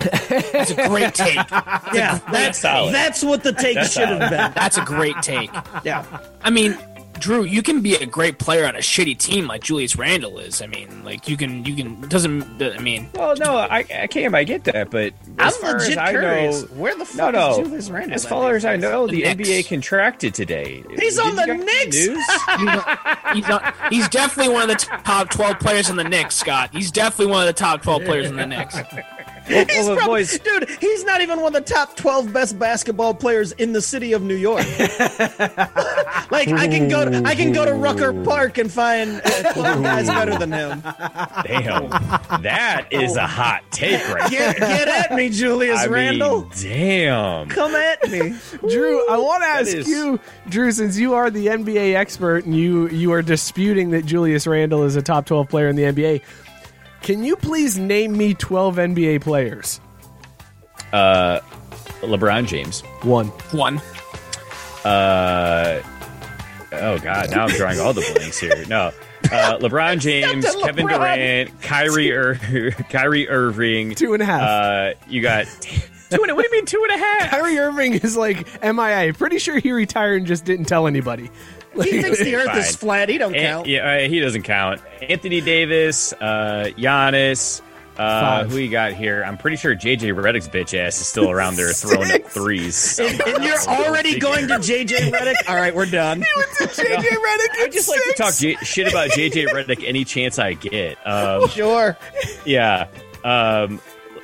That's 0.00 0.70
a 0.70 0.88
great 0.88 1.14
take. 1.14 1.38
Yeah, 1.92 2.18
that's 2.30 2.60
solid. 2.60 2.94
that's 2.94 3.22
what 3.24 3.42
the 3.42 3.52
take 3.52 3.74
That's 3.74 3.92
should 3.92 4.08
have 4.08 4.30
been. 4.30 4.52
That's 4.54 4.78
a 4.78 4.84
great 4.84 5.16
take. 5.22 5.50
Yeah. 5.82 6.04
I 6.42 6.50
mean, 6.50 6.78
Drew, 7.18 7.42
you 7.42 7.62
can 7.62 7.82
be 7.82 7.96
a 7.96 8.06
great 8.06 8.38
player 8.38 8.64
on 8.66 8.76
a 8.76 8.78
shitty 8.78 9.18
team 9.18 9.46
like 9.48 9.62
Julius 9.62 9.96
Randle 9.96 10.38
is. 10.38 10.62
I 10.62 10.66
mean, 10.66 11.04
like 11.04 11.28
you 11.28 11.36
can, 11.36 11.64
you 11.64 11.74
can. 11.74 12.00
Doesn't 12.08 12.62
I 12.62 12.78
mean? 12.78 13.10
Well, 13.14 13.34
no, 13.36 13.56
I, 13.56 13.78
I 13.78 14.06
can't. 14.06 14.34
I 14.34 14.44
get 14.44 14.64
that, 14.64 14.90
but 14.90 15.12
as 15.38 15.54
I'm 15.56 15.60
far 15.60 15.72
legit 15.74 15.92
as 15.92 15.98
I 15.98 16.10
curious. 16.12 16.62
know, 16.62 16.68
Where 16.76 16.92
the 16.94 16.98
no, 17.00 17.04
fuck 17.04 17.32
no. 17.34 17.50
is 17.50 17.56
Julius 17.58 17.90
Randle? 17.90 18.14
As 18.14 18.24
far 18.24 18.54
as 18.56 18.64
I 18.64 18.76
know, 18.76 19.06
the, 19.06 19.22
The 19.22 19.34
NBA 19.34 19.68
contracted 19.68 20.32
today. 20.32 20.82
He's 20.98 21.16
Did 21.16 21.26
on 21.26 21.36
the 21.36 21.46
guys 21.46 21.64
Knicks. 21.64 22.06
news? 22.06 22.26
He's, 22.56 22.64
not, 22.64 23.34
he's, 23.34 23.48
not, 23.48 23.74
he's 23.92 24.08
definitely 24.08 24.52
one 24.54 24.62
of 24.62 24.68
the 24.68 24.76
top 25.04 25.28
twelve 25.30 25.58
players 25.58 25.90
in 25.90 25.96
the 25.96 26.04
Knicks, 26.04 26.36
Scott. 26.36 26.70
He's 26.72 26.90
definitely 26.90 27.32
one 27.32 27.42
of 27.42 27.46
the 27.48 27.58
top 27.60 27.82
twelve 27.82 28.04
players 28.04 28.30
in 28.30 28.36
the 28.36 28.46
Knicks. 28.46 28.76
well, 29.50 29.64
He's 29.66 29.86
well, 29.86 29.96
prob- 29.96 30.06
boys, 30.08 30.38
dude, 30.38 30.68
he's 30.80 31.04
not 31.04 31.20
even 31.20 31.40
one 31.40 31.54
of 31.54 31.64
the 31.66 31.72
top 31.74 31.96
12 31.96 32.32
best 32.32 32.58
basketball 32.58 33.14
players 33.14 33.52
in 33.52 33.72
the 33.72 33.82
city 33.82 34.12
of 34.12 34.22
New 34.22 34.34
York. 34.36 34.64
like 36.30 36.48
I 36.48 36.68
can 36.68 36.88
go 36.88 37.08
to, 37.08 37.22
I 37.24 37.34
can 37.34 37.52
go 37.52 37.64
to 37.64 37.72
Rucker 37.74 38.12
Park 38.24 38.58
and 38.58 38.70
find 38.72 39.20
uh, 39.24 39.52
guys 39.80 40.06
better 40.08 40.38
than 40.38 40.52
him. 40.52 40.80
damn, 40.82 41.90
that 42.42 42.86
is 42.90 43.16
a 43.16 43.26
hot 43.26 43.62
take 43.70 44.06
right. 44.12 44.30
Get, 44.30 44.56
get 44.58 44.88
at 44.88 45.14
me, 45.14 45.28
Julius 45.30 45.80
I 45.80 45.86
Randle. 45.86 46.42
mean, 46.42 46.50
damn. 46.60 47.48
Come 47.48 47.74
at 47.74 48.08
me. 48.10 48.34
Drew, 48.68 49.08
I 49.08 49.16
want 49.18 49.42
to 49.42 49.46
ask 49.48 49.74
is- 49.74 49.88
you, 49.88 50.20
Drew, 50.48 50.70
since 50.72 50.96
you 50.98 51.14
are 51.14 51.30
the 51.30 51.46
NBA 51.48 51.94
expert 51.94 52.44
and 52.44 52.54
you 52.56 52.88
you 52.88 53.12
are 53.12 53.22
disputing 53.22 53.90
that 53.90 54.04
Julius 54.04 54.46
Randle 54.46 54.84
is 54.84 54.96
a 54.96 55.02
top 55.02 55.26
twelve 55.26 55.48
player 55.48 55.68
in 55.68 55.76
the 55.76 55.82
NBA. 55.84 56.22
Can 57.02 57.24
you 57.24 57.36
please 57.36 57.78
name 57.78 58.16
me 58.16 58.34
twelve 58.34 58.76
NBA 58.76 59.22
players? 59.22 59.80
Uh, 60.92 61.40
LeBron 62.02 62.46
James. 62.46 62.80
One. 63.02 63.28
One. 63.52 63.80
Uh, 64.84 65.82
oh 66.72 66.98
God, 66.98 67.30
now 67.30 67.44
I'm 67.44 67.50
drawing 67.50 67.78
all 67.80 67.92
the 67.92 68.08
blanks 68.14 68.38
here. 68.38 68.64
No, 68.66 68.92
uh, 69.30 69.58
LeBron 69.58 70.00
James, 70.00 70.44
Captain 70.44 70.60
Kevin 70.62 70.86
Durant, 70.86 71.60
Kyrie, 71.62 72.08
Ir- 72.08 72.70
Kyrie 72.88 73.28
Irving. 73.28 73.94
Two 73.94 74.14
and 74.14 74.22
a 74.22 74.26
half. 74.26 74.42
Uh, 74.42 74.92
you 75.08 75.20
got 75.20 75.46
two 75.60 76.22
and. 76.22 76.30
A, 76.30 76.34
what 76.34 76.42
do 76.42 76.48
you 76.48 76.52
mean 76.52 76.64
two 76.66 76.86
and 76.90 77.00
a 77.00 77.04
half? 77.04 77.30
Kyrie 77.30 77.58
Irving 77.58 77.94
is 77.94 78.16
like 78.16 78.46
MIA. 78.62 79.12
Pretty 79.14 79.38
sure 79.38 79.58
he 79.58 79.70
retired 79.72 80.16
and 80.18 80.26
just 80.26 80.44
didn't 80.46 80.64
tell 80.66 80.86
anybody. 80.86 81.30
He 81.74 82.02
thinks 82.02 82.18
the 82.18 82.34
earth 82.34 82.56
is 82.56 82.74
flat. 82.76 83.08
He 83.08 83.18
don't 83.18 83.34
An- 83.34 83.46
count. 83.46 83.66
yeah, 83.68 83.86
uh, 84.04 84.08
he 84.08 84.20
doesn't 84.20 84.42
count. 84.42 84.80
Anthony 85.08 85.40
Davis, 85.40 86.12
uh, 86.14 86.70
Giannis. 86.76 87.62
Uh, 87.98 88.44
who 88.44 88.54
we 88.56 88.68
got 88.68 88.92
here? 88.94 89.22
I'm 89.26 89.36
pretty 89.36 89.58
sure 89.58 89.74
JJ 89.76 90.14
Redick's 90.14 90.48
bitch 90.48 90.72
ass 90.78 90.98
is 91.00 91.06
still 91.06 91.30
around 91.30 91.56
there 91.56 91.70
throwing 91.74 92.10
up 92.10 92.22
threes. 92.24 92.98
And, 92.98 93.20
and 93.20 93.44
you're 93.44 93.58
already 93.68 94.18
going 94.18 94.48
to 94.48 94.54
JJ 94.54 95.10
Redick. 95.10 95.34
All 95.46 95.56
right, 95.56 95.74
we're 95.74 95.84
done. 95.84 96.20
JJ 96.60 96.86
Redick. 97.02 97.62
I 97.62 97.68
just 97.70 97.90
like 97.90 98.00
to 98.04 98.14
talk 98.16 98.34
J- 98.34 98.56
shit 98.62 98.88
about 98.88 99.10
JJ 99.10 99.48
Redick 99.48 99.84
any 99.86 100.04
chance 100.06 100.38
I 100.38 100.54
get. 100.54 100.96
Um, 101.06 101.46
Sure. 101.50 101.98
yeah. 102.46 102.86
Um, 103.22 103.80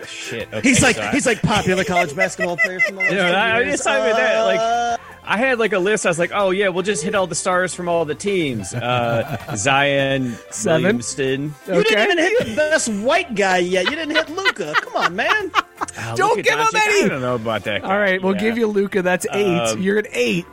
shit. 0.06 0.48
Okay, 0.54 0.66
He's 0.66 0.82
like 0.82 0.96
so 0.96 1.02
I- 1.02 1.10
he's 1.12 1.26
like 1.26 1.42
popular 1.42 1.84
college 1.84 2.16
basketball 2.16 2.56
player 2.56 2.80
from 2.80 2.94
the 2.96 3.02
last 3.02 3.10
You 3.10 3.16
know, 3.18 3.26
few 3.26 3.34
I- 3.36 3.60
years. 3.60 3.74
it's 3.74 3.84
not 3.84 3.98
even 3.98 4.16
that, 4.16 4.40
like- 4.42 4.60
Uh, 4.60 4.96
I 5.26 5.36
had 5.38 5.58
like 5.58 5.72
a 5.72 5.78
list. 5.78 6.06
I 6.06 6.10
was 6.10 6.18
like, 6.18 6.30
oh 6.34 6.50
yeah, 6.50 6.68
we'll 6.68 6.82
just 6.84 7.02
hit 7.02 7.14
all 7.14 7.26
the 7.26 7.34
stars 7.34 7.74
from 7.74 7.88
all 7.88 8.04
the 8.04 8.14
teams. 8.14 8.72
Uh, 8.72 9.36
Zion, 9.56 10.36
Seven. 10.50 10.82
Williamson. 10.82 11.54
you 11.66 11.82
didn't 11.82 12.10
even 12.12 12.18
hit 12.18 12.38
the 12.46 12.54
best 12.56 12.88
white 12.88 13.34
guy 13.34 13.58
yet. 13.58 13.84
You 13.86 13.96
didn't 13.96 14.14
hit 14.14 14.28
Luka. 14.30 14.72
Come 14.80 14.96
on, 14.96 15.16
man. 15.16 15.50
Ah, 15.98 16.14
Don't 16.16 16.30
look 16.36 16.38
at 16.38 16.44
give 16.44 16.58
him 16.58 16.66
Doncic. 16.66 16.86
any. 16.86 17.04
I 17.04 17.08
don't 17.08 17.20
know 17.20 17.34
about 17.34 17.64
that. 17.64 17.82
Guy. 17.82 17.88
All 17.88 17.98
right, 17.98 18.22
we'll 18.22 18.34
Yeah. 18.34 18.40
give 18.40 18.56
you 18.58 18.66
Luka. 18.66 19.02
That's 19.02 19.26
eight. 19.32 19.58
Um, 19.58 19.80
You're 19.82 19.98
at 19.98 20.06
eight. 20.12 20.46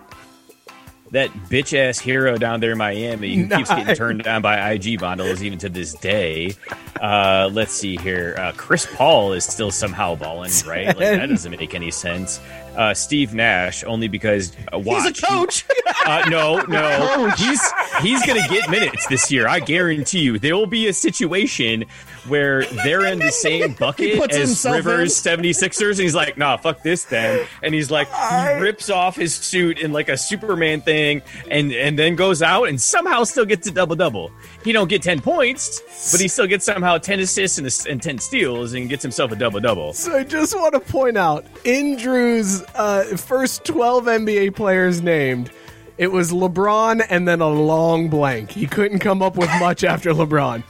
that 1.12 1.30
bitch 1.50 1.78
ass 1.78 2.00
Herro 2.02 2.38
down 2.40 2.60
there 2.60 2.72
in 2.72 2.78
Miami 2.78 3.36
who 3.36 3.48
keeps 3.48 3.70
getting 3.70 3.96
turned 3.96 4.24
down 4.24 4.42
by 4.42 4.72
IG 4.72 5.00
bundles 5.00 5.42
even 5.44 5.60
to 5.60 5.70
this 5.70 5.94
day. 5.94 6.56
Uh, 7.00 7.50
let's 7.54 7.72
see 7.72 7.96
here. 7.98 8.36
Uh, 8.38 8.52
Chris 8.58 8.86
Paul 8.96 9.34
is 9.34 9.46
still 9.46 9.70
somehow 9.72 10.16
balling, 10.16 10.52
right? 10.66 10.88
Like, 10.88 10.98
that 10.98 11.26
doesn't 11.30 11.52
make 11.52 11.74
any 11.76 11.92
sense. 11.92 12.40
Uh, 12.76 12.94
Steve 12.94 13.34
Nash, 13.34 13.84
only 13.84 14.08
because 14.08 14.56
uh, 14.74 14.80
watch. 14.80 15.04
He's 15.04 15.24
a 15.24 15.26
coach. 15.26 15.66
Uh, 16.06 16.26
no, 16.28 16.60
no, 16.64 17.30
he's 17.38 17.62
he's 18.02 18.26
gonna 18.26 18.46
get 18.50 18.70
minutes 18.70 19.08
this 19.08 19.32
year. 19.32 19.48
I 19.48 19.62
guarantee 19.62 20.20
you. 20.20 20.38
There 20.38 20.54
will 20.54 20.68
be 20.68 20.88
a 20.88 20.94
situation 20.94 21.86
where 22.28 22.66
they're 22.84 23.06
in 23.06 23.20
the 23.20 23.32
same 23.32 23.74
bucket 23.74 24.20
as 24.32 24.66
Rivers 24.66 25.14
76ers, 25.14 25.92
and 25.92 26.00
he's 26.00 26.16
like, 26.16 26.38
"Nah, 26.38 26.58
fuck 26.58 26.84
this 26.84 27.06
then," 27.06 27.48
and 27.62 27.74
he's 27.74 27.90
like, 27.90 28.10
he 28.10 28.60
rips 28.60 28.90
off 28.90 29.16
his 29.16 29.34
suit 29.34 29.80
in 29.80 29.94
like 29.94 30.10
a 30.10 30.18
Superman 30.18 30.82
thing, 30.82 31.22
and 31.50 31.72
and 31.72 31.98
then 31.98 32.16
goes 32.16 32.42
out 32.42 32.68
and 32.68 32.82
somehow 32.82 33.24
still 33.24 33.46
gets 33.46 33.68
a 33.68 33.72
double 33.72 33.96
double. 33.96 34.32
He 34.66 34.74
don't 34.74 34.90
get 34.90 35.02
ten 35.02 35.22
points, 35.22 36.12
but 36.12 36.20
he 36.20 36.28
still 36.28 36.48
gets 36.48 36.66
somehow 36.66 36.98
ten 36.98 37.20
assists 37.22 37.58
and, 37.58 37.68
and 37.90 38.02
ten 38.02 38.18
steals, 38.18 38.74
and 38.74 38.90
gets 38.90 39.04
himself 39.04 39.32
a 39.32 39.38
double 39.38 39.62
double. 39.62 39.94
So 39.94 40.18
I 40.18 40.24
just 40.24 40.54
want 40.54 40.74
to 40.74 40.80
point 40.82 41.18
out 41.18 41.46
in 41.64 41.96
Drew's 41.98 42.63
uh, 42.76 43.04
first 43.18 43.66
12 43.66 44.06
NBA 44.06 44.56
players 44.56 45.02
named, 45.02 45.52
it 45.98 46.08
was 46.12 46.32
LeBron 46.32 47.06
and 47.10 47.28
then 47.28 47.42
a 47.42 47.50
long 47.50 48.10
blank. 48.10 48.52
He 48.52 48.66
couldn't 48.68 49.00
come 49.00 49.22
up 49.22 49.36
with 49.38 49.50
much 49.60 49.84
after 49.84 50.12
LeBron. 50.12 50.64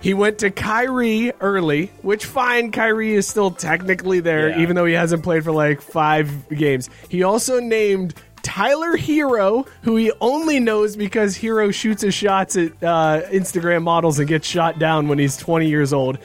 He 0.00 0.12
went 0.12 0.38
to 0.40 0.50
Kyrie 0.50 1.32
early, 1.40 1.86
which 2.02 2.26
fine, 2.26 2.70
Kyrie 2.70 3.14
is 3.14 3.26
still 3.26 3.50
technically 3.50 4.20
there, 4.20 4.50
Yeah. 4.50 4.60
even 4.60 4.76
though 4.76 4.84
he 4.84 4.92
hasn't 4.94 5.22
played 5.22 5.44
for 5.44 5.52
like 5.52 5.80
five 5.80 6.30
games. 6.50 6.90
He 7.08 7.22
also 7.22 7.58
named 7.58 8.14
Tyler 8.42 8.98
Herro, 8.98 9.66
who 9.82 9.96
he 9.96 10.12
only 10.20 10.60
knows 10.60 10.94
because 10.94 11.38
Herro 11.38 11.72
shoots 11.72 12.02
his 12.02 12.12
shots 12.12 12.54
at 12.56 12.70
uh, 12.82 13.22
Instagram 13.30 13.82
models 13.82 14.18
and 14.18 14.28
gets 14.28 14.46
shot 14.46 14.78
down 14.78 15.08
when 15.08 15.18
he's 15.18 15.38
20 15.38 15.66
years 15.68 15.94
old. 15.94 16.18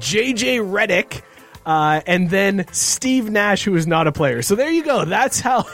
JJ 0.00 0.58
Redick, 0.68 1.22
uh, 1.66 2.00
and 2.06 2.30
then 2.30 2.66
Steve 2.72 3.30
Nash, 3.30 3.64
who 3.64 3.74
is 3.76 3.86
not 3.86 4.06
a 4.06 4.12
player. 4.12 4.42
So 4.42 4.54
there 4.54 4.70
you 4.70 4.84
go. 4.84 5.04
That's 5.04 5.40
how 5.40 5.66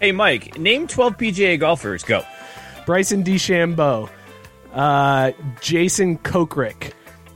Hey, 0.00 0.12
Mike, 0.12 0.58
name 0.58 0.86
twelve 0.86 1.18
PGA 1.18 1.60
golfers. 1.60 2.02
Go. 2.04 2.22
Bryson 2.86 3.22
DeChambeau, 3.22 4.08
uh, 4.72 5.32
Jason 5.60 6.16
Kokrak. 6.18 6.92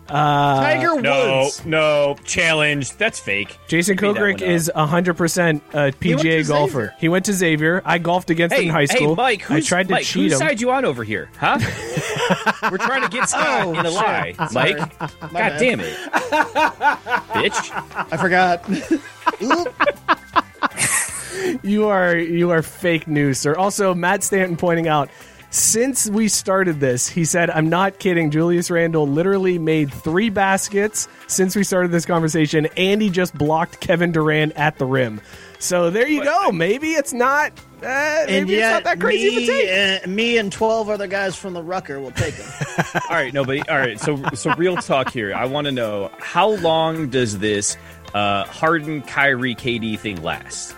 Uh, 0.09 0.61
Tiger 0.63 1.01
No, 1.01 1.43
Woods. 1.45 1.65
no, 1.65 2.17
challenge. 2.25 2.93
That's 2.97 3.19
fake. 3.19 3.59
Jason 3.69 3.97
Made 4.01 4.15
that 4.17 4.21
Kokrak 4.21 4.43
is 4.43 4.71
100% 4.75 5.61
a 5.73 5.93
PGA 5.93 6.15
uh, 6.19 6.23
to 6.23 6.43
golfer. 6.45 6.71
Xavier. 6.87 6.95
He 6.99 7.09
went 7.09 7.25
to 7.25 7.33
Xavier. 7.33 7.81
I 7.85 7.99
golfed 7.99 8.29
against 8.31 8.55
him 8.57 8.65
in 8.65 8.69
high 8.71 8.85
school. 8.85 9.15
hey, 9.17 9.23
Mike, 9.23 9.51
I 9.51 9.55
who's, 9.55 9.67
tried 9.67 9.89
to 9.89 9.95
Mike, 9.95 10.05
cheat 10.05 10.25
whose 10.25 10.33
him. 10.35 10.39
side 10.41 10.61
you 10.61 10.71
on 10.73 10.85
over 10.85 11.05
here, 11.05 11.31
huh? 11.39 11.59
We're 12.71 12.77
trying 12.79 13.03
to 13.03 13.09
get 13.09 13.29
Scott 13.29 13.67
Oh, 13.67 13.79
in 13.79 13.87
a 13.87 13.91
lie, 13.91 14.33
Sorry. 14.51 14.75
Mike. 14.75 15.01
My 15.01 15.09
God 15.09 15.33
bad. 15.33 15.59
damn 15.59 15.81
it, 15.81 15.95
bitch! 17.33 18.09
I 18.13 18.17
forgot. 18.17 18.65
You 21.63 21.89
are 21.89 22.17
you 22.17 22.51
are 22.51 22.63
fake 22.63 23.07
news, 23.09 23.39
sir. 23.39 23.55
Also, 23.57 23.95
Matt 23.95 24.23
Stanton 24.23 24.57
pointing 24.57 24.87
out 24.89 25.11
since 25.55 26.11
we 26.11 26.27
started 26.29 26.81
this, 26.81 27.09
he 27.09 27.25
said, 27.25 27.49
"I'm 27.49 27.69
not 27.69 27.99
kidding." 28.01 28.31
Julius 28.33 28.71
Randle 28.71 29.07
literally 29.07 29.59
made 29.59 29.93
three 29.93 30.29
baskets 30.29 31.07
since 31.29 31.55
we 31.55 31.63
started 31.63 31.93
this 31.93 32.05
conversation, 32.05 32.67
and 32.77 33.01
he 33.01 33.09
just 33.09 33.35
blocked 33.39 33.79
Kevin 33.81 34.11
Durant 34.11 34.53
at 34.57 34.79
the 34.79 34.85
rim. 34.85 35.21
So 35.61 35.91
there 35.91 36.09
you 36.09 36.25
go. 36.25 36.51
Maybe 36.51 36.89
it's 36.95 37.13
not. 37.13 37.53
Uh, 37.83 38.25
maybe 38.27 38.37
and 38.39 38.51
it's 38.51 38.61
not 38.73 38.85
that 38.85 38.99
crazy 38.99 39.29
of 39.29 39.35
a 39.35 39.37
me, 39.37 39.47
take. 39.47 40.05
uh, 40.05 40.09
me 40.09 40.39
and 40.39 40.51
12 40.51 40.89
other 40.91 41.07
guys 41.07 41.37
from 41.37 41.53
the 41.55 41.63
Rucker 41.63 42.01
will 42.01 42.11
take 42.13 42.35
him. 42.35 42.47
All 42.95 43.17
right, 43.17 43.33
nobody. 43.33 43.61
All 43.69 43.79
right, 43.79 44.01
so 44.01 44.23
so 44.35 44.53
real 44.55 44.77
talk 44.77 45.11
here. 45.13 45.35
I 45.35 45.45
want 45.45 45.67
to 45.67 45.73
know 45.73 46.11
how 46.19 46.49
long 46.57 47.11
does 47.11 47.39
this 47.39 47.77
uh, 48.13 48.45
Harden, 48.47 49.03
Kyrie, 49.03 49.55
KD 49.55 49.99
thing 49.99 50.21
last? 50.23 50.75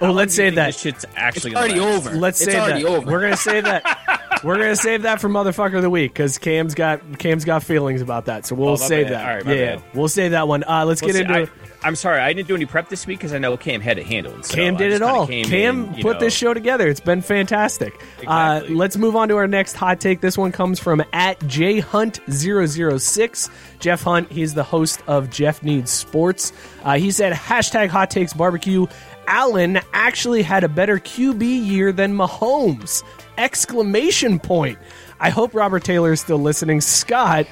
Oh, 0.00 0.12
let's 0.12 0.34
say 0.34 0.50
that. 0.50 0.74
shit's 0.76 1.04
actually 1.16 1.52
It's 1.52 1.58
already 1.60 1.80
last? 1.80 2.06
over. 2.06 2.16
Let's 2.16 2.40
it's 2.40 2.52
save 2.52 2.60
already 2.62 2.82
that. 2.84 2.88
over. 2.88 3.10
We're 3.10 3.20
gonna 3.22 3.36
say 3.36 3.60
that. 3.60 4.04
We're 4.44 4.56
gonna 4.56 4.76
save 4.76 5.02
that 5.02 5.20
for 5.20 5.28
motherfucker 5.28 5.76
of 5.76 5.82
the 5.82 5.90
week 5.90 6.12
because 6.12 6.38
Cam's 6.38 6.74
got 6.74 7.18
Cam's 7.18 7.44
got 7.44 7.62
feelings 7.62 8.00
about 8.02 8.26
that. 8.26 8.46
So 8.46 8.54
we'll 8.54 8.70
Oh, 8.70 8.76
save 8.76 9.08
that. 9.08 9.28
All 9.28 9.36
right, 9.50 9.56
yeah, 9.58 9.80
we'll 9.94 10.08
save 10.08 10.30
that 10.32 10.46
one. 10.48 10.64
Uh, 10.64 10.84
let's 10.84 11.00
Well, 11.02 11.08
get 11.12 11.16
see, 11.16 11.22
into. 11.22 11.50
I, 11.82 11.88
am 11.88 11.96
sorry, 11.96 12.20
I 12.20 12.32
didn't 12.32 12.48
do 12.48 12.54
any 12.54 12.66
prep 12.66 12.88
this 12.88 13.06
week 13.06 13.18
because 13.18 13.32
I 13.32 13.38
know 13.38 13.56
Cam 13.56 13.80
had 13.80 13.98
it 13.98 14.06
handled. 14.06 14.44
so 14.44 14.54
Cam 14.54 14.76
did 14.76 14.92
it 14.92 15.02
all. 15.02 15.26
Cam 15.26 15.52
in, 15.52 15.94
put 16.02 16.14
know. 16.14 16.20
this 16.20 16.34
show 16.34 16.54
together. 16.54 16.88
It's 16.88 17.00
been 17.00 17.22
fantastic. 17.22 18.00
Uh, 18.26 18.62
let's 18.68 18.96
move 18.96 19.16
on 19.16 19.28
to 19.28 19.36
our 19.36 19.46
next 19.46 19.74
hot 19.74 20.00
take. 20.00 20.20
This 20.20 20.36
one 20.38 20.52
comes 20.52 20.78
from 20.80 21.02
at 21.12 21.38
jhunt006. 21.40 23.50
Jeff 23.80 24.02
Hunt, 24.02 24.30
he's 24.30 24.54
the 24.54 24.64
host 24.64 25.02
of 25.06 25.30
Jeff 25.30 25.62
Needs 25.62 25.90
Sports. 25.90 26.52
Uh, 26.84 26.98
he 26.98 27.10
said, 27.10 27.32
hashtag 27.32 27.88
hot 27.88 28.10
takes 28.10 28.32
barbecue. 28.32 28.86
Allen 29.28 29.78
actually 29.92 30.42
had 30.42 30.64
a 30.64 30.68
better 30.68 30.98
QB 30.98 31.42
year 31.42 31.92
than 31.92 32.16
Mahomes. 32.16 33.04
Exclamation 33.36 34.38
point. 34.40 34.78
I 35.20 35.28
hope 35.30 35.54
Robert 35.54 35.84
Taylor 35.84 36.12
is 36.12 36.20
still 36.20 36.38
listening. 36.38 36.80
Scott, 36.80 37.46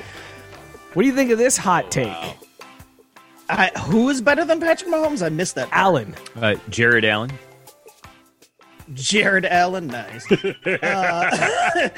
what 0.94 1.02
do 1.02 1.06
you 1.08 1.14
think 1.14 1.30
of 1.30 1.38
this 1.38 1.58
hot 1.58 1.90
take? 1.90 2.16
I, 3.50 3.68
who 3.78 4.08
is 4.08 4.22
better 4.22 4.44
than 4.44 4.58
Patrick 4.58 4.90
Mahomes? 4.90 5.24
I 5.24 5.28
missed 5.28 5.54
that. 5.56 5.68
Allen. 5.70 6.14
Uh, 6.34 6.56
Jared 6.70 7.04
Allen. 7.04 7.30
Jared 8.94 9.44
Allen, 9.44 9.88
nice. 9.88 10.30
Uh, 10.32 11.88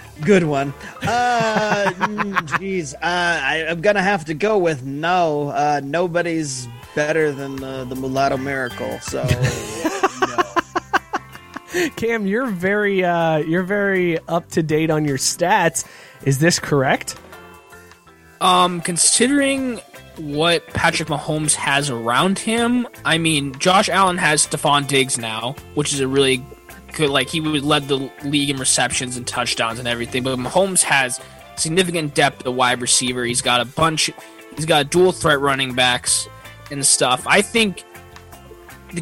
good 0.20 0.44
one. 0.44 0.72
Uh, 1.02 1.90
mm, 1.96 2.34
Jeez, 2.50 2.94
uh, 2.94 2.98
I, 3.02 3.66
I'm 3.68 3.80
gonna 3.80 4.02
have 4.02 4.26
to 4.26 4.34
go 4.34 4.58
with 4.58 4.84
no. 4.84 5.48
Uh, 5.48 5.80
nobody's 5.82 6.68
better 6.94 7.32
than 7.32 7.62
uh, 7.62 7.84
the 7.84 7.94
Mulatto 7.94 8.36
Miracle. 8.36 8.98
So 9.00 9.26
Cam, 11.96 12.26
you're 12.26 12.46
very 12.46 13.04
uh, 13.04 13.38
you're 13.38 13.62
very 13.62 14.18
up 14.28 14.48
to 14.50 14.62
date 14.62 14.90
on 14.90 15.04
your 15.04 15.18
stats. 15.18 15.86
Is 16.24 16.38
this 16.38 16.58
correct? 16.58 17.16
Um, 18.40 18.80
considering 18.80 19.80
what 20.16 20.66
Patrick 20.68 21.08
Mahomes 21.08 21.54
has 21.54 21.90
around 21.90 22.38
him, 22.38 22.88
I 23.04 23.18
mean, 23.18 23.58
Josh 23.58 23.88
Allen 23.88 24.18
has 24.18 24.46
Stefon 24.46 24.86
Diggs 24.86 25.18
now, 25.18 25.54
which 25.74 25.92
is 25.92 26.00
a 26.00 26.08
really 26.08 26.44
good. 26.94 27.10
Like 27.10 27.28
he 27.28 27.40
would 27.40 27.62
led 27.62 27.88
the 27.88 28.10
league 28.24 28.50
in 28.50 28.56
receptions 28.56 29.16
and 29.16 29.26
touchdowns 29.26 29.78
and 29.78 29.86
everything. 29.86 30.22
But 30.22 30.38
Mahomes 30.38 30.82
has 30.82 31.20
significant 31.56 32.14
depth 32.14 32.46
at 32.46 32.52
wide 32.52 32.80
receiver. 32.80 33.24
He's 33.24 33.42
got 33.42 33.60
a 33.60 33.64
bunch. 33.64 34.10
He's 34.56 34.66
got 34.66 34.90
dual 34.90 35.12
threat 35.12 35.40
running 35.40 35.74
backs 35.74 36.28
and 36.70 36.84
stuff. 36.84 37.26
I 37.26 37.42
think, 37.42 37.84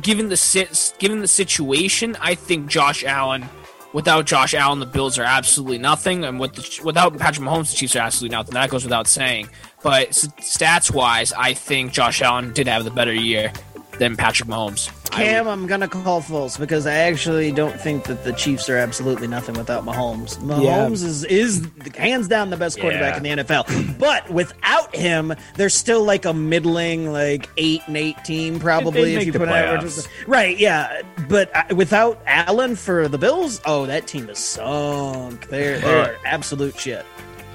given 0.03 0.29
the 0.29 0.95
given 0.99 1.21
the 1.21 1.29
situation, 1.29 2.17
I 2.21 2.35
think 2.35 2.69
Josh 2.69 3.05
Allen. 3.05 3.49
Without 3.95 4.27
Josh 4.27 4.53
Allen, 4.53 4.81
the 4.81 4.87
Bills 4.87 5.19
are 5.19 5.25
absolutely 5.25 5.79
nothing, 5.79 6.23
and 6.23 6.39
with 6.39 6.53
the, 6.55 6.85
without 6.85 7.17
Patrick 7.19 7.47
Mahomes, 7.47 7.71
the 7.71 7.77
Chiefs 7.79 7.97
are 7.97 8.01
absolutely 8.01 8.37
nothing. 8.37 8.53
That 8.53 8.69
goes 8.69 8.85
without 8.85 9.07
saying. 9.07 9.49
But 9.83 10.11
stats 10.11 10.93
wise, 10.93 11.33
I 11.33 11.55
think 11.55 11.93
Josh 11.93 12.21
Allen 12.21 12.53
did 12.53 12.69
have 12.69 12.85
the 12.85 12.91
better 12.91 13.15
year 13.15 13.51
than 13.99 14.17
Patrick 14.17 14.49
Mahomes. 14.49 14.91
Cam, 15.11 15.49
I'm 15.49 15.67
gonna 15.67 15.89
call 15.89 16.21
false 16.21 16.57
because 16.57 16.87
I 16.87 16.95
actually 16.95 17.51
don't 17.51 17.79
think 17.81 18.05
that 18.05 18.25
the 18.25 18.33
Chiefs 18.33 18.69
are 18.69 18.77
absolutely 18.77 19.27
nothing 19.27 19.55
without 19.57 19.85
Mahomes. 19.85 20.39
Mahomes 20.39 21.03
is 21.05 21.25
is 21.25 21.67
hands 21.97 22.29
down 22.29 22.51
the 22.51 22.57
best 22.57 22.79
quarterback 22.79 23.15
Yeah. 23.23 23.33
in 23.33 23.39
the 23.39 23.43
NFL. 23.45 23.99
But 23.99 24.29
without 24.31 24.95
him, 24.95 25.35
they're 25.57 25.69
still 25.71 26.05
like 26.05 26.25
a 26.25 26.33
middling, 26.35 27.11
like 27.13 27.49
eight 27.57 27.83
and 27.87 27.97
eight 27.97 28.23
team, 28.25 28.61
probably 28.61 29.15
if 29.17 29.27
you 29.27 29.33
the 29.33 29.39
put 29.41 29.49
averages. 29.49 30.07
Right? 30.27 30.57
Yeah, 30.59 31.03
but 31.29 31.51
uh, 31.57 31.75
without 31.75 32.21
Allen 32.27 32.77
for 32.77 33.09
the 33.09 33.19
Bills, 33.19 33.61
oh, 33.65 33.87
that 33.87 34.07
team 34.07 34.29
is 34.29 34.39
sunk. 34.39 35.49
They're 35.49 35.79
they're 35.81 36.17
absolute 36.25 36.79
shit. 36.79 37.05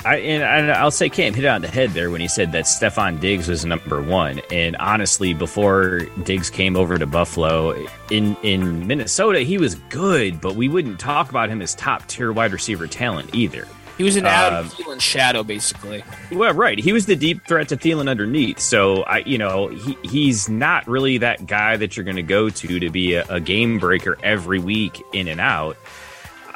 I 0.05 0.17
and, 0.17 0.43
and 0.43 0.71
I'll 0.71 0.91
say 0.91 1.09
Cam 1.09 1.33
hit 1.33 1.45
it 1.45 1.47
on 1.47 1.61
the 1.61 1.67
head 1.67 1.91
there 1.91 2.09
when 2.09 2.21
he 2.21 2.27
said 2.27 2.51
that 2.51 2.65
Stefon 2.65 3.19
Diggs 3.19 3.47
was 3.47 3.65
number 3.65 4.01
one. 4.01 4.41
And 4.51 4.75
honestly, 4.77 5.33
before 5.33 6.01
Diggs 6.23 6.49
came 6.49 6.75
over 6.75 6.97
to 6.97 7.05
Buffalo 7.05 7.71
in 8.09 8.35
in 8.43 8.87
Minnesota, 8.87 9.39
he 9.39 9.57
was 9.57 9.75
good, 9.89 10.41
but 10.41 10.55
we 10.55 10.67
wouldn't 10.67 10.99
talk 10.99 11.29
about 11.29 11.49
him 11.49 11.61
as 11.61 11.75
top 11.75 12.07
tier 12.07 12.31
wide 12.31 12.51
receiver 12.51 12.87
talent 12.87 13.33
either. 13.33 13.67
He 13.97 14.03
was 14.03 14.15
an 14.15 14.25
Adam 14.25 14.65
um, 14.65 14.71
Thielen 14.71 14.99
shadow, 14.99 15.43
basically. 15.43 16.03
Well, 16.31 16.53
right. 16.53 16.79
He 16.79 16.91
was 16.91 17.05
the 17.05 17.15
deep 17.15 17.45
threat 17.45 17.69
to 17.69 17.77
Thielen 17.77 18.09
underneath. 18.09 18.59
So 18.59 19.03
I, 19.03 19.19
you 19.19 19.37
know, 19.37 19.67
he 19.67 19.95
he's 20.03 20.49
not 20.49 20.87
really 20.87 21.19
that 21.19 21.45
guy 21.45 21.77
that 21.77 21.95
you're 21.95 22.03
going 22.03 22.15
to 22.15 22.23
go 22.23 22.49
to 22.49 22.79
to 22.79 22.89
be 22.89 23.13
a, 23.13 23.25
a 23.29 23.39
game 23.39 23.77
breaker 23.77 24.17
every 24.23 24.57
week 24.57 25.01
in 25.13 25.27
and 25.27 25.39
out. 25.39 25.77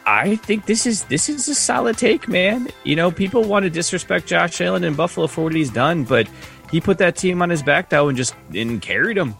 I 0.07 0.37
think 0.37 0.65
this 0.65 0.85
is 0.85 1.03
this 1.03 1.27
is 1.27 1.49
a 1.49 1.53
solid 1.53 1.97
take, 1.97 2.29
man. 2.29 2.69
You 2.85 2.95
know, 2.95 3.11
people 3.11 3.43
want 3.43 3.63
to 3.63 3.69
disrespect 3.69 4.25
Josh 4.25 4.61
Allen 4.61 4.85
in 4.85 4.93
Buffalo 4.95 5.27
for 5.27 5.43
what 5.43 5.53
he's 5.53 5.69
done, 5.69 6.05
but 6.05 6.29
he 6.71 6.79
put 6.79 6.97
that 6.99 7.17
team 7.17 7.41
on 7.41 7.49
his 7.49 7.61
back 7.61 7.89
though 7.89 8.07
and 8.07 8.17
just 8.17 8.33
and 8.55 8.81
carried 8.81 9.17
them. 9.17 9.35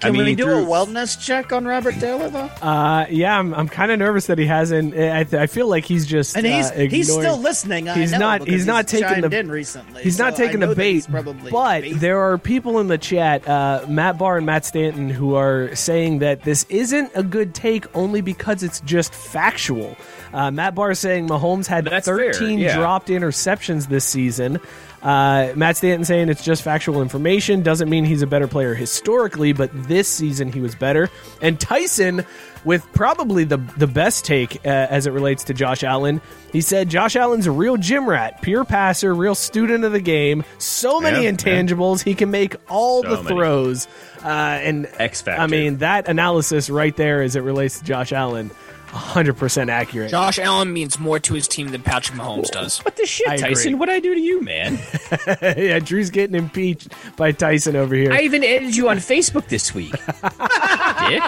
Can 0.00 0.08
I 0.08 0.12
mean, 0.12 0.24
we 0.24 0.34
do 0.34 0.44
threw- 0.44 0.62
a 0.62 0.66
wellness 0.66 1.20
check 1.22 1.52
on 1.52 1.66
Robert 1.66 1.94
Taylor 1.96 2.30
though? 2.30 2.50
Uh, 2.62 3.06
yeah, 3.10 3.38
I'm, 3.38 3.52
I'm 3.54 3.68
kind 3.68 3.92
of 3.92 3.98
nervous 3.98 4.26
that 4.26 4.38
he 4.38 4.46
hasn't. 4.46 4.94
I, 4.96 5.20
I 5.42 5.46
feel 5.46 5.68
like 5.68 5.84
he's 5.84 6.06
just 6.06 6.36
And 6.36 6.46
he's 6.46 6.70
uh, 6.70 6.74
he's 6.90 7.12
still 7.12 7.36
listening. 7.38 7.88
I 7.88 7.94
He's 7.98 8.12
know, 8.12 8.18
not. 8.18 8.40
because 8.40 8.54
He's 8.54 8.66
not 8.66 8.88
taking 8.88 9.20
the. 9.20 9.38
in 9.38 9.50
recently. 9.50 10.02
He's 10.02 10.18
not 10.18 10.36
so 10.36 10.42
I 10.42 10.46
taking 10.46 10.60
the 10.60 10.74
bait. 10.74 11.06
Probably 11.10 11.50
but 11.50 11.82
bait. 11.82 11.92
there 11.94 12.18
are 12.20 12.38
people 12.38 12.78
in 12.80 12.88
the 12.88 12.96
chat, 12.98 13.46
uh, 13.46 13.84
Matt 13.88 14.16
Barr 14.16 14.38
and 14.38 14.46
Matt 14.46 14.64
Stanton, 14.64 15.10
who 15.10 15.34
are 15.34 15.74
saying 15.74 16.20
that 16.20 16.42
this 16.44 16.64
isn't 16.70 17.10
a 17.14 17.22
good 17.22 17.54
take 17.54 17.84
only 17.94 18.22
because 18.22 18.62
it's 18.62 18.80
just 18.80 19.12
factual. 19.14 19.96
Uh, 20.32 20.50
Matt 20.50 20.74
Barr 20.74 20.92
is 20.92 20.98
saying 20.98 21.28
Mahomes 21.28 21.66
had 21.66 21.84
That's 21.84 22.06
fair, 22.06 22.32
13 22.32 22.58
yeah. 22.58 22.76
dropped 22.76 23.08
interceptions 23.08 23.88
this 23.88 24.04
season. 24.04 24.60
Uh, 25.02 25.52
Matt 25.56 25.78
Stanton 25.78 26.04
saying 26.04 26.28
it's 26.28 26.44
just 26.44 26.62
factual 26.62 27.00
information 27.00 27.62
doesn't 27.62 27.88
mean 27.88 28.04
he's 28.04 28.20
a 28.22 28.26
better 28.26 28.46
player 28.46 28.74
historically, 28.74 29.52
but 29.54 29.70
this 29.88 30.08
season 30.08 30.52
he 30.52 30.60
was 30.60 30.74
better. 30.74 31.08
And 31.40 31.58
Tyson, 31.58 32.26
with 32.64 32.86
probably 32.92 33.44
the 33.44 33.56
the 33.78 33.86
best 33.86 34.26
take 34.26 34.56
uh, 34.66 34.68
as 34.68 35.06
it 35.06 35.12
relates 35.12 35.44
to 35.44 35.54
Josh 35.54 35.82
Allen, 35.82 36.20
he 36.52 36.60
said 36.60 36.90
Josh 36.90 37.16
Allen's 37.16 37.46
a 37.46 37.50
real 37.50 37.78
gym 37.78 38.06
rat, 38.06 38.42
pure 38.42 38.64
passer, 38.66 39.14
real 39.14 39.34
student 39.34 39.84
of 39.84 39.92
the 39.92 40.00
game. 40.00 40.44
So 40.58 41.00
many 41.00 41.24
Yeah, 41.24 41.30
intangibles, 41.32 42.02
he 42.02 42.14
can 42.14 42.30
make 42.30 42.56
all 42.68 43.02
So 43.02 43.16
the 43.22 43.28
throws. 43.28 43.88
Uh, 44.22 44.28
and 44.28 44.86
X 44.98 45.22
factor. 45.22 45.40
I 45.40 45.46
mean 45.46 45.78
that 45.78 46.08
analysis 46.08 46.68
right 46.68 46.94
there, 46.94 47.22
as 47.22 47.36
it 47.36 47.40
relates 47.40 47.78
to 47.78 47.84
Josh 47.86 48.12
Allen, 48.12 48.50
100 48.92 49.36
percent 49.36 49.70
accurate. 49.70 50.10
Josh 50.10 50.38
Allen 50.38 50.72
means 50.72 50.98
more 50.98 51.18
to 51.20 51.34
his 51.34 51.46
team 51.46 51.68
than 51.68 51.82
Patrick 51.82 52.18
Mahomes 52.18 52.50
does. 52.50 52.78
What 52.84 52.96
the 52.96 53.06
shit, 53.06 53.28
I 53.28 53.34
agree. 53.34 53.48
Tyson? 53.50 53.78
What 53.78 53.88
I 53.88 54.00
do 54.00 54.14
to 54.14 54.20
you, 54.20 54.42
man? 54.42 54.78
yeah, 55.42 55.78
Drew's 55.78 56.10
getting 56.10 56.36
impeached 56.36 56.92
by 57.16 57.32
Tyson 57.32 57.76
over 57.76 57.94
here. 57.94 58.12
I 58.12 58.20
even 58.20 58.42
added 58.44 58.76
you 58.76 58.88
on 58.88 58.96
Facebook 58.98 59.48
this 59.48 59.74
week. 59.74 59.92
Dick. 61.08 61.22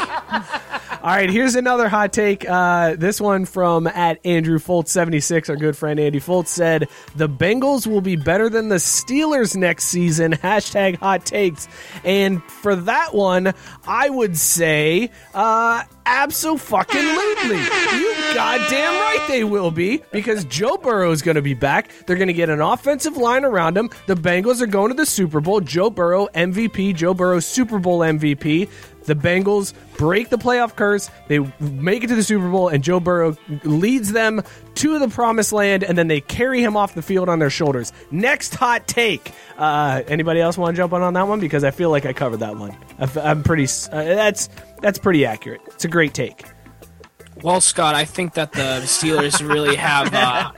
All 1.02 1.08
right, 1.08 1.28
here's 1.28 1.56
another 1.56 1.88
hot 1.88 2.12
take. 2.12 2.48
Uh, 2.48 2.94
this 2.94 3.20
one 3.20 3.44
from 3.44 3.88
at 3.88 4.24
Andrew 4.24 4.60
Foltz 4.60 4.86
seventy 4.86 5.18
six. 5.18 5.50
Our 5.50 5.56
good 5.56 5.76
friend 5.76 5.98
Andy 5.98 6.20
Foltz 6.20 6.46
said 6.46 6.88
the 7.16 7.28
Bengals 7.28 7.88
will 7.88 8.00
be 8.00 8.14
better 8.14 8.48
than 8.48 8.68
the 8.68 8.76
Steelers 8.76 9.56
next 9.56 9.86
season. 9.86 10.30
Hashtag 10.42 10.98
hot 10.98 11.26
takes. 11.26 11.66
And 12.04 12.40
for 12.44 12.76
that 12.76 13.14
one, 13.14 13.52
I 13.84 14.10
would 14.10 14.38
say, 14.38 15.10
uh, 15.34 15.82
absolutely. 16.06 17.56
You 17.56 18.14
goddamn 18.32 18.92
right 19.00 19.24
they 19.26 19.42
will 19.42 19.72
be 19.72 20.02
because 20.12 20.44
Joe 20.44 20.76
Burrow 20.76 21.10
is 21.10 21.20
going 21.20 21.34
to 21.34 21.42
be 21.42 21.54
back. 21.54 21.90
They're 22.06 22.16
going 22.16 22.28
to 22.28 22.32
get 22.32 22.48
an 22.48 22.60
offensive 22.60 23.16
line 23.16 23.44
around 23.44 23.76
him. 23.76 23.90
The 24.06 24.14
Bengals 24.14 24.60
are 24.60 24.66
going 24.66 24.90
to 24.90 24.94
the 24.94 25.06
Super 25.06 25.40
Bowl. 25.40 25.60
Joe 25.60 25.90
Burrow 25.90 26.28
MVP. 26.28 26.94
Joe 26.94 27.12
Burrow 27.12 27.40
Super 27.40 27.80
Bowl 27.80 28.00
MVP. 28.00 28.68
The 29.04 29.14
Bengals 29.14 29.74
break 29.96 30.28
the 30.28 30.38
playoff 30.38 30.76
curse. 30.76 31.10
They 31.28 31.38
make 31.60 32.04
it 32.04 32.08
to 32.08 32.14
the 32.14 32.22
Super 32.22 32.48
Bowl, 32.50 32.68
and 32.68 32.82
Joe 32.84 33.00
Burrow 33.00 33.36
leads 33.64 34.12
them 34.12 34.42
to 34.76 34.98
the 34.98 35.08
promised 35.08 35.52
land, 35.52 35.82
and 35.84 35.98
then 35.98 36.08
they 36.08 36.20
carry 36.20 36.62
him 36.62 36.76
off 36.76 36.94
the 36.94 37.02
field 37.02 37.28
on 37.28 37.38
their 37.38 37.50
shoulders. 37.50 37.92
Next 38.10 38.54
hot 38.54 38.86
take. 38.86 39.32
Uh, 39.58 40.02
anybody 40.08 40.40
else 40.40 40.56
want 40.56 40.74
to 40.74 40.80
jump 40.80 40.92
on 40.92 41.02
on 41.02 41.14
that 41.14 41.26
one? 41.28 41.40
Because 41.40 41.64
I 41.64 41.70
feel 41.72 41.90
like 41.90 42.06
I 42.06 42.12
covered 42.12 42.38
that 42.38 42.56
one. 42.56 42.76
I- 42.98 43.20
I'm 43.20 43.42
pretty. 43.42 43.64
Uh, 43.64 44.02
that's 44.04 44.48
that's 44.80 44.98
pretty 44.98 45.24
accurate. 45.26 45.60
It's 45.68 45.84
a 45.84 45.88
great 45.88 46.14
take. 46.14 46.44
Well, 47.42 47.60
Scott, 47.60 47.96
I 47.96 48.04
think 48.04 48.34
that 48.34 48.52
the 48.52 48.82
Steelers 48.84 49.46
really 49.46 49.74
have. 49.74 50.14
Uh, 50.14 50.52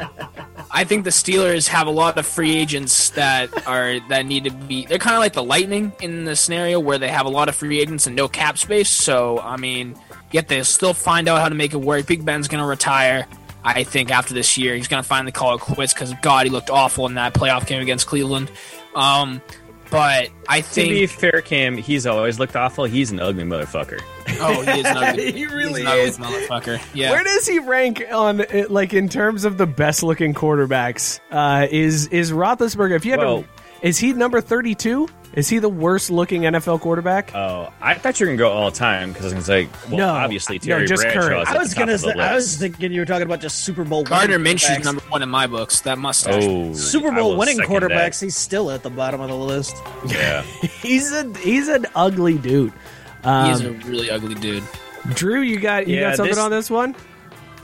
I 0.70 0.84
think 0.84 1.04
the 1.04 1.10
Steelers 1.10 1.66
have 1.68 1.86
a 1.86 1.90
lot 1.90 2.18
of 2.18 2.26
free 2.26 2.54
agents 2.56 3.10
that 3.10 3.66
are 3.66 4.00
that 4.08 4.26
need 4.26 4.44
to 4.44 4.50
be. 4.50 4.84
They're 4.84 4.98
kind 4.98 5.14
of 5.14 5.20
like 5.20 5.32
the 5.32 5.42
Lightning 5.42 5.92
in 6.00 6.24
the 6.24 6.36
scenario 6.36 6.78
where 6.80 6.98
they 6.98 7.08
have 7.08 7.24
a 7.24 7.30
lot 7.30 7.48
of 7.48 7.54
free 7.54 7.80
agents 7.80 8.06
and 8.06 8.14
no 8.14 8.28
cap 8.28 8.58
space. 8.58 8.90
So, 8.90 9.38
I 9.38 9.56
mean, 9.56 9.96
yet 10.30 10.48
they 10.48 10.62
still 10.64 10.92
find 10.92 11.26
out 11.26 11.40
how 11.40 11.48
to 11.48 11.54
make 11.54 11.72
it 11.72 11.78
work. 11.78 12.06
Big 12.06 12.24
Ben's 12.24 12.48
going 12.48 12.62
to 12.62 12.68
retire. 12.68 13.26
I 13.64 13.84
think 13.84 14.10
after 14.10 14.34
this 14.34 14.58
year, 14.58 14.74
he's 14.74 14.88
going 14.88 15.02
to 15.02 15.08
finally 15.08 15.32
call 15.32 15.54
it 15.54 15.60
quits 15.62 15.94
because 15.94 16.12
God, 16.20 16.44
he 16.44 16.50
looked 16.50 16.68
awful 16.68 17.06
in 17.06 17.14
that 17.14 17.32
playoff 17.32 17.66
game 17.66 17.80
against 17.80 18.06
Cleveland. 18.06 18.50
Um, 18.94 19.40
but 19.90 20.28
I 20.48 20.60
think 20.60 20.88
To 20.88 20.94
be 20.94 21.06
think, 21.06 21.20
fair, 21.20 21.40
Cam, 21.42 21.76
he's 21.76 22.06
always 22.06 22.38
looked 22.38 22.56
awful. 22.56 22.84
He's 22.84 23.10
an 23.10 23.20
ugly 23.20 23.44
motherfucker. 23.44 24.00
oh, 24.40 24.62
he 24.62 24.80
is 24.80 24.86
an 24.86 24.96
ugly, 24.96 25.32
He 25.38 25.46
really 25.46 25.82
he's 25.84 26.16
an 26.18 26.24
ugly 26.24 26.36
is. 26.36 26.48
motherfucker. 26.48 26.80
Yeah. 26.94 27.10
Where 27.10 27.24
does 27.24 27.46
he 27.46 27.58
rank 27.60 28.02
on 28.12 28.44
like 28.68 28.92
in 28.94 29.08
terms 29.08 29.44
of 29.44 29.58
the 29.58 29.66
best 29.66 30.02
looking 30.02 30.34
quarterbacks? 30.34 31.20
Uh, 31.30 31.66
is 31.70 32.06
is 32.08 32.32
Roethlisberger? 32.32 32.96
If 32.96 33.04
you 33.04 33.12
had 33.12 33.20
Well- 33.20 33.42
to, 33.42 33.48
is 33.82 33.98
he 33.98 34.12
number 34.12 34.40
thirty 34.40 34.74
two? 34.74 35.08
Is 35.36 35.48
he 35.48 35.58
the 35.58 35.68
worst 35.68 36.10
looking 36.10 36.42
NFL 36.42 36.80
quarterback? 36.80 37.34
Oh, 37.34 37.72
I 37.80 37.94
thought 37.94 38.20
you 38.20 38.26
were 38.26 38.32
gonna 38.32 38.38
go 38.38 38.52
all 38.52 38.70
the 38.70 38.76
time 38.76 39.08
because 39.12 39.24
I 39.24 39.26
was 39.26 39.32
gonna 39.32 39.44
say, 39.44 39.68
well, 39.88 39.98
No. 39.98 40.08
obviously 40.10 40.60
No, 40.64 40.84
just 40.86 41.02
Bradshaw 41.02 41.20
current. 41.20 41.42
is 41.42 41.54
I 41.54 41.58
was 41.58 41.74
gonna 41.74 41.98
say, 41.98 42.12
I 42.12 42.34
was 42.34 42.56
thinking 42.56 42.92
you 42.92 43.00
were 43.00 43.04
talking 43.06 43.24
about 43.26 43.40
just 43.40 43.64
Super 43.64 43.82
Bowl 43.84 44.04
Gardner 44.04 44.38
winning 44.38 44.56
Minshew's 44.56 44.78
quarterbacks. 44.78 44.84
number 44.84 45.02
one 45.08 45.22
in 45.22 45.28
my 45.28 45.46
books. 45.46 45.80
That 45.80 45.98
mustache. 45.98 46.44
Oh, 46.44 46.72
Super 46.74 47.10
Bowl 47.10 47.36
winning 47.36 47.58
quarterbacks. 47.58 48.20
that. 48.20 48.26
He's 48.26 48.36
still 48.36 48.70
at 48.70 48.82
the 48.84 48.90
bottom 48.90 49.20
of 49.20 49.28
the 49.28 49.36
list. 49.36 49.74
Yeah. 50.06 50.42
He's 50.82 51.10
a 51.12 51.24
he's 51.38 51.66
an 51.68 51.86
ugly 51.96 52.38
dude. 52.38 52.72
he 53.24 53.28
is 53.50 53.60
um, 53.60 53.66
a 53.66 53.70
really 53.86 54.10
ugly 54.10 54.34
dude. 54.36 54.62
Drew, 55.14 55.40
you 55.40 55.58
got 55.58 55.86
you 55.88 55.96
Yeah, 55.96 56.10
got 56.10 56.16
something 56.16 56.30
this- 56.34 56.38
on 56.44 56.50
this 56.50 56.70
one? 56.70 56.94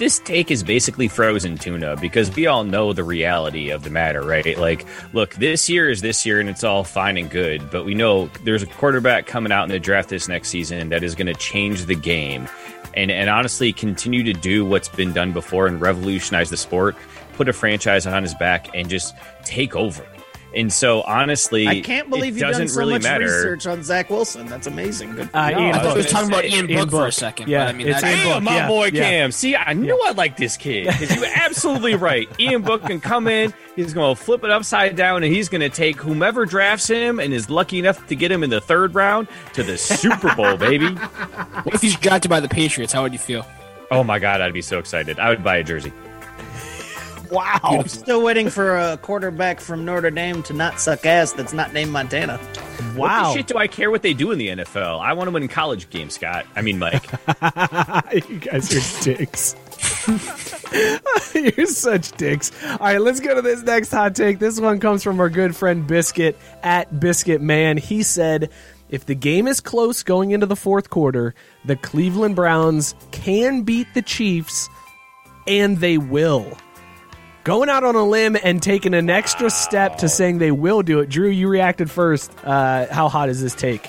This 0.00 0.18
take 0.18 0.50
is 0.50 0.62
basically 0.62 1.08
frozen 1.08 1.58
tuna 1.58 1.94
because 1.94 2.34
we 2.34 2.46
all 2.46 2.64
know 2.64 2.94
the 2.94 3.04
reality 3.04 3.68
of 3.68 3.84
the 3.84 3.90
matter, 3.90 4.22
right? 4.22 4.58
Like, 4.58 4.86
look, 5.12 5.34
this 5.34 5.68
year 5.68 5.90
is 5.90 6.00
this 6.00 6.24
year 6.24 6.40
and 6.40 6.48
it's 6.48 6.64
all 6.64 6.84
fine 6.84 7.18
and 7.18 7.30
good, 7.30 7.70
but 7.70 7.84
we 7.84 7.92
know 7.92 8.30
there's 8.42 8.62
a 8.62 8.66
quarterback 8.66 9.26
coming 9.26 9.52
out 9.52 9.64
in 9.64 9.68
the 9.68 9.78
draft 9.78 10.08
this 10.08 10.26
next 10.26 10.48
season 10.48 10.88
that 10.88 11.04
is 11.04 11.14
going 11.14 11.26
to 11.26 11.34
change 11.34 11.84
the 11.84 11.94
game 11.94 12.48
and, 12.94 13.10
and 13.10 13.28
honestly 13.28 13.74
continue 13.74 14.22
to 14.22 14.32
do 14.32 14.64
what's 14.64 14.88
been 14.88 15.12
done 15.12 15.32
before 15.32 15.66
and 15.66 15.82
revolutionize 15.82 16.48
the 16.48 16.56
sport, 16.56 16.96
put 17.34 17.50
a 17.50 17.52
franchise 17.52 18.06
on 18.06 18.22
his 18.22 18.34
back 18.36 18.74
and 18.74 18.88
just 18.88 19.14
take 19.44 19.76
over. 19.76 20.06
And 20.54 20.72
so, 20.72 21.02
honestly, 21.02 21.68
I 21.68 21.80
can't 21.80 22.10
believe 22.10 22.36
you've 22.36 22.50
done 22.50 22.66
so 22.66 22.78
really 22.80 22.94
much 22.94 23.02
matter. 23.04 23.24
research 23.24 23.66
on 23.68 23.82
Zach 23.84 24.10
Wilson. 24.10 24.46
That's 24.46 24.66
amazing. 24.66 25.14
Good. 25.14 25.30
Uh, 25.32 25.50
No, 25.50 25.58
Ian 25.60 25.60
I 25.62 25.68
I 25.68 25.72
thought 25.82 25.82
Book. 25.94 25.96
we 25.96 26.02
talking 26.10 26.28
about 26.28 26.42
Say- 26.42 26.48
Ian 26.50 26.70
Ian 26.70 26.80
Book 26.80 26.90
for 26.90 27.06
a 27.06 27.12
second. 27.12 27.48
Yeah, 27.48 27.64
but 27.66 27.68
I 27.74 27.78
mean, 27.78 27.86
it's 27.88 28.00
that's, 28.00 28.16
Ian 28.16 28.28
Book, 28.34 28.42
my 28.42 28.56
yeah, 28.56 28.68
boy 28.68 28.84
yeah. 28.92 29.02
Cam. 29.02 29.32
See, 29.32 29.54
I 29.54 29.72
knew 29.74 30.00
I 30.04 30.10
liked 30.10 30.38
this 30.38 30.56
kid 30.56 30.86
because 30.86 31.14
you 31.14 31.24
absolutely 31.36 31.94
right. 31.94 32.28
Ian 32.40 32.62
Book 32.62 32.84
can 32.84 33.00
come 33.00 33.28
in, 33.28 33.54
he's 33.76 33.94
going 33.94 34.16
to 34.16 34.20
flip 34.20 34.42
it 34.42 34.50
upside 34.50 34.96
down, 34.96 35.22
and 35.22 35.32
he's 35.32 35.48
going 35.48 35.60
to 35.60 35.68
take 35.70 35.96
whomever 35.96 36.44
drafts 36.46 36.88
him 36.88 37.20
and 37.20 37.32
is 37.32 37.48
lucky 37.48 37.78
enough 37.78 38.04
to 38.08 38.16
get 38.16 38.32
him 38.32 38.42
in 38.42 38.50
the 38.50 38.60
third 38.60 38.94
round 38.94 39.28
to 39.52 39.62
the 39.62 39.78
Super 39.78 40.34
Bowl, 40.34 40.56
baby. 40.56 40.88
what 40.88 41.74
if 41.74 41.80
he's 41.80 41.94
drafted 41.96 42.28
by 42.28 42.40
the 42.40 42.48
Patriots? 42.48 42.92
How 42.92 43.02
would 43.02 43.12
you 43.12 43.18
feel? 43.20 43.46
Oh 43.92 44.02
my 44.04 44.18
God, 44.18 44.40
I'd 44.40 44.52
be 44.52 44.62
so 44.62 44.78
excited. 44.78 45.18
I 45.20 45.28
would 45.30 45.42
buy 45.44 45.56
a 45.58 45.64
jersey. 45.64 45.92
Wow. 47.30 47.58
I'm 47.62 47.88
still 47.88 48.22
waiting 48.22 48.50
for 48.50 48.76
a 48.76 48.96
quarterback 48.96 49.60
from 49.60 49.84
Notre 49.84 50.10
Dame 50.10 50.42
to 50.44 50.52
not 50.52 50.80
suck 50.80 51.06
ass 51.06 51.32
that's 51.32 51.52
not 51.52 51.72
named 51.72 51.92
Montana. 51.92 52.38
What 52.96 53.08
Wow. 53.10 53.28
the 53.32 53.36
shit 53.38 53.46
do 53.46 53.56
I 53.56 53.66
care 53.68 53.90
what 53.90 54.02
they 54.02 54.14
do 54.14 54.30
in 54.32 54.38
the 54.38 54.48
NFL? 54.48 55.00
I 55.00 55.12
want 55.12 55.28
to 55.28 55.32
win 55.32 55.46
college 55.48 55.90
games, 55.90 56.14
Scott. 56.14 56.46
I 56.56 56.62
mean, 56.62 56.78
Mike. 56.78 57.04
you 58.28 58.38
guys 58.38 58.74
are 58.74 59.04
dicks. 59.04 59.54
You're 61.34 61.66
such 61.66 62.12
dicks. 62.12 62.50
All 62.64 62.78
right, 62.78 63.00
let's 63.00 63.20
go 63.20 63.34
to 63.34 63.42
this 63.42 63.62
next 63.62 63.90
hot 63.90 64.14
take. 64.14 64.38
This 64.38 64.60
one 64.60 64.80
comes 64.80 65.02
from 65.02 65.20
our 65.20 65.28
good 65.28 65.54
friend 65.54 65.86
Biscuit 65.86 66.36
at 66.62 67.00
Biscuit 67.00 67.40
Man. 67.40 67.76
He 67.76 68.02
said, 68.02 68.50
if 68.88 69.06
the 69.06 69.14
game 69.14 69.46
is 69.46 69.60
close 69.60 70.02
going 70.02 70.32
into 70.32 70.46
the 70.46 70.56
fourth 70.56 70.90
quarter, 70.90 71.34
the 71.64 71.76
Cleveland 71.76 72.34
Browns 72.36 72.94
can 73.12 73.62
beat 73.62 73.86
the 73.94 74.02
Chiefs, 74.02 74.68
and 75.46 75.78
they 75.78 75.96
will. 75.98 76.56
Going 77.44 77.70
out 77.70 77.84
on 77.84 77.94
a 77.94 78.04
limb 78.04 78.36
and 78.42 78.62
taking 78.62 78.92
an 78.92 79.08
extra 79.08 79.48
step 79.48 79.96
to 79.98 80.08
saying 80.08 80.38
they 80.38 80.50
will 80.50 80.82
do 80.82 81.00
it. 81.00 81.08
Drew, 81.08 81.28
you 81.28 81.48
reacted 81.48 81.90
first. 81.90 82.32
Uh, 82.44 82.86
how 82.92 83.08
hot 83.08 83.28
is 83.30 83.40
this 83.40 83.54
take? 83.54 83.86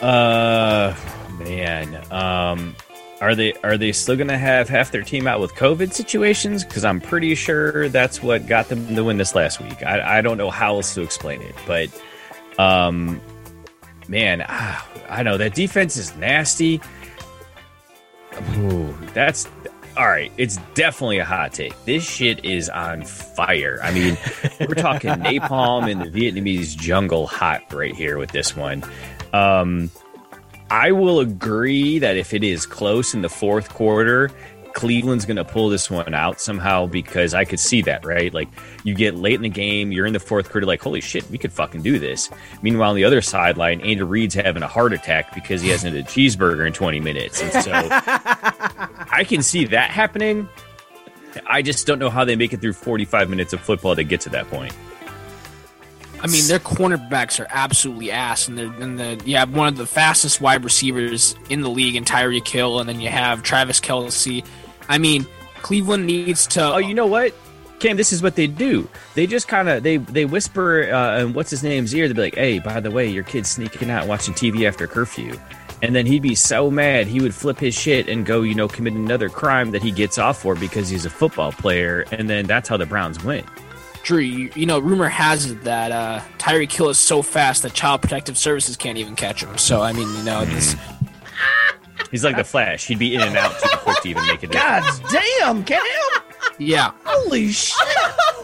Uh, 0.00 0.94
man. 1.38 2.00
Um, 2.10 2.74
are 3.20 3.34
they 3.34 3.52
are 3.64 3.76
they 3.76 3.92
still 3.92 4.16
going 4.16 4.28
to 4.28 4.38
have 4.38 4.68
half 4.68 4.92
their 4.92 5.02
team 5.02 5.26
out 5.26 5.40
with 5.40 5.54
COVID 5.54 5.92
situations? 5.92 6.64
Because 6.64 6.84
I'm 6.84 7.00
pretty 7.00 7.34
sure 7.34 7.88
that's 7.88 8.22
what 8.22 8.46
got 8.46 8.68
them 8.68 8.94
to 8.94 9.04
win 9.04 9.18
this 9.18 9.34
last 9.34 9.60
week. 9.60 9.82
I, 9.82 10.18
I 10.18 10.20
don't 10.22 10.38
know 10.38 10.50
how 10.50 10.76
else 10.76 10.94
to 10.94 11.02
explain 11.02 11.42
it, 11.42 11.54
but 11.66 11.90
um, 12.58 13.20
man, 14.06 14.44
ah, 14.48 14.88
I 15.10 15.22
know 15.24 15.36
that 15.36 15.54
defense 15.54 15.96
is 15.96 16.14
nasty. 16.16 16.80
Ooh, 18.58 18.96
that's 19.14 19.48
all 19.98 20.08
right. 20.08 20.30
It's 20.36 20.58
definitely 20.74 21.18
a 21.18 21.24
hot 21.24 21.52
take. 21.52 21.74
This 21.84 22.08
shit 22.08 22.44
is 22.44 22.68
on 22.68 23.04
fire. 23.04 23.80
I 23.82 23.92
mean, 23.92 24.16
we're 24.60 24.76
talking 24.76 25.10
napalm 25.10 25.90
in 25.90 25.98
the 25.98 26.06
Vietnamese 26.06 26.76
jungle 26.76 27.26
hot 27.26 27.72
right 27.72 27.94
here 27.94 28.16
with 28.16 28.30
this 28.30 28.56
one. 28.56 28.84
Um, 29.32 29.90
I 30.70 30.92
will 30.92 31.18
agree 31.18 31.98
that 31.98 32.16
if 32.16 32.32
it 32.32 32.44
is 32.44 32.64
close 32.64 33.12
in 33.12 33.22
the 33.22 33.28
fourth 33.28 33.70
quarter 33.70 34.30
Cleveland's 34.78 35.24
going 35.24 35.38
to 35.38 35.44
pull 35.44 35.68
this 35.68 35.90
one 35.90 36.14
out 36.14 36.40
somehow 36.40 36.86
because 36.86 37.34
I 37.34 37.44
could 37.44 37.58
see 37.58 37.82
that, 37.82 38.04
right? 38.04 38.32
Like 38.32 38.48
you 38.84 38.94
get 38.94 39.16
late 39.16 39.34
in 39.34 39.42
the 39.42 39.48
game, 39.48 39.90
you're 39.90 40.06
in 40.06 40.12
the 40.12 40.20
fourth 40.20 40.50
quarter, 40.50 40.68
like, 40.68 40.80
holy 40.80 41.00
shit, 41.00 41.28
we 41.30 41.36
could 41.36 41.52
fucking 41.52 41.82
do 41.82 41.98
this. 41.98 42.30
Meanwhile, 42.62 42.90
on 42.90 42.96
the 42.96 43.02
other 43.02 43.20
sideline, 43.20 43.80
Andrew 43.80 44.06
Reid's 44.06 44.34
having 44.34 44.62
a 44.62 44.68
heart 44.68 44.92
attack 44.92 45.34
because 45.34 45.62
he 45.62 45.68
hasn't 45.68 45.96
had 45.96 46.04
a 46.04 46.08
cheeseburger 46.08 46.64
in 46.64 46.72
20 46.72 47.00
minutes. 47.00 47.42
And 47.42 47.52
so 47.64 47.72
I 49.18 49.24
can 49.24 49.42
see 49.42 49.64
that 49.64 49.90
happening. 49.90 50.48
I 51.44 51.60
just 51.62 51.88
don't 51.88 51.98
know 51.98 52.08
how 52.08 52.24
they 52.24 52.36
make 52.36 52.52
it 52.52 52.60
through 52.60 52.74
45 52.74 53.28
minutes 53.28 53.52
of 53.52 53.60
football 53.60 53.96
to 53.96 54.04
get 54.04 54.20
to 54.22 54.28
that 54.30 54.48
point. 54.48 54.72
I 56.20 56.28
mean, 56.28 56.46
their 56.46 56.60
cornerbacks 56.60 57.40
are 57.40 57.48
absolutely 57.50 58.12
ass, 58.12 58.46
and 58.46 58.56
they're 58.56 58.72
and 58.80 58.96
the 58.96 59.20
you 59.24 59.36
have 59.36 59.52
one 59.56 59.66
of 59.66 59.76
the 59.76 59.86
fastest 59.86 60.40
wide 60.40 60.62
receivers 60.62 61.34
in 61.50 61.62
the 61.62 61.68
league 61.68 61.96
in 61.96 62.04
Tyreek 62.04 62.46
Hill, 62.46 62.78
and 62.78 62.88
then 62.88 63.00
you 63.00 63.08
have 63.08 63.42
Travis 63.42 63.80
Kelce. 63.80 64.46
I 64.88 64.98
mean, 64.98 65.26
Cleveland 65.62 66.06
needs 66.06 66.46
to. 66.48 66.74
Oh, 66.74 66.78
you 66.78 66.94
know 66.94 67.06
what? 67.06 67.34
Cam, 67.80 67.96
this 67.96 68.12
is 68.12 68.22
what 68.22 68.36
they 68.36 68.46
do. 68.46 68.88
They 69.14 69.26
just 69.26 69.48
kind 69.48 69.68
of 69.68 69.82
they 69.82 69.96
they 69.96 70.26
whisper 70.26 70.92
uh, 70.92 71.20
in 71.20 71.32
what's 71.32 71.50
his 71.50 71.64
name's 71.64 71.92
ear. 71.92 72.06
They'll 72.06 72.14
be 72.16 72.22
like, 72.22 72.36
"Hey, 72.36 72.60
by 72.60 72.78
the 72.78 72.90
way, 72.92 73.08
your 73.08 73.24
kid's 73.24 73.50
sneaking 73.50 73.90
out 73.90 74.06
watching 74.06 74.34
TV 74.34 74.66
after 74.66 74.86
curfew," 74.86 75.36
and 75.82 75.94
then 75.94 76.06
he'd 76.06 76.22
be 76.22 76.34
so 76.34 76.70
mad 76.70 77.06
he 77.06 77.20
would 77.20 77.34
flip 77.34 77.58
his 77.58 77.74
shit 77.74 78.08
and 78.08 78.26
go, 78.26 78.42
you 78.42 78.54
know, 78.54 78.68
commit 78.68 78.94
another 78.94 79.28
crime 79.28 79.70
that 79.72 79.82
he 79.82 79.90
gets 79.90 80.18
off 80.18 80.40
for 80.40 80.54
because 80.54 80.88
he's 80.88 81.04
a 81.04 81.10
football 81.10 81.52
player, 81.52 82.04
and 82.12 82.28
then 82.28 82.46
that's 82.46 82.68
how 82.68 82.76
the 82.76 82.86
Browns 82.86 83.22
win. 83.24 83.44
Drew, 84.02 84.20
you, 84.20 84.50
you 84.54 84.64
know, 84.66 84.78
rumor 84.78 85.08
has 85.08 85.50
it 85.50 85.64
that 85.64 85.92
uh, 85.92 86.20
Tyreek 86.38 86.72
Hill 86.72 86.88
is 86.88 86.98
so 86.98 87.20
fast 87.22 87.62
that 87.62 87.74
Child 87.74 88.00
Protective 88.02 88.38
Services 88.38 88.76
can't 88.76 88.96
even 88.96 89.16
catch 89.16 89.42
him. 89.42 89.58
So, 89.58 89.82
I 89.82 89.92
mean, 89.92 90.08
you 90.16 90.22
know, 90.22 90.44
this, 90.44 90.74
He's 92.10 92.24
like 92.24 92.36
the 92.36 92.44
Flash. 92.44 92.86
He'd 92.86 92.98
be 92.98 93.14
in 93.14 93.20
and 93.20 93.36
out 93.36 93.52
too 93.60 93.68
quick 93.78 94.00
to 94.02 94.08
even 94.08 94.26
make 94.26 94.42
a 94.42 94.46
God 94.46 94.82
difference. 94.82 95.12
damn, 95.40 95.64
Cam! 95.64 95.80
yeah. 96.58 96.92
Holy 97.04 97.52
shit! 97.52 97.76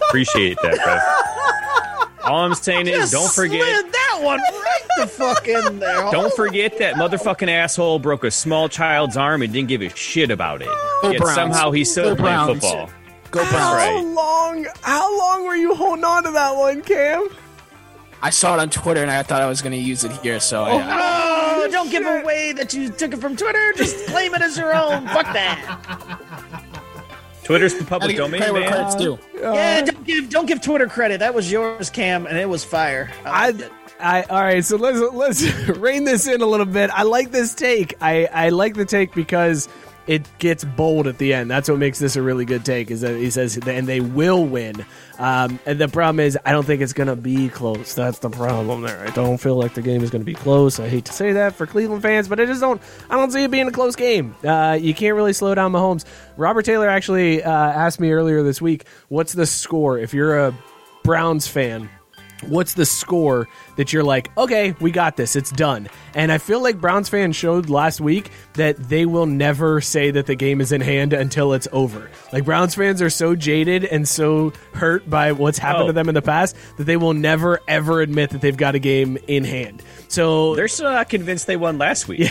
Appreciate 0.09 0.59
that, 0.63 0.79
bro. 0.85 2.31
All 2.31 2.45
I'm 2.45 2.55
saying 2.55 2.89
is, 2.89 3.11
don't 3.11 3.33
forget. 3.33 3.85
Slid 4.17 4.23
that 4.23 4.25
one 4.25 4.41
right 4.41 4.81
the 4.99 5.07
fuck 5.07 5.49
in 5.49 5.79
there. 5.79 6.11
Don't 6.11 6.33
forget 6.35 6.79
that 6.79 6.95
motherfucking 6.95 7.49
asshole 7.49 7.99
broke 7.99 8.25
a 8.25 8.31
small 8.31 8.69
child's 8.69 9.17
arm 9.17 9.43
and 9.43 9.53
didn't 9.53 9.69
give 9.69 9.83
a 9.83 9.89
shit 9.91 10.31
about 10.31 10.63
it. 10.63 10.69
Go 11.03 11.11
Yet 11.11 11.21
Browns. 11.21 11.35
somehow 11.35 11.71
he's 11.71 11.91
still 11.91 12.15
Go 12.15 12.23
playing 12.23 12.37
Browns. 12.37 12.61
football. 12.61 12.91
Go 13.31 13.41
Browns. 13.41 13.55
How 13.57 13.75
right. 13.75 14.05
long? 14.05 14.67
How 14.83 15.19
long 15.19 15.45
were 15.47 15.57
you 15.57 15.75
holding 15.75 16.05
on 16.05 16.23
to 16.25 16.31
that 16.31 16.55
one, 16.57 16.83
Cam? 16.83 17.29
I 18.23 18.31
saw 18.31 18.55
it 18.55 18.61
on 18.61 18.71
Twitter 18.71 19.03
and 19.03 19.11
I 19.11 19.23
thought 19.23 19.43
I 19.43 19.47
was 19.49 19.61
going 19.61 19.73
to 19.73 19.79
use 19.79 20.03
it 20.05 20.13
here. 20.23 20.41
So, 20.41 20.65
oh, 20.65 20.79
I, 20.79 21.65
Oh, 21.67 21.69
don't 21.71 21.91
give 21.91 22.07
away 22.07 22.53
that 22.53 22.73
you 22.75 22.89
took 22.91 23.13
it 23.13 23.19
from 23.21 23.37
Twitter. 23.37 23.73
Just 23.77 24.07
claim 24.07 24.35
it 24.35 24.41
as 24.43 24.57
your 24.57 24.75
own. 24.75 25.07
Fuck 25.09 25.27
that. 25.33 26.21
Twitter's 27.43 27.75
the 27.75 27.81
Gotta 27.81 27.91
public 27.91 28.11
give 28.17 28.25
domain, 28.25 28.41
credit 28.41 28.53
where 28.55 28.63
man. 28.63 28.73
credit's 28.73 28.97
due. 28.97 29.19
yeah, 29.39 29.83
don't 29.83 30.05
give 30.05 30.31
don't 30.31 30.47
give 30.47 30.63
Twitter 30.63 30.87
credit. 30.87 31.19
That 31.21 31.35
was 31.35 31.53
yours, 31.53 31.91
Cam, 31.91 32.27
and 32.27 32.39
it 32.39 32.49
was 32.49 32.65
fire. 32.65 33.11
I, 33.27 33.29
I, 33.29 33.49
it. 33.51 33.73
I, 34.01 34.23
all 34.23 34.43
right. 34.43 34.65
So 34.65 34.77
let's 34.77 34.99
let's 35.13 35.43
rein 35.69 36.05
this 36.05 36.27
in 36.27 36.41
a 36.41 36.47
little 36.47 36.67
bit. 36.67 36.91
I 36.91 37.03
like 37.03 37.31
this 37.31 37.55
take. 37.55 37.95
I, 38.01 38.27
I 38.27 38.49
like 38.51 38.75
the 38.75 38.85
take 38.85 39.15
because 39.15 39.69
it 40.07 40.27
gets 40.39 40.65
bold 40.65 41.07
at 41.07 41.19
the 41.19 41.33
end. 41.33 41.51
That's 41.51 41.69
what 41.69 41.79
makes 41.79 41.99
this 41.99 42.17
a 42.17 42.23
really 42.23 42.45
good 42.45 42.65
take. 42.65 42.91
Is 42.91 43.01
that 43.01 43.17
he 43.17 43.31
says, 43.31 43.57
and 43.57 43.87
they 43.87 44.01
will 44.01 44.45
win. 44.45 44.85
Um, 45.19 45.59
and 45.65 45.79
the 45.79 45.89
problem 45.89 46.21
is, 46.21 46.37
I 46.45 46.53
don't 46.53 46.65
think 46.65 46.83
it's 46.83 46.93
gonna 46.93 47.17
be 47.17 47.49
close. 47.49 47.95
That's 47.95 48.19
the 48.19 48.31
problem 48.31 48.83
there. 48.83 49.07
I 49.07 49.11
don't 49.11 49.39
feel 49.39 49.57
like 49.57 49.75
the 49.75 49.83
game 49.83 50.03
is 50.03 50.11
gonna 50.11 50.25
be 50.25 50.35
close. 50.35 50.79
I 50.79 50.89
hate 50.89 51.07
to 51.07 51.13
say 51.13 51.33
that 51.33 51.55
for 51.55 51.67
Cleveland 51.67 52.03
fans, 52.03 52.29
but 52.29 52.41
I 52.41 52.47
just 52.47 52.61
don't. 52.61 52.83
I 53.09 53.17
don't 53.17 53.31
see 53.31 53.45
it 53.45 53.51
being 53.51 53.69
a 53.69 53.73
close 53.73 53.97
game. 53.97 54.35
Uh, 54.45 54.79
you 54.81 54.93
can't 54.93 55.15
really 55.15 55.33
slow 55.33 55.55
down 55.55 55.73
Mahomes. 55.73 56.05
Robert 56.37 56.65
Taylor 56.65 56.89
actually 56.89 57.43
uh, 57.43 57.51
asked 57.51 58.01
me 58.01 58.11
earlier 58.11 58.43
this 58.43 58.61
week, 58.61 58.87
"What's 59.09 59.33
the 59.33 59.47
score 59.47 59.99
if 59.99 60.13
you're 60.13 60.39
a 60.47 60.55
Browns 61.05 61.47
fan?" 61.47 61.89
What's 62.43 62.75
the 62.75 62.85
score 62.87 63.49
that 63.77 63.93
you're 63.93 64.05
like, 64.05 64.31
okay, 64.37 64.75
we 64.81 64.91
got 64.91 65.17
this, 65.17 65.35
it's 65.37 65.51
done. 65.51 65.89
And 66.15 66.31
I 66.31 66.39
feel 66.39 66.63
like 66.63 66.81
Browns 66.81 67.09
fans 67.09 67.37
showed 67.37 67.69
last 67.71 68.01
week 68.01 68.31
that 68.55 68.77
they 68.77 69.07
will 69.07 69.27
never 69.27 69.81
say 69.81 70.11
that 70.13 70.27
the 70.27 70.35
game 70.35 70.61
is 70.61 70.73
in 70.73 70.81
hand 70.81 71.13
until 71.13 71.53
it's 71.55 71.67
over. 71.73 72.11
Like 72.33 72.45
Browns 72.45 72.75
fans 72.75 73.01
are 73.03 73.11
so 73.11 73.35
jaded 73.35 73.85
and 73.85 74.07
so 74.09 74.53
hurt 74.75 75.09
by 75.09 75.33
what's 75.33 75.59
happened 75.59 75.85
Oh. 75.85 75.87
to 75.89 75.93
them 75.93 76.09
in 76.09 76.15
the 76.15 76.23
past 76.23 76.55
that 76.77 76.85
they 76.85 76.97
will 76.97 77.15
never 77.15 77.61
ever 77.67 78.01
admit 78.01 78.31
that 78.31 78.41
they've 78.41 78.57
got 78.57 78.75
a 78.75 78.79
game 78.79 79.19
in 79.27 79.45
hand. 79.45 79.83
So 80.09 80.55
They're 80.55 80.69
still 80.69 80.91
not 80.91 81.09
convinced 81.09 81.47
they 81.47 81.57
won 81.57 81.79
last 81.79 82.07
week. 82.09 82.31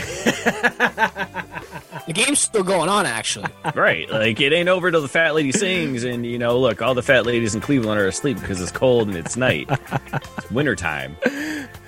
The 2.06 2.12
game's 2.12 2.38
still 2.38 2.62
going 2.62 2.88
on, 2.88 3.06
actually. 3.06 3.48
right. 3.74 4.08
Like, 4.10 4.40
it 4.40 4.52
ain't 4.52 4.68
over 4.68 4.90
till 4.90 5.00
the 5.00 5.08
fat 5.08 5.34
lady 5.34 5.52
sings. 5.52 6.04
And, 6.04 6.26
you 6.26 6.38
know, 6.38 6.58
look, 6.58 6.82
all 6.82 6.94
the 6.94 7.02
fat 7.02 7.24
ladies 7.24 7.54
in 7.54 7.60
Cleveland 7.60 7.98
are 7.98 8.06
asleep 8.06 8.38
because 8.40 8.60
it's 8.60 8.70
cold 8.70 9.08
and 9.08 9.16
it's 9.16 9.36
night. 9.36 9.68
it's 9.70 10.50
wintertime. 10.50 11.16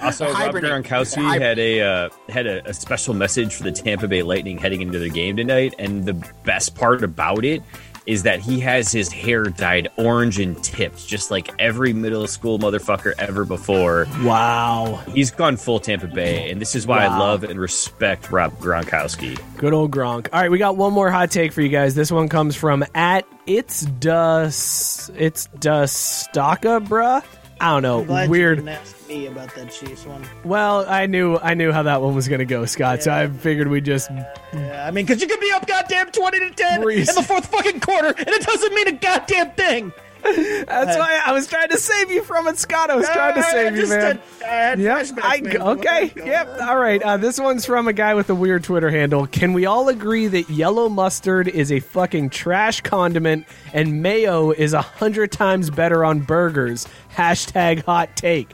Also, 0.01 0.33
Rob. 0.33 0.55
Gronkowski 0.55 1.41
had 1.41 1.59
a 1.59 1.81
uh, 1.81 2.09
had 2.29 2.47
a, 2.47 2.67
a 2.69 2.75
special 2.75 3.15
message 3.15 3.55
for 3.55 3.65
the 3.65 3.73
Tampa 3.73 4.09
Bay 4.09 4.23
Lightning 4.23 4.59
heading 4.59 4.81
into 4.81 4.99
their 4.99 5.09
game 5.09 5.37
tonight. 5.37 5.75
And 5.79 6.05
the 6.05 6.15
best 6.45 6.75
part 6.75 7.03
about 7.03 7.45
it 7.45 7.63
is 8.07 8.23
that 8.23 8.41
he 8.41 8.61
has 8.61 8.93
his 8.93 9.11
hair 9.11 9.45
dyed 9.45 9.89
orange 9.97 10.39
and 10.39 10.63
tipped, 10.63 11.07
just 11.07 11.31
like 11.31 11.51
every 11.59 11.93
middle 11.93 12.27
school 12.27 12.59
motherfucker 12.59 13.13
ever 13.19 13.45
before. 13.45 14.07
wow, 14.23 15.03
He's 15.13 15.31
gone 15.31 15.57
full 15.57 15.81
Tampa 15.81 16.07
Bay, 16.07 16.51
and 16.51 16.61
this 16.61 16.75
is 16.75 16.87
why 16.87 17.05
I 17.05 17.19
love 17.19 17.43
and 17.45 17.59
respect 17.59 18.31
Rob 18.31 18.53
Gronkowski. 18.59 19.39
good 19.57 19.73
old 19.73 19.91
Gronk. 19.91 20.29
All 20.33 20.41
right, 20.41 20.51
we 20.51 20.59
got 20.59 20.77
one 20.77 20.93
more 20.93 21.11
hot 21.11 21.31
take 21.31 21.53
for 21.53 21.63
you 21.63 21.69
guys. 21.69 21.95
This 21.95 22.11
one 22.13 22.29
comes 22.29 22.57
from 22.57 22.85
at 22.95 23.27
it's 23.47 23.83
dus 23.83 25.11
it's 25.17 25.47
Dustaka, 25.59 26.85
bruh. 26.87 27.23
I 27.61 27.71
don't 27.71 27.83
know, 27.83 28.05
Glad 28.05 28.29
weird. 28.29 28.63
You 28.63 28.69
ask 28.69 29.09
me 29.09 29.27
about 29.27 29.55
that 29.55 29.71
Chiefs 29.71 30.05
one. 30.05 30.23
Well, 30.45 30.85
I 30.89 31.07
knew 31.07 31.39
I 31.39 31.55
knew 31.55 31.73
how 31.73 31.83
that 31.85 32.03
one 32.03 32.15
was 32.15 32.29
going 32.29 32.41
to 32.41 32.45
go, 32.45 32.67
Scott. 32.67 33.03
So 33.03 33.13
I 33.13 33.29
figured 33.29 33.69
we 33.69 33.81
just 33.81 34.11
Yeah, 34.53 34.85
I 34.87 34.91
mean, 34.91 35.07
because 35.07 35.23
you 35.23 35.29
could 35.29 35.41
be 35.41 35.51
up 35.53 35.67
goddamn 35.67 36.11
twenty 36.11 36.39
to 36.41 36.51
ten 36.51 36.83
Reese. 36.83 37.09
in 37.09 37.15
the 37.15 37.23
fourth 37.23 37.47
fucking 37.47 37.81
quarter, 37.81 38.09
and 38.09 38.29
it 38.29 38.43
doesn't 38.43 38.75
mean 38.75 38.89
a 38.89 38.93
goddamn 38.93 39.53
thing. 39.53 39.93
That's 40.67 40.97
why 40.97 41.21
I 41.25 41.33
was 41.33 41.47
trying 41.47 41.69
to 41.69 41.79
save 41.79 42.11
you 42.11 42.23
from 42.25 42.49
it, 42.49 42.59
Scott. 42.59 42.91
I 42.91 42.97
was 42.97 43.09
trying 43.09 43.35
to 43.35 43.43
save 43.45 43.75
you, 43.77 43.83
just 43.83 43.93
man. 43.93 44.01
had- 44.01 44.21
I 44.45 44.75
Yep. 44.75 45.07
I, 45.23 45.41
okay. 45.59 46.13
Yep. 46.17 46.61
All 46.63 46.79
right. 46.79 47.03
Uh, 47.03 47.17
this 47.17 47.39
one's 47.41 47.65
from 47.67 47.89
a 47.89 47.93
guy 47.93 48.15
with 48.15 48.31
a 48.31 48.35
weird 48.35 48.65
Twitter 48.65 48.91
handle. 48.91 49.27
Can 49.27 49.53
we 49.53 49.67
all 49.67 49.89
agree 49.89 50.27
that 50.29 50.49
yellow 50.51 50.89
mustard 50.89 51.49
is 51.49 51.71
a 51.73 51.81
fucking 51.81 52.31
trash 52.31 52.81
condiment 52.81 53.47
and 53.73 54.03
mayo 54.03 54.51
is 54.53 54.73
a 54.73 54.83
hundred 54.83 55.33
times 55.33 55.71
better 55.71 56.05
on 56.05 56.21
burgers? 56.21 56.87
Hashtag 57.15 57.85
hot 57.85 58.17
take. 58.17 58.51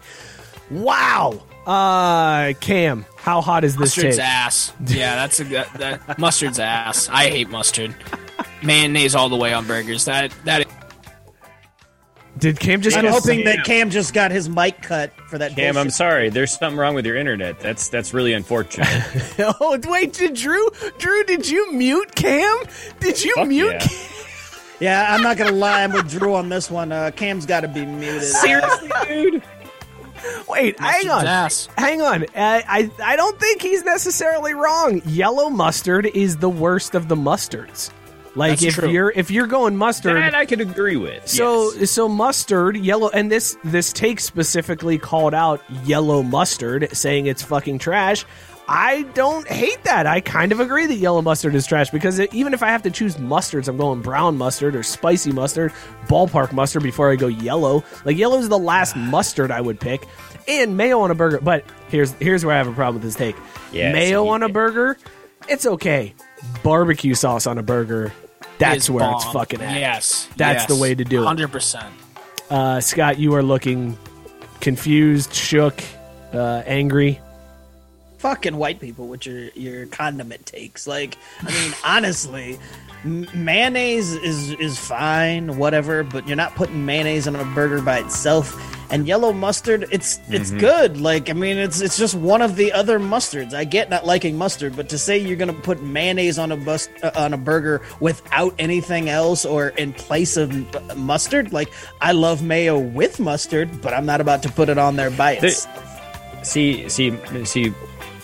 Wow. 0.70 1.42
Uh, 1.66 2.54
Cam, 2.60 3.04
how 3.16 3.40
hot 3.40 3.64
is 3.64 3.74
this 3.76 3.96
Mustard's 3.96 4.16
take? 4.16 4.24
ass. 4.26 4.72
Yeah, 4.86 5.14
that's 5.16 5.38
a 5.40 5.44
good. 5.44 5.66
That, 5.76 6.18
mustard's 6.18 6.58
ass. 6.58 7.08
I 7.08 7.28
hate 7.28 7.50
mustard. 7.50 7.94
Mayonnaise 8.62 9.14
all 9.14 9.28
the 9.28 9.36
way 9.36 9.52
on 9.52 9.66
burgers. 9.66 10.04
That 10.06 10.32
that 10.44 10.66
Did 12.42 12.58
Cam 12.58 12.82
just 12.82 12.96
I'm 12.96 13.06
hoping 13.06 13.44
Cam. 13.44 13.56
that 13.56 13.64
Cam 13.64 13.88
just 13.90 14.12
got 14.12 14.32
his 14.32 14.48
mic 14.48 14.82
cut 14.82 15.12
for 15.28 15.38
that. 15.38 15.54
Cam, 15.54 15.76
I'm 15.76 15.90
sorry. 15.90 16.28
There's 16.28 16.50
something 16.58 16.76
wrong 16.76 16.96
with 16.96 17.06
your 17.06 17.14
internet. 17.14 17.60
That's 17.60 17.88
that's 17.88 18.12
really 18.12 18.32
unfortunate. 18.32 18.88
Oh 19.38 19.78
wait, 19.84 20.12
did 20.12 20.34
Drew? 20.34 20.68
Drew, 20.98 21.22
did 21.22 21.48
you 21.48 21.72
mute 21.72 22.16
Cam? 22.16 22.64
Did 22.98 23.22
you 23.22 23.32
Fuck 23.36 23.46
mute? 23.46 23.72
yeah. 23.74 23.78
Cam? 23.78 24.08
Yeah, 24.80 25.14
I'm 25.14 25.22
not 25.22 25.36
gonna 25.36 25.52
lie. 25.52 25.84
I'm 25.84 25.92
with 25.92 26.10
Drew 26.10 26.34
on 26.34 26.48
this 26.48 26.68
one. 26.68 26.90
Uh, 26.90 27.12
Cam's 27.14 27.46
got 27.46 27.60
to 27.60 27.68
be 27.68 27.86
muted. 27.86 28.24
Seriously, 28.24 28.90
dude. 29.06 29.42
Wait, 30.48 30.80
hang 30.80 31.08
on. 31.10 31.24
ass. 31.26 31.68
Hang 31.78 32.02
on. 32.02 32.24
Uh, 32.24 32.26
I 32.34 32.90
I 33.04 33.14
don't 33.14 33.38
think 33.38 33.62
he's 33.62 33.84
necessarily 33.84 34.52
wrong. 34.54 35.00
Yellow 35.06 35.48
mustard 35.48 36.06
is 36.06 36.38
the 36.38 36.50
worst 36.50 36.96
of 36.96 37.06
the 37.06 37.14
mustards. 37.16 37.92
Like 38.34 38.52
That's 38.60 38.62
if 38.64 38.74
true. 38.76 38.88
you're 38.90 39.10
if 39.10 39.30
you're 39.30 39.46
going 39.46 39.76
mustard, 39.76 40.16
That 40.16 40.34
I 40.34 40.46
could 40.46 40.60
agree 40.60 40.96
with. 40.96 41.28
so 41.28 41.72
yes. 41.74 41.90
so 41.90 42.08
mustard 42.08 42.76
yellow, 42.76 43.10
and 43.10 43.30
this 43.30 43.56
this 43.64 43.92
take 43.92 44.20
specifically 44.20 44.96
called 44.98 45.34
out 45.34 45.60
yellow 45.84 46.22
mustard, 46.22 46.88
saying 46.96 47.26
it's 47.26 47.42
fucking 47.42 47.78
trash. 47.78 48.24
I 48.68 49.02
don't 49.14 49.46
hate 49.46 49.82
that. 49.84 50.06
I 50.06 50.20
kind 50.20 50.52
of 50.52 50.60
agree 50.60 50.86
that 50.86 50.94
yellow 50.94 51.20
mustard 51.20 51.54
is 51.54 51.66
trash 51.66 51.90
because 51.90 52.20
even 52.20 52.54
if 52.54 52.62
I 52.62 52.68
have 52.68 52.82
to 52.84 52.90
choose 52.90 53.16
mustards, 53.16 53.68
I'm 53.68 53.76
going 53.76 54.00
brown 54.00 54.38
mustard 54.38 54.76
or 54.76 54.82
spicy 54.84 55.32
mustard, 55.32 55.72
ballpark 56.06 56.52
mustard 56.52 56.82
before 56.84 57.10
I 57.10 57.16
go 57.16 57.26
yellow. 57.26 57.84
Like 58.04 58.16
yellow 58.16 58.38
is 58.38 58.48
the 58.48 58.58
last 58.58 58.96
mustard 58.96 59.50
I 59.50 59.60
would 59.60 59.78
pick, 59.80 60.06
and 60.48 60.76
mayo 60.76 61.00
on 61.00 61.10
a 61.10 61.14
burger. 61.14 61.40
But 61.42 61.64
here's 61.88 62.12
here's 62.12 62.44
where 62.46 62.54
I 62.54 62.58
have 62.58 62.68
a 62.68 62.72
problem 62.72 62.94
with 62.94 63.02
this 63.02 63.14
take. 63.16 63.36
Yeah, 63.72 63.92
mayo 63.92 64.24
so 64.24 64.28
on 64.30 64.42
a 64.42 64.48
burger, 64.48 64.96
it's 65.48 65.66
okay. 65.66 66.14
Barbecue 66.62 67.14
sauce 67.14 67.46
on 67.46 67.58
a 67.58 67.62
burger, 67.62 68.12
that's 68.62 68.84
is 68.84 68.90
where 68.90 69.10
it's 69.12 69.24
fucking 69.26 69.60
at. 69.60 69.78
Yes, 69.78 70.28
That's 70.36 70.66
the 70.66 70.76
way 70.76 70.94
to 70.94 71.04
do 71.04 71.22
it. 71.22 71.26
Hundred 71.26 71.48
percent. 71.52 71.92
Uh, 72.50 72.80
Scott, 72.80 73.18
you 73.18 73.34
are 73.34 73.42
looking 73.42 73.96
confused, 74.60 75.34
shook, 75.34 75.82
uh, 76.32 76.62
angry. 76.66 77.20
fucking 78.18 78.56
white 78.56 78.78
people 78.80 79.08
with 79.08 79.26
your 79.26 79.48
your 79.54 79.86
condiment 79.86 80.46
takes. 80.46 80.86
Like, 80.86 81.16
I 81.40 81.50
mean, 81.50 81.72
honestly, 81.84 82.54
m- 82.54 82.60
mayonnaise 83.04 84.14
is 84.14 84.52
is 84.52 84.78
fine, 84.78 85.56
whatever, 85.56 86.02
but 86.02 86.26
you're 86.26 86.36
not 86.36 86.54
putting 86.54 86.84
mayonnaise 86.84 87.26
on 87.26 87.36
a 87.36 87.44
burger 87.54 87.82
by 87.82 87.98
itself. 87.98 88.54
And 88.90 89.06
yellow 89.06 89.32
mustard, 89.32 89.86
it's 89.90 90.20
it's 90.28 90.50
good. 90.50 91.00
Like, 91.00 91.30
I 91.30 91.32
mean, 91.32 91.56
it's 91.56 91.80
it's 91.80 91.96
just 91.96 92.14
one 92.14 92.42
of 92.42 92.56
the 92.56 92.72
other 92.72 92.98
mustards. 92.98 93.54
I 93.54 93.64
get 93.64 93.88
not 93.88 94.04
liking 94.04 94.36
mustard, 94.36 94.76
but 94.76 94.90
to 94.90 94.98
say 94.98 95.16
you're 95.16 95.36
gonna 95.36 95.54
put 95.54 95.82
mayonnaise 95.82 96.38
on 96.38 96.52
a 96.52 96.58
bus 96.58 96.90
uh, 97.02 97.10
on 97.14 97.32
a 97.32 97.38
burger 97.38 97.80
without 98.00 98.54
anything 98.58 99.08
else 99.08 99.46
or 99.46 99.68
in 99.68 99.94
place 99.94 100.36
of 100.36 100.52
mustard, 100.96 101.52
like 101.54 101.72
I 102.02 102.12
love 102.12 102.42
mayo 102.42 102.78
with 102.78 103.18
mustard, 103.18 103.80
but 103.80 103.94
I'm 103.94 104.04
not 104.04 104.20
about 104.20 104.42
to 104.42 104.50
put 104.50 104.68
it 104.68 104.76
on 104.76 104.96
there 104.96 105.10
by 105.10 105.32
itself. 105.32 105.88
See, 106.42 106.88
see, 106.88 107.16
see. 107.44 107.72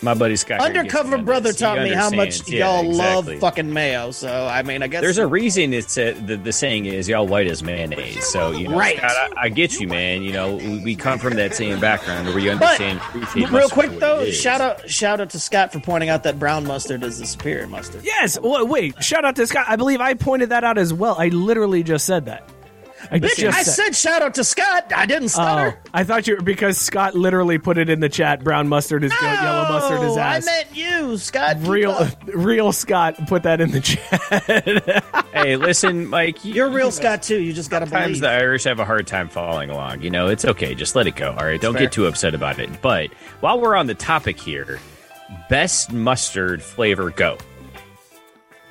My 0.01 0.15
buddy 0.15 0.37
Scott. 0.37 0.61
Undercover 0.61 1.19
brother 1.19 1.49
this. 1.51 1.59
He 1.59 1.65
taught 1.65 1.79
me 1.79 1.91
how 1.91 2.11
much. 2.11 2.49
Yeah, 2.49 2.66
y'all 2.66 2.89
exactly. 2.91 3.35
love 3.35 3.41
fucking 3.41 3.73
mayo. 3.73 4.11
So 4.12 4.47
I 4.47 4.62
mean, 4.62 4.83
I 4.83 4.87
guess 4.87 5.01
There's 5.01 5.19
a 5.19 5.27
reason 5.27 5.75
it's 5.75 5.99
uh 5.99 6.15
the, 6.25 6.37
the 6.37 6.53
saying 6.53 6.87
is 6.87 7.09
y'all 7.09 7.27
white 7.27 7.47
as 7.49 7.62
mayonnaise. 7.62 8.27
So 8.29 8.53
you 8.53 8.69
know, 8.69 8.79
Right. 8.79 8.97
Scott, 8.99 9.11
I, 9.11 9.45
I 9.45 9.49
get 9.49 9.81
you, 9.81 9.89
man. 9.89 10.23
You 10.23 10.33
know, 10.33 10.57
we, 10.57 10.79
we 10.85 10.95
come 10.97 11.19
from 11.19 11.35
that 11.35 11.55
same 11.55 11.81
background 11.81 12.29
where 12.29 12.39
you 12.39 12.51
understand. 12.53 12.99
appreciate 12.99 13.51
real 13.51 13.69
quick 13.69 13.99
though, 13.99 14.31
shout 14.31 14.61
out 14.61 14.89
shout 14.89 15.20
out 15.20 15.31
to 15.31 15.41
Scott 15.41 15.73
for 15.73 15.81
pointing 15.81 16.09
out 16.11 16.23
that 16.23 16.39
brown 16.39 16.66
mustard 16.66 17.03
is 17.03 17.19
the 17.19 17.27
superior 17.27 17.66
mustard. 17.66 18.05
Yes. 18.05 18.39
Well, 18.41 18.66
wait. 18.66 19.03
Shout 19.03 19.25
out 19.25 19.37
to 19.37 19.47
Scott. 19.47 19.66
I 19.69 19.77
believe 19.77 20.01
I 20.01 20.15
pointed 20.15 20.51
that 20.51 20.65
out 20.65 20.79
as 20.79 20.93
well. 20.95 21.16
I 21.19 21.29
literally 21.29 21.83
just 21.83 22.07
said 22.07 22.27
that. 22.27 22.49
I 23.10 23.18
Bitch, 23.18 23.36
just 23.36 23.59
I 23.59 23.62
said 23.62 23.97
shout 23.97 24.20
out 24.22 24.35
to 24.35 24.44
Scott. 24.44 24.93
I 24.94 25.06
didn't 25.06 25.24
Oh, 25.24 25.28
stutter. 25.28 25.78
I 25.94 26.05
thought 26.05 26.26
you 26.26 26.36
because 26.43 26.76
Scott 26.76 27.14
literally 27.14 27.56
put 27.59 27.78
it 27.78 27.89
in 27.89 28.01
the 28.01 28.09
chat. 28.09 28.44
Brown 28.44 28.68
mustard 28.68 29.02
is 29.05 29.12
good. 29.14 29.22
Yellow 29.32 29.68
mustard 29.68 30.02
is 30.02 30.16
No, 30.16 30.22
I 30.22 30.36
ass. 30.36 30.44
meant 30.47 30.68
you, 30.76 31.16
Scott. 31.16 31.56
Real, 31.60 32.06
real 32.35 32.70
Scott 32.72 33.16
put 33.26 33.44
that 33.44 33.60
in 33.62 33.70
the 33.70 33.80
chat. 33.80 35.24
Hey, 35.32 35.56
listen, 35.56 36.06
Mike. 36.06 36.44
You, 36.44 36.55
You're 36.55 36.70
real 36.70 36.90
Scott 36.90 37.22
too. 37.22 37.40
You 37.40 37.52
just 37.52 37.70
gotta 37.70 37.86
Sometimes 37.86 38.06
believe. 38.06 38.20
the 38.22 38.30
Irish 38.30 38.64
have 38.64 38.78
a 38.80 38.85
hard 38.85 39.06
time 39.06 39.28
following 39.28 39.70
along. 39.70 40.02
You 40.02 40.10
know, 40.10 40.26
it's 40.28 40.44
okay. 40.44 40.74
Just 40.74 40.94
let 40.97 41.06
it 41.06 41.16
go. 41.16 41.30
All 41.30 41.44
right. 41.47 41.60
Don't 41.60 41.74
fair. 41.74 41.82
get 41.85 41.93
too 41.93 42.06
upset 42.06 42.35
about 42.35 42.59
it. 42.59 42.68
But 42.82 43.12
while 43.40 43.60
we're 43.60 43.76
on 43.76 43.86
the 43.86 43.94
topic 43.94 44.39
here, 44.39 44.78
best 45.48 45.93
mustard 45.93 46.62
flavor 46.62 47.10
go. 47.10 47.39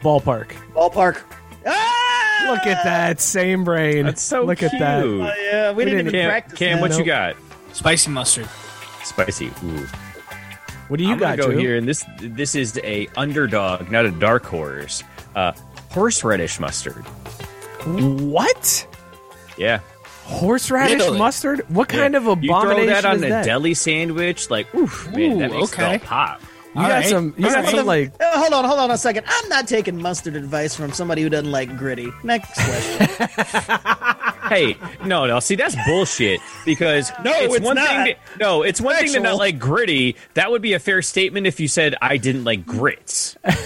Ballpark. 0.03 0.49
Ballpark. 0.73 1.22
Ah! 1.65 1.97
Look 2.45 2.65
at 2.68 2.84
that. 2.84 3.19
Same 3.22 3.64
brain. 3.64 4.05
That's 4.05 4.22
so 4.22 4.43
Look 4.45 4.59
cute. 4.59 4.73
at 4.73 4.80
that. 4.80 5.03
Oh, 5.03 5.18
yeah, 5.18 5.72
we, 5.72 5.84
didn't, 5.85 6.05
didn't- 6.05 6.07
even 6.07 6.11
Cam, 6.11 6.30
practice. 6.30 6.59
Cam 6.59 6.76
that. 6.77 6.81
what 6.89 6.97
you 6.99 7.03
got? 7.05 7.35
Spicy 7.73 8.09
mustard. 8.11 8.47
Spicy. 9.03 9.47
Ooh. 9.64 9.88
What 10.88 10.97
do 10.97 11.03
you 11.03 11.11
I'm 11.11 11.18
got, 11.18 11.38
gonna 11.38 11.49
go 11.49 11.51
Drew? 11.51 11.59
here, 11.59 11.76
and 11.77 11.88
this 11.88 12.05
this 12.19 12.55
is 12.55 12.80
a 12.84 13.07
underdog, 13.18 13.91
not 13.91 14.05
a 14.05 14.11
dark 14.11 14.45
horse. 14.45 15.03
Uh, 15.35 15.51
horseradish 15.91 16.59
mustard. 16.61 17.03
What? 17.85 18.88
Yeah. 19.57 19.80
Horseradish 20.23 20.99
Really? 20.99 21.18
mustard? 21.19 21.65
What 21.69 21.89
kind 21.89 22.14
Yeah. 22.14 22.19
of 22.19 22.27
abomination 22.27 22.77
You 22.77 22.85
throw 22.85 22.85
that 22.85 23.05
on 23.05 23.15
is 23.18 23.23
a 23.23 23.30
that? 23.30 23.45
deli 23.45 23.73
sandwich, 23.73 24.49
like, 24.49 24.73
oof, 24.76 25.09
man, 25.11 25.39
that 25.39 25.51
Ooh, 25.51 25.55
makes 25.59 25.73
okay. 25.73 25.95
it 25.95 26.01
all 26.03 26.07
pop. 26.07 26.41
You 26.78 26.84
All 26.84 26.90
got 26.90 26.95
right. 26.95 27.06
some. 27.08 27.34
You 27.38 27.48
All 27.48 27.54
got 27.54 27.64
right. 27.66 27.76
some 27.76 27.86
like. 27.86 28.14
Uh, 28.22 28.40
hold 28.40 28.54
on, 28.54 28.64
hold 28.66 28.80
on 28.80 28.91
a 28.91 28.98
second. 28.98 29.26
I'm 29.28 29.49
not 29.49 29.68
taking 29.68 30.02
mustard 30.02 30.36
advice 30.36 30.76
from 30.76 30.91
somebody 30.94 31.22
who 31.24 31.30
doesn't 31.30 31.52
like 31.52 31.76
gritty. 31.78 32.10
Next 32.24 32.54
question. 32.54 33.28
Hey, 34.48 34.78
no, 35.04 35.26
no. 35.26 35.41
See, 35.41 35.56
that's 35.56 35.76
bullshit. 35.86 36.40
Because 36.64 37.12
No, 37.22 37.34
it's 37.34 37.60
one 37.60 37.76
not. 37.76 38.06
thing. 38.06 38.16
To, 38.16 38.40
no, 38.40 38.64
it's 38.64 38.80
one 38.80 38.95
thing 38.95 39.12
to 39.12 39.20
not 39.20 39.36
like 39.36 39.60
gritty. 39.60 40.16
That 40.36 40.52
would 40.52 40.62
be 40.62 40.72
a 40.72 40.80
fair 40.80 41.02
statement 41.02 41.48
if 41.48 41.60
you 41.60 41.68
said 41.68 41.95
I 42.02 42.16
didn't 42.16 42.45
like 42.45 42.66
grits. 42.66 43.36
what? 43.44 43.58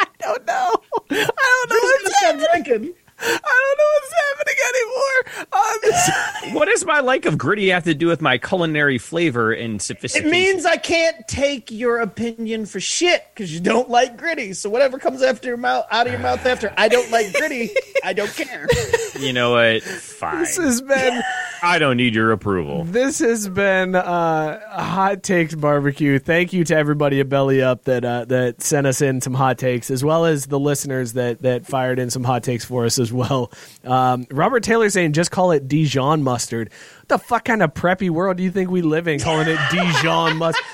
I 0.00 0.06
don't 0.18 0.44
know. 0.46 0.72
I 1.10 1.10
don't 1.10 1.10
know 1.10 1.26
Who's 1.68 2.02
what's 2.02 2.20
gonna 2.22 2.40
stop 2.40 2.50
drinking? 2.52 2.94
I 3.22 3.74
don't 3.76 3.78
know 3.78 3.90
what's 3.96 4.14
happening 4.28 4.54
anymore. 4.70 6.50
Um, 6.50 6.54
what 6.54 6.66
does 6.66 6.84
my 6.84 7.00
like 7.00 7.26
of 7.26 7.36
gritty 7.38 7.68
have 7.68 7.84
to 7.84 7.94
do 7.94 8.06
with 8.06 8.20
my 8.20 8.38
culinary 8.38 8.98
flavor 8.98 9.52
and 9.52 9.80
sophistication? 9.80 10.28
It 10.28 10.30
means 10.30 10.64
I 10.64 10.76
can't 10.76 11.26
take 11.28 11.70
your 11.70 11.98
opinion 11.98 12.66
for 12.66 12.80
shit 12.80 13.24
because 13.34 13.52
you 13.52 13.60
don't 13.60 13.90
like 13.90 14.16
gritty. 14.16 14.52
So 14.54 14.70
whatever 14.70 14.98
comes 14.98 15.22
after 15.22 15.48
your 15.48 15.56
mouth, 15.56 15.86
out 15.90 16.06
of 16.06 16.12
your 16.12 16.22
mouth 16.22 16.44
after 16.46 16.72
I 16.76 16.88
don't 16.88 17.10
like 17.10 17.32
gritty, 17.32 17.70
I 18.04 18.12
don't 18.12 18.32
care. 18.32 18.66
you 19.18 19.32
know 19.32 19.52
what? 19.52 19.82
Fine. 19.82 20.40
this 20.40 20.56
has 20.56 20.80
been. 20.80 21.22
I 21.62 21.78
don't 21.78 21.98
need 21.98 22.14
your 22.14 22.32
approval. 22.32 22.84
This 22.84 23.18
has 23.18 23.48
been 23.48 23.94
uh, 23.94 24.82
hot 24.82 25.22
takes 25.22 25.54
barbecue. 25.54 26.18
Thank 26.18 26.52
you 26.52 26.64
to 26.64 26.74
everybody 26.76 27.20
at 27.20 27.28
Belly 27.28 27.60
Up 27.62 27.84
that 27.84 28.04
uh, 28.04 28.24
that 28.26 28.62
sent 28.62 28.86
us 28.86 29.02
in 29.02 29.20
some 29.20 29.34
hot 29.34 29.58
takes, 29.58 29.90
as 29.90 30.02
well 30.02 30.24
as 30.24 30.46
the 30.46 30.58
listeners 30.58 31.12
that 31.14 31.42
that 31.42 31.66
fired 31.66 31.98
in 31.98 32.08
some 32.10 32.24
hot 32.24 32.42
takes 32.42 32.64
for 32.64 32.86
us 32.86 32.98
as 32.98 33.09
well. 33.12 33.52
Um, 33.84 34.26
Robert 34.30 34.62
Taylor 34.62 34.88
saying 34.90 35.12
just 35.12 35.30
call 35.30 35.52
it 35.52 35.68
Dijon 35.68 36.22
mustard. 36.22 36.70
What 37.00 37.08
the 37.08 37.18
fuck 37.18 37.44
kind 37.44 37.62
of 37.62 37.74
preppy 37.74 38.10
world 38.10 38.36
do 38.36 38.42
you 38.42 38.50
think 38.50 38.70
we 38.70 38.82
live 38.82 39.08
in? 39.08 39.20
Calling 39.20 39.48
it 39.48 39.58
Dijon 39.70 40.36
mustard. 40.36 40.64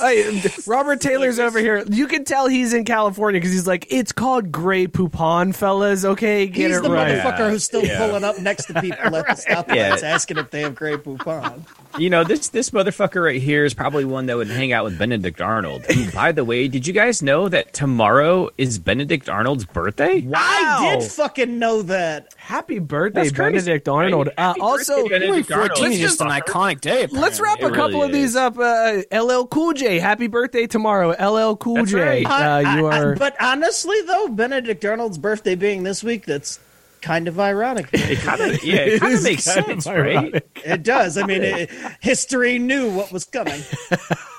Hey, 0.00 0.42
Robert 0.66 1.00
Taylor's 1.00 1.38
over 1.38 1.58
here. 1.58 1.84
You 1.88 2.06
can 2.06 2.24
tell 2.24 2.48
he's 2.48 2.72
in 2.72 2.84
California 2.84 3.40
because 3.40 3.52
he's 3.52 3.66
like, 3.66 3.86
it's 3.90 4.12
called 4.12 4.50
Grey 4.50 4.86
Poupon, 4.86 5.54
fellas. 5.54 6.04
Okay, 6.04 6.46
get 6.46 6.68
He's 6.70 6.78
it 6.78 6.82
the 6.82 6.90
right. 6.90 7.18
motherfucker 7.18 7.50
who's 7.50 7.64
still 7.64 7.84
Yeah. 7.84 7.98
pulling 7.98 8.24
up 8.24 8.38
next 8.40 8.66
to 8.66 8.80
people 8.80 9.16
at 9.16 9.26
the 9.26 9.32
stoplights 9.48 9.74
Yeah. 9.74 9.98
asking 10.02 10.38
if 10.38 10.50
they 10.50 10.62
have 10.62 10.74
Grey 10.74 10.96
Poupon. 10.96 11.62
You 11.98 12.08
know, 12.10 12.24
this 12.24 12.48
this 12.48 12.70
motherfucker 12.70 13.22
right 13.22 13.40
here 13.40 13.64
is 13.66 13.74
probably 13.74 14.04
one 14.06 14.26
that 14.26 14.36
would 14.36 14.48
hang 14.48 14.72
out 14.72 14.84
with 14.84 14.98
Benedict 14.98 15.40
Arnold. 15.42 15.84
Who, 15.86 16.10
by 16.12 16.32
the 16.32 16.44
way, 16.44 16.66
did 16.68 16.86
you 16.86 16.92
guys 16.94 17.22
know 17.22 17.48
that 17.50 17.74
tomorrow 17.74 18.48
is 18.56 18.78
Benedict 18.78 19.28
Arnold's 19.28 19.66
birthday? 19.66 20.26
I 20.34 20.96
did 20.98 21.10
fucking 21.10 21.58
know 21.58 21.82
that. 21.82 22.34
Happy 22.42 22.80
birthday, 22.80 23.30
Benedict 23.30 23.88
Arnold. 23.88 24.26
Right? 24.26 24.38
Uh, 24.38 24.54
also, 24.60 24.96
birthday, 25.08 25.08
Benedict 25.20 25.52
Arnold. 25.52 25.68
14 25.78 25.92
is 25.92 26.00
just 26.00 26.20
an 26.20 26.26
iconic 26.28 26.80
day. 26.80 27.06
Let's 27.06 27.38
apparently. 27.38 27.42
wrap 27.66 27.72
a 27.72 27.76
couple 27.76 28.00
really 28.00 28.06
of 28.06 28.12
these 28.12 28.30
is. 28.30 28.36
up. 28.36 28.58
Uh, 28.58 29.02
LL 29.12 29.46
Cool 29.46 29.72
J, 29.74 30.00
happy 30.00 30.26
birthday 30.26 30.66
tomorrow. 30.66 31.10
LL 31.10 31.54
Cool 31.56 31.76
That's 31.76 31.92
J, 31.92 32.24
right. 32.24 32.26
uh, 32.26 32.58
you 32.76 32.86
I- 32.88 32.96
I- 32.96 33.00
are. 33.00 33.14
but 33.16 33.36
honestly, 33.40 33.96
though, 34.02 34.28
Benedict 34.28 34.84
Arnold's 34.84 35.18
birthday 35.18 35.54
being 35.54 35.84
this 35.84 36.02
week, 36.02 36.26
that's 36.26 36.58
kind 37.00 37.28
of 37.28 37.38
ironic. 37.38 37.88
It 37.92 38.18
kind 38.18 38.40
of 38.40 38.64
yeah, 38.64 38.74
it 38.76 39.00
kind 39.00 39.12
is 39.12 39.20
of 39.20 39.24
makes 39.24 39.46
kind 39.46 39.58
of 39.60 39.66
sense, 39.82 39.86
right? 39.86 40.16
ironic. 40.16 40.62
It 40.64 40.82
does. 40.82 41.16
I 41.16 41.24
mean, 41.24 41.42
it, 41.44 41.70
history 42.00 42.58
knew 42.58 42.90
what 42.90 43.12
was 43.12 43.24
coming. 43.24 43.62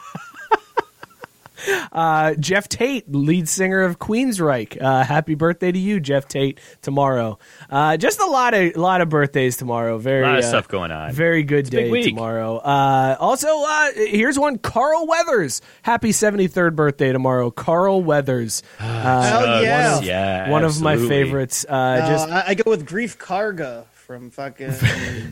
Uh, 1.92 2.34
Geoff 2.36 2.68
Tate, 2.70 3.12
lead 3.14 3.48
singer 3.48 3.82
of 3.82 4.00
Queensryche. 4.00 4.82
Uh, 4.82 5.04
happy 5.04 5.36
birthday 5.36 5.72
to 5.72 5.80
you, 5.80 6.00
Geoff 6.00 6.28
Tate. 6.28 6.60
Tomorrow, 6.82 7.40
uh, 7.70 7.98
just 7.98 8.20
a 8.20 8.26
lot 8.26 8.54
of 8.54 8.76
lot 8.76 9.02
of 9.02 9.10
birthdays 9.10 9.58
tomorrow. 9.58 9.98
Very 9.98 10.24
A 10.24 10.28
lot 10.28 10.40
of 10.40 10.46
uh, 10.46 10.48
stuff 10.50 10.68
going 10.68 10.92
on. 10.92 11.12
Very 11.14 11.44
good 11.44 11.68
a 11.68 11.72
big 11.72 11.92
day 11.94 12.04
tomorrow. 12.10 12.58
Uh, 12.58 13.16
also, 13.20 13.48
uh, 13.48 13.92
here's 13.96 14.38
one. 14.38 14.58
Carl 14.58 15.08
Weathers, 15.08 15.62
happy 15.82 16.10
73rd 16.10 16.76
birthday 16.76 17.12
tomorrow. 17.12 17.52
Carl 17.52 18.02
Weathers, 18.04 18.64
uh, 18.80 19.22
Hell 19.22 19.64
yeah. 19.64 20.02
yeah, 20.02 20.50
one 20.50 20.64
of 20.64 20.82
my 20.82 20.98
favorites. 20.98 21.66
Just 21.70 22.30
I, 22.30 22.44
I 22.48 22.54
go 22.54 22.70
with 22.70 22.88
Greef 22.88 23.18
Karga 23.18 23.86
from 24.14 24.30
fucking 24.30 24.74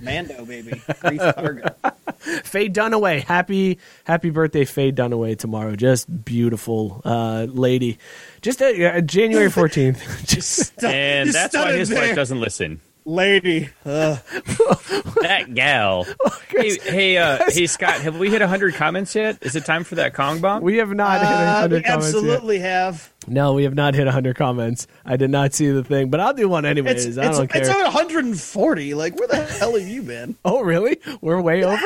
Mando, 0.01 0.43
baby. 0.43 0.71
Greef 0.71 1.19
Karga. 1.35 1.75
Faye 2.45 2.67
Dunaway, 2.69 3.23
happy 3.23 3.77
happy 4.05 4.31
birthday, 4.31 4.65
Faye 4.65 4.91
Dunaway 4.91 5.37
tomorrow. 5.37 5.75
Just 5.75 6.23
beautiful 6.25 7.01
uh, 7.05 7.45
lady. 7.49 7.99
Just 8.41 8.59
uh, 8.61 9.01
January 9.01 9.49
fourteenth. 9.59 10.03
Just 10.25 10.83
And 10.83 11.27
You 11.27 11.33
that's 11.33 11.55
why 11.55 11.73
his 11.73 11.89
there. 11.89 12.01
wife 12.07 12.15
doesn't 12.15 12.39
listen. 12.39 12.81
Lady. 13.06 13.69
Uh, 13.86 14.18
That 15.22 15.53
gal. 15.53 16.06
hey, 16.49 16.78
hey, 16.80 17.18
uh, 17.18 17.49
hey, 17.49 17.68
Scott, 17.68 18.02
have 18.02 18.18
we 18.18 18.30
hit 18.30 18.41
hundred 18.41 18.76
comments 18.76 19.14
yet? 19.15 19.38
Is 19.41 19.56
it 19.56 19.65
time 19.65 19.84
for 19.84 19.95
that 19.95 20.14
Kong 20.14 20.41
bomb? 20.41 20.64
we 20.64 20.78
have 20.78 20.90
not 20.94 21.19
hit 21.22 21.30
uh, 21.30 21.60
hundred 21.61 21.78
we 21.78 21.84
comments 21.84 22.07
absolutely 22.07 22.60
have. 22.60 23.11
No, 23.28 23.53
we 23.53 23.64
have 23.64 23.76
not 23.76 23.94
hit 23.94 24.07
hundred 24.07 24.36
comments. 24.36 24.88
I 25.06 25.18
did 25.18 25.30
not 25.30 25.53
see 25.53 25.69
the 25.69 25.84
thing, 25.84 26.10
but 26.10 26.19
I'll 26.19 26.34
do 26.34 26.49
one 26.49 26.65
anyways. 26.65 27.06
It's, 27.06 27.18
I 27.18 27.32
don't 27.32 27.48
care. 27.48 27.61
it's 27.61 27.69
140. 27.69 28.94
Like, 28.94 29.18
where 29.18 29.28
the 29.28 29.44
hell 29.44 29.78
have 29.78 29.88
you 29.88 30.02
been? 30.02 30.36
oh, 30.44 30.61
really? 30.61 30.99
We're 31.22 31.41
way 31.41 31.64
over. 31.64 31.86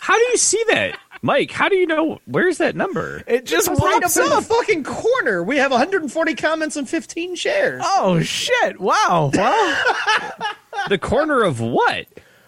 How 0.00 0.14
do 0.14 0.24
you 0.30 0.36
see 0.36 0.62
that, 0.68 0.98
Mike? 1.22 1.50
How 1.52 1.68
do 1.68 1.76
you 1.76 1.86
know? 1.86 2.20
Where's 2.26 2.58
that 2.58 2.74
number? 2.76 3.22
It 3.26 3.46
just 3.46 3.68
It's 3.70 3.80
right 3.80 3.94
up 3.96 4.02
pops 4.02 4.16
in 4.16 4.28
the 4.28 4.42
fucking 4.42 4.82
corner. 4.84 5.42
We 5.42 5.56
have 5.58 5.70
140 5.70 6.34
comments 6.34 6.76
and 6.76 6.88
15 6.88 7.36
shares. 7.36 7.82
Oh 7.84 8.20
shit! 8.20 8.80
Wow. 8.80 9.30
Well, 9.32 9.84
The 10.88 10.98
corner 10.98 11.42
of 11.42 11.60
what? 11.60 12.06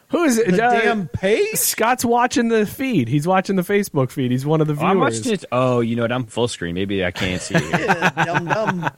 who 0.08 0.22
is 0.24 0.38
it? 0.38 0.50
the 0.52 0.64
Uh, 0.64 0.80
damn 0.80 1.08
page? 1.08 1.56
Scott's 1.56 2.04
watching 2.04 2.48
the 2.48 2.66
feed. 2.66 3.08
He's 3.08 3.26
watching 3.26 3.56
the 3.56 3.62
Facebook 3.62 4.10
feed. 4.10 4.30
He's 4.30 4.46
one 4.46 4.60
of 4.60 4.66
the 4.68 4.74
Oh, 4.80 4.86
I'm 4.86 4.98
watching 5.00 5.32
it. 5.32 5.44
Oh, 5.50 5.80
you 5.80 5.96
know 5.96 6.02
what? 6.02 6.12
I'm 6.12 6.26
full 6.26 6.46
screen. 6.48 6.74
Maybe 6.74 7.04
I 7.04 7.10
can't 7.10 7.40
see 7.42 7.54
it. 7.58 7.62
Yeah, 7.70 8.24
dumb 8.24 8.44
dumb. 8.46 8.90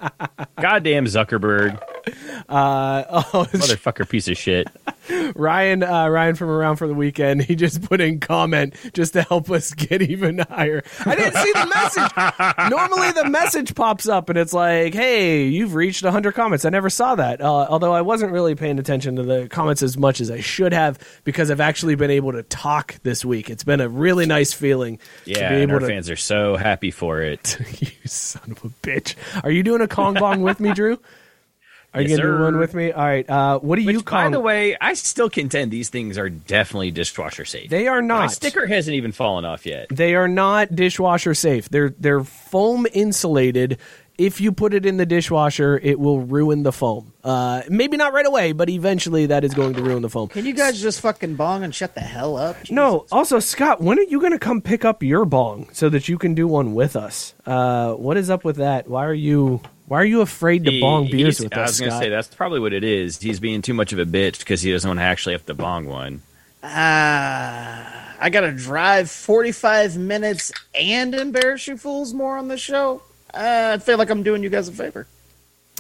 Goddamn 0.61 1.05
Zuckerberg. 1.07 1.81
Uh, 2.49 3.05
oh, 3.11 3.47
Motherfucker, 3.53 4.09
piece 4.09 4.29
of 4.29 4.37
shit. 4.37 4.69
Ryan, 5.35 5.83
uh, 5.83 6.09
Ryan 6.09 6.35
from 6.35 6.49
Around 6.51 6.77
for 6.77 6.87
the 6.89 6.95
Weekend, 6.95 7.43
he 7.43 7.55
just 7.57 7.83
put 7.83 8.01
in 8.01 8.21
comment 8.21 8.75
just 8.93 9.13
to 9.15 9.23
help 9.23 9.51
us 9.51 9.73
get 9.75 10.03
even 10.03 10.39
higher. 10.51 10.83
I 11.05 11.15
didn't 11.15 11.35
see 11.37 11.53
the 11.53 11.67
message. 11.75 12.71
Normally, 12.71 13.13
the 13.13 13.29
message 13.29 13.75
pops 13.75 14.09
up 14.09 14.29
and 14.29 14.39
it's 14.39 14.53
like, 14.53 14.95
"Hey, 14.95 15.47
you've 15.47 15.75
reached 15.75 16.03
100 16.05 16.33
comments." 16.35 16.65
I 16.65 16.71
never 16.71 16.91
saw 16.91 17.15
that. 17.17 17.41
Uh, 17.41 17.67
although 17.69 17.93
I 17.93 18.03
wasn't 18.03 18.33
really 18.33 18.55
paying 18.55 18.79
attention 18.79 19.17
to 19.17 19.23
the 19.23 19.49
comments 19.49 19.83
as 19.83 19.97
much 19.97 20.21
as 20.21 20.31
I 20.31 20.41
should 20.41 20.73
have 20.73 20.99
because 21.25 21.51
I've 21.51 21.61
actually 21.61 21.95
been 21.95 22.11
able 22.11 22.33
to 22.33 22.43
talk 22.45 22.97
this 23.03 23.25
week. 23.25 23.51
It's 23.51 23.65
been 23.65 23.81
a 23.81 23.89
really 23.89 24.27
nice 24.27 24.53
feeling 24.53 24.99
Yeah, 25.25 25.49
to 25.51 25.55
be 25.57 25.63
and 25.63 25.73
our 25.73 25.79
to. 25.81 25.87
fans 25.87 26.11
are 26.11 26.17
so 26.17 26.57
happy 26.57 26.91
for 26.91 27.21
it. 27.21 27.59
you 27.81 27.89
son 28.07 28.43
of 28.53 28.65
a 28.65 28.69
bitch! 28.87 29.15
Are 29.45 29.51
you 29.51 29.63
doing 29.63 29.81
a 29.81 29.89
Kong 29.89 30.15
bong 30.15 30.43
with 30.43 30.61
me, 30.61 30.73
Drew? 30.73 30.99
Are 31.97 32.03
you 32.03 32.09
Yes, 32.11 32.19
gonna 32.19 32.37
do 32.37 32.43
one 32.45 32.59
with 32.59 32.75
me? 32.75 32.93
All 32.93 33.05
right. 33.05 33.29
Uh, 33.29 33.59
what 33.59 33.77
do 33.77 33.83
you 33.83 33.97
Which, 33.99 34.05
by 34.05 34.29
the 34.29 34.39
way, 34.41 34.77
I 34.81 34.95
still 34.95 35.31
contend 35.31 35.71
these 35.71 35.89
things 35.89 36.19
are 36.19 36.29
definitely 36.29 36.91
dishwasher 36.93 37.45
safe. 37.45 37.71
they 37.71 37.89
are 37.89 38.03
not. 38.03 38.15
My 38.19 38.21
not. 38.27 38.33
sticker 38.33 38.67
hasn't 38.67 38.95
even 38.95 39.13
fallen 39.13 39.45
off 39.45 39.67
yet. 39.67 39.89
They 39.89 40.15
are 40.15 40.29
not 40.29 40.77
dishwasher 40.77 41.35
safe. 41.35 41.69
They're 41.69 41.91
they're 41.99 42.23
foam 42.23 42.87
insulated. 42.93 43.79
If 44.19 44.41
you 44.41 44.51
put 44.53 44.73
it 44.73 44.87
in 44.87 44.97
the 44.97 45.05
dishwasher, 45.05 45.79
it 45.83 45.99
will 46.01 46.21
ruin 46.21 46.63
the 46.63 46.73
foam. 46.73 47.13
Uh, 47.23 47.61
maybe 47.69 47.99
not 47.99 48.15
right 48.15 48.25
away, 48.25 48.53
but 48.53 48.71
eventually 48.71 49.27
that 49.27 49.45
is 49.45 49.53
going 49.53 49.75
to 49.75 49.83
ruin 49.83 50.01
the 50.01 50.09
foam. 50.09 50.29
Can 50.29 50.47
you 50.47 50.55
guys 50.55 50.81
just 50.81 51.03
fucking 51.03 51.35
bong 51.35 51.63
and 51.65 51.75
shut 51.75 51.95
the 51.95 52.01
hell 52.01 52.39
up? 52.39 52.57
No. 52.71 53.05
Also, 53.13 53.41
Scott, 53.41 53.83
when 53.83 53.99
are 53.99 54.03
you 54.05 54.19
going 54.19 54.33
to 54.33 54.39
come 54.39 54.63
pick 54.63 54.87
up 54.87 55.03
your 55.03 55.27
bong 55.27 55.69
so 55.75 55.91
that 55.91 56.09
you 56.09 56.17
can 56.17 56.35
do 56.35 56.49
one 56.49 56.73
with 56.73 56.97
us? 56.97 57.35
Uh, 57.45 57.93
what 57.93 58.17
is 58.17 58.31
up 58.31 58.43
with 58.43 58.57
that? 58.57 58.89
Why 58.89 59.05
are 59.05 59.13
you 59.13 59.61
Why 59.87 60.01
are 60.01 60.05
you 60.05 60.21
afraid 60.21 60.65
to 60.65 60.71
He- 60.73 60.81
bong 60.81 61.05
beers 61.11 61.39
he's- 61.39 61.41
with 61.41 61.57
I 61.57 61.63
us, 61.63 61.69
was 61.71 61.81
going 61.81 61.93
to 61.93 61.99
say 61.99 62.09
that's 62.11 62.29
probably 62.29 62.59
what 62.61 62.73
it 62.73 62.83
is. 62.85 63.21
He's 63.21 63.39
being 63.41 63.63
too 63.63 63.75
much 63.75 63.93
of 63.93 63.99
a 64.01 64.05
bitch 64.05 64.41
because 64.41 64.63
he 64.63 64.73
doesn't 64.73 64.89
want 64.89 64.99
to 64.99 65.05
actually 65.05 65.35
have 65.35 65.47
to 65.47 65.55
bong 65.55 65.87
one. 65.87 66.23
Ah, 66.65 68.15
I 68.21 68.31
gotta 68.31 68.53
drive 68.53 69.11
45 69.11 69.97
minutes 69.97 70.53
and 70.75 71.15
embarrass 71.15 71.67
you 71.69 71.77
fools 71.77 72.13
more 72.15 72.37
on 72.37 72.49
the 72.49 72.57
show. 72.59 73.03
Uh, 73.33 73.73
I 73.75 73.79
feel 73.79 73.99
like 73.99 74.11
I'm 74.11 74.23
doing 74.23 74.43
you 74.43 74.49
guys 74.49 74.69
a 74.69 74.73
favor. 74.73 75.07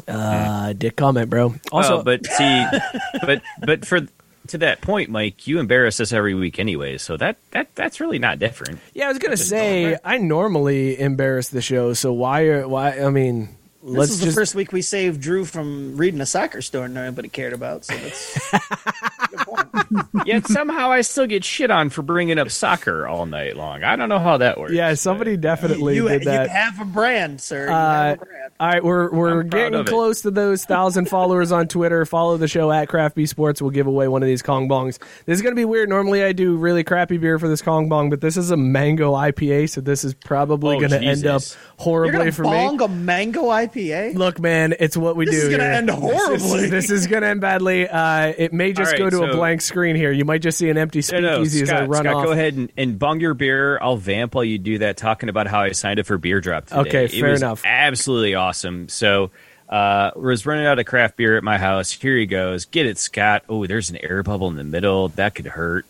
uh, 0.07 0.73
dick 0.75 0.95
comment, 0.97 1.29
bro. 1.31 1.55
Also, 1.73 1.99
Also, 1.99 2.03
but 2.05 2.25
see, 2.27 2.67
but 3.27 3.43
but 3.65 3.85
for 3.87 4.01
to 4.49 4.59
that 4.59 4.81
point, 4.81 5.11
Mike, 5.11 5.47
you 5.47 5.59
embarrass 5.59 5.99
us 5.99 6.13
every 6.13 6.35
week 6.35 6.59
anyway, 6.59 6.99
so 6.99 7.17
that 7.17 7.37
that 7.53 7.75
that's 7.75 7.99
really 8.01 8.19
not 8.19 8.39
different. 8.39 8.79
yeah, 8.95 9.07
I 9.07 9.09
was 9.09 9.19
gonna 9.19 9.37
say 9.37 9.97
I 10.05 10.19
normally 10.19 11.01
embarrass 11.01 11.49
the 11.49 11.63
show, 11.63 11.95
so 11.95 12.13
why 12.13 12.43
are 12.43 12.69
why? 12.69 13.01
I 13.01 13.11
mean, 13.11 13.49
This 13.87 13.95
let's 13.97 14.11
is 14.13 14.19
the 14.21 14.25
just 14.27 14.37
first 14.37 14.55
week 14.57 14.73
we 14.73 14.83
saved 14.83 15.21
Drew 15.21 15.45
from 15.45 15.97
reading 15.97 16.21
a 16.21 16.27
soccer 16.27 16.61
story 16.61 16.89
nobody 16.89 17.29
cared 17.29 17.53
about. 17.53 17.85
So 17.85 17.95
that's. 17.97 18.53
Yet 20.27 20.47
somehow 20.49 20.91
I 20.91 21.03
still 21.03 21.27
get 21.27 21.45
shit 21.45 21.71
on 21.71 21.91
for 21.91 22.03
bringing 22.03 22.39
up 22.39 22.51
soccer 22.51 23.07
all 23.07 23.27
night 23.27 23.57
long. 23.57 23.85
I 23.85 23.95
don't 23.97 24.09
know 24.09 24.19
how 24.19 24.39
that 24.39 24.59
works. 24.59 24.73
yeah. 24.73 24.91
but- 24.91 24.99
Somebody 24.99 25.37
definitely 25.37 25.95
you, 25.97 26.09
did 26.09 26.25
you 26.25 26.31
have 26.31 26.81
a 26.81 26.85
brand, 26.85 27.41
sir. 27.41 27.67
You 27.69 27.73
Uh, 27.73 27.93
have 28.09 28.23
a 28.23 28.25
brand. 28.25 28.46
All 28.59 28.67
right, 28.69 28.83
we're 28.83 29.11
we're 29.11 29.41
I'm 29.43 29.49
getting 29.51 29.85
close 29.85 30.23
to 30.23 30.31
those 30.31 30.65
thousand 30.65 31.11
followers 31.11 31.53
on 31.53 31.69
Twitter. 31.69 32.07
Follow 32.07 32.39
the 32.39 32.49
show 32.49 32.73
at 32.73 32.89
Craft 32.89 33.15
B 33.15 33.27
Sports. 33.27 33.61
We'll 33.61 33.71
give 33.71 33.87
away 33.87 34.09
one 34.09 34.23
of 34.23 34.27
these 34.27 34.41
Kong 34.43 34.67
bongs. 34.69 34.99
This 35.27 35.37
is 35.39 35.43
gonna 35.43 35.55
be 35.57 35.67
weird. 35.67 35.89
Normally, 35.91 36.25
I 36.25 36.33
do 36.33 36.57
really 36.57 36.83
crappy 36.83 37.19
beer 37.19 37.39
for 37.39 37.49
this 37.49 37.61
Kong 37.61 37.89
bong, 37.91 38.09
but 38.09 38.23
this 38.23 38.39
is 38.39 38.51
a 38.51 38.57
mango 38.57 39.13
IPA, 39.13 39.69
so 39.69 39.83
this 39.83 40.05
is 40.05 40.15
probably 40.15 40.77
Oh, 40.77 40.81
gonna 40.81 40.97
end 40.97 41.27
up 41.27 41.43
Jesus. 41.43 41.55
You're 41.55 41.85
horribly 41.85 42.19
gonna 42.19 42.33
for 42.33 42.43
bong 42.45 42.79
me. 42.79 42.85
a 42.85 42.89
mango 42.89 43.43
IPA? 43.51 44.15
Look, 44.15 44.41
man, 44.41 44.75
it's 44.81 44.97
what 44.97 45.17
we 45.17 45.27
This 45.27 45.35
do. 45.35 45.41
This 45.41 45.45
is 45.49 45.51
gonna 45.57 45.65
here. 45.65 45.73
end 45.73 45.89
This 45.91 45.97
is- 45.97 46.03
horribly. 46.03 46.71
This 46.77 46.91
is, 46.91 47.07
gonna 47.07 47.27
end 47.27 47.41
badly. 47.43 47.87
Uh, 47.89 48.33
it 48.39 48.53
may 48.55 48.73
just 48.73 48.93
All 48.93 48.99
go 48.99 49.05
right, 49.05 49.11
to 49.11 49.25
a 49.25 49.37
blank 49.37 49.61
screen 49.61 49.97
here. 49.97 50.13
You 50.13 50.25
might 50.25 50.41
just 50.41 50.57
see 50.57 50.71
an 50.71 50.79
empty 50.79 51.03
No, 51.13 51.21
no, 51.21 51.35
speakeasy 51.45 51.63
as 51.65 51.71
I 51.71 51.85
run 51.85 52.05
Scott 52.05 52.15
off. 52.15 52.25
go 52.25 52.33
ahead 52.33 52.55
and, 52.55 52.73
and 52.79 52.99
bung 52.99 53.21
your 53.21 53.35
beer. 53.35 53.79
I'll 53.83 53.97
vamp 53.99 54.35
while 54.35 54.45
you 54.45 54.57
do 54.59 54.79
that, 54.79 54.97
talking 54.97 55.29
about 55.29 55.47
how 55.47 55.61
I 55.61 55.73
signed 55.73 56.01
up 56.01 56.07
for 56.07 56.17
Beer 56.17 56.41
Drop 56.41 56.67
today. 56.67 56.81
Okay, 56.81 57.05
It 57.05 57.13
fair 57.13 57.33
was 57.33 57.43
enough. 57.43 57.63
Absolutely 57.67 58.35
awesome. 58.35 58.46
So, 58.89 59.31
uh, 59.69 60.11
was 60.17 60.47
running 60.47 60.67
out 60.67 60.79
of 60.79 60.87
craft 60.87 61.17
beer 61.17 61.37
at 61.37 61.43
my 61.45 61.59
house. 61.59 61.91
Here 61.93 62.17
he 62.17 62.27
goes. 62.27 62.65
Get 62.67 62.87
it, 62.87 62.99
Scott. 62.99 63.43
Oh, 63.49 63.67
there's 63.67 63.91
an 63.91 63.97
air 63.97 64.23
bubble 64.23 64.49
in 64.49 64.57
the 64.57 64.65
middle. 64.65 65.09
That 65.09 65.35
could 65.35 65.47
hurt. 65.47 65.87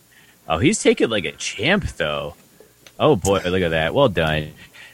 Oh, 0.48 0.58
he's 0.58 0.82
taking 0.82 1.08
like 1.10 1.24
a 1.24 1.32
champ, 1.32 1.84
though. 1.96 2.34
Oh, 2.98 3.16
boy, 3.16 3.40
look 3.44 3.62
at 3.62 3.70
that. 3.70 3.94
Well 3.94 4.08
done. 4.08 4.52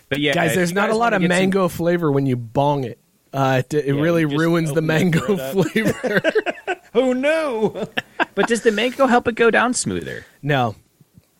But 0.09 0.19
yeah, 0.21 0.35
Guys, 0.35 0.55
there's 0.55 0.71
you 0.71 0.75
not 0.75 0.91
a 0.91 0.97
lot 0.97 1.13
of 1.15 1.21
get 1.21 1.31
some- 1.31 1.39
mango 1.39 1.69
flavor 1.69 2.11
when 2.11 2.27
you 2.27 2.37
bong 2.37 2.85
it. 2.85 2.99
Uh, 3.33 3.63
it, 3.65 3.73
it 3.73 3.95
Yeah, 3.95 4.01
really 4.03 4.25
ruins 4.27 4.73
the 4.73 4.83
mango 4.83 5.21
throw 5.21 5.35
it 5.37 5.41
up. 5.41 5.53
flavor. 5.73 6.81
Who 6.93 7.15
knew? 7.15 7.87
but 8.35 8.47
does 8.49 8.61
the 8.63 8.73
mango 8.73 9.07
help 9.07 9.27
it 9.29 9.37
go 9.37 9.51
down 9.51 9.73
smoother? 9.73 10.27
No, 10.43 10.75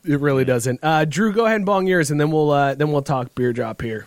it 0.05 0.19
really 0.21 0.47
doesn't. 0.47 0.81
Uh, 0.83 1.05
Drew, 1.05 1.33
go 1.35 1.45
ahead 1.45 1.57
and 1.57 1.67
bong 1.67 1.87
yours, 1.87 2.11
and 2.11 2.19
then 2.19 2.31
we'll 2.31 2.51
uh, 2.51 2.75
then 2.75 2.93
we'll 2.93 3.03
talk 3.03 3.35
beer 3.35 3.53
drop 3.53 3.83
here. 3.83 4.07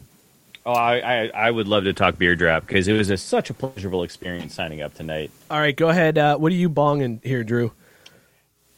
Oh, 0.66 0.74
I, 0.74 0.98
I, 0.98 1.32
I 1.34 1.52
would 1.52 1.68
love 1.68 1.84
to 1.84 1.94
talk 1.94 2.18
beer 2.18 2.36
drop 2.36 2.66
because 2.66 2.88
it 2.88 2.94
was 2.94 3.12
a, 3.12 3.18
such 3.18 3.52
a 3.52 3.54
pleasurable 3.54 4.02
experience 4.04 4.56
signing 4.56 4.82
up 4.82 4.96
tonight. 4.96 5.30
All 5.52 5.60
right, 5.60 5.76
go 5.76 5.90
ahead. 5.90 6.18
Uh, 6.18 6.38
what 6.38 6.52
are 6.52 6.56
you 6.56 6.70
bonging 6.70 7.24
here, 7.24 7.44
Drew? 7.44 7.72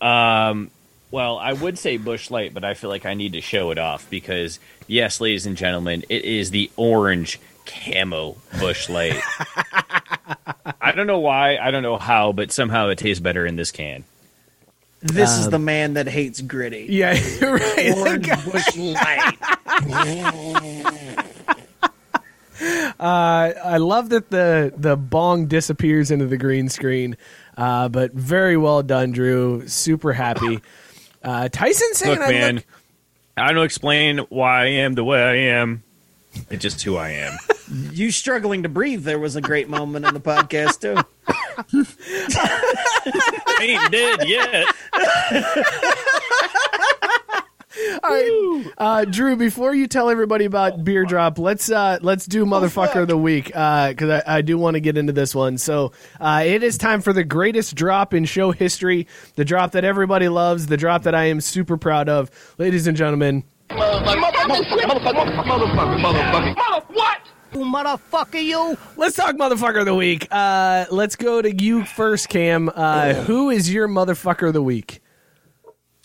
Um, 0.01 0.69
well, 1.11 1.37
I 1.37 1.53
would 1.53 1.79
say 1.79 1.95
Busch 1.95 2.29
Light, 2.29 2.53
but 2.53 2.65
I 2.65 2.73
feel 2.73 2.89
like 2.89 3.05
I 3.05 3.13
need 3.13 3.33
to 3.33 3.41
show 3.41 3.71
it 3.71 3.77
off 3.77 4.09
because, 4.09 4.59
yes, 4.87 5.21
ladies 5.21 5.45
and 5.45 5.55
gentlemen, 5.55 6.03
it 6.09 6.25
is 6.25 6.51
the 6.51 6.69
orange 6.75 7.39
camo 7.65 8.35
Busch 8.59 8.89
Light. 8.89 9.21
I 10.81 10.91
don't 10.91 11.07
know 11.07 11.19
why, 11.19 11.57
I 11.57 11.71
don't 11.71 11.83
know 11.83 11.97
how, 11.97 12.33
but 12.33 12.51
somehow 12.51 12.89
it 12.89 12.97
tastes 12.97 13.21
better 13.21 13.45
in 13.45 13.55
this 13.55 13.71
can. 13.71 14.03
This 14.99 15.37
is 15.37 15.49
the 15.49 15.59
man 15.59 15.93
that 15.93 16.07
hates 16.07 16.41
gritty. 16.41 16.87
Yeah, 16.89 17.13
you're 17.13 17.53
right. 17.57 17.93
Orange 17.95 18.27
Busch 18.51 18.75
Light. 18.75 19.37
Uh, 22.61 23.53
I 23.63 23.77
love 23.77 24.09
that 24.09 24.29
the 24.29 24.73
the 24.75 24.95
bong 24.95 25.47
disappears 25.47 26.11
into 26.11 26.25
the 26.25 26.37
green 26.37 26.69
screen, 26.69 27.17
uh, 27.57 27.89
but 27.89 28.13
very 28.13 28.57
well 28.57 28.81
done, 28.83 29.11
Drew. 29.11 29.67
Super 29.67 30.13
happy. 30.13 30.61
Uh, 31.23 31.49
Tyson 31.49 31.93
saying, 31.93 32.19
Look, 32.19 32.27
I 32.27 32.31
man, 32.31 32.55
look- 32.55 32.65
I 33.35 33.53
don't 33.53 33.65
explain 33.65 34.19
why 34.29 34.63
I 34.63 34.65
am 34.67 34.93
the 34.95 35.03
way 35.03 35.21
I 35.21 35.35
am. 35.59 35.83
It's 36.49 36.61
just 36.61 36.81
who 36.83 36.95
I 36.97 37.09
am. 37.09 37.37
You 37.91 38.11
struggling 38.11 38.63
to 38.63 38.69
breathe. 38.69 39.03
There 39.03 39.19
was 39.19 39.35
a 39.35 39.41
great 39.41 39.67
moment 39.67 40.05
in 40.05 40.13
the 40.13 40.21
podcast 40.21 40.79
too. 40.79 40.95
Ain't 43.61 43.91
dead 43.91 44.25
yet. 44.25 44.65
All 48.03 48.09
right, 48.09 48.73
uh, 48.77 49.05
Drew. 49.05 49.35
Before 49.35 49.73
you 49.73 49.87
tell 49.87 50.09
everybody 50.09 50.45
about 50.45 50.83
beer 50.83 51.05
drop, 51.05 51.39
let's 51.39 51.69
uh, 51.69 51.99
let's 52.01 52.25
do 52.25 52.45
motherfucker 52.45 53.03
of 53.03 53.07
the 53.07 53.17
week 53.17 53.45
because 53.45 54.23
I, 54.25 54.37
I 54.37 54.41
do 54.41 54.57
want 54.57 54.75
to 54.75 54.79
get 54.79 54.97
into 54.97 55.13
this 55.13 55.33
one. 55.33 55.57
So 55.57 55.91
uh, 56.19 56.43
it 56.45 56.63
is 56.63 56.77
time 56.77 57.01
for 57.01 57.13
the 57.13 57.23
greatest 57.23 57.75
drop 57.75 58.13
in 58.13 58.25
show 58.25 58.51
history, 58.51 59.07
the 59.35 59.45
drop 59.45 59.71
that 59.71 59.83
everybody 59.83 60.29
loves, 60.29 60.67
the 60.67 60.77
drop 60.77 61.03
that 61.03 61.15
I 61.15 61.25
am 61.25 61.41
super 61.41 61.77
proud 61.77 62.09
of, 62.09 62.29
ladies 62.57 62.87
and 62.87 62.97
gentlemen. 62.97 63.43
Motherfucker, 67.53 68.43
you! 68.43 68.77
Let's 68.97 69.15
talk 69.15 69.35
motherfucker 69.35 69.79
of 69.79 69.85
the 69.85 69.95
week. 69.95 70.27
Uh, 70.29 70.85
let's 70.91 71.15
go 71.15 71.41
to 71.41 71.63
you 71.63 71.85
first, 71.85 72.29
Cam. 72.29 72.69
Uh, 72.73 73.13
who 73.13 73.49
is 73.49 73.73
your 73.73 73.87
motherfucker 73.87 74.47
of 74.47 74.53
the 74.53 74.61
week? 74.61 75.01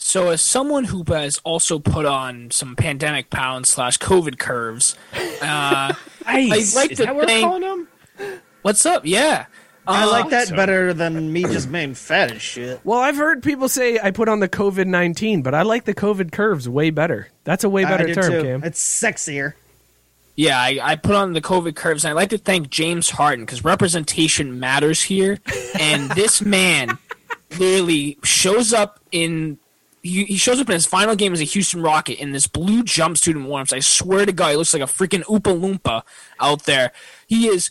So, 0.05 0.31
as 0.31 0.43
someone 0.43 0.85
who 0.85 1.05
has 1.09 1.39
also 1.45 1.79
put 1.79 2.05
on 2.07 2.51
some 2.51 2.77
pandemic 2.77 3.31
pounds 3.31 3.69
slash 3.71 3.99
COVID 3.99 4.39
curves, 4.39 4.97
uh, 5.41 5.95
Nice. 6.27 6.77
I 6.77 6.81
like 6.81 6.91
Is 6.93 6.99
to 6.99 7.05
that 7.07 7.15
what 7.15 7.23
we're 7.23 7.27
think- 7.27 7.45
calling 7.45 7.63
them? 7.63 7.89
what's 8.63 8.85
up? 8.87 9.05
Yeah, 9.07 9.47
I 9.87 10.05
Uh, 10.05 10.11
like 10.11 10.31
that 10.31 10.49
so- 10.49 10.57
better 10.57 10.93
than 10.93 11.33
me 11.33 11.43
just 11.45 11.71
being 11.73 11.95
fat 11.95 12.31
as 12.33 12.43
shit. 12.43 12.81
Well, 12.85 12.99
I've 13.01 13.17
heard 13.17 13.43
people 13.43 13.69
say 13.69 13.99
I 14.03 14.11
put 14.11 14.29
on 14.29 14.41
the 14.41 14.49
COVID 14.49 14.87
nineteen, 14.87 15.43
but 15.43 15.55
I 15.55 15.63
like 15.63 15.85
the 15.85 15.95
COVID 15.95 16.31
curves 16.33 16.69
way 16.69 16.91
better. 16.91 17.29
That's 17.45 17.65
a 17.65 17.69
way 17.69 17.85
better 17.85 18.13
term, 18.15 18.31
too. 18.33 18.43
Cam. 18.43 18.65
It's 18.65 18.83
sexier. 18.83 19.55
Yeah, 20.37 20.59
I, 20.61 20.79
I 20.83 20.97
put 20.97 21.15
on 21.15 21.33
the 21.33 21.41
COVID 21.43 21.75
curves, 21.77 22.05
and 22.05 22.11
I'd 22.11 22.17
like 22.21 22.31
to 22.31 22.39
thank 22.39 22.71
James 22.71 23.11
Harden 23.11 23.45
because 23.45 23.65
representation 23.65 24.59
matters 24.61 25.03
here. 25.03 25.39
And 25.79 26.11
this 26.13 26.41
man 26.43 26.99
literally 27.59 28.19
shows 28.25 28.73
up 28.73 29.01
in. 29.13 29.59
He, 30.03 30.37
shows 30.37 30.61
up 30.61 30.69
in 30.69 30.75
his 30.75 30.87
final 30.87 31.15
game 31.15 31.33
as 31.33 31.41
a 31.41 31.45
Houston 31.45 31.81
Rocket 31.81 32.21
in 32.21 32.33
this 32.33 32.49
blue 32.49 32.83
jumpsuit 32.83 33.37
and 33.37 33.47
warms. 33.47 33.73
I 33.73 33.79
swear 33.79 34.27
to 34.27 34.33
God, 34.33 34.51
he 34.51 34.57
looks 34.57 34.75
like 34.75 34.83
a 34.83 34.87
freaking 34.87 35.23
Oompa 35.25 35.57
Loompa 35.59 36.03
out 36.41 36.65
there. 36.65 36.91
He 37.29 37.47
is 37.47 37.71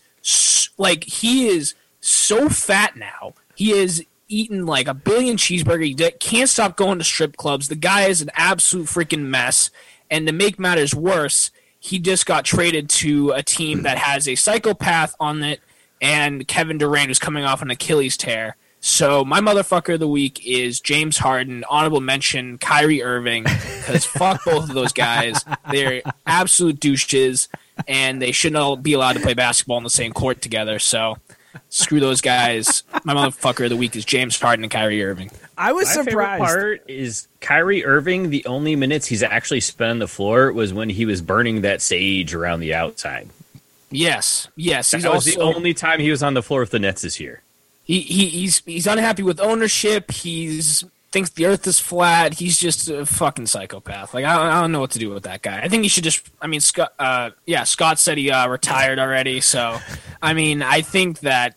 like 0.78 1.03
he 1.03 1.48
is 1.48 1.76
so 1.99 2.48
fat 2.48 2.95
now. 2.95 3.34
He 3.56 3.72
is 3.74 4.06
eaten 4.30 4.66
like 4.66 4.88
a 4.88 4.94
billion 4.94 5.36
cheeseburger. 5.36 5.86
He 5.86 6.12
can't 6.20 6.49
stop 6.49 6.78
going 6.78 6.99
to 6.99 7.03
strip 7.03 7.36
clubs. 7.36 7.68
The 7.68 7.76
guy 7.76 8.03
is 8.03 8.22
an 8.22 8.32
absolute 8.34 8.88
freaking 8.88 9.24
mess. 9.24 9.70
And 10.10 10.26
to 10.28 10.34
make 10.34 10.58
matters 10.58 10.95
worse, 10.95 11.52
he 11.80 11.99
just 11.99 12.26
got 12.26 12.45
traded 12.45 12.90
to 12.90 13.32
a 13.32 13.44
team 13.44 13.84
that 13.84 13.98
has 13.98 14.28
a 14.28 14.36
psychopath 14.36 15.16
on 15.20 15.44
it 15.44 15.62
and 16.02 16.48
Kevin 16.48 16.78
Durant, 16.78 17.08
who's 17.08 17.20
coming 17.20 17.44
off 17.44 17.62
an 17.62 17.70
Achilles 17.70 18.18
tear. 18.18 18.56
So 18.84 19.24
my 19.24 19.40
motherfucker 19.40 19.94
of 19.94 19.99
the 19.99 20.08
week 20.08 20.44
is 20.45 20.82
James 20.82 21.20
Harden. 21.20 21.64
Honorable 21.70 22.02
mention 22.02 22.58
Kyrie 22.58 23.03
Irving 23.03 23.44
because 23.44 24.06
fuck 24.06 24.44
both 24.44 24.70
of 24.70 24.76
those 24.76 24.91
guys. 24.91 25.45
They're 25.70 26.02
absolute 26.26 26.80
douches, 26.80 27.48
and 27.88 28.20
they 28.20 28.32
shouldn't 28.32 28.58
all 28.58 28.76
be 28.76 28.94
allowed 28.94 29.14
to 29.14 29.20
play 29.20 29.36
basketball 29.36 29.78
in 29.78 29.84
the 29.84 29.91
same 29.91 30.12
court 30.14 30.41
together. 30.41 30.80
So 30.80 31.20
screw 31.70 31.99
those 31.99 32.22
guys. 32.22 32.82
My 33.03 33.14
motherfucker 33.14 33.66
of 33.66 33.70
the 33.70 33.76
week 33.76 33.95
is 33.95 34.03
James 34.03 34.40
Harden 34.40 34.64
and 34.64 34.72
Kyrie 34.72 35.03
Irving. 35.03 35.30
I 35.60 35.74
was 35.74 35.86
My 35.95 36.03
surprised. 36.03 36.44
part 36.44 36.82
is 36.88 37.28
Kyrie 37.40 37.86
Irving. 37.86 38.32
The 38.32 38.44
only 38.48 38.76
minutes 38.76 39.06
he's 39.06 39.22
actually 39.22 39.60
spent 39.62 39.91
on 39.91 39.99
the 39.99 40.08
floor 40.08 40.52
was 40.52 40.74
when 40.74 40.90
he 40.90 41.06
was 41.06 41.22
burning 41.22 41.62
that 41.62 41.84
sage 41.84 42.34
around 42.34 42.62
the 42.62 42.74
outside. 42.74 43.30
Yes, 43.91 44.48
yes. 44.56 44.90
That 44.90 44.98
He's 44.98 45.06
was 45.06 45.28
also 45.28 45.32
the 45.40 45.56
only 45.56 45.76
time 45.76 45.99
he 45.99 46.10
was 46.10 46.24
on 46.24 46.34
the 46.34 46.41
floor 46.41 46.62
with 46.62 46.72
the 46.72 46.80
Nets 46.80 47.03
this 47.03 47.20
year. 47.20 47.44
He, 47.84 48.02
he 48.02 48.28
he's 48.28 48.60
he's 48.66 48.88
unhappy 48.88 49.24
with 49.24 49.40
ownership. 49.40 50.12
He's 50.12 50.84
thinks 51.12 51.30
the 51.32 51.45
Earth 51.45 51.68
is 51.68 51.80
flat. 51.80 52.36
He's 52.36 52.58
just 52.58 52.90
a 52.90 53.06
fucking 53.06 53.48
psychopath. 53.48 54.14
Like 54.14 54.26
I 54.26 54.36
don't, 54.36 54.48
I 54.48 54.62
don't 54.62 54.72
know 54.72 54.80
what 54.80 54.91
to 54.91 54.99
do 54.99 55.10
with 55.10 55.24
that 55.24 55.41
guy. 55.41 55.62
I 55.62 55.68
think 55.68 55.84
he 55.84 55.90
should 55.90 56.03
just. 56.03 56.30
I 56.41 56.48
mean, 56.48 56.62
Scott. 56.62 56.94
Uh, 56.98 57.32
yeah, 57.45 57.64
Scott 57.64 57.99
said 57.99 58.18
he 58.18 58.32
uh, 58.32 58.48
retired 58.48 58.99
already. 58.99 59.41
So, 59.41 59.78
I 60.22 60.34
mean, 60.34 60.62
I 60.62 60.82
think 60.82 61.20
that 61.20 61.56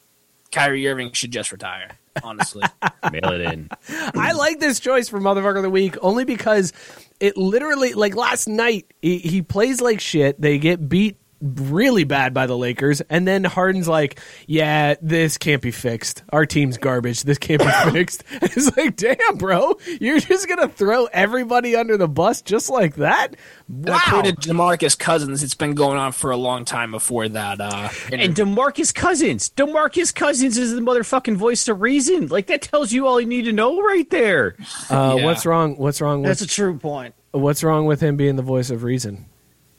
Kyrie 0.50 0.86
Irving 0.88 1.12
should 1.12 1.30
just 1.30 1.52
retire. 1.52 1.90
Honestly, 2.22 2.62
Mail 3.12 3.32
it 3.32 3.40
in. 3.40 3.68
I 3.88 4.32
like 4.32 4.60
this 4.60 4.78
choice 4.78 5.08
for 5.08 5.20
motherfucker 5.20 5.56
of 5.56 5.62
the 5.64 5.70
week 5.70 5.96
only 6.00 6.24
because 6.24 6.72
it 7.18 7.36
literally 7.36 7.92
like 7.94 8.14
last 8.14 8.46
night 8.46 8.86
he, 9.02 9.18
he 9.18 9.42
plays 9.42 9.80
like 9.80 9.98
shit. 10.00 10.40
They 10.40 10.58
get 10.58 10.88
beat 10.88 11.16
really 11.44 12.04
bad 12.04 12.32
by 12.32 12.46
the 12.46 12.56
Lakers, 12.56 13.00
and 13.02 13.28
then 13.28 13.44
Harden's 13.44 13.86
like, 13.86 14.18
"Yeah, 14.46 14.94
this 15.02 15.36
can't 15.38 15.60
be 15.60 15.70
fixed. 15.70 16.22
Our 16.30 16.46
team's 16.46 16.78
garbage. 16.78 17.22
This 17.24 17.38
can't 17.38 17.60
be 17.60 17.68
fixed." 17.92 18.24
it's 18.32 18.76
like, 18.76 18.96
damn, 18.96 19.36
bro, 19.36 19.76
you're 20.00 20.20
just 20.20 20.48
gonna 20.48 20.68
throw 20.68 21.04
everybody 21.06 21.76
under 21.76 21.96
the 21.96 22.08
bus 22.08 22.40
just 22.42 22.70
like 22.70 22.96
that? 22.96 23.36
And 23.68 23.90
I 23.90 23.92
Wow. 23.94 24.00
quoted 24.08 24.36
Demarcus 24.36 24.98
Cousins. 24.98 25.42
It's 25.42 25.54
been 25.54 25.74
going 25.74 25.98
on 25.98 26.12
for 26.12 26.30
a 26.30 26.36
long 26.36 26.64
time 26.64 26.90
before 26.90 27.28
that. 27.28 27.60
Uh, 27.60 27.88
And 28.12 28.34
Demarcus 28.34 28.94
Cousins. 28.94 29.50
Demarcus 29.56 30.14
Cousins 30.14 30.56
is 30.58 30.74
the 30.74 30.80
motherfucking 30.80 31.36
voice 31.36 31.66
of 31.68 31.80
reason. 31.80 32.28
Like 32.28 32.46
that 32.48 32.62
tells 32.62 32.92
you 32.92 33.06
all 33.06 33.20
you 33.20 33.26
need 33.26 33.44
to 33.46 33.52
know 33.52 33.80
right 33.80 34.08
there. 34.10 34.56
Uh, 34.90 35.16
Yeah. 35.18 35.24
What's 35.24 35.44
wrong? 35.46 35.76
What's 35.76 36.00
wrong 36.00 36.22
with 36.22 36.28
That's 36.30 36.42
a 36.42 36.46
true 36.46 36.78
point. 36.78 37.14
what's 37.32 37.62
wrong 37.64 37.86
with 37.86 38.00
him 38.00 38.16
being 38.16 38.36
the 38.36 38.42
voice 38.42 38.70
of 38.70 38.82
reason? 38.82 39.26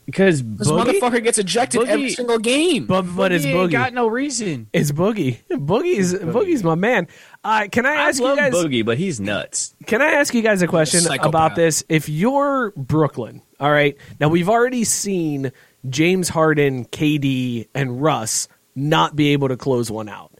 Because 0.06 0.40
this 0.42 0.68
Boogie, 0.68 1.00
motherfucker 1.00 1.22
gets 1.22 1.36
ejected 1.38 1.80
Boogie- 1.80 1.88
every 1.88 2.10
single 2.10 2.38
game. 2.38 2.86
But 2.86 3.02
but 3.02 3.32
it's 3.32 3.44
Boogie 3.44 3.48
ain't 3.48 3.68
Boogie. 3.68 3.72
got 3.72 3.92
no 3.92 4.06
reason. 4.06 4.68
it's 4.72 4.92
Boogie. 4.92 5.38
Boogie's 5.50 6.14
Boogie's 6.14 6.62
my 6.62 6.76
man. 6.76 7.08
Uh, 7.42 7.66
can 7.70 7.84
I 7.86 7.90
I 7.90 8.08
ask 8.08 8.20
you 8.20 8.24
love 8.26 8.38
guys? 8.38 8.52
Boogie, 8.54 8.84
but 8.84 8.98
he's 8.98 9.18
nuts. 9.20 9.74
Can 9.86 10.00
I 10.00 10.12
ask 10.12 10.32
you 10.32 10.42
guys 10.42 10.62
a 10.62 10.68
question 10.68 11.00
Psychopath. 11.00 11.28
about 11.28 11.54
this? 11.56 11.82
If 11.88 12.08
you're 12.08 12.72
Brooklyn, 12.76 13.42
all 13.58 13.70
right, 13.70 13.96
now 14.20 14.28
we've 14.28 14.48
already 14.48 14.84
seen 14.84 15.50
James 15.90 16.28
Harden, 16.28 16.84
KD, 16.84 17.66
and 17.74 18.00
Russ 18.00 18.46
not 18.76 19.16
be 19.16 19.28
able 19.32 19.48
to 19.48 19.56
close 19.56 19.90
one 19.90 20.08
out. 20.08 20.30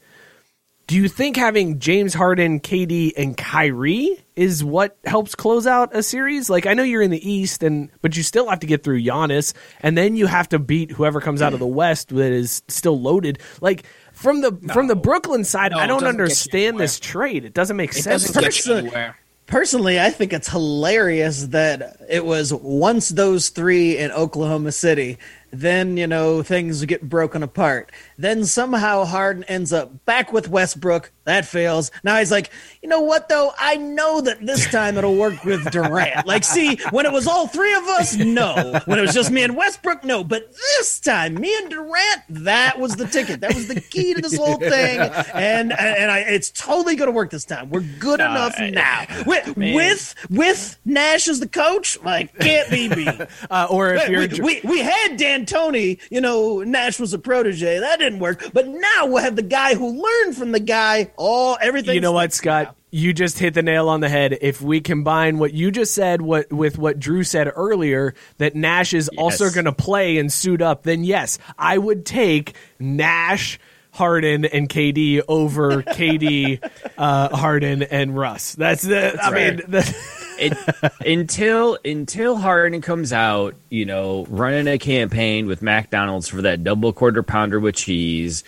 Do 0.86 0.94
you 0.94 1.08
think 1.08 1.36
having 1.36 1.80
James 1.80 2.14
Harden, 2.14 2.60
KD, 2.60 3.12
and 3.16 3.36
Kyrie 3.36 4.22
is 4.36 4.62
what 4.62 4.96
helps 5.04 5.34
close 5.34 5.66
out 5.66 5.90
a 5.92 6.00
series? 6.00 6.48
Like 6.48 6.64
I 6.64 6.74
know 6.74 6.84
you're 6.84 7.02
in 7.02 7.10
the 7.10 7.28
East, 7.28 7.64
and 7.64 7.90
but 8.02 8.16
you 8.16 8.22
still 8.22 8.48
have 8.48 8.60
to 8.60 8.68
get 8.68 8.84
through 8.84 9.02
Giannis, 9.02 9.52
and 9.80 9.98
then 9.98 10.14
you 10.14 10.26
have 10.26 10.48
to 10.50 10.60
beat 10.60 10.92
whoever 10.92 11.20
comes 11.20 11.42
out 11.42 11.52
of 11.54 11.58
the 11.58 11.66
West 11.66 12.10
that 12.10 12.30
is 12.30 12.62
still 12.68 13.00
loaded. 13.00 13.40
Like 13.60 13.84
from 14.12 14.42
the 14.42 14.52
from 14.72 14.86
the 14.86 14.94
Brooklyn 14.94 15.42
side, 15.42 15.72
No, 15.72 15.78
I 15.78 15.88
don't 15.88 16.00
doesn't 16.02 16.12
get 16.12 16.18
you 16.18 16.22
understand 16.22 16.78
this 16.78 17.00
trade. 17.00 17.44
It 17.44 17.52
doesn't 17.52 17.76
make 17.76 17.90
it 17.90 18.02
sense. 18.02 18.28
doesn't 18.28 18.40
get 18.40 18.66
you 18.66 18.74
anywhere. 18.74 19.16
Personally, 19.46 20.00
I 20.00 20.10
think 20.10 20.32
it's 20.32 20.48
hilarious 20.48 21.46
that 21.48 21.98
it 22.08 22.24
was 22.24 22.52
once 22.52 23.10
those 23.10 23.48
three 23.48 23.96
in 23.96 24.10
Oklahoma 24.10 24.72
City, 24.72 25.18
then, 25.50 25.96
you 25.96 26.06
know, 26.06 26.42
things 26.42 26.84
get 26.84 27.08
broken 27.08 27.42
apart. 27.42 27.90
Then 28.18 28.44
somehow 28.44 29.04
Harden 29.04 29.44
ends 29.44 29.72
up 29.72 30.04
back 30.04 30.32
with 30.32 30.48
Westbrook. 30.48 31.12
That 31.26 31.44
fails. 31.44 31.90
Now 32.04 32.16
he's 32.18 32.30
like, 32.30 32.50
you 32.82 32.88
know 32.88 33.00
what, 33.00 33.28
though? 33.28 33.52
I 33.58 33.76
know 33.76 34.20
that 34.20 34.44
this 34.46 34.70
time 34.70 34.96
it'll 34.96 35.16
work 35.16 35.44
with 35.44 35.70
Durant. 35.72 36.24
Like, 36.26 36.44
see, 36.44 36.76
when 36.90 37.04
it 37.04 37.12
was 37.12 37.26
all 37.26 37.48
three 37.48 37.74
of 37.74 37.82
us, 37.84 38.16
no. 38.16 38.80
When 38.86 38.98
it 38.98 39.02
was 39.02 39.12
just 39.12 39.30
me 39.32 39.42
and 39.42 39.56
Westbrook, 39.56 40.04
no. 40.04 40.22
But 40.22 40.52
this 40.52 41.00
time, 41.00 41.34
me 41.34 41.56
and 41.58 41.68
Durant, 41.68 42.22
that 42.30 42.78
was 42.78 42.94
the 42.96 43.06
ticket. 43.06 43.40
That 43.40 43.54
was 43.54 43.66
the 43.68 43.80
key 43.80 44.14
to 44.14 44.22
this 44.22 44.36
whole 44.36 44.56
thing. 44.58 45.00
And 45.34 45.72
and 45.72 46.10
I, 46.10 46.20
it's 46.20 46.50
totally 46.52 46.94
going 46.96 47.08
to 47.08 47.12
work 47.12 47.30
this 47.30 47.44
time. 47.44 47.70
We're 47.70 47.84
good 47.98 48.20
enough 48.20 48.54
I- 48.58 48.70
now. 48.70 49.06
With, 49.26 49.56
with 49.56 50.14
with 50.30 50.78
Nash 50.84 51.26
as 51.26 51.40
the 51.40 51.48
coach, 51.48 51.98
like 52.02 52.38
can't 52.38 52.70
be 52.70 52.88
beat. 52.88 53.06
Uh, 53.50 53.66
or 53.70 53.94
if 53.94 54.08
you're 54.08 54.26
we, 54.42 54.60
we, 54.60 54.60
we 54.64 54.78
had 54.80 55.16
D'Antoni, 55.16 56.00
you 56.10 56.20
know, 56.20 56.62
Nash 56.62 56.98
was 56.98 57.12
a 57.12 57.18
protege. 57.18 57.78
That 57.78 57.98
didn't 57.98 58.18
work. 58.18 58.42
But 58.52 58.66
now 58.68 59.06
we'll 59.06 59.22
have 59.22 59.36
the 59.36 59.42
guy 59.42 59.74
who 59.74 60.02
learned 60.02 60.36
from 60.36 60.52
the 60.52 60.60
guy. 60.60 61.10
All 61.16 61.56
everything. 61.60 61.94
You 61.94 62.00
know 62.00 62.12
what, 62.12 62.32
Scott? 62.32 62.76
You 62.90 63.12
just 63.12 63.38
hit 63.38 63.54
the 63.54 63.62
nail 63.62 63.88
on 63.88 64.00
the 64.00 64.08
head. 64.08 64.38
If 64.40 64.62
we 64.62 64.80
combine 64.80 65.38
what 65.38 65.52
you 65.52 65.70
just 65.70 65.94
said 65.94 66.22
what, 66.22 66.50
with 66.52 66.78
what 66.78 66.98
Drew 66.98 67.24
said 67.24 67.50
earlier, 67.54 68.14
that 68.38 68.54
Nash 68.54 68.94
is 68.94 69.08
also 69.18 69.50
going 69.50 69.66
to 69.66 69.72
play 69.72 70.18
and 70.18 70.32
suit 70.32 70.62
up, 70.62 70.84
then 70.84 71.04
yes, 71.04 71.38
I 71.58 71.76
would 71.76 72.06
take 72.06 72.54
Nash, 72.78 73.58
Harden, 73.90 74.44
and 74.44 74.68
KD 74.68 75.22
over 75.28 75.82
KD, 75.82 76.70
uh, 76.96 77.36
Harden, 77.36 77.82
and 77.82 78.16
Russ. 78.16 78.54
That's 78.54 78.82
the. 78.82 79.18
I 79.22 79.30
mean, 79.30 79.56
the, 79.68 79.96
it, 80.38 80.56
until 81.04 81.78
until 81.84 82.36
Harden 82.36 82.80
comes 82.80 83.12
out, 83.12 83.54
you 83.70 83.84
know, 83.84 84.26
running 84.28 84.68
a 84.68 84.78
campaign 84.78 85.46
with 85.46 85.62
McDonald's 85.62 86.28
for 86.28 86.42
that 86.42 86.62
double 86.64 86.92
quarter 86.92 87.22
pounder 87.22 87.60
with 87.60 87.74
cheese. 87.74 88.44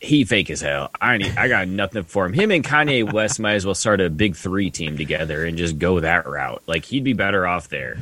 He 0.00 0.24
fake 0.24 0.48
as 0.50 0.62
hell. 0.62 0.90
I 1.00 1.18
need, 1.18 1.36
I 1.36 1.46
got 1.48 1.68
nothing 1.68 2.04
for 2.04 2.24
him. 2.24 2.32
Him 2.32 2.50
and 2.50 2.64
Kanye 2.64 3.12
West 3.12 3.38
might 3.38 3.54
as 3.54 3.66
well 3.66 3.74
start 3.74 4.00
a 4.00 4.08
big 4.08 4.34
three 4.34 4.70
team 4.70 4.96
together 4.96 5.44
and 5.44 5.58
just 5.58 5.78
go 5.78 6.00
that 6.00 6.26
route. 6.26 6.62
Like 6.66 6.86
he'd 6.86 7.04
be 7.04 7.12
better 7.12 7.46
off 7.46 7.68
there. 7.68 7.98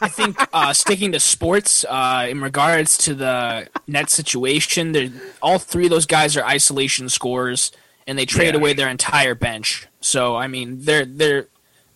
I 0.00 0.08
think 0.08 0.36
uh, 0.52 0.72
sticking 0.72 1.12
to 1.12 1.20
sports 1.20 1.84
uh, 1.88 2.26
in 2.30 2.40
regards 2.40 2.96
to 2.98 3.14
the 3.14 3.68
net 3.86 4.08
situation, 4.10 5.20
all 5.42 5.58
three 5.58 5.84
of 5.86 5.90
those 5.90 6.06
guys 6.06 6.36
are 6.36 6.44
isolation 6.44 7.08
scorers, 7.08 7.72
and 8.06 8.18
they 8.18 8.24
trade 8.24 8.54
Yeah. 8.54 8.60
away 8.60 8.72
their 8.72 8.88
entire 8.88 9.34
bench. 9.34 9.86
So 10.00 10.36
I 10.36 10.46
mean, 10.46 10.78
they're 10.82 11.04
they're 11.04 11.48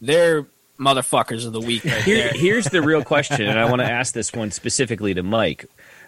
they're 0.02 0.46
motherfuckers 0.78 1.46
of 1.46 1.52
the 1.52 1.60
week 1.60 1.84
right 1.84 2.02
Here, 2.02 2.16
there. 2.24 2.32
here's 2.34 2.64
the 2.66 2.82
real 2.82 3.04
question, 3.04 3.42
and 3.46 3.58
I 3.58 3.64
want 3.70 3.80
to 3.80 3.90
ask 3.90 4.12
this 4.12 4.32
one 4.32 4.50
specifically 4.50 5.14
to 5.14 5.22
Mike. 5.22 5.64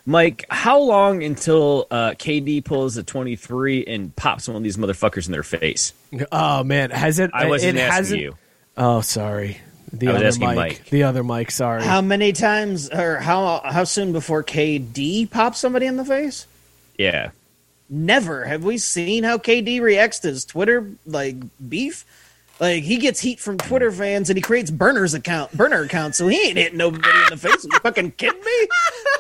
Mike, 0.06 0.44
how 0.50 0.80
long 0.80 1.22
until 1.22 1.86
uh, 1.90 2.10
KD 2.10 2.64
pulls 2.64 2.96
a 2.96 3.02
23 3.02 3.84
and 3.86 4.14
pops 4.14 4.48
one 4.48 4.56
of 4.56 4.62
these 4.62 4.76
motherfuckers 4.76 5.26
in 5.26 5.32
their 5.32 5.42
face? 5.42 5.92
oh 6.30 6.62
man, 6.62 6.90
has 6.90 7.18
it? 7.18 7.30
I 7.32 7.46
wasn't 7.46 7.78
it 7.78 7.80
asking 7.80 7.94
hasn't, 7.96 8.20
you. 8.20 8.36
Oh, 8.76 9.00
sorry. 9.00 9.58
The 9.92 10.08
I 10.08 10.12
was 10.12 10.18
other 10.18 10.26
asking 10.26 10.46
Mike. 10.46 10.56
Mike. 10.56 10.84
The 10.90 11.02
other 11.04 11.22
Mike. 11.22 11.50
Sorry. 11.50 11.84
How 11.84 12.00
many 12.00 12.32
times 12.32 12.90
or 12.90 13.18
how 13.18 13.60
how 13.64 13.84
soon 13.84 14.12
before 14.12 14.42
KD 14.42 15.30
pops 15.30 15.58
somebody 15.60 15.86
in 15.86 15.96
the 15.96 16.04
face? 16.04 16.46
Yeah. 16.98 17.30
Never 17.88 18.44
have 18.44 18.64
we 18.64 18.78
seen 18.78 19.24
how 19.24 19.38
KD 19.38 19.80
reacts 19.80 20.18
to 20.20 20.28
his 20.28 20.44
Twitter 20.44 20.90
like 21.06 21.36
beef. 21.68 22.04
Like 22.60 22.84
he 22.84 22.98
gets 22.98 23.18
heat 23.18 23.40
from 23.40 23.58
Twitter 23.58 23.90
fans 23.90 24.30
and 24.30 24.36
he 24.36 24.40
creates 24.40 24.70
burners 24.70 25.12
account 25.12 25.50
burner 25.52 25.82
accounts, 25.82 26.18
so 26.18 26.28
he 26.28 26.40
ain't 26.48 26.56
hitting 26.56 26.78
nobody 26.78 27.08
in 27.08 27.30
the 27.30 27.36
face. 27.36 27.64
Are 27.64 27.68
you 27.72 27.78
fucking 27.80 28.12
kidding 28.12 28.40
me? 28.40 28.68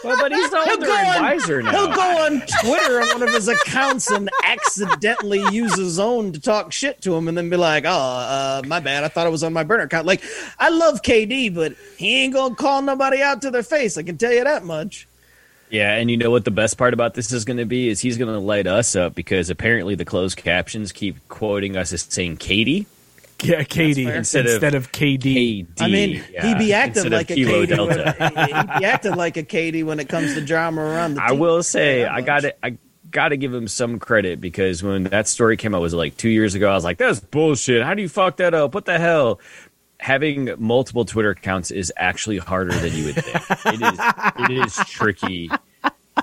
Well, 0.04 0.16
but 0.20 0.30
he's 0.30 0.48
He'll 0.50 0.58
older 0.70 0.86
go 0.86 0.94
and 0.96 1.08
on, 1.16 1.22
wiser 1.22 1.60
now. 1.62 1.70
he'll 1.72 1.94
go 1.96 2.24
on 2.24 2.42
Twitter 2.62 3.00
on 3.00 3.08
one 3.08 3.22
of 3.24 3.34
his 3.34 3.48
accounts 3.48 4.08
and 4.10 4.30
accidentally 4.44 5.42
use 5.52 5.76
his 5.76 5.98
own 5.98 6.30
to 6.32 6.40
talk 6.40 6.72
shit 6.72 7.00
to 7.02 7.14
him, 7.16 7.26
and 7.26 7.36
then 7.36 7.50
be 7.50 7.56
like, 7.56 7.84
"Oh, 7.86 7.90
uh, 7.90 8.62
my 8.66 8.78
bad. 8.78 9.02
I 9.02 9.08
thought 9.08 9.26
it 9.26 9.30
was 9.30 9.42
on 9.42 9.52
my 9.52 9.64
burner 9.64 9.82
account." 9.84 10.06
Like, 10.06 10.22
I 10.60 10.68
love 10.68 11.02
KD, 11.02 11.52
but 11.52 11.74
he 11.96 12.22
ain't 12.22 12.34
gonna 12.34 12.54
call 12.54 12.82
nobody 12.82 13.20
out 13.20 13.42
to 13.42 13.50
their 13.50 13.64
face. 13.64 13.98
I 13.98 14.04
can 14.04 14.16
tell 14.16 14.32
you 14.32 14.44
that 14.44 14.64
much. 14.64 15.08
Yeah, 15.70 15.96
and 15.96 16.08
you 16.08 16.16
know 16.16 16.30
what 16.30 16.44
the 16.44 16.52
best 16.52 16.78
part 16.78 16.94
about 16.94 17.14
this 17.14 17.32
is 17.32 17.44
going 17.44 17.56
to 17.56 17.64
be 17.64 17.88
is 17.88 17.98
he's 17.98 18.16
going 18.16 18.32
to 18.32 18.38
light 18.38 18.68
us 18.68 18.94
up 18.94 19.16
because 19.16 19.50
apparently 19.50 19.96
the 19.96 20.04
closed 20.04 20.36
captions 20.36 20.92
keep 20.92 21.16
quoting 21.28 21.76
us 21.76 21.92
as 21.92 22.02
saying 22.02 22.36
Katie. 22.36 22.86
Yeah, 23.44 23.62
Katie 23.64 24.06
instead, 24.06 24.46
Instead 24.46 24.74
of, 24.74 24.84
of 24.86 24.92
KD. 24.92 25.66
KD. 25.66 25.80
I 25.80 25.88
mean, 25.88 26.24
yeah, 26.32 26.46
he 26.46 26.54
be 26.54 26.72
acting 26.72 27.04
instead 27.04 27.12
like 27.12 27.30
a 27.30 27.34
Kilo 27.34 27.66
Katie. 27.66 27.80
When, 27.80 27.96
Delta. 27.96 28.32
he 28.46 28.78
be 28.80 28.84
acting 28.84 29.14
like 29.14 29.36
a 29.36 29.42
Katie 29.42 29.82
when 29.82 30.00
it 30.00 30.08
comes 30.08 30.34
to 30.34 30.40
drama 30.40 30.80
around 30.82 31.14
the. 31.14 31.22
I 31.22 31.28
team. 31.28 31.38
will 31.38 31.62
say 31.62 32.04
I 32.04 32.20
got 32.20 32.40
to 32.40 32.54
I 32.64 32.78
got 33.10 33.28
to 33.28 33.36
give 33.36 33.54
him 33.54 33.68
some 33.68 33.98
credit 33.98 34.40
because 34.40 34.82
when 34.82 35.04
that 35.04 35.28
story 35.28 35.56
came 35.56 35.74
out 35.74 35.80
was 35.80 35.92
it 35.92 35.96
like 35.96 36.16
2 36.16 36.28
years 36.28 36.56
ago 36.56 36.70
I 36.70 36.74
was 36.74 36.82
like 36.84 36.98
that's 36.98 37.20
bullshit. 37.20 37.82
How 37.82 37.94
do 37.94 38.02
you 38.02 38.08
fuck 38.08 38.38
that 38.38 38.54
up? 38.54 38.74
What 38.74 38.86
the 38.86 38.98
hell? 38.98 39.40
Having 40.00 40.54
multiple 40.58 41.04
Twitter 41.04 41.30
accounts 41.30 41.70
is 41.70 41.92
actually 41.96 42.38
harder 42.38 42.72
than 42.74 42.92
you 42.92 43.04
would 43.06 43.14
think. 43.14 43.36
it 43.66 43.82
is 43.82 44.00
it 44.38 44.66
is 44.66 44.74
tricky 44.90 45.48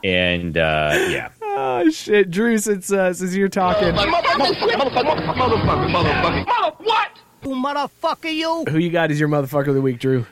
and 0.04 0.58
uh 0.58 0.92
yeah. 1.10 1.30
Oh 1.42 1.90
shit, 1.90 2.32
Drew. 2.32 2.58
Since 2.58 2.92
uh, 2.92 3.14
since 3.14 3.36
you're 3.36 3.50
talking, 3.50 3.90
Motherfucker, 3.94 4.54
motherfucker 4.54 5.34
motherfucker 5.36 5.90
motherfucker 5.92 6.86
what 6.86 7.10
who 7.42 7.56
motherfucker 7.56 8.34
you. 8.34 8.66
who 8.70 8.78
you 8.78 8.90
got 8.90 9.12
as 9.12 9.20
your 9.20 9.30
motherfucker 9.30 9.68
of 9.68 9.76
the 9.76 9.82
week, 9.82 10.00
Drew? 10.00 10.26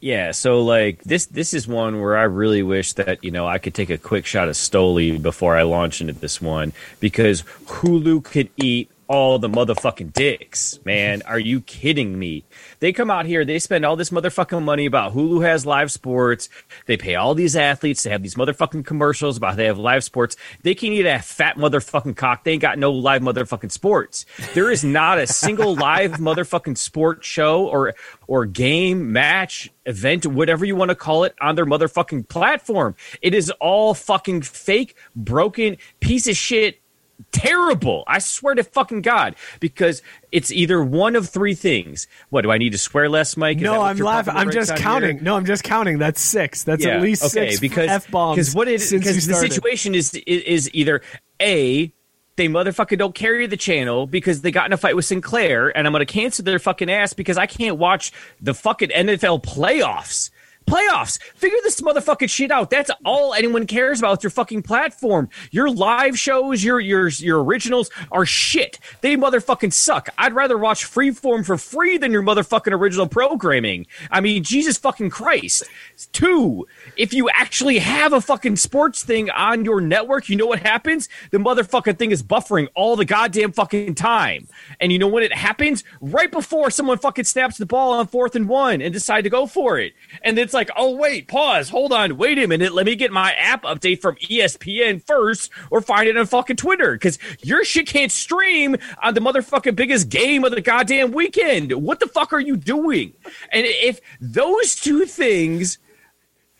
Yeah, 0.00 0.32
so 0.32 0.62
like 0.62 1.02
this 1.04 1.26
this 1.26 1.54
is 1.54 1.68
one 1.68 2.00
where 2.00 2.16
I 2.16 2.24
really 2.24 2.62
wish 2.64 2.94
that, 2.94 3.22
you 3.22 3.30
know, 3.30 3.46
I 3.46 3.58
could 3.58 3.72
take 3.72 3.88
a 3.88 3.96
quick 3.98 4.26
shot 4.26 4.48
of 4.48 4.54
Stoli 4.56 5.22
before 5.22 5.56
I 5.56 5.62
launch 5.62 6.00
into 6.00 6.12
this 6.12 6.40
one 6.40 6.72
because 6.98 7.42
Hulu 7.66 8.24
could 8.24 8.50
eat 8.56 8.90
all 9.12 9.38
the 9.38 9.48
motherfucking 9.48 10.10
dicks, 10.14 10.80
man. 10.86 11.20
Are 11.26 11.38
you 11.38 11.60
kidding 11.60 12.18
me? 12.18 12.44
They 12.80 12.94
come 12.94 13.10
out 13.10 13.26
here, 13.26 13.44
they 13.44 13.58
spend 13.58 13.84
all 13.84 13.94
this 13.94 14.08
motherfucking 14.08 14.62
money 14.62 14.86
about 14.86 15.12
Hulu 15.12 15.44
has 15.44 15.66
live 15.66 15.92
sports. 15.92 16.48
They 16.86 16.96
pay 16.96 17.14
all 17.14 17.34
these 17.34 17.54
athletes 17.54 18.02
to 18.04 18.10
have 18.10 18.22
these 18.22 18.36
motherfucking 18.36 18.86
commercials 18.86 19.36
about 19.36 19.56
they 19.56 19.66
have 19.66 19.78
live 19.78 20.02
sports. 20.02 20.36
They 20.62 20.74
can 20.74 20.94
eat 20.94 21.04
a 21.04 21.18
fat 21.18 21.58
motherfucking 21.58 22.16
cock. 22.16 22.44
They 22.44 22.52
ain't 22.52 22.62
got 22.62 22.78
no 22.78 22.90
live 22.90 23.20
motherfucking 23.20 23.70
sports. 23.70 24.24
There 24.54 24.70
is 24.70 24.82
not 24.82 25.18
a 25.18 25.26
single 25.26 25.74
live 25.82 26.12
motherfucking 26.12 26.78
sport 26.78 27.22
show 27.22 27.68
or 27.68 27.94
or 28.26 28.46
game, 28.46 29.12
match, 29.12 29.70
event, 29.84 30.26
whatever 30.26 30.64
you 30.64 30.74
want 30.74 30.88
to 30.88 30.94
call 30.94 31.24
it, 31.24 31.34
on 31.38 31.54
their 31.54 31.66
motherfucking 31.66 32.28
platform. 32.28 32.94
It 33.20 33.34
is 33.34 33.50
all 33.60 33.92
fucking 33.92 34.40
fake, 34.40 34.96
broken 35.14 35.76
piece 36.00 36.26
of 36.26 36.36
shit 36.36 36.81
terrible. 37.30 38.04
I 38.06 38.18
swear 38.18 38.54
to 38.54 38.64
fucking 38.64 39.02
God, 39.02 39.36
because 39.60 40.02
it's 40.30 40.50
either 40.50 40.82
one 40.82 41.16
of 41.16 41.28
three 41.28 41.54
things. 41.54 42.06
What 42.30 42.42
do 42.42 42.50
I 42.50 42.58
need 42.58 42.72
to 42.72 42.78
swear 42.78 43.08
less, 43.08 43.36
Mike? 43.36 43.58
Is 43.58 43.62
No, 43.62 43.82
I'm 43.82 43.96
laughing. 43.98 44.34
I'm 44.34 44.50
just 44.50 44.74
counting. 44.76 45.16
here? 45.16 45.24
No, 45.24 45.36
I'm 45.36 45.44
just 45.46 45.64
counting. 45.64 45.98
That's 45.98 46.20
six. 46.20 46.64
That's 46.64 46.84
Yeah, 46.84 46.96
at 46.96 47.02
least 47.02 47.22
okay, 47.24 47.50
six 47.50 47.60
because 47.60 47.88
f 47.88 48.10
bombs. 48.10 48.36
because 48.36 48.54
what 48.54 48.68
it 48.68 48.80
because 48.90 49.26
the 49.26 49.34
situation 49.34 49.94
is 49.94 50.14
is 50.14 50.42
is 50.42 50.74
either 50.74 51.02
a 51.40 51.92
they 52.36 52.48
motherfucking 52.48 52.98
don't 52.98 53.14
carry 53.14 53.46
the 53.46 53.56
channel 53.58 54.06
because 54.06 54.40
they 54.40 54.50
got 54.50 54.66
in 54.66 54.72
a 54.72 54.76
fight 54.78 54.96
with 54.96 55.04
Sinclair, 55.04 55.76
and 55.76 55.86
I'm 55.86 55.92
gonna 55.92 56.06
cancel 56.06 56.44
their 56.44 56.58
fucking 56.58 56.90
ass 56.90 57.12
because 57.12 57.36
I 57.36 57.46
can't 57.46 57.76
watch 57.76 58.12
the 58.40 58.54
fucking 58.54 58.88
NFL 58.88 59.42
playoffs. 59.44 60.30
Playoffs. 60.66 61.20
Figure 61.34 61.58
this 61.62 61.80
motherfucking 61.80 62.30
shit 62.30 62.50
out. 62.50 62.70
That's 62.70 62.90
all 63.04 63.34
anyone 63.34 63.66
cares 63.66 63.98
about 63.98 64.22
your 64.22 64.30
fucking 64.30 64.62
platform. 64.62 65.28
Your 65.50 65.70
live 65.70 66.18
shows, 66.18 66.62
your 66.62 66.80
your 66.80 67.08
your 67.08 67.42
originals 67.42 67.90
are 68.10 68.26
shit. 68.26 68.78
They 69.00 69.16
motherfucking 69.16 69.72
suck. 69.72 70.08
I'd 70.18 70.34
rather 70.34 70.58
watch 70.58 70.84
Freeform 70.84 71.44
for 71.44 71.56
free 71.56 71.98
than 71.98 72.12
your 72.12 72.22
motherfucking 72.22 72.72
original 72.72 73.08
programming. 73.08 73.86
I 74.10 74.20
mean, 74.20 74.44
Jesus 74.44 74.78
fucking 74.78 75.10
Christ. 75.10 75.64
Two, 76.12 76.66
if 76.96 77.12
you 77.12 77.28
actually 77.30 77.78
have 77.78 78.12
a 78.12 78.20
fucking 78.20 78.56
sports 78.56 79.02
thing 79.02 79.30
on 79.30 79.64
your 79.64 79.80
network, 79.80 80.28
you 80.28 80.36
know 80.36 80.46
what 80.46 80.60
happens? 80.60 81.08
The 81.30 81.38
motherfucking 81.38 81.98
thing 81.98 82.10
is 82.10 82.22
buffering 82.22 82.68
all 82.74 82.96
the 82.96 83.04
goddamn 83.04 83.52
fucking 83.52 83.94
time. 83.94 84.48
And 84.80 84.92
you 84.92 84.98
know 84.98 85.08
when 85.08 85.22
it 85.22 85.32
happens? 85.32 85.84
Right 86.00 86.30
before 86.30 86.70
someone 86.70 86.98
fucking 86.98 87.24
snaps 87.24 87.58
the 87.58 87.66
ball 87.66 87.92
on 87.94 88.06
fourth 88.06 88.34
and 88.34 88.48
one 88.48 88.80
and 88.82 88.92
decide 88.92 89.22
to 89.22 89.30
go 89.30 89.46
for 89.46 89.78
it. 89.78 89.92
And 90.22 90.36
it's 90.52 90.54
like, 90.54 90.70
oh 90.76 90.94
wait, 90.94 91.28
pause, 91.28 91.70
hold 91.70 91.94
on, 91.94 92.18
wait 92.18 92.38
a 92.38 92.46
minute, 92.46 92.74
let 92.74 92.84
me 92.84 92.94
get 92.94 93.10
my 93.10 93.32
app 93.32 93.62
update 93.62 94.02
from 94.02 94.16
ESPN 94.16 95.02
first 95.02 95.50
or 95.70 95.80
find 95.80 96.06
it 96.06 96.16
on 96.18 96.26
fucking 96.26 96.56
Twitter. 96.56 96.98
Cause 96.98 97.18
your 97.42 97.64
shit 97.64 97.86
can't 97.86 98.12
stream 98.12 98.76
on 99.02 99.14
the 99.14 99.20
motherfucking 99.20 99.74
biggest 99.74 100.10
game 100.10 100.44
of 100.44 100.50
the 100.50 100.60
goddamn 100.60 101.12
weekend. 101.12 101.72
What 101.72 102.00
the 102.00 102.06
fuck 102.06 102.34
are 102.34 102.40
you 102.40 102.58
doing? 102.58 103.14
And 103.50 103.64
if 103.66 103.98
those 104.20 104.74
two 104.74 105.06
things 105.06 105.78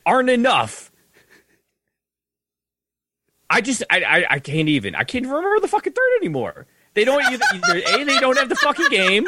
aren't 0.06 0.31
enough. 0.31 0.90
I 3.51 3.60
just 3.60 3.82
I, 3.90 4.02
I 4.02 4.27
I 4.31 4.39
can't 4.39 4.70
even 4.70 4.94
I 4.94 5.05
can't 5.05 5.27
remember 5.27 5.60
the 5.60 5.69
fucking 5.69 5.93
third 5.93 6.16
anymore. 6.23 6.66
They 6.94 7.05
don't 7.05 7.23
either, 7.24 7.44
either 7.55 7.82
a 7.86 8.05
they 8.05 8.19
don't 8.19 8.39
have 8.39 8.48
the 8.48 8.56
fucking 8.56 8.89
game, 8.89 9.27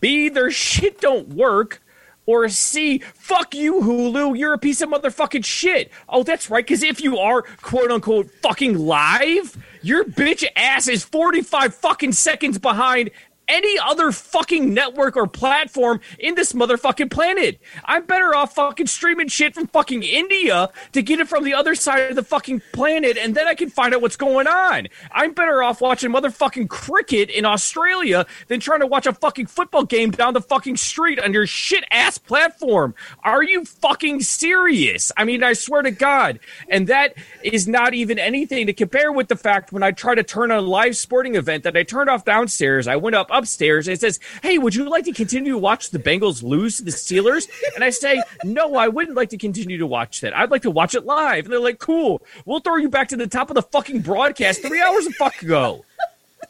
b 0.00 0.30
their 0.30 0.50
shit 0.50 1.02
don't 1.02 1.28
work, 1.28 1.82
or 2.30 2.48
c 2.48 2.98
fuck 3.14 3.54
you 3.54 3.80
Hulu 3.80 4.38
you're 4.38 4.52
a 4.52 4.58
piece 4.58 4.80
of 4.80 4.88
motherfucking 4.88 5.44
shit. 5.44 5.90
Oh 6.08 6.22
that's 6.22 6.48
right 6.48 6.64
because 6.64 6.82
if 6.82 7.00
you 7.00 7.18
are 7.18 7.42
quote 7.42 7.90
unquote 7.90 8.30
fucking 8.42 8.78
live, 8.78 9.56
your 9.82 10.04
bitch 10.04 10.44
ass 10.54 10.86
is 10.86 11.02
forty 11.02 11.42
five 11.42 11.74
fucking 11.74 12.12
seconds 12.12 12.58
behind 12.58 13.10
any 13.50 13.78
other 13.80 14.12
fucking 14.12 14.72
network 14.72 15.16
or 15.16 15.26
platform 15.26 16.00
in 16.18 16.36
this 16.36 16.52
motherfucking 16.52 17.10
planet. 17.10 17.60
I'm 17.84 18.06
better 18.06 18.34
off 18.34 18.54
fucking 18.54 18.86
streaming 18.86 19.28
shit 19.28 19.54
from 19.54 19.66
fucking 19.66 20.02
India 20.02 20.70
to 20.92 21.02
get 21.02 21.20
it 21.20 21.28
from 21.28 21.44
the 21.44 21.54
other 21.54 21.74
side 21.74 22.10
of 22.10 22.16
the 22.16 22.22
fucking 22.22 22.62
planet 22.72 23.18
and 23.18 23.34
then 23.34 23.46
I 23.46 23.54
can 23.54 23.68
find 23.68 23.94
out 23.94 24.00
what's 24.00 24.16
going 24.16 24.46
on. 24.46 24.88
I'm 25.10 25.32
better 25.32 25.62
off 25.62 25.80
watching 25.80 26.12
motherfucking 26.12 26.68
cricket 26.68 27.28
in 27.30 27.44
Australia 27.44 28.26
than 28.48 28.60
trying 28.60 28.80
to 28.80 28.86
watch 28.86 29.06
a 29.06 29.12
fucking 29.12 29.46
football 29.46 29.84
game 29.84 30.12
down 30.12 30.34
the 30.34 30.40
fucking 30.40 30.76
street 30.76 31.20
on 31.20 31.32
your 31.32 31.46
shit 31.46 31.84
ass 31.90 32.18
platform. 32.18 32.94
Are 33.24 33.42
you 33.42 33.64
fucking 33.64 34.20
serious? 34.20 35.10
I 35.16 35.24
mean, 35.24 35.42
I 35.42 35.54
swear 35.54 35.82
to 35.82 35.90
God. 35.90 36.38
And 36.68 36.86
that 36.86 37.14
is 37.42 37.66
not 37.66 37.94
even 37.94 38.18
anything 38.18 38.66
to 38.66 38.72
compare 38.72 39.10
with 39.10 39.28
the 39.28 39.36
fact 39.36 39.72
when 39.72 39.82
I 39.82 39.90
try 39.90 40.14
to 40.14 40.22
turn 40.22 40.50
on 40.50 40.58
a 40.58 40.60
live 40.60 40.96
sporting 40.96 41.34
event 41.34 41.64
that 41.64 41.76
I 41.76 41.82
turned 41.82 42.10
off 42.10 42.24
downstairs, 42.24 42.86
I 42.86 42.96
went 42.96 43.16
up 43.16 43.28
upstairs 43.40 43.88
and 43.88 43.98
says, 43.98 44.20
Hey, 44.42 44.58
would 44.58 44.74
you 44.74 44.88
like 44.88 45.04
to 45.06 45.12
continue 45.12 45.52
to 45.52 45.58
watch 45.58 45.90
the 45.90 45.98
Bengals 45.98 46.42
lose 46.42 46.76
to 46.76 46.84
the 46.84 46.90
Steelers? 46.90 47.48
And 47.74 47.82
I 47.82 47.90
say, 47.90 48.22
No, 48.44 48.76
I 48.76 48.88
wouldn't 48.88 49.16
like 49.16 49.30
to 49.30 49.38
continue 49.38 49.78
to 49.78 49.86
watch 49.86 50.20
that. 50.20 50.36
I'd 50.36 50.50
like 50.50 50.62
to 50.62 50.70
watch 50.70 50.94
it 50.94 51.04
live. 51.04 51.44
And 51.44 51.52
they're 51.52 51.60
like, 51.60 51.78
Cool. 51.78 52.22
We'll 52.44 52.60
throw 52.60 52.76
you 52.76 52.88
back 52.88 53.08
to 53.08 53.16
the 53.16 53.26
top 53.26 53.50
of 53.50 53.54
the 53.54 53.62
fucking 53.62 54.00
broadcast 54.00 54.62
three 54.62 54.80
hours 54.80 55.06
a 55.06 55.10
fuck 55.12 55.42
ago. 55.42 55.84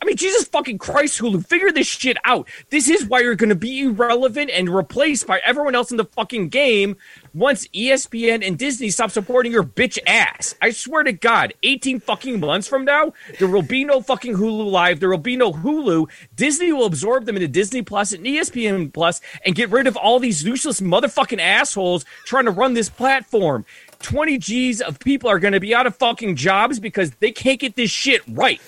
I 0.00 0.04
mean, 0.04 0.16
Jesus 0.16 0.44
fucking 0.44 0.78
Christ, 0.78 1.20
Hulu, 1.20 1.44
figure 1.46 1.72
this 1.72 1.86
shit 1.86 2.16
out. 2.24 2.48
This 2.70 2.88
is 2.88 3.04
why 3.04 3.20
you're 3.20 3.34
going 3.34 3.50
to 3.50 3.54
be 3.54 3.82
irrelevant 3.82 4.50
and 4.50 4.68
replaced 4.68 5.26
by 5.26 5.40
everyone 5.44 5.74
else 5.74 5.90
in 5.90 5.96
the 5.96 6.04
fucking 6.04 6.48
game 6.48 6.96
once 7.34 7.66
ESPN 7.68 8.46
and 8.46 8.58
Disney 8.58 8.90
stop 8.90 9.10
supporting 9.10 9.52
your 9.52 9.62
bitch 9.62 9.98
ass. 10.06 10.54
I 10.62 10.70
swear 10.70 11.02
to 11.02 11.12
God, 11.12 11.54
18 11.62 12.00
fucking 12.00 12.40
months 12.40 12.66
from 12.66 12.84
now, 12.84 13.12
there 13.38 13.48
will 13.48 13.62
be 13.62 13.84
no 13.84 14.00
fucking 14.00 14.34
Hulu 14.34 14.70
Live. 14.70 15.00
There 15.00 15.10
will 15.10 15.18
be 15.18 15.36
no 15.36 15.52
Hulu. 15.52 16.08
Disney 16.34 16.72
will 16.72 16.86
absorb 16.86 17.26
them 17.26 17.36
into 17.36 17.48
Disney 17.48 17.82
Plus 17.82 18.12
and 18.12 18.24
ESPN 18.24 18.92
Plus 18.92 19.20
and 19.44 19.54
get 19.54 19.70
rid 19.70 19.86
of 19.86 19.96
all 19.96 20.18
these 20.18 20.44
useless 20.44 20.80
motherfucking 20.80 21.40
assholes 21.40 22.04
trying 22.24 22.46
to 22.46 22.50
run 22.50 22.74
this 22.74 22.88
platform. 22.88 23.64
20 24.02 24.38
G's 24.38 24.80
of 24.80 24.98
people 24.98 25.28
are 25.28 25.38
going 25.38 25.52
to 25.52 25.60
be 25.60 25.74
out 25.74 25.86
of 25.86 25.96
fucking 25.96 26.36
jobs 26.36 26.80
because 26.80 27.10
they 27.20 27.32
can't 27.32 27.60
get 27.60 27.76
this 27.76 27.90
shit 27.90 28.22
right. 28.28 28.60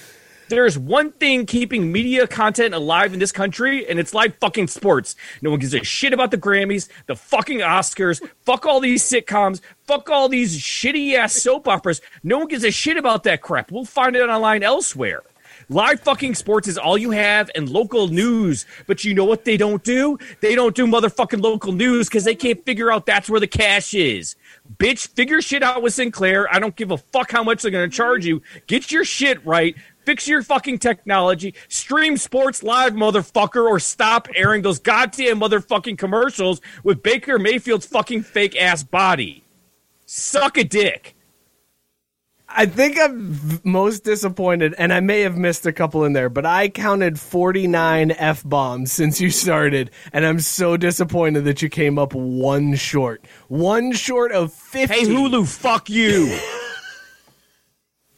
There's 0.52 0.76
one 0.78 1.12
thing 1.12 1.46
keeping 1.46 1.90
media 1.90 2.26
content 2.26 2.74
alive 2.74 3.14
in 3.14 3.18
this 3.18 3.32
country, 3.32 3.88
and 3.88 3.98
it's 3.98 4.12
live 4.12 4.36
fucking 4.38 4.66
sports. 4.66 5.16
No 5.40 5.48
one 5.48 5.58
gives 5.58 5.72
a 5.72 5.82
shit 5.82 6.12
about 6.12 6.30
the 6.30 6.36
Grammys, 6.36 6.90
the 7.06 7.16
fucking 7.16 7.60
Oscars, 7.60 8.20
fuck 8.44 8.66
all 8.66 8.78
these 8.78 9.02
sitcoms, 9.02 9.62
fuck 9.86 10.10
all 10.10 10.28
these 10.28 10.60
shitty 10.60 11.14
ass 11.14 11.32
soap 11.32 11.68
operas. 11.68 12.02
No 12.22 12.36
one 12.36 12.48
gives 12.48 12.64
a 12.64 12.70
shit 12.70 12.98
about 12.98 13.22
that 13.22 13.40
crap. 13.40 13.72
We'll 13.72 13.86
find 13.86 14.14
it 14.14 14.28
online 14.28 14.62
elsewhere. 14.62 15.22
Live 15.68 16.00
fucking 16.00 16.34
sports 16.34 16.68
is 16.68 16.76
all 16.76 16.98
you 16.98 17.12
have 17.12 17.50
and 17.54 17.68
local 17.70 18.08
news. 18.08 18.66
But 18.86 19.04
you 19.04 19.14
know 19.14 19.24
what 19.24 19.46
they 19.46 19.56
don't 19.56 19.82
do? 19.82 20.18
They 20.40 20.54
don't 20.54 20.76
do 20.76 20.86
motherfucking 20.86 21.42
local 21.42 21.72
news 21.72 22.08
because 22.08 22.24
they 22.24 22.34
can't 22.34 22.62
figure 22.66 22.92
out 22.92 23.06
that's 23.06 23.30
where 23.30 23.40
the 23.40 23.46
cash 23.46 23.94
is. 23.94 24.36
Bitch, 24.76 25.08
figure 25.08 25.40
shit 25.40 25.62
out 25.62 25.82
with 25.82 25.94
Sinclair. 25.94 26.52
I 26.52 26.58
don't 26.58 26.76
give 26.76 26.90
a 26.90 26.98
fuck 26.98 27.30
how 27.30 27.42
much 27.42 27.62
they're 27.62 27.70
going 27.70 27.88
to 27.88 27.96
charge 27.96 28.26
you. 28.26 28.42
Get 28.66 28.92
your 28.92 29.04
shit 29.04 29.44
right. 29.46 29.74
Fix 30.04 30.26
your 30.26 30.42
fucking 30.42 30.78
technology. 30.78 31.54
Stream 31.68 32.16
sports 32.16 32.62
live, 32.62 32.92
motherfucker, 32.94 33.64
or 33.64 33.78
stop 33.78 34.28
airing 34.34 34.62
those 34.62 34.78
goddamn 34.78 35.40
motherfucking 35.40 35.98
commercials 35.98 36.60
with 36.82 37.02
Baker 37.02 37.38
Mayfield's 37.38 37.86
fucking 37.86 38.22
fake 38.22 38.56
ass 38.56 38.82
body. 38.82 39.44
Suck 40.06 40.56
a 40.58 40.64
dick. 40.64 41.14
I 42.54 42.66
think 42.66 42.98
I'm 43.00 43.60
most 43.64 44.04
disappointed, 44.04 44.74
and 44.76 44.92
I 44.92 45.00
may 45.00 45.20
have 45.22 45.38
missed 45.38 45.64
a 45.64 45.72
couple 45.72 46.04
in 46.04 46.12
there, 46.12 46.28
but 46.28 46.44
I 46.44 46.68
counted 46.68 47.18
49 47.18 48.10
F 48.10 48.42
bombs 48.44 48.92
since 48.92 49.20
you 49.20 49.30
started, 49.30 49.90
and 50.12 50.26
I'm 50.26 50.38
so 50.38 50.76
disappointed 50.76 51.44
that 51.46 51.62
you 51.62 51.70
came 51.70 51.98
up 51.98 52.12
one 52.12 52.74
short. 52.74 53.24
One 53.48 53.92
short 53.92 54.32
of 54.32 54.52
50. 54.52 54.94
Hey, 54.94 55.04
Hulu, 55.04 55.48
fuck 55.48 55.88
you. 55.88 56.38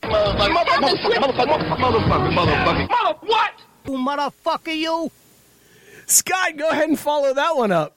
Motherfucker, 0.05 0.81
motherfucker, 0.81 1.17
motherfucker, 1.17 1.77
motherfucker, 1.79 2.89
motherfucker, 2.89 3.19
what? 3.23 3.53
Motherfucker, 3.87 4.77
you. 4.77 5.11
Scott, 6.07 6.57
go 6.57 6.69
ahead 6.69 6.89
and 6.89 6.99
follow 6.99 7.33
that 7.35 7.57
one 7.57 7.73
up. 7.73 7.97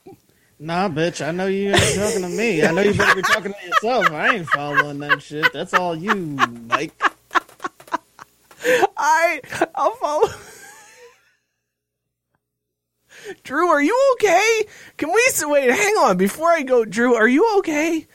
Nah, 0.59 0.89
bitch. 0.89 1.25
I 1.25 1.31
know 1.31 1.47
you 1.47 1.69
ain't 1.69 1.95
talking 1.95 2.21
to 2.21 2.29
me. 2.29 2.65
I 2.65 2.71
know 2.71 2.81
you 2.81 2.93
better 2.93 3.15
be 3.15 3.21
talking 3.21 3.53
to 3.53 3.67
yourself. 3.67 4.11
I 4.11 4.35
ain't 4.35 4.47
following 4.47 4.99
that 4.99 5.21
shit. 5.21 5.51
That's 5.53 5.73
all 5.73 5.95
you, 5.95 6.15
Mike. 6.15 6.99
I, 8.97 9.41
I'll 9.75 9.95
follow. 9.95 10.29
Drew, 13.43 13.67
are 13.67 13.81
you 13.81 14.13
okay? 14.13 14.63
Can 14.97 15.09
we 15.09 15.21
wait? 15.43 15.69
Hang 15.69 15.95
on, 15.95 16.17
before 16.17 16.49
I 16.49 16.63
go, 16.63 16.85
Drew, 16.85 17.15
are 17.15 17.27
you 17.27 17.57
okay? 17.59 18.07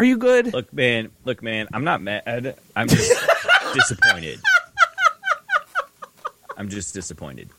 Are 0.00 0.04
you 0.04 0.16
good? 0.16 0.54
Look, 0.54 0.72
man. 0.72 1.10
Look, 1.26 1.42
man. 1.42 1.68
I'm 1.74 1.84
not 1.84 2.00
mad. 2.00 2.56
I'm 2.74 2.88
just. 2.88 3.12
disappointed. 3.74 4.40
I'm 6.56 6.70
just 6.70 6.94
disappointed. 6.94 7.50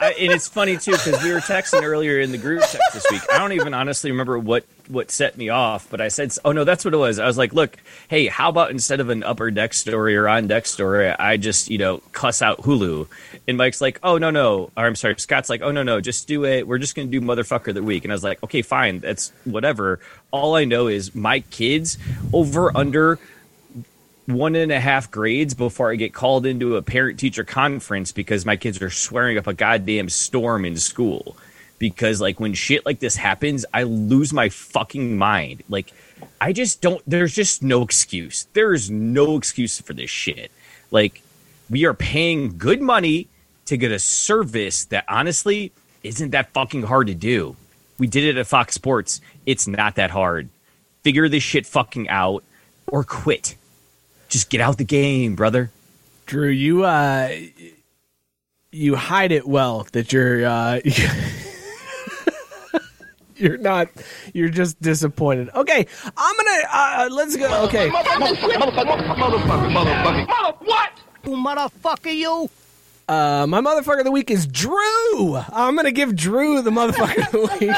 I, 0.00 0.12
and 0.18 0.32
it's 0.32 0.48
funny 0.48 0.78
too 0.78 0.92
because 0.92 1.22
we 1.22 1.34
were 1.34 1.40
texting 1.40 1.82
earlier 1.82 2.18
in 2.18 2.32
the 2.32 2.38
group 2.38 2.62
text 2.62 2.94
this 2.94 3.04
week. 3.10 3.20
I 3.30 3.36
don't 3.36 3.52
even 3.52 3.74
honestly 3.74 4.10
remember 4.10 4.38
what 4.38 4.64
what 4.88 5.10
set 5.10 5.36
me 5.36 5.48
off, 5.48 5.88
but 5.90 6.00
I 6.00 6.08
said, 6.08 6.32
"Oh 6.44 6.52
no, 6.52 6.64
that's 6.64 6.84
what 6.84 6.94
it 6.94 6.98
was." 6.98 7.18
I 7.18 7.26
was 7.26 7.38
like, 7.38 7.52
"Look, 7.52 7.76
hey, 8.08 8.26
how 8.26 8.48
about 8.48 8.70
instead 8.70 9.00
of 9.00 9.08
an 9.08 9.22
upper 9.22 9.50
deck 9.50 9.74
story 9.74 10.16
or 10.16 10.28
on 10.28 10.46
deck 10.46 10.66
story, 10.66 11.08
I 11.08 11.36
just 11.36 11.70
you 11.70 11.78
know 11.78 11.98
cuss 12.12 12.42
out 12.42 12.62
Hulu?" 12.62 13.08
And 13.48 13.56
Mike's 13.56 13.80
like, 13.80 13.98
"Oh 14.02 14.18
no, 14.18 14.30
no," 14.30 14.70
or 14.76 14.86
I'm 14.86 14.96
sorry, 14.96 15.14
Scott's 15.18 15.48
like, 15.50 15.62
"Oh 15.62 15.70
no, 15.70 15.82
no, 15.82 16.00
just 16.00 16.28
do 16.28 16.44
it. 16.44 16.66
We're 16.66 16.78
just 16.78 16.94
gonna 16.94 17.08
do 17.08 17.20
motherfucker 17.20 17.68
of 17.68 17.74
the 17.74 17.82
week." 17.82 18.04
And 18.04 18.12
I 18.12 18.14
was 18.14 18.24
like, 18.24 18.42
"Okay, 18.42 18.62
fine, 18.62 19.00
that's 19.00 19.32
whatever." 19.44 20.00
All 20.30 20.56
I 20.56 20.64
know 20.64 20.88
is 20.88 21.14
my 21.14 21.40
kids 21.40 21.98
over 22.32 22.76
under 22.76 23.18
one 24.26 24.54
and 24.54 24.72
a 24.72 24.80
half 24.80 25.10
grades 25.10 25.54
before 25.54 25.92
I 25.92 25.96
get 25.96 26.14
called 26.14 26.46
into 26.46 26.76
a 26.76 26.82
parent 26.82 27.18
teacher 27.18 27.44
conference 27.44 28.12
because 28.12 28.46
my 28.46 28.56
kids 28.56 28.80
are 28.80 28.90
swearing 28.90 29.36
up 29.36 29.46
a 29.46 29.54
goddamn 29.54 30.08
storm 30.08 30.64
in 30.64 30.76
school. 30.76 31.36
Because 31.78 32.20
like 32.20 32.40
when 32.40 32.54
shit 32.54 32.86
like 32.86 33.00
this 33.00 33.16
happens, 33.16 33.66
I 33.74 33.82
lose 33.82 34.32
my 34.32 34.48
fucking 34.48 35.16
mind. 35.16 35.62
Like 35.68 35.92
I 36.40 36.52
just 36.52 36.80
don't 36.80 37.02
there's 37.06 37.34
just 37.34 37.62
no 37.62 37.82
excuse. 37.82 38.46
There 38.52 38.72
is 38.72 38.90
no 38.90 39.36
excuse 39.36 39.80
for 39.80 39.92
this 39.92 40.10
shit. 40.10 40.50
Like 40.90 41.22
we 41.68 41.84
are 41.84 41.94
paying 41.94 42.58
good 42.58 42.80
money 42.80 43.28
to 43.66 43.76
get 43.76 43.92
a 43.92 43.98
service 43.98 44.84
that 44.86 45.04
honestly 45.08 45.72
isn't 46.02 46.30
that 46.30 46.50
fucking 46.50 46.82
hard 46.82 47.06
to 47.08 47.14
do. 47.14 47.56
We 47.98 48.06
did 48.06 48.24
it 48.24 48.36
at 48.36 48.46
Fox 48.46 48.74
Sports. 48.74 49.20
It's 49.46 49.66
not 49.66 49.96
that 49.96 50.10
hard. 50.10 50.48
Figure 51.02 51.28
this 51.28 51.42
shit 51.42 51.66
fucking 51.66 52.08
out 52.08 52.44
or 52.86 53.04
quit. 53.04 53.56
Just 54.28 54.50
get 54.50 54.60
out 54.60 54.78
the 54.78 54.84
game, 54.84 55.34
brother. 55.34 55.70
Drew, 56.26 56.48
you 56.48 56.84
uh, 56.84 57.30
you 58.72 58.96
hide 58.96 59.32
it 59.32 59.46
well 59.46 59.86
that 59.92 60.12
you're 60.12 60.44
uh, 60.44 60.80
you're 63.36 63.56
not. 63.58 63.88
You're 64.32 64.48
just 64.48 64.80
disappointed. 64.80 65.50
Okay, 65.54 65.86
I'm 66.16 66.36
gonna 66.36 66.68
uh, 66.72 67.08
let's 67.12 67.36
go. 67.36 67.64
Okay, 67.64 67.90
What? 70.64 70.90
Who 71.24 71.36
Motherfucker, 71.36 72.14
you. 72.14 72.50
uh, 73.08 73.46
my 73.48 73.60
motherfucker 73.60 74.00
of 74.00 74.04
the 74.04 74.10
week 74.10 74.30
is 74.30 74.46
Drew. 74.46 75.36
I'm 75.36 75.74
gonna 75.76 75.90
give 75.92 76.14
Drew 76.16 76.60
the 76.62 76.70
motherfucker 76.70 77.26
of 77.26 77.32
the 77.32 77.66
week. 77.66 77.76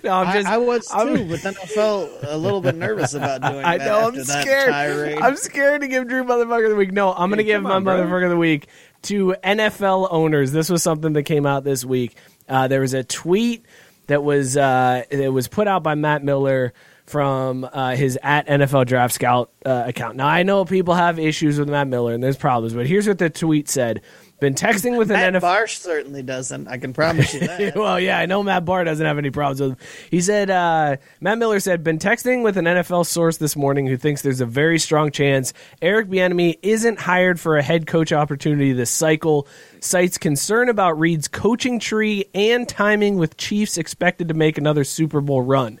no, 0.04 0.10
I'm 0.12 0.32
just. 0.34 0.46
I, 0.48 0.54
I 0.54 0.56
was 0.58 0.86
too, 0.86 0.96
I'm- 0.96 1.28
but 1.28 1.42
then 1.42 1.54
I 1.62 1.66
felt 1.66 2.10
a 2.22 2.36
little 2.36 2.60
bit 2.60 2.74
nervous 2.74 3.14
about 3.14 3.40
doing 3.42 3.64
I 3.64 3.78
that. 3.78 3.86
know. 3.86 3.98
after 4.08 4.20
I'm 4.20 4.26
that 4.26 4.42
scared. 4.42 4.68
tirade. 4.70 5.18
I'm 5.18 5.36
scared 5.36 5.80
to 5.82 5.88
give 5.88 6.08
Drew 6.08 6.24
motherfucker 6.24 6.64
of 6.64 6.70
the 6.70 6.76
week. 6.76 6.92
No, 6.92 7.12
I'm 7.12 7.30
going 7.30 7.38
to 7.38 7.44
Hey, 7.44 7.50
give 7.50 7.62
my 7.62 7.72
on, 7.74 7.84
bro. 7.84 7.96
motherfucker 7.98 8.24
of 8.24 8.30
the 8.30 8.36
week 8.36 8.66
to 9.02 9.34
NFL 9.44 10.08
owners. 10.10 10.52
This 10.52 10.68
was 10.68 10.82
something 10.82 11.12
that 11.14 11.22
came 11.22 11.46
out 11.46 11.64
this 11.64 11.84
week. 11.84 12.16
Uh, 12.48 12.68
there 12.68 12.80
was 12.80 12.94
a 12.94 13.04
tweet 13.04 13.64
that 14.06 14.22
was 14.22 14.56
uh, 14.56 15.04
that 15.10 15.32
was 15.32 15.48
put 15.48 15.68
out 15.68 15.82
by 15.82 15.94
Matt 15.94 16.24
Miller 16.24 16.72
from 17.06 17.68
uh, 17.72 17.96
his 17.96 18.18
at 18.22 18.46
NFL 18.46 18.86
Draft 18.86 19.14
Scout 19.14 19.50
uh, 19.64 19.84
account. 19.86 20.16
Now 20.16 20.26
I 20.26 20.42
know 20.42 20.64
people 20.64 20.94
have 20.94 21.18
issues 21.18 21.58
with 21.58 21.68
Matt 21.68 21.88
Miller 21.88 22.12
and 22.12 22.22
there's 22.22 22.36
problems, 22.36 22.74
but 22.74 22.86
here's 22.86 23.06
what 23.06 23.18
the 23.18 23.30
tweet 23.30 23.68
said: 23.68 24.02
Been 24.40 24.54
texting 24.54 24.96
with 24.96 25.10
an 25.10 25.16
Matt 25.16 25.34
NFL. 25.34 25.64
Barsh 25.64 25.78
certainly 25.78 26.22
doesn't. 26.22 26.68
I 26.68 26.78
can 26.78 26.92
promise 26.92 27.34
you 27.34 27.40
that. 27.40 27.74
well, 27.76 27.98
yeah, 27.98 28.20
I 28.20 28.26
know 28.26 28.44
Matt 28.44 28.64
Barr 28.64 28.84
doesn't 28.84 29.04
have 29.04 29.18
any 29.18 29.30
problems 29.30 29.60
with 29.60 29.70
him. 29.72 29.76
He 30.12 30.20
said, 30.20 30.48
uh, 30.48 30.96
Matt 31.20 31.38
Miller 31.38 31.58
said, 31.58 31.82
been 31.82 31.98
texting 31.98 32.44
with 32.44 32.56
an 32.56 32.66
NFL 32.66 33.06
source 33.06 33.38
this 33.38 33.56
morning 33.56 33.88
who 33.88 33.96
thinks 33.96 34.22
there's 34.22 34.40
a 34.40 34.46
very 34.46 34.78
strong 34.78 35.10
chance 35.10 35.52
Eric 35.82 36.08
Bieniemy 36.08 36.60
isn't 36.62 37.00
hired 37.00 37.40
for 37.40 37.56
a 37.56 37.62
head 37.62 37.88
coach 37.88 38.12
opportunity 38.12 38.72
this 38.72 38.90
cycle. 38.90 39.48
Cites 39.80 40.18
concern 40.18 40.68
about 40.68 41.00
Reid's 41.00 41.26
coaching 41.26 41.80
tree 41.80 42.26
and 42.32 42.68
timing 42.68 43.16
with 43.16 43.36
Chiefs 43.36 43.76
expected 43.76 44.28
to 44.28 44.34
make 44.34 44.56
another 44.56 44.84
Super 44.84 45.20
Bowl 45.20 45.42
run. 45.42 45.80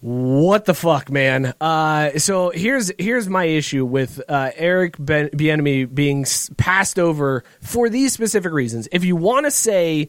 What 0.00 0.64
the 0.64 0.72
fuck, 0.72 1.10
man? 1.10 1.52
Uh, 1.60 2.18
so 2.18 2.50
here's 2.50 2.90
here's 2.98 3.28
my 3.28 3.44
issue 3.44 3.84
with 3.84 4.20
uh, 4.28 4.50
Eric 4.56 4.96
ben- 4.98 5.28
Bieniemy 5.28 5.94
being 5.94 6.24
passed 6.56 6.98
over 6.98 7.44
for 7.60 7.90
these 7.90 8.14
specific 8.14 8.52
reasons. 8.52 8.88
If 8.92 9.04
you 9.04 9.14
want 9.14 9.44
to 9.44 9.50
say 9.50 10.08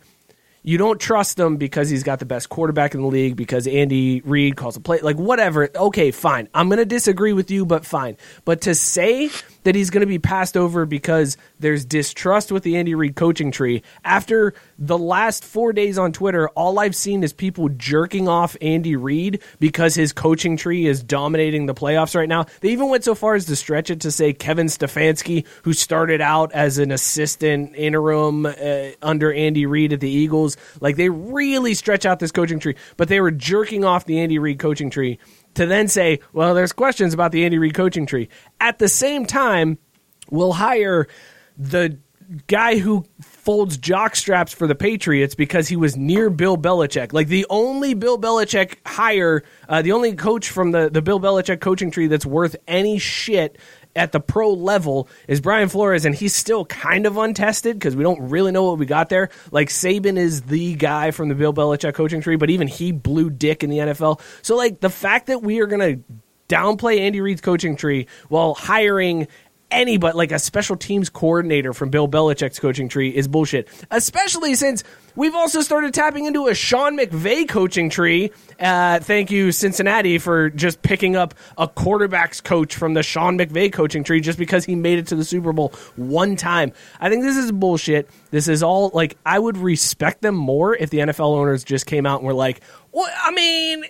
you 0.63 0.77
don't 0.77 0.99
trust 0.99 1.39
him 1.39 1.57
because 1.57 1.89
he's 1.89 2.03
got 2.03 2.19
the 2.19 2.26
best 2.26 2.47
quarterback 2.49 2.93
in 2.93 3.01
the 3.01 3.07
league 3.07 3.35
because 3.35 3.68
Andy 3.68 4.22
Reid 4.22 4.55
calls 4.55 4.77
a 4.77 4.80
play 4.80 4.99
like 5.01 5.18
whatever. 5.18 5.69
Okay, 5.76 6.11
fine. 6.11 6.47
I'm 6.53 6.69
to 6.69 6.85
disagree 6.85 7.34
with 7.34 7.51
you, 7.51 7.65
but 7.65 7.85
fine. 7.85 8.15
But 8.45 8.61
to 8.61 8.76
say 8.76 9.30
that 9.63 9.75
he's 9.75 9.89
going 9.89 10.01
to 10.01 10.07
be 10.07 10.19
passed 10.19 10.57
over 10.57 10.85
because 10.85 11.38
there's 11.59 11.85
distrust 11.85 12.51
with 12.51 12.63
the 12.63 12.77
Andy 12.77 12.95
Reid 12.95 13.15
coaching 13.15 13.51
tree. 13.51 13.83
After 14.03 14.53
the 14.77 14.97
last 14.97 15.43
4 15.43 15.73
days 15.73 15.97
on 15.97 16.11
Twitter, 16.11 16.49
all 16.49 16.79
I've 16.79 16.95
seen 16.95 17.23
is 17.23 17.33
people 17.33 17.69
jerking 17.69 18.27
off 18.27 18.55
Andy 18.61 18.95
Reid 18.95 19.41
because 19.59 19.95
his 19.95 20.13
coaching 20.13 20.57
tree 20.57 20.85
is 20.85 21.03
dominating 21.03 21.65
the 21.65 21.73
playoffs 21.73 22.15
right 22.15 22.29
now. 22.29 22.45
They 22.61 22.69
even 22.69 22.89
went 22.89 23.03
so 23.03 23.15
far 23.15 23.35
as 23.35 23.45
to 23.45 23.55
stretch 23.55 23.89
it 23.89 24.01
to 24.01 24.11
say 24.11 24.33
Kevin 24.33 24.67
Stefanski, 24.67 25.45
who 25.63 25.73
started 25.73 26.21
out 26.21 26.51
as 26.53 26.77
an 26.77 26.91
assistant 26.91 27.75
interim 27.75 28.45
uh, 28.45 28.53
under 29.01 29.33
Andy 29.33 29.65
Reid 29.65 29.93
at 29.93 29.99
the 29.99 30.09
Eagles, 30.09 30.57
like 30.79 30.95
they 30.95 31.09
really 31.09 31.73
stretch 31.73 32.05
out 32.05 32.19
this 32.19 32.31
coaching 32.31 32.59
tree, 32.59 32.75
but 32.97 33.07
they 33.07 33.21
were 33.21 33.31
jerking 33.31 33.83
off 33.83 34.05
the 34.05 34.19
Andy 34.19 34.39
Reid 34.39 34.59
coaching 34.59 34.89
tree 34.89 35.19
to 35.56 35.65
then 35.65 35.88
say, 35.88 36.19
well, 36.34 36.53
there's 36.53 36.73
questions 36.73 37.14
about 37.14 37.32
the 37.32 37.45
Andy 37.45 37.57
Reid 37.57 37.73
coaching 37.73 38.06
tree. 38.06 38.30
At 38.60 38.80
the 38.80 38.88
same 38.88 39.26
time, 39.26 39.78
we'll 40.30 40.53
hire 40.53 41.07
the 41.57 41.99
guy 42.48 42.78
who 42.78 43.06
folds 43.22 43.78
jock 43.78 44.15
straps 44.15 44.53
for 44.53 44.65
the 44.68 44.76
Patriots 44.76 45.36
because 45.36 45.68
he 45.68 45.76
was 45.76 45.98
near 45.98 46.30
Bill 46.30 46.57
Belichick. 46.57 47.11
Like 47.11 47.28
the 47.28 47.45
only 47.49 47.94
Bill 47.94 48.18
Belichick 48.18 48.78
hire, 48.86 49.44
uh, 49.68 49.82
the 49.82 49.91
only 49.91 50.15
coach 50.15 50.49
from 50.49 50.72
the, 50.72 50.90
the 50.90 51.02
Bill 51.02 51.19
Belichick 51.19 51.60
coaching 51.60 51.91
tree 51.91 52.07
that's 52.07 52.26
worth 52.26 52.56
any 52.68 52.99
shit 52.99 53.57
at 53.95 54.11
the 54.11 54.19
pro 54.19 54.53
level 54.53 55.07
is 55.27 55.41
Brian 55.41 55.69
Flores, 55.69 56.05
and 56.05 56.15
he's 56.15 56.35
still 56.35 56.65
kind 56.65 57.05
of 57.05 57.18
untested 57.18 57.77
because 57.77 57.95
we 57.95 58.03
don't 58.03 58.30
really 58.30 58.51
know 58.51 58.63
what 58.63 58.77
we 58.77 58.85
got 58.85 59.09
there. 59.09 59.30
Like 59.51 59.69
Saban 59.69 60.18
is 60.18 60.43
the 60.43 60.76
guy 60.76 61.11
from 61.11 61.30
the 61.30 61.35
Bill 61.35 61.53
Belichick 61.53 61.93
coaching 61.93 62.22
tree, 62.22 62.35
but 62.35 62.49
even 62.49 62.68
he 62.68 62.91
blew 62.91 63.30
dick 63.30 63.63
in 63.63 63.69
the 63.69 63.80
NFL. 63.80 64.22
So 64.41 64.55
like 64.55 64.80
the 64.80 64.89
fact 64.89 65.27
that 65.27 65.41
we 65.41 65.59
are 65.59 65.68
gonna 65.68 65.99
downplay 66.47 66.99
Andy 66.99 67.22
Reid's 67.22 67.41
coaching 67.41 67.76
tree 67.76 68.07
while 68.27 68.53
hiring 68.53 69.27
anybody 69.72 70.18
like 70.18 70.31
a 70.31 70.39
special 70.39 70.76
teams 70.76 71.10
coordinator 71.10 71.73
from 71.73 71.89
Bill 71.89 72.07
Belichick's 72.07 72.60
coaching 72.60 72.89
tree 72.89 73.10
is 73.10 73.27
bullshit. 73.27 73.68
Especially 73.89 74.56
since 74.56 74.84
we've 75.15 75.35
also 75.35 75.61
started 75.61 75.93
tapping 75.93 76.26
into 76.26 76.48
a 76.48 76.56
Sean 76.56 76.98
McVay 76.98 77.48
coaching 77.48 77.89
tree. 77.89 78.31
Uh, 78.60 78.99
thank 78.99 79.31
you, 79.31 79.52
Cincinnati, 79.52 80.18
for 80.18 80.49
just 80.49 80.81
picking 80.81 81.15
up 81.15 81.34
a 81.57 81.68
quarterbacks 81.68 82.43
coach 82.43 82.76
from 82.76 82.93
the 82.93 83.03
Sean 83.03 83.38
McVay 83.38 83.72
coaching 83.72 84.03
tree 84.03 84.22
just 84.22 84.38
because 84.38 84.65
he 84.65 84.76
made 84.76 84.99
it 84.99 85.07
to 85.07 85.15
the 85.15 85.26
Super 85.26 85.53
Bowl 85.53 85.73
one 85.95 86.35
time. 86.35 86.73
I 86.99 87.10
think 87.10 87.23
this 87.23 87.38
is 87.38 87.52
bullshit. 87.52 88.10
This 88.31 88.48
is 88.48 88.61
all 88.64 88.91
like 88.93 89.18
I 89.26 89.39
would 89.39 89.57
respect 89.57 90.22
them 90.22 90.35
more 90.35 90.76
if 90.76 90.89
the 90.89 90.99
NFL 90.99 91.35
owners 91.38 91.64
just 91.64 91.85
came 91.85 92.06
out 92.06 92.19
and 92.19 92.27
were 92.27 92.34
like, 92.34 92.61
"Well, 92.91 93.10
I 93.23 93.31
mean." 93.31 93.85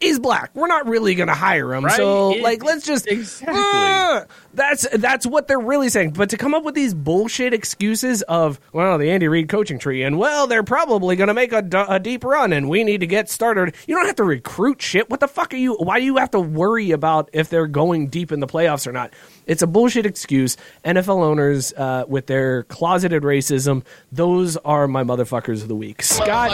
He's 0.00 0.18
black. 0.18 0.50
We're 0.54 0.66
not 0.66 0.86
really 0.88 1.14
going 1.14 1.28
to 1.28 1.34
hire 1.34 1.74
him. 1.74 1.88
So, 1.90 2.30
Right. 2.30 2.42
like, 2.42 2.64
let's 2.64 2.86
just 2.86 3.06
Exactly. 3.06 3.54
Ah! 3.56 4.24
that's 4.54 4.86
that's 4.94 5.26
what 5.26 5.46
they're 5.46 5.60
really 5.60 5.90
saying. 5.90 6.12
But 6.12 6.30
to 6.30 6.36
come 6.38 6.54
up 6.54 6.64
with 6.64 6.74
these 6.74 6.94
bullshit 6.94 7.52
excuses 7.52 8.22
of 8.22 8.58
well, 8.72 8.96
the 8.96 9.10
Andy 9.10 9.28
Reid 9.28 9.48
coaching 9.50 9.78
tree, 9.78 10.02
and 10.02 10.18
well, 10.18 10.46
they're 10.46 10.62
probably 10.62 11.16
going 11.16 11.28
to 11.28 11.34
make 11.34 11.52
a 11.52 11.98
deep 12.00 12.24
run, 12.24 12.52
and 12.54 12.68
we 12.70 12.82
need 12.82 13.00
to 13.00 13.06
get 13.06 13.28
started. 13.28 13.74
You 13.86 13.94
don't 13.94 14.06
have 14.06 14.16
to 14.16 14.24
recruit 14.24 14.80
shit. 14.80 15.10
What 15.10 15.20
the 15.20 15.28
fuck 15.28 15.52
are 15.52 15.58
you? 15.58 15.74
Why 15.74 15.98
do 16.00 16.06
you 16.06 16.16
have 16.16 16.30
to 16.30 16.40
worry 16.40 16.90
about 16.92 17.28
if 17.34 17.50
they're 17.50 17.66
going 17.66 18.08
deep 18.08 18.32
in 18.32 18.40
the 18.40 18.46
playoffs 18.46 18.86
or 18.86 18.92
not? 18.92 19.12
It's 19.46 19.62
a 19.62 19.66
bullshit 19.66 20.06
excuse. 20.06 20.56
NFL 20.84 21.22
owners 21.22 21.72
uh, 21.74 22.04
with 22.08 22.26
their 22.26 22.62
closeted 22.64 23.22
racism, 23.22 23.84
those 24.10 24.56
are 24.58 24.88
my 24.88 25.04
motherfuckers 25.04 25.60
of 25.62 25.68
the 25.68 25.76
week. 25.76 26.02
Scott, 26.02 26.50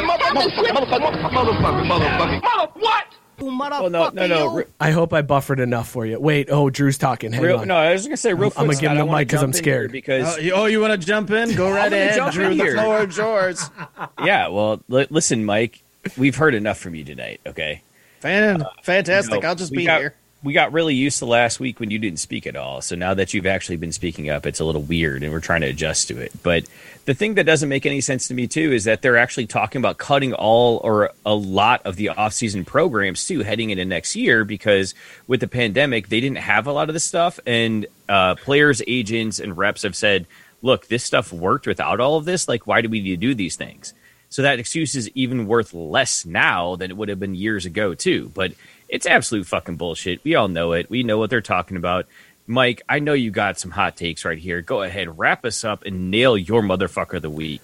Well, 3.38 3.50
oh, 3.84 3.88
no, 3.88 4.08
no, 4.10 4.26
no. 4.26 4.64
I 4.80 4.90
hope 4.92 5.12
I 5.12 5.22
buffered 5.22 5.60
enough 5.60 5.88
for 5.88 6.06
you. 6.06 6.18
Wait, 6.18 6.48
oh, 6.50 6.70
Drew's 6.70 6.96
talking. 6.98 7.32
Hang 7.32 7.42
real, 7.42 7.58
on. 7.58 7.68
no, 7.68 7.76
I 7.76 7.92
was 7.92 8.04
gonna 8.06 8.16
say 8.16 8.32
real 8.32 8.50
quick. 8.50 8.58
I'm 8.60 8.66
gonna 8.66 8.80
give 8.80 8.82
him 8.82 8.86
Scott, 8.88 8.96
I 8.96 9.00
the 9.00 9.04
wanna 9.06 9.18
mic 9.18 9.28
'cause 9.28 9.40
jump 9.40 9.48
I'm 9.48 9.52
scared. 9.52 9.92
Because 9.92 10.36
Oh, 10.36 10.40
you, 10.40 10.52
oh, 10.52 10.64
you 10.66 10.80
want 10.80 10.98
to 11.00 11.06
jump 11.06 11.30
in? 11.30 11.54
Go 11.54 11.70
right 11.72 11.90
gonna 11.90 12.02
ahead, 12.02 12.32
Drew. 12.32 12.50
in 12.50 12.58
The 12.58 12.64
floor 12.72 13.02
is 13.04 13.16
yours. 13.16 13.70
yeah, 14.24 14.48
well, 14.48 14.80
li- 14.88 15.06
listen, 15.10 15.44
Mike, 15.44 15.80
we've 16.16 16.36
heard 16.36 16.54
enough 16.54 16.78
from 16.78 16.94
you 16.94 17.04
tonight. 17.04 17.40
Okay, 17.46 17.82
Fan, 18.20 18.62
uh, 18.62 18.68
fantastic. 18.82 19.42
No, 19.42 19.48
I'll 19.48 19.54
just 19.54 19.72
be 19.72 19.84
got- 19.84 20.00
here. 20.00 20.14
we 20.42 20.52
got 20.52 20.72
really 20.72 20.94
used 20.94 21.18
to 21.18 21.26
last 21.26 21.60
week 21.60 21.78
when 21.80 21.90
you 21.90 21.98
didn't 21.98 22.20
speak 22.20 22.46
at 22.46 22.56
all. 22.56 22.80
So 22.80 22.96
now 22.96 23.12
that 23.14 23.34
you've 23.34 23.46
actually 23.46 23.76
been 23.76 23.92
speaking 23.92 24.30
up, 24.30 24.46
it's 24.46 24.60
a 24.60 24.64
little 24.64 24.82
weird 24.82 25.22
and 25.22 25.32
we're 25.32 25.40
trying 25.40 25.60
to 25.60 25.66
adjust 25.68 26.08
to 26.08 26.18
it. 26.18 26.32
But 26.42 26.64
the 27.06 27.14
thing 27.14 27.34
that 27.34 27.44
doesn't 27.44 27.68
make 27.68 27.86
any 27.86 28.00
sense 28.00 28.28
to 28.28 28.34
me 28.34 28.48
too 28.48 28.72
is 28.72 28.84
that 28.84 29.00
they're 29.00 29.16
actually 29.16 29.46
talking 29.46 29.78
about 29.78 29.96
cutting 29.96 30.34
all 30.34 30.80
or 30.82 31.10
a 31.24 31.34
lot 31.34 31.80
of 31.86 31.94
the 31.96 32.08
off-season 32.08 32.64
programs 32.64 33.26
too 33.26 33.40
heading 33.40 33.70
into 33.70 33.84
next 33.84 34.16
year 34.16 34.44
because 34.44 34.92
with 35.28 35.40
the 35.40 35.46
pandemic 35.46 36.08
they 36.08 36.20
didn't 36.20 36.38
have 36.38 36.66
a 36.66 36.72
lot 36.72 36.88
of 36.88 36.94
this 36.94 37.04
stuff 37.04 37.38
and 37.46 37.86
uh, 38.08 38.34
players, 38.34 38.82
agents, 38.86 39.38
and 39.38 39.56
reps 39.56 39.82
have 39.82 39.96
said, 39.96 40.26
"Look, 40.62 40.88
this 40.88 41.04
stuff 41.04 41.32
worked 41.32 41.66
without 41.66 42.00
all 42.00 42.16
of 42.16 42.24
this. 42.24 42.48
Like, 42.48 42.66
why 42.66 42.80
do 42.80 42.88
we 42.88 43.00
need 43.00 43.10
to 43.10 43.16
do 43.16 43.34
these 43.34 43.56
things?" 43.56 43.94
So 44.28 44.42
that 44.42 44.58
excuse 44.58 44.94
is 44.94 45.08
even 45.14 45.46
worth 45.46 45.72
less 45.72 46.26
now 46.26 46.76
than 46.76 46.90
it 46.90 46.96
would 46.96 47.08
have 47.08 47.20
been 47.20 47.34
years 47.34 47.66
ago 47.66 47.94
too. 47.94 48.30
But 48.34 48.52
it's 48.88 49.06
absolute 49.06 49.46
fucking 49.46 49.76
bullshit. 49.76 50.22
We 50.24 50.34
all 50.34 50.48
know 50.48 50.72
it. 50.72 50.90
We 50.90 51.02
know 51.02 51.18
what 51.18 51.30
they're 51.30 51.40
talking 51.40 51.76
about. 51.76 52.06
Mike, 52.46 52.82
I 52.88 53.00
know 53.00 53.12
you 53.12 53.30
got 53.30 53.58
some 53.58 53.72
hot 53.72 53.96
takes 53.96 54.24
right 54.24 54.38
here. 54.38 54.62
Go 54.62 54.82
ahead, 54.82 55.18
wrap 55.18 55.44
us 55.44 55.64
up 55.64 55.84
and 55.84 56.10
nail 56.10 56.36
your 56.36 56.62
motherfucker 56.62 57.14
of 57.14 57.22
the 57.22 57.30
week. 57.30 57.62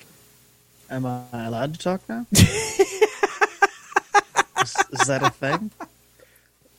Am 0.90 1.06
I 1.06 1.22
allowed 1.32 1.74
to 1.74 1.78
talk 1.78 2.02
now? 2.08 2.26
is, 2.32 2.44
is 4.90 5.06
that 5.06 5.22
a 5.22 5.30
thing? 5.30 5.70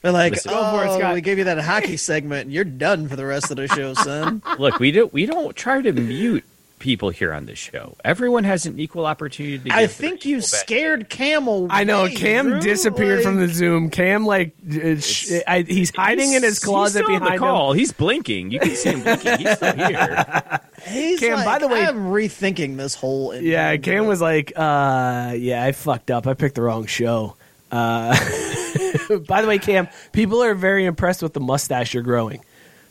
They're 0.01 0.11
like, 0.11 0.33
Listen. 0.33 0.51
Go 0.51 0.59
it, 0.59 0.87
oh, 0.87 1.01
oh 1.01 1.13
we 1.13 1.21
gave 1.21 1.37
you 1.37 1.45
that 1.45 1.59
hockey 1.59 1.95
segment, 1.95 2.43
and 2.43 2.53
you're 2.53 2.65
done 2.65 3.07
for 3.07 3.15
the 3.15 3.25
rest 3.25 3.51
of 3.51 3.57
the 3.57 3.69
show, 3.69 3.93
son. 3.93 4.43
Look, 4.59 4.79
we 4.79 4.91
don't 4.91 5.13
we 5.13 5.25
don't 5.25 5.55
try 5.55 5.81
to 5.81 5.93
mute 5.93 6.43
people 6.83 7.09
here 7.11 7.31
on 7.33 7.45
this 7.45 7.57
show. 7.57 7.95
Everyone 8.03 8.43
has 8.43 8.65
an 8.65 8.77
equal 8.77 9.05
opportunity 9.05 9.69
to. 9.69 9.73
I 9.75 9.87
think 9.87 10.25
you 10.25 10.37
equal 10.39 10.51
back. 10.51 10.59
scared 10.59 11.09
Camel. 11.09 11.67
I 11.69 11.85
know 11.85 12.09
Cam 12.09 12.49
Drew. 12.49 12.59
disappeared 12.59 13.23
from 13.23 13.37
the 13.37 13.47
Zoom. 13.47 13.89
Cam 13.89 14.25
like 14.25 14.53
sh- 14.99 15.31
I, 15.47 15.61
he's 15.61 15.95
hiding 15.95 16.33
in 16.33 16.43
his 16.43 16.59
closet 16.59 17.05
he's 17.07 17.07
behind 17.07 17.23
the 17.23 17.45
him. 17.45 17.71
He's 17.71 17.93
blinking. 17.93 18.51
You 18.51 18.59
can 18.59 18.75
see 18.75 18.89
him 18.89 19.01
blinking. 19.01 19.37
He's 19.39 19.55
still 19.55 19.75
here. 19.75 20.59
He's 20.85 21.21
Cam, 21.21 21.35
like, 21.37 21.45
by 21.45 21.59
the 21.59 21.69
way- 21.69 21.85
I'm 21.85 22.07
rethinking 22.11 22.75
this 22.75 22.93
whole. 22.93 23.33
Yeah, 23.33 23.77
Cam 23.77 24.01
deal. 24.01 24.05
was 24.05 24.19
like, 24.19 24.51
uh, 24.53 25.33
"Yeah, 25.37 25.63
I 25.63 25.71
fucked 25.71 26.11
up. 26.11 26.27
I 26.27 26.33
picked 26.33 26.55
the 26.55 26.61
wrong 26.61 26.87
show." 26.87 27.37
Uh, 27.71 28.09
by 29.27 29.41
the 29.41 29.47
way, 29.47 29.59
Cam, 29.59 29.87
people 30.11 30.43
are 30.43 30.53
very 30.53 30.83
impressed 30.83 31.23
with 31.23 31.31
the 31.31 31.39
mustache 31.39 31.93
you're 31.93 32.03
growing. 32.03 32.43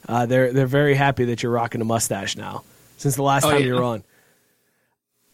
Uh, 0.09 0.25
they're 0.25 0.55
they're 0.55 0.67
very 0.67 0.95
happy 0.95 1.27
that 1.27 1.43
you're 1.43 1.53
rocking 1.53 1.83
a 1.83 1.85
mustache 1.85 2.35
now 2.39 2.65
since 3.03 3.17
the 3.17 3.23
last 3.23 3.45
Oh, 3.45 3.51
time 3.51 3.61
yeah. 3.61 3.67
you 3.67 3.75
were 3.75 3.83
on. 3.83 4.05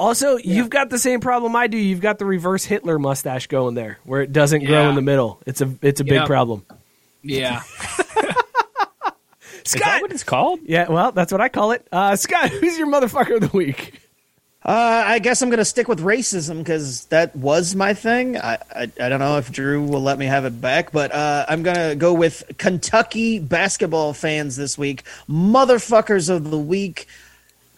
Also, 0.00 0.36
you've 0.36 0.70
got 0.70 0.90
the 0.90 0.98
same 0.98 1.18
problem 1.18 1.56
I 1.56 1.66
do. 1.66 1.76
You've 1.76 2.00
got 2.00 2.20
the 2.20 2.24
reverse 2.24 2.64
Hitler 2.64 3.00
mustache 3.00 3.48
going 3.48 3.74
there, 3.74 3.98
where 4.04 4.22
it 4.22 4.32
doesn't 4.32 4.64
grow 4.64 4.88
in 4.90 4.94
the 4.94 5.02
middle. 5.02 5.40
It's 5.44 5.60
a 5.60 5.74
it's 5.82 6.00
a 6.00 6.04
big 6.04 6.24
problem. 6.24 6.64
Yeah. 7.20 7.62
Is 9.66 9.72
that 9.72 10.00
what 10.00 10.12
it's 10.12 10.22
called? 10.22 10.60
Yeah, 10.64 10.88
well, 10.88 11.10
that's 11.10 11.32
what 11.32 11.40
I 11.40 11.48
call 11.48 11.72
it. 11.72 11.84
Uh, 11.90 12.14
Scott, 12.14 12.48
who's 12.60 12.78
your 12.78 12.86
motherfucker 12.86 13.42
of 13.42 13.50
the 13.50 13.56
week? 13.56 14.00
Uh, 14.64 15.02
I 15.06 15.18
guess 15.18 15.42
I'm 15.42 15.50
going 15.50 15.58
to 15.58 15.64
stick 15.64 15.88
with 15.88 16.00
racism 16.00 16.58
because 16.58 17.06
that 17.06 17.34
was 17.34 17.74
my 17.74 17.92
thing. 17.92 18.36
I, 18.38 18.58
I 18.74 18.82
I 19.00 19.08
don't 19.08 19.18
know 19.18 19.38
if 19.38 19.50
Drew 19.50 19.82
will 19.84 20.02
let 20.02 20.16
me 20.16 20.26
have 20.26 20.44
it 20.44 20.60
back, 20.60 20.92
but 20.92 21.12
uh, 21.12 21.44
I'm 21.48 21.64
going 21.64 21.76
to 21.76 21.96
go 21.96 22.12
with 22.14 22.44
Kentucky 22.56 23.40
basketball 23.40 24.12
fans 24.14 24.56
this 24.56 24.78
week. 24.78 25.02
Motherfuckers 25.28 26.30
of 26.30 26.50
the 26.50 26.58
week. 26.58 27.08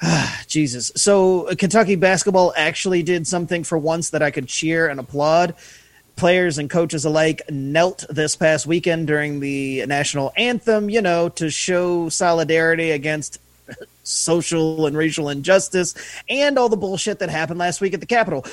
Jesus. 0.47 0.93
So 0.97 1.49
uh, 1.49 1.55
Kentucky 1.55 1.97
basketball 1.97 2.53
actually 2.57 3.03
did 3.03 3.27
something 3.27 3.65
for 3.65 3.79
once 3.79 4.11
that 4.11 4.23
I 4.23 4.31
could 4.31 4.47
cheer 4.49 4.89
and 4.89 5.01
applaud. 5.01 5.55
Players 6.17 6.59
and 6.59 6.69
coaches 6.69 7.05
alike 7.05 7.43
knelt 7.51 8.05
this 8.11 8.37
past 8.37 8.67
weekend 8.67 9.07
during 9.07 9.41
the 9.41 9.87
national 9.87 10.33
anthem, 10.37 10.91
you 10.91 11.01
know, 11.01 11.29
to 11.31 11.51
show 11.51 12.09
solidarity 12.09 12.91
against 12.91 13.41
social 14.03 14.87
and 14.87 14.97
racial 14.97 15.29
injustice 15.29 15.95
and 16.29 16.59
all 16.59 16.69
the 16.69 16.77
bullshit 16.77 17.19
that 17.19 17.31
happened 17.31 17.59
last 17.59 17.81
week 17.81 17.95
at 17.95 18.01
the 18.01 18.07
Capitol. 18.07 18.45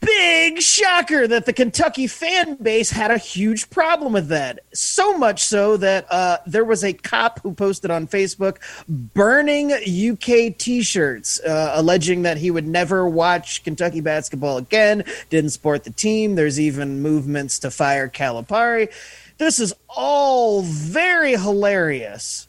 Big 0.00 0.60
shocker 0.60 1.26
that 1.26 1.46
the 1.46 1.52
Kentucky 1.52 2.06
fan 2.06 2.56
base 2.56 2.90
had 2.90 3.10
a 3.10 3.18
huge 3.18 3.68
problem 3.70 4.12
with 4.12 4.28
that. 4.28 4.60
So 4.72 5.16
much 5.18 5.44
so 5.44 5.76
that 5.78 6.10
uh, 6.10 6.38
there 6.46 6.64
was 6.64 6.84
a 6.84 6.92
cop 6.92 7.40
who 7.42 7.52
posted 7.52 7.90
on 7.90 8.06
Facebook 8.06 8.58
burning 8.88 9.72
UK 9.72 10.56
t 10.56 10.82
shirts, 10.82 11.40
uh, 11.40 11.72
alleging 11.74 12.22
that 12.22 12.38
he 12.38 12.50
would 12.50 12.66
never 12.66 13.08
watch 13.08 13.64
Kentucky 13.64 14.00
basketball 14.00 14.58
again, 14.58 15.04
didn't 15.30 15.50
support 15.50 15.84
the 15.84 15.90
team. 15.90 16.34
There's 16.34 16.60
even 16.60 17.02
movements 17.02 17.58
to 17.60 17.70
fire 17.70 18.08
Calipari. 18.08 18.92
This 19.38 19.60
is 19.60 19.72
all 19.88 20.62
very 20.62 21.32
hilarious 21.32 22.47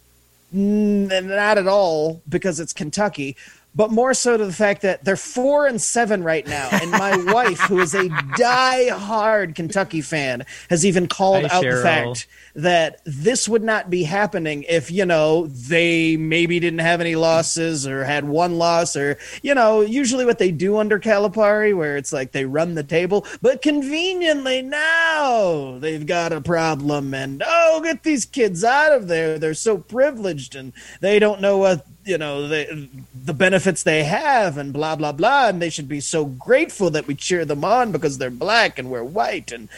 not 0.52 1.58
at 1.58 1.68
all 1.68 2.22
because 2.28 2.60
it's 2.60 2.74
Kentucky, 2.74 3.36
but 3.76 3.92
more 3.92 4.14
so 4.14 4.38
to 4.38 4.46
the 4.46 4.54
fact 4.54 4.82
that 4.82 5.04
they're 5.04 5.16
four 5.16 5.68
and 5.68 5.82
seven 5.82 6.24
right 6.24 6.46
now. 6.48 6.70
And 6.72 6.92
my 6.92 7.16
wife, 7.34 7.60
who 7.62 7.80
is 7.80 7.94
a 7.94 8.10
die-hard 8.36 9.56
Kentucky 9.56 10.02
fan, 10.02 10.46
has 10.70 10.86
even 10.86 11.08
called 11.08 11.46
Hi, 11.46 11.58
out 11.58 11.64
the 11.64 11.82
fact 11.82 12.28
that 12.56 13.02
this 13.06 13.48
would 13.48 13.64
not 13.64 13.90
be 13.90 14.04
happening 14.04 14.64
if 14.68 14.92
you 14.92 15.06
know 15.06 15.48
they 15.48 16.18
maybe 16.18 16.60
didn't 16.60 16.80
have 16.80 17.00
any 17.00 17.16
losses 17.16 17.88
or 17.88 18.04
had 18.04 18.26
one 18.26 18.58
loss 18.58 18.96
or 18.96 19.18
you 19.42 19.54
know 19.54 19.82
usually 19.82 20.26
what 20.26 20.40
they 20.40 20.52
do 20.52 20.78
under 20.78 21.00
Calipari 21.00 21.76
where 21.76 21.96
it's 21.96 22.12
like 22.12 22.32
they 22.32 22.46
run 22.46 22.76
the 22.76 22.84
table 22.84 23.26
but 23.42 23.62
conveniently 23.62 24.62
now 24.62 25.78
they've 25.80 26.06
got 26.06 26.34
a 26.34 26.42
problem 26.42 27.14
and 27.14 27.44
oh 27.46 27.82
get 27.84 28.04
these 28.04 28.26
kids 28.26 28.64
out 28.64 28.92
of 28.92 29.08
there 29.08 29.38
they're 29.40 29.54
so 29.54 29.78
privileged 29.78 30.56
and 30.56 30.74
they 31.02 31.20
don't 31.20 31.42
know 31.42 31.58
what 31.58 31.86
you 32.10 32.18
know 32.18 32.48
the 32.48 32.90
the 33.14 33.34
benefits 33.34 33.84
they 33.84 34.04
have 34.04 34.58
and 34.58 34.74
blah 34.74 34.96
blah 34.96 35.12
blah 35.12 35.48
and 35.48 35.62
they 35.62 35.70
should 35.70 35.88
be 35.88 36.02
so 36.02 36.26
grateful 36.26 36.90
that 36.90 37.06
we 37.06 37.14
cheer 37.14 37.46
them 37.46 37.64
on 37.64 37.92
because 37.92 38.18
they're 38.18 38.32
black 38.32 38.80
and 38.80 38.90
we're 38.90 39.04
white 39.04 39.52
and 39.52 39.70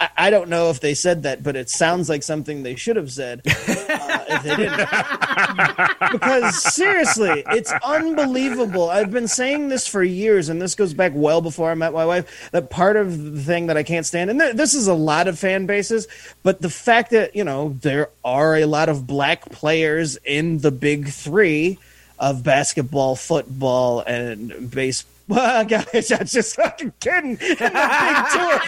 I, 0.00 0.08
I 0.16 0.30
don't 0.30 0.48
know 0.48 0.70
if 0.70 0.80
they 0.80 0.94
said 0.94 1.22
that, 1.24 1.42
but 1.42 1.56
it 1.56 1.68
sounds 1.68 2.08
like 2.08 2.22
something 2.22 2.62
they 2.62 2.74
should 2.74 2.96
have 2.96 3.12
said 3.12 3.42
uh, 3.46 4.24
if 4.28 4.42
they 4.42 4.56
didn't. 4.56 4.78
because 6.12 6.74
seriously, 6.74 7.44
it's 7.48 7.72
unbelievable. 7.84 8.88
I've 8.88 9.10
been 9.10 9.28
saying 9.28 9.68
this 9.68 9.86
for 9.86 10.02
years, 10.02 10.48
and 10.48 10.60
this 10.60 10.74
goes 10.74 10.94
back 10.94 11.12
well 11.14 11.42
before 11.42 11.70
I 11.70 11.74
met 11.74 11.92
my 11.92 12.06
wife. 12.06 12.50
That 12.52 12.70
part 12.70 12.96
of 12.96 13.34
the 13.34 13.42
thing 13.42 13.66
that 13.66 13.76
I 13.76 13.82
can't 13.82 14.06
stand, 14.06 14.30
and 14.30 14.40
th- 14.40 14.56
this 14.56 14.74
is 14.74 14.88
a 14.88 14.94
lot 14.94 15.28
of 15.28 15.38
fan 15.38 15.66
bases, 15.66 16.08
but 16.42 16.62
the 16.62 16.70
fact 16.70 17.10
that 17.10 17.36
you 17.36 17.44
know 17.44 17.76
there 17.80 18.08
are 18.24 18.56
a 18.56 18.64
lot 18.64 18.88
of 18.88 19.06
black 19.06 19.50
players 19.50 20.16
in 20.24 20.58
the 20.58 20.70
big 20.70 21.08
three 21.08 21.78
of 22.18 22.42
basketball, 22.42 23.16
football, 23.16 24.00
and 24.00 24.70
baseball. 24.70 25.10
Well, 25.30 25.64
guys, 25.64 26.10
I'm 26.10 26.26
just 26.26 26.56
fucking 26.56 26.92
kidding. 26.98 27.38
And 27.38 27.38
the 27.38 27.56
big 28.00 28.26
two 28.32 28.50
of, 28.50 28.62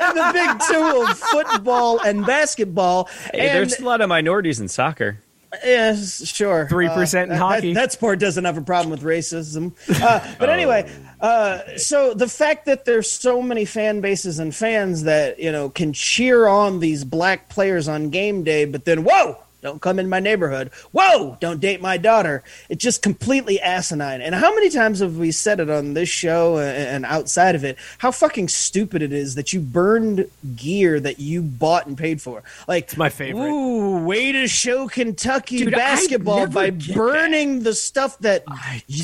and 0.00 0.16
the 0.16 0.30
big 0.32 0.60
two 0.70 1.02
of 1.10 1.18
football 1.18 2.00
and 2.00 2.24
basketball. 2.24 3.08
Hey, 3.32 3.48
and 3.48 3.58
there's 3.58 3.80
a 3.80 3.84
lot 3.84 4.00
of 4.00 4.08
minorities 4.08 4.60
in 4.60 4.68
soccer. 4.68 5.18
Yes, 5.64 6.26
sure. 6.26 6.66
3% 6.70 7.22
in 7.24 7.28
that- 7.30 7.38
hockey. 7.38 7.74
That, 7.74 7.80
that 7.80 7.92
sport 7.92 8.18
doesn't 8.18 8.44
have 8.44 8.56
a 8.56 8.62
problem 8.62 8.90
with 8.90 9.02
racism. 9.02 9.72
Uh, 10.02 10.34
but 10.38 10.48
anyway, 10.50 10.90
uh, 11.20 11.76
so 11.76 12.14
the 12.14 12.28
fact 12.28 12.66
that 12.66 12.84
there's 12.84 13.10
so 13.10 13.40
many 13.42 13.64
fan 13.64 14.00
bases 14.00 14.38
and 14.38 14.54
fans 14.54 15.04
that 15.04 15.38
you 15.38 15.50
know 15.52 15.70
can 15.70 15.92
cheer 15.92 16.46
on 16.46 16.80
these 16.80 17.04
black 17.04 17.48
players 17.48 17.88
on 17.88 18.10
game 18.10 18.42
day, 18.44 18.64
but 18.64 18.84
then 18.84 19.04
whoa. 19.04 19.38
Don't 19.64 19.80
come 19.80 19.98
in 19.98 20.10
my 20.10 20.20
neighborhood. 20.20 20.70
Whoa! 20.92 21.38
Don't 21.40 21.58
date 21.58 21.80
my 21.80 21.96
daughter. 21.96 22.42
It's 22.68 22.84
just 22.84 23.00
completely 23.00 23.58
asinine. 23.58 24.20
And 24.20 24.34
how 24.34 24.54
many 24.54 24.68
times 24.68 25.00
have 25.00 25.16
we 25.16 25.32
said 25.32 25.58
it 25.58 25.70
on 25.70 25.94
this 25.94 26.10
show 26.10 26.58
and 26.58 27.06
outside 27.06 27.54
of 27.54 27.64
it? 27.64 27.78
How 27.96 28.10
fucking 28.10 28.48
stupid 28.48 29.00
it 29.00 29.10
is 29.10 29.36
that 29.36 29.54
you 29.54 29.60
burned 29.60 30.30
gear 30.54 31.00
that 31.00 31.18
you 31.18 31.40
bought 31.40 31.86
and 31.86 31.96
paid 31.96 32.20
for. 32.20 32.42
Like 32.68 32.84
It's 32.84 32.98
my 32.98 33.08
favorite. 33.08 33.48
Ooh, 33.48 34.04
way 34.04 34.32
to 34.32 34.46
show 34.46 34.86
Kentucky 34.86 35.64
Dude, 35.64 35.72
basketball 35.72 36.46
by 36.48 36.68
burning 36.68 37.62
the 37.62 37.72
stuff 37.72 38.18
that 38.18 38.44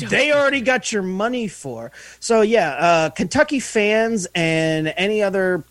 they 0.09 0.31
already 0.31 0.61
got 0.61 0.91
your 0.91 1.01
money 1.01 1.47
for. 1.47 1.91
So 2.19 2.41
yeah, 2.41 2.69
uh, 2.73 3.09
Kentucky 3.09 3.59
fans 3.59 4.27
and 4.35 4.93
any 4.95 5.23
other 5.23 5.63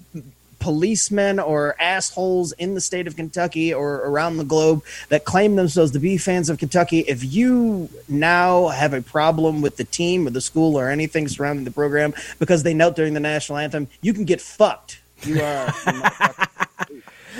policemen 0.61 1.41
or 1.41 1.75
assholes 1.81 2.53
in 2.53 2.75
the 2.75 2.81
state 2.81 3.07
of 3.07 3.17
Kentucky 3.17 3.75
or 3.75 3.97
around 3.97 4.37
the 4.37 4.45
globe 4.45 4.85
that 5.09 5.25
claim 5.25 5.57
themselves 5.57 5.91
to 5.93 5.99
be 5.99 6.17
fans 6.17 6.49
of 6.49 6.59
Kentucky, 6.59 7.01
if 7.01 7.25
you 7.25 7.89
now 8.09 8.69
have 8.69 8.95
a 8.95 9.03
problem 9.03 9.63
with 9.63 9.77
the 9.77 9.85
team 9.85 10.27
or 10.27 10.31
the 10.31 10.41
school 10.41 10.79
or 10.79 10.89
anything 10.89 11.27
surrounding 11.27 11.65
the 11.65 11.71
program 11.71 12.15
because 12.39 12.63
they 12.63 12.75
knelt 12.75 12.95
during 12.95 13.15
the 13.15 13.21
national 13.21 13.59
anthem, 13.59 13.89
you 14.01 14.15
can 14.15 14.25
get 14.25 14.41
fucked. 14.41 15.01
You 15.23 15.43
are. 15.43 15.75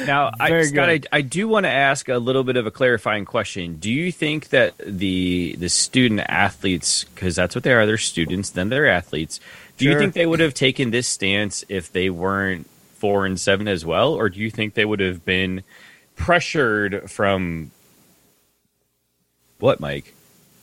Now, 0.07 0.31
I, 0.39 0.63
Scott, 0.63 0.89
I. 0.89 1.01
I 1.13 1.21
do 1.21 1.49
want 1.49 1.65
to 1.65 1.71
ask 1.71 2.09
a 2.09 2.17
little 2.17 2.45
bit 2.45 2.57
of 2.57 2.67
a 2.67 2.71
clarifying 2.71 3.25
question. 3.25 3.77
Do 3.77 3.91
you 3.91 4.13
think 4.13 4.49
that 4.49 4.75
the 4.79 5.57
the 5.59 5.69
student 5.69 6.21
athletes, 6.21 7.05
because 7.05 7.37
that's 7.37 7.55
what 7.55 7.65
they 7.65 7.73
are, 7.73 7.85
they're 7.87 7.99
students, 7.99 8.51
then 8.51 8.69
they're 8.69 8.89
athletes. 8.89 9.41
Do 9.77 9.87
you 9.87 9.99
think 9.99 10.15
they 10.15 10.27
would 10.27 10.41
have 10.41 10.55
taken 10.55 10.91
this 10.91 11.09
stance 11.09 11.65
if 11.69 11.91
they 11.91 12.09
weren't 12.09 12.69
four 13.01 13.27
and 13.27 13.41
seven 13.41 13.67
as 13.67 13.85
well, 13.85 14.15
or 14.15 14.29
do 14.29 14.39
you 14.39 14.51
think 14.51 14.75
they 14.75 14.85
would 14.85 15.01
have 15.01 15.25
been 15.25 15.65
pressured 16.15 17.11
from 17.11 17.71
what, 19.59 19.81
Mike? 19.81 20.15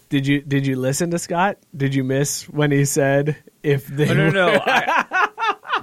Did 0.09 0.26
you 0.26 0.41
did 0.41 0.65
you 0.65 0.77
listen 0.77 1.11
to 1.11 1.19
Scott? 1.19 1.57
Did 1.76 1.93
you 1.93 2.03
miss 2.03 2.47
when 2.47 2.72
he 2.72 2.85
said 2.85 3.35
if 3.61 3.88
they 3.88 4.09
Oh, 4.09 4.14
no, 4.14 4.30
no, 4.30 4.53
no. 4.53 4.61
I, 4.65 5.05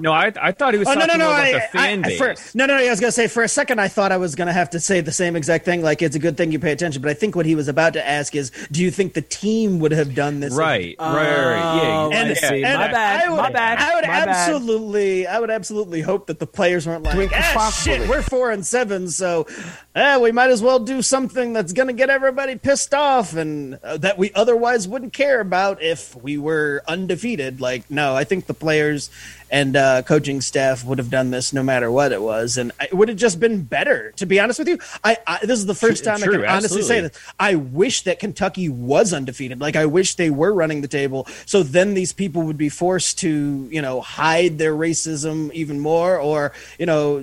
no, 0.01 0.13
I, 0.13 0.33
I 0.41 0.53
thought 0.53 0.75
he 0.75 0.79
was 0.79 0.89
Oh 0.89 0.95
no 0.95 1.01
talking 1.07 1.19
no 1.19 1.25
no! 1.25 1.31
more 1.31 1.41
about 1.41 1.47
I, 1.47 1.53
the 1.53 1.79
fan 1.79 2.05
I- 2.05 2.09
base. 2.09 2.19
for- 2.19 2.57
no 2.59 2.67
no 2.67 2.77
no! 2.77 2.85
I 2.85 2.91
was 2.91 3.01
gonna 3.01 3.13
say 3.13 3.29
for 3.29 3.43
a 3.43 3.49
second 3.49 3.81
I 3.81 3.89
thought 3.89 4.13
I 4.13 4.17
was 4.17 4.35
gonna 4.35 4.53
have 4.53 4.71
to 4.71 4.81
say 4.81 5.01
the 5.01 5.13
same 5.13 5.37
exact 5.37 5.65
thing. 5.65 5.83
Like 5.83 6.03
it's 6.03 6.17
a 6.17 6.19
good 6.19 6.37
thing 6.37 6.53
you 6.53 6.59
pay 6.59 6.73
attention, 6.73 7.03
but 7.03 7.11
I 7.11 7.15
think 7.15 7.37
what 7.37 7.47
he 7.47 7.55
was 7.55 7.69
about 7.69 7.93
to 7.95 8.07
ask 8.07 8.35
is, 8.35 8.51
do 8.71 8.83
you 8.83 8.91
think 8.91 9.15
the 9.15 9.23
team 9.23 9.79
would 9.81 9.93
have 9.93 10.15
done 10.15 10.41
this? 10.41 10.53
if- 10.53 10.59
right, 10.59 10.95
right, 10.99 11.13
right, 11.15 11.47
right. 11.55 11.81
Oh, 11.81 12.11
Yeah, 12.11 12.19
I 12.19 12.29
yeah, 12.29 12.35
see. 12.35 12.57
yeah. 12.61 12.77
My 12.77 12.89
bad. 12.91 13.25
I 13.25 13.31
would, 13.31 13.37
my 13.37 13.51
bad. 13.51 13.79
I 13.79 13.95
would 13.95 14.05
my 14.07 14.25
bad. 14.25 14.29
absolutely, 14.29 15.27
I 15.27 15.39
would 15.41 15.51
absolutely 15.51 16.01
hope 16.01 16.27
that 16.27 16.39
the 16.39 16.47
players 16.47 16.87
weren't 16.87 17.05
like, 17.05 17.31
ah, 17.33 17.71
shit, 17.83 18.09
we're 18.09 18.23
four 18.23 18.51
and 18.51 18.65
seven, 18.67 19.09
so 19.09 19.47
eh, 19.95 20.17
we 20.19 20.33
might 20.33 20.51
as 20.51 20.63
well 20.63 20.79
do 20.79 21.03
something 21.03 21.53
that's 21.53 21.73
going 21.73 21.87
to 21.89 21.93
get 21.93 22.11
everybody 22.11 22.57
pissed 22.57 22.95
off 22.95 23.35
and 23.35 23.75
uh, 23.83 23.97
that 23.99 24.19
we 24.19 24.33
otherwise 24.35 24.89
wouldn't 24.89 25.13
care 25.13 25.41
about 25.41 25.83
if 25.83 26.15
we 26.17 26.37
were 26.39 26.83
undefeated. 26.89 27.61
Like, 27.61 27.91
no, 27.91 28.15
I 28.17 28.25
think 28.25 28.47
the 28.47 28.55
players 28.55 29.11
and 29.55 29.77
uh, 29.77 30.03
coaching 30.03 30.41
staff 30.41 30.85
would 30.85 30.99
have 30.99 31.11
done 31.11 31.31
this 31.31 31.53
no 31.53 31.63
matter 31.63 31.89
what 31.89 32.11
it 32.11 32.21
was, 32.21 32.59
and 32.59 32.73
it 32.83 32.93
would 32.93 33.09
have 33.09 33.17
just 33.17 33.39
been 33.39 33.63
better. 33.63 34.11
To 34.17 34.27
be 34.27 34.41
honest 34.41 34.59
with 34.59 34.67
you, 34.67 34.79
I, 35.05 35.17
I 35.29 35.39
this 35.47 35.61
is 35.61 35.67
the 35.67 35.77
first 35.77 36.03
True- 36.03 36.13
time 36.13 36.23
I 36.25 36.27
true, 36.27 36.41
can 36.41 36.51
honestly 36.51 36.83
say 36.83 37.03
this. 37.03 37.13
I 37.39 37.55
wish 37.55 38.03
that 38.03 38.19
Kentucky 38.19 38.69
was 38.69 39.15
undefeated. 39.15 39.61
Like 39.61 39.77
I 39.77 39.87
wish 39.87 40.17
they 40.17 40.29
were 40.29 40.53
running 40.53 40.81
the 40.81 40.89
table. 40.89 41.29
So 41.47 41.63
then 41.63 41.95
these 41.95 42.13
people 42.13 42.43
would 42.43 42.59
be 42.59 42.69
forced 42.69 43.21
to, 43.21 43.69
you 43.71 43.81
know, 43.81 44.01
hide 44.01 44.59
their 44.59 44.75
racism 44.75 45.53
even 45.53 45.79
more, 45.79 46.19
or 46.19 46.53
you 46.77 46.87
know, 46.87 47.23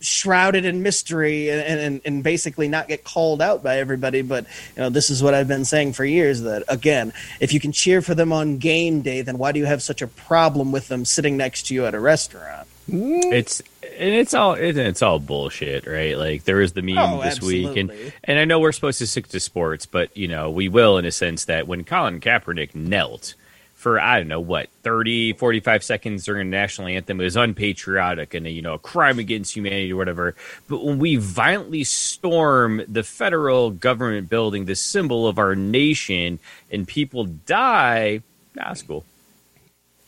shrouded 0.00 0.64
in 0.64 0.82
mystery 0.82 1.50
and, 1.50 1.80
and 1.80 2.00
and 2.04 2.22
basically 2.22 2.68
not 2.68 2.88
get 2.88 3.04
called 3.04 3.42
out 3.42 3.62
by 3.62 3.78
everybody. 3.78 4.22
But 4.22 4.46
you 4.76 4.82
know, 4.82 4.90
this 4.90 5.10
is 5.10 5.22
what 5.22 5.34
I've 5.34 5.48
been 5.48 5.64
saying 5.64 5.94
for 5.94 6.04
years. 6.04 6.42
That 6.42 6.64
again, 6.68 7.12
if 7.40 7.52
you 7.52 7.60
can 7.60 7.72
cheer 7.72 8.02
for 8.02 8.14
them 8.14 8.32
on 8.32 8.58
game 8.58 9.02
day, 9.02 9.22
then 9.22 9.38
why 9.38 9.52
do 9.52 9.58
you 9.58 9.66
have 9.66 9.82
such 9.82 10.02
a 10.02 10.06
problem 10.06 10.72
with 10.72 10.88
them 10.88 11.04
sitting 11.04 11.36
next 11.36 11.68
to 11.68 11.74
you 11.74 11.86
at 11.86 11.94
a 11.94 12.00
restaurant? 12.00 12.68
Mm. 12.88 13.32
It's 13.32 13.60
and 13.82 14.14
it's 14.14 14.32
all 14.32 14.54
it, 14.54 14.76
it's 14.76 15.02
all 15.02 15.18
bullshit, 15.18 15.86
right? 15.86 16.16
Like 16.16 16.44
there 16.44 16.56
was 16.56 16.72
the 16.72 16.82
meme 16.82 16.98
Oh, 16.98 17.22
this 17.22 17.40
week, 17.40 17.76
and 17.76 17.92
and 18.24 18.38
I 18.38 18.44
know 18.44 18.60
we're 18.60 18.72
supposed 18.72 18.98
to 18.98 19.06
stick 19.06 19.28
to 19.28 19.40
sports, 19.40 19.86
but 19.86 20.16
you 20.16 20.28
know 20.28 20.50
we 20.50 20.68
will 20.68 20.98
in 20.98 21.04
a 21.04 21.12
sense 21.12 21.44
that 21.46 21.66
when 21.66 21.84
Colin 21.84 22.20
Kaepernick 22.20 22.74
knelt 22.74 23.34
for 23.78 24.00
I 24.00 24.18
don't 24.18 24.26
know 24.26 24.40
what 24.40 24.68
30, 24.82 25.34
45 25.34 25.84
seconds 25.84 26.24
during 26.24 26.50
the 26.50 26.56
national 26.56 26.88
anthem, 26.88 27.18
was 27.18 27.36
unpatriotic 27.36 28.34
and 28.34 28.44
you 28.48 28.60
know 28.60 28.74
a 28.74 28.78
crime 28.78 29.20
against 29.20 29.54
humanity 29.54 29.92
or 29.92 29.96
whatever. 29.96 30.34
But 30.66 30.84
when 30.84 30.98
we 30.98 31.14
violently 31.14 31.84
storm 31.84 32.82
the 32.88 33.04
federal 33.04 33.70
government 33.70 34.28
building, 34.28 34.64
the 34.64 34.74
symbol 34.74 35.28
of 35.28 35.38
our 35.38 35.54
nation, 35.54 36.40
and 36.72 36.88
people 36.88 37.26
die, 37.26 38.22
that's 38.52 38.82
cool. 38.82 39.04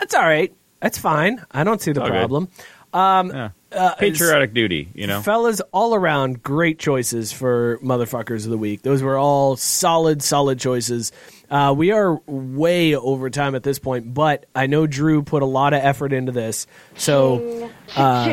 That's 0.01 0.15
all 0.17 0.25
right. 0.25 0.53
That's 0.81 0.99
fine. 0.99 1.45
I 1.53 1.63
don't 1.63 1.81
see 1.81 1.93
the 1.93 2.03
all 2.03 2.09
problem. 2.09 2.49
Yeah. 2.93 3.19
Um, 3.21 3.53
Patriotic 3.99 4.53
duty, 4.53 4.89
you 4.95 5.07
know. 5.07 5.23
Fellas, 5.23 5.61
all 5.73 5.95
around 5.95 6.43
great 6.43 6.79
choices 6.79 7.33
for 7.33 7.79
motherfuckers 7.83 8.45
of 8.45 8.51
the 8.51 8.59
week. 8.59 8.83
Those 8.83 9.03
were 9.03 9.17
all 9.17 9.57
solid, 9.57 10.23
solid 10.23 10.59
choices. 10.59 11.13
Uh, 11.51 11.75
we 11.77 11.91
are 11.93 12.15
way 12.27 12.95
over 12.97 13.31
time 13.31 13.55
at 13.55 13.63
this 13.63 13.79
point, 13.79 14.13
but 14.15 14.47
I 14.55 14.67
know 14.67 14.87
Drew 14.87 15.23
put 15.23 15.43
a 15.43 15.47
lot 15.47 15.73
of 15.73 15.83
effort 15.85 16.13
into 16.13 16.33
this. 16.33 16.67
So, 16.97 17.71
uh, 17.97 18.25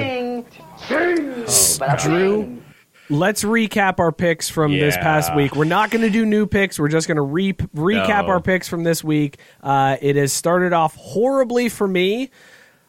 Drew, 2.00 2.62
let's 3.10 3.44
recap 3.44 4.00
our 4.00 4.12
picks 4.12 4.50
from 4.50 4.72
this 4.74 4.96
past 4.98 5.36
week. 5.36 5.56
We're 5.56 5.66
not 5.66 5.92
going 5.92 6.04
to 6.04 6.10
do 6.10 6.26
new 6.26 6.46
picks. 6.46 6.80
We're 6.80 6.88
just 6.90 7.08
going 7.08 7.16
to 7.16 7.22
re- 7.22 7.54
recap 7.54 8.26
No. 8.26 8.32
our 8.34 8.42
picks 8.42 8.68
from 8.68 8.84
this 8.84 9.04
week. 9.04 9.38
Uh, 9.62 9.98
it 10.02 10.16
has 10.16 10.34
started 10.34 10.74
off 10.74 10.96
horribly 10.96 11.70
for 11.70 11.88
me, 11.88 12.30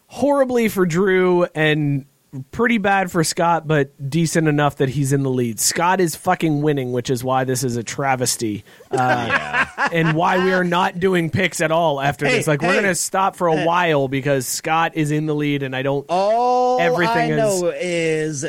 horribly 0.06 0.68
for 0.68 0.86
Drew, 0.86 1.44
and 1.54 2.06
pretty 2.50 2.78
bad 2.78 3.10
for 3.10 3.24
Scott, 3.24 3.66
but 3.66 4.10
decent 4.10 4.48
enough 4.48 4.76
that 4.76 4.88
he's 4.88 5.12
in 5.12 5.22
the 5.22 5.30
lead. 5.30 5.58
Scott 5.60 6.00
is 6.00 6.14
fucking 6.16 6.62
winning, 6.62 6.92
which 6.92 7.10
is 7.10 7.24
why 7.24 7.44
this 7.44 7.64
is 7.64 7.76
a 7.76 7.82
travesty. 7.82 8.64
Uh, 8.90 9.64
and 9.92 10.14
why 10.16 10.42
we 10.42 10.52
are 10.52 10.64
not 10.64 10.98
doing 11.00 11.30
picks 11.30 11.60
at 11.60 11.70
all 11.70 12.00
after 12.00 12.26
Hey, 12.26 12.36
this. 12.36 12.46
Like, 12.46 12.62
we're 12.62 12.72
going 12.72 12.84
to 12.84 12.94
stop 12.94 13.36
for 13.36 13.46
a 13.48 13.64
while 13.64 14.08
because 14.08 14.46
Scott 14.46 14.92
is 14.96 15.10
in 15.10 15.26
the 15.26 15.34
lead, 15.34 15.62
and 15.62 15.74
I 15.74 15.82
don't. 15.82 16.04
All 16.08 16.80
Everything 16.80 17.16
I 17.16 17.30
is- 17.30 17.62
know 17.62 17.68
is 17.74 18.44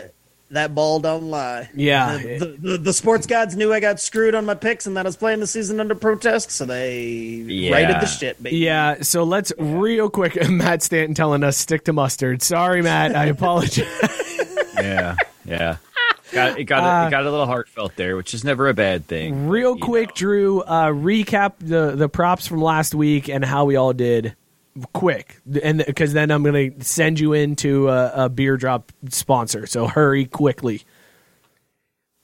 that 0.51 0.73
ball 0.73 0.99
don't 0.99 1.29
lie. 1.29 1.69
Yeah. 1.75 2.17
the, 2.17 2.37
the, 2.39 2.45
the, 2.71 2.77
the 2.77 2.93
sports 2.93 3.27
gods 3.27 3.55
knew 3.55 3.71
I 3.73 3.79
got 3.79 3.99
screwed 3.99 4.33
on 4.35 4.45
my 4.45 4.55
picks 4.55 4.85
and 4.87 4.97
that 4.97 5.05
I 5.05 5.09
was 5.09 5.17
playing 5.17 5.39
the 5.41 5.47
season 5.47 5.79
under 5.79 5.95
protest, 5.95 6.51
so 6.51 6.65
they 6.65 7.01
Yeah. 7.03 7.73
righted 7.73 7.97
the 8.01 8.05
shit. 8.07 8.41
Baby. 8.41 8.57
Yeah, 8.57 9.01
so 9.01 9.23
let's 9.23 9.51
real 9.59 10.09
quick. 10.09 10.37
Matt 10.49 10.81
Stanton 10.83 11.13
telling 11.15 11.43
us 11.43 11.57
stick 11.57 11.83
to 11.85 11.93
mustard. 11.93 12.41
Sorry, 12.41 12.81
Matt. 12.81 13.15
I 13.15 13.25
apologize. 13.25 13.85
yeah, 14.75 15.15
yeah. 15.45 15.77
Got 16.31 16.59
it 16.59 16.65
got 16.65 17.05
a, 17.05 17.07
it 17.07 17.09
got 17.09 17.25
a 17.25 17.31
little 17.31 17.47
heartfelt 17.47 17.95
there, 17.95 18.15
which 18.15 18.35
is 18.35 18.43
never 18.43 18.69
a 18.69 18.73
bad 18.75 19.07
thing. 19.07 19.47
real 19.47 19.75
you 19.75 19.81
quick, 19.81 20.09
know. 20.09 20.13
Drew. 20.15 20.61
Uh, 20.61 20.89
recap 20.89 21.53
the 21.59 21.95
the 21.95 22.07
props 22.07 22.45
from 22.45 22.61
last 22.61 22.93
week 22.93 23.29
and 23.29 23.43
how 23.43 23.65
we 23.65 23.75
all 23.75 23.93
did. 23.93 24.35
Quick, 24.93 25.37
and 25.63 25.83
because 25.85 26.13
then 26.13 26.31
I'm 26.31 26.43
going 26.43 26.77
to 26.79 26.83
send 26.85 27.19
you 27.19 27.33
into 27.33 27.89
a, 27.89 28.25
a 28.25 28.29
beer 28.29 28.57
drop 28.57 28.91
sponsor. 29.09 29.65
So 29.67 29.87
hurry 29.87 30.25
quickly. 30.25 30.83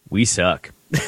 We 0.10 0.26
suck. 0.26 0.72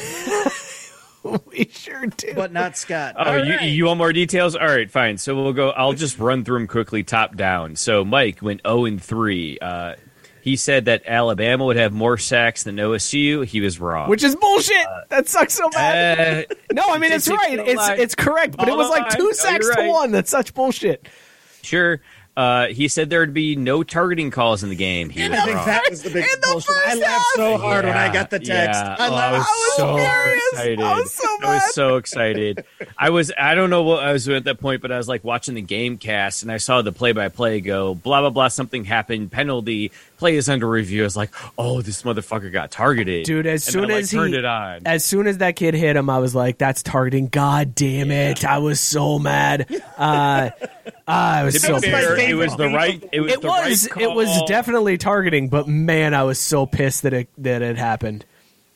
We 1.46 1.68
sure 1.70 2.06
do. 2.06 2.32
but 2.34 2.52
not 2.52 2.76
Scott. 2.78 3.14
Oh, 3.18 3.24
All 3.32 3.44
you 3.44 3.52
right. 3.56 3.62
you 3.68 3.84
want 3.86 3.98
more 3.98 4.12
details? 4.14 4.56
All 4.56 4.66
right, 4.66 4.90
fine. 4.90 5.18
So 5.18 5.34
we'll 5.34 5.52
go. 5.52 5.70
I'll 5.70 5.92
just 5.92 6.18
run 6.18 6.42
through 6.42 6.60
them 6.60 6.68
quickly, 6.68 7.02
top 7.02 7.36
down. 7.36 7.76
So 7.76 8.02
Mike 8.02 8.40
went 8.40 8.62
zero 8.64 8.86
and 8.86 9.02
three. 9.02 9.58
Uh, 9.60 9.96
he 10.40 10.56
said 10.56 10.86
that 10.86 11.02
Alabama 11.06 11.66
would 11.66 11.76
have 11.76 11.92
more 11.92 12.16
sacks 12.16 12.62
than 12.62 12.76
OSU. 12.76 13.44
He 13.44 13.60
was 13.60 13.78
wrong. 13.78 14.08
Which 14.08 14.22
is 14.24 14.36
bullshit. 14.36 14.86
that 15.10 15.28
sucks 15.28 15.52
so 15.54 15.68
bad. 15.70 16.46
Uh, 16.50 16.54
no, 16.72 16.84
I 16.88 16.96
mean 16.98 17.12
it's 17.12 17.28
it's 17.28 17.36
right. 17.36 17.58
It's 17.58 17.76
lie. 17.76 17.96
it's 17.96 18.14
correct, 18.14 18.56
but 18.56 18.68
it 18.68 18.76
was 18.76 18.88
like 18.88 19.10
two 19.10 19.24
No, 19.24 19.32
sacks 19.32 19.66
you're 19.66 19.74
to 19.74 19.80
right. 19.82 19.90
one. 19.90 20.12
That's 20.12 20.30
such 20.30 20.54
bullshit. 20.54 21.08
Sure. 21.68 22.00
Uh, 22.36 22.68
he 22.68 22.86
said 22.86 23.10
there'd 23.10 23.34
be 23.34 23.56
no 23.56 23.82
targeting 23.82 24.30
calls 24.30 24.62
in 24.62 24.68
the 24.70 24.76
game. 24.76 25.10
He 25.10 25.28
was 25.28 25.36
I 25.36 25.42
think 25.44 25.56
wrong. 25.56 25.66
that 25.66 25.82
was 25.90 26.02
the 26.04 26.10
biggest 26.10 26.34
In 26.36 26.40
the 26.40 26.46
bullshit. 26.46 26.76
I 26.86 26.94
laughed 26.94 27.24
so 27.34 27.58
hard 27.58 27.84
when 27.84 27.96
I 27.96 28.12
got 28.12 28.30
the 28.30 28.38
text. 28.38 28.80
Yeah. 28.80 28.94
I 28.96 29.08
Oh, 29.08 29.12
laughed 29.12 29.34
I 29.34 29.38
was, 29.38 29.46
was 29.48 29.76
so 29.76 29.96
furious. 29.96 30.42
excited. 30.52 30.80
I 30.80 31.00
was 31.00 31.12
so 31.12 31.26
I 31.42 31.54
was 31.54 31.74
so 31.74 31.96
excited. 31.96 32.64
I 32.96 33.10
was. 33.10 33.32
I 33.36 33.56
don't 33.56 33.70
know 33.70 33.82
what 33.82 34.04
I 34.04 34.12
was 34.12 34.24
doing 34.24 34.36
at 34.36 34.44
that 34.44 34.60
point, 34.60 34.82
but 34.82 34.92
I 34.92 34.98
was 34.98 35.08
like 35.08 35.24
watching 35.24 35.56
the 35.56 35.62
game 35.62 35.98
cast, 35.98 36.44
and 36.44 36.52
I 36.52 36.58
saw 36.58 36.80
the 36.80 36.92
play-by-play 36.92 37.60
go 37.60 37.96
blah 37.96 38.20
blah 38.20 38.30
blah. 38.30 38.46
Something 38.46 38.84
happened. 38.84 39.32
Penalty. 39.32 39.90
Play 40.18 40.36
is 40.36 40.48
under 40.48 40.68
review. 40.68 41.02
I 41.02 41.04
was 41.04 41.16
like, 41.16 41.30
oh, 41.56 41.80
this 41.80 42.02
motherfucker 42.02 42.50
got 42.52 42.70
targeted, 42.70 43.24
Dude, 43.24 43.46
as 43.46 43.66
And 43.66 43.72
soon 43.72 43.80
then 43.82 43.90
I, 43.90 43.94
like, 43.94 44.02
as 44.02 44.10
turned 44.10 44.32
he 44.34 44.38
it 44.40 44.44
on. 44.44 44.80
as 44.84 45.04
soon 45.04 45.26
as 45.28 45.38
that 45.38 45.54
kid 45.56 45.74
hit 45.74 45.96
him, 45.96 46.10
I 46.10 46.18
was 46.18 46.34
like, 46.34 46.58
"That's 46.58 46.82
targeting." 46.82 47.28
God 47.28 47.74
damn 47.74 48.10
it! 48.10 48.44
I 48.44 48.58
was 48.58 48.80
so 48.80 49.18
mad. 49.18 49.66
Uh, 49.96 50.50
I 51.06 51.44
was 51.44 51.62
so 51.62 51.80
be 51.80 51.88
fair, 51.90 52.16
pissed. 52.16 52.28
it 52.28 52.34
was 52.34 52.56
the 52.56 52.68
right. 52.68 53.02
It 53.12 53.20
was 53.20 53.32
It 53.32 53.40
the 53.42 53.46
was 53.48 53.88
right 53.92 54.02
it 54.02 54.12
was 54.14 54.42
definitely 54.46 54.98
targeting, 54.98 55.48
but 55.48 55.66
man, 55.68 56.14
I 56.14 56.24
was 56.24 56.38
so 56.38 56.66
pissed 56.66 57.02
that 57.04 57.12
it 57.12 57.28
that 57.38 57.62
it 57.62 57.76
happened. 57.78 58.24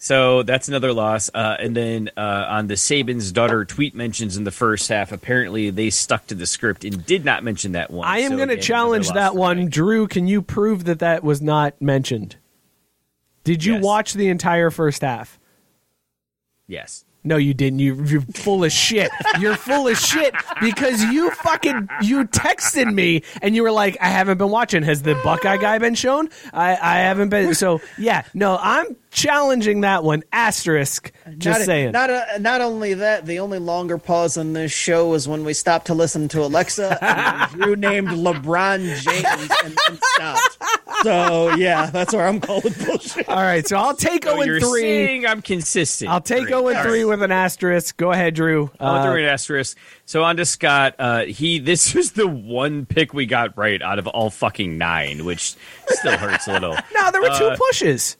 So 0.04 0.42
that's 0.42 0.66
another 0.66 0.92
loss. 0.92 1.30
Uh, 1.32 1.56
and 1.60 1.76
then 1.76 2.10
uh, 2.16 2.46
on 2.48 2.66
the 2.66 2.74
Saban's 2.74 3.30
daughter 3.30 3.64
tweet 3.64 3.94
mentions 3.94 4.36
in 4.36 4.42
the 4.42 4.50
first 4.50 4.88
half, 4.88 5.12
apparently 5.12 5.70
they 5.70 5.90
stuck 5.90 6.26
to 6.26 6.34
the 6.34 6.44
script 6.44 6.84
and 6.84 7.06
did 7.06 7.24
not 7.24 7.44
mention 7.44 7.70
that 7.72 7.88
one. 7.92 8.08
I 8.08 8.18
am 8.18 8.32
So 8.32 8.36
going 8.36 8.48
to 8.48 8.56
challenge 8.56 9.10
that 9.12 9.36
one. 9.36 9.68
Drew. 9.68 10.08
Can 10.08 10.26
you 10.26 10.42
prove 10.42 10.86
that 10.86 10.98
that 10.98 11.22
was 11.22 11.40
not 11.40 11.80
mentioned? 11.80 12.34
Did 13.44 13.64
you 13.64 13.74
Yes. 13.74 13.84
watch 13.84 14.12
the 14.14 14.26
entire 14.28 14.72
first 14.72 15.02
half? 15.02 15.38
Yes. 16.66 17.04
No, 17.22 17.36
you 17.36 17.54
didn't. 17.54 17.78
You, 17.78 18.02
you're 18.04 18.20
full 18.22 18.64
of 18.64 18.72
shit. 18.72 19.08
You're 19.38 19.54
full 19.54 19.86
of 19.86 19.96
shit 19.96 20.34
because 20.60 21.00
you 21.04 21.30
fucking 21.30 21.88
you 22.02 22.24
texted 22.24 22.92
me 22.92 23.22
and 23.40 23.54
you 23.54 23.62
were 23.62 23.70
like, 23.70 23.96
"I 24.00 24.08
haven't 24.08 24.38
been 24.38 24.50
watching. 24.50 24.82
Has 24.82 25.02
the 25.02 25.14
Buckeye 25.22 25.58
guy 25.58 25.78
been 25.78 25.94
shown? 25.94 26.28
I 26.52 26.70
I 26.72 26.98
haven't 27.02 27.28
been." 27.28 27.54
So 27.54 27.80
yeah, 27.98 28.24
no, 28.34 28.58
I'm 28.60 28.96
challenging 29.12 29.82
that 29.82 30.02
one. 30.02 30.22
Asterisk. 30.32 31.12
Just 31.38 31.60
not, 31.60 31.66
saying. 31.66 31.92
Not 31.92 32.10
uh, 32.10 32.24
not 32.40 32.60
only 32.60 32.94
that, 32.94 33.26
the 33.26 33.38
only 33.38 33.58
longer 33.58 33.98
pause 33.98 34.36
in 34.36 34.54
this 34.54 34.72
show 34.72 35.08
was 35.08 35.28
when 35.28 35.44
we 35.44 35.52
stopped 35.52 35.86
to 35.86 35.94
listen 35.94 36.26
to 36.28 36.42
Alexa 36.42 36.98
and 37.04 37.52
Drew 37.62 37.76
named 37.76 38.08
LeBron 38.08 38.78
James 39.00 39.50
and 39.64 39.78
then 39.88 39.98
stopped. 40.14 40.58
So 41.02 41.54
yeah, 41.56 41.86
that's 41.90 42.12
where 42.12 42.26
I'm 42.26 42.40
calling 42.40 42.74
bullshit. 42.84 43.28
All 43.28 43.36
right, 43.36 43.66
so 43.66 43.76
I'll 43.76 43.94
take 43.96 44.24
So 44.24 44.32
0 44.34 44.42
you're 44.44 44.56
and 44.56 44.64
3. 44.64 44.80
saying 44.80 45.26
I'm 45.26 45.42
consistent. 45.42 46.10
I'll 46.10 46.20
take 46.20 46.42
Great. 46.42 46.48
0 46.50 46.68
and 46.68 46.76
All 46.78 46.84
3 46.84 46.98
right. 47.00 47.08
with 47.08 47.22
an 47.22 47.32
asterisk. 47.32 47.96
Go 47.96 48.12
ahead, 48.12 48.34
Drew. 48.34 48.70
I'll 48.80 48.96
Uh, 48.96 49.02
throw 49.04 49.16
an 49.16 49.24
asterisk. 49.24 49.76
So 50.06 50.22
on 50.24 50.36
to 50.36 50.44
Scott. 50.44 50.94
Uh, 50.98 51.24
he 51.24 51.58
this 51.58 51.94
was 51.94 52.12
the 52.12 52.26
one 52.26 52.86
pick 52.86 53.12
we 53.14 53.26
got 53.26 53.56
right 53.58 53.80
out 53.82 53.98
of 53.98 54.06
all 54.08 54.30
fucking 54.30 54.78
nine, 54.78 55.24
which 55.24 55.54
still 55.88 56.16
hurts 56.16 56.46
a 56.48 56.52
little. 56.52 56.76
no, 56.94 57.10
there 57.10 57.20
were 57.20 57.36
two 57.38 57.46
Uh, 57.46 57.56
pushes. 57.56 58.16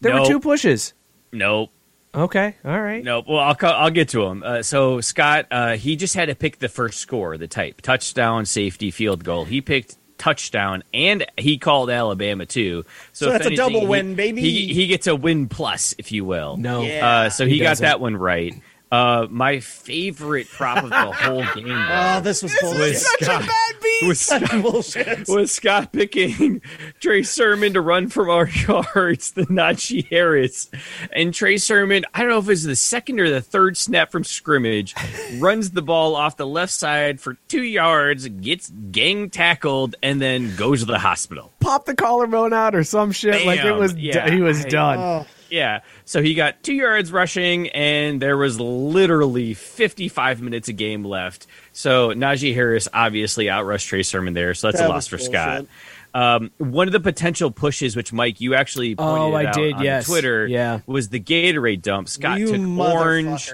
There 0.00 0.14
were 0.20 0.26
two 0.26 0.40
pushes. 0.40 0.92
Nope. 1.32 1.70
Okay, 2.14 2.54
all 2.64 2.80
right. 2.80 3.04
Nope. 3.04 3.26
Well, 3.28 3.40
I'll 3.40 3.54
co- 3.54 3.66
I'll 3.68 3.90
get 3.90 4.08
to 4.10 4.22
him. 4.24 4.42
Uh, 4.42 4.62
so 4.62 5.02
Scott, 5.02 5.46
uh, 5.50 5.76
he 5.76 5.96
just 5.96 6.14
had 6.14 6.26
to 6.26 6.34
pick 6.34 6.58
the 6.58 6.68
first 6.68 6.98
score, 7.00 7.36
the 7.36 7.46
type 7.48 7.82
touchdown, 7.82 8.46
safety, 8.46 8.90
field 8.90 9.22
goal. 9.22 9.44
He 9.44 9.60
picked 9.60 9.96
touchdown, 10.16 10.82
and 10.94 11.26
he 11.36 11.58
called 11.58 11.90
Alabama 11.90 12.46
too. 12.46 12.86
So 13.12 13.26
if 13.26 13.32
that's 13.32 13.44
a 13.44 13.46
anything, 13.48 13.56
double 13.66 13.80
he- 13.80 13.86
win, 13.86 14.14
baby. 14.14 14.40
He, 14.40 14.72
he 14.72 14.86
gets 14.86 15.06
a 15.06 15.14
win 15.14 15.46
plus, 15.48 15.94
if 15.98 16.10
you 16.10 16.24
will. 16.24 16.56
No. 16.56 16.82
Yeah. 16.84 17.06
Uh, 17.06 17.28
so 17.30 17.44
he, 17.44 17.54
He 17.54 17.58
got 17.60 17.76
that 17.78 18.00
one 18.00 18.16
right. 18.16 18.54
Uh, 18.92 19.26
my 19.30 19.58
favorite 19.58 20.48
prop 20.48 20.84
of 20.84 20.90
the 20.90 20.96
whole 21.12 21.42
game. 21.56 21.66
Oh, 21.68 22.14
though, 22.14 22.20
this 22.22 22.40
was 22.42 22.52
was 22.62 22.72
bullshit. 22.72 22.96
Scott, 22.98 23.44
was 24.02 24.20
Scott, 24.20 24.62
bullshit. 24.62 25.28
was 25.28 25.50
Scott 25.50 25.92
picking 25.92 26.62
Trey 27.00 27.24
Sermon 27.24 27.72
to 27.72 27.80
run 27.80 28.08
from 28.08 28.30
our 28.30 28.48
yards, 28.48 29.32
the 29.32 29.42
Najee 29.46 30.06
Harris. 30.08 30.70
And 31.12 31.34
Trey 31.34 31.56
Sermon, 31.56 32.04
I 32.14 32.20
don't 32.20 32.28
know 32.28 32.38
if 32.38 32.44
it 32.44 32.48
was 32.48 32.62
the 32.62 32.76
second 32.76 33.18
or 33.18 33.28
the 33.28 33.40
third 33.42 33.76
snap 33.76 34.12
from 34.12 34.22
scrimmage, 34.22 34.94
runs 35.38 35.72
the 35.72 35.82
ball 35.82 36.14
off 36.14 36.36
the 36.36 36.46
left 36.46 36.72
side 36.72 37.20
for 37.20 37.34
two 37.48 37.64
yards, 37.64 38.28
gets 38.28 38.70
gang 38.70 39.30
tackled, 39.30 39.96
and 40.00 40.20
then 40.22 40.54
goes 40.54 40.80
to 40.80 40.86
the 40.86 41.00
hospital. 41.00 41.52
Pop 41.58 41.86
the 41.86 41.94
collarbone 41.96 42.52
out 42.52 42.76
or 42.76 42.84
some 42.84 43.10
shit. 43.10 43.44
like 43.44 43.64
it 43.64 43.72
was, 43.72 43.94
Yeah. 43.96 44.30
he 44.30 44.40
was 44.40 44.64
I- 44.64 44.68
done. 44.68 44.98
Oh, 45.00 45.26
Yeah. 45.50 45.80
So 46.04 46.22
he 46.22 46.34
got 46.34 46.62
two 46.62 46.74
yards 46.74 47.12
rushing, 47.12 47.68
and 47.70 48.20
there 48.20 48.36
was 48.36 48.60
literally 48.60 49.54
55 49.54 50.40
minutes 50.42 50.68
of 50.68 50.76
game 50.76 51.04
left. 51.04 51.46
So 51.72 52.10
Najee 52.10 52.54
Harris 52.54 52.88
obviously 52.92 53.46
outrushed 53.46 53.86
Trey 53.86 54.02
Sermon 54.02 54.34
there. 54.34 54.54
So 54.54 54.68
that's 54.68 54.80
That 54.80 54.88
a 54.90 54.92
loss 54.92 55.06
for 55.06 55.18
Scott. 55.18 55.66
Um, 56.14 56.50
one 56.58 56.88
of 56.88 56.92
the 56.92 57.00
potential 57.00 57.50
pushes, 57.50 57.94
which 57.94 58.12
Mike, 58.12 58.40
you 58.40 58.54
actually 58.54 58.94
pointed 58.96 59.20
Oh, 59.20 59.34
I 59.34 59.46
out 59.46 59.54
did, 59.54 59.74
on 59.74 59.84
yes. 59.84 60.06
Twitter, 60.06 60.46
Yeah. 60.46 60.80
was 60.86 61.10
the 61.10 61.20
Gatorade 61.20 61.82
dump. 61.82 62.08
Scott 62.08 62.38
you 62.40 62.46
took 62.46 62.78
orange. 62.78 63.52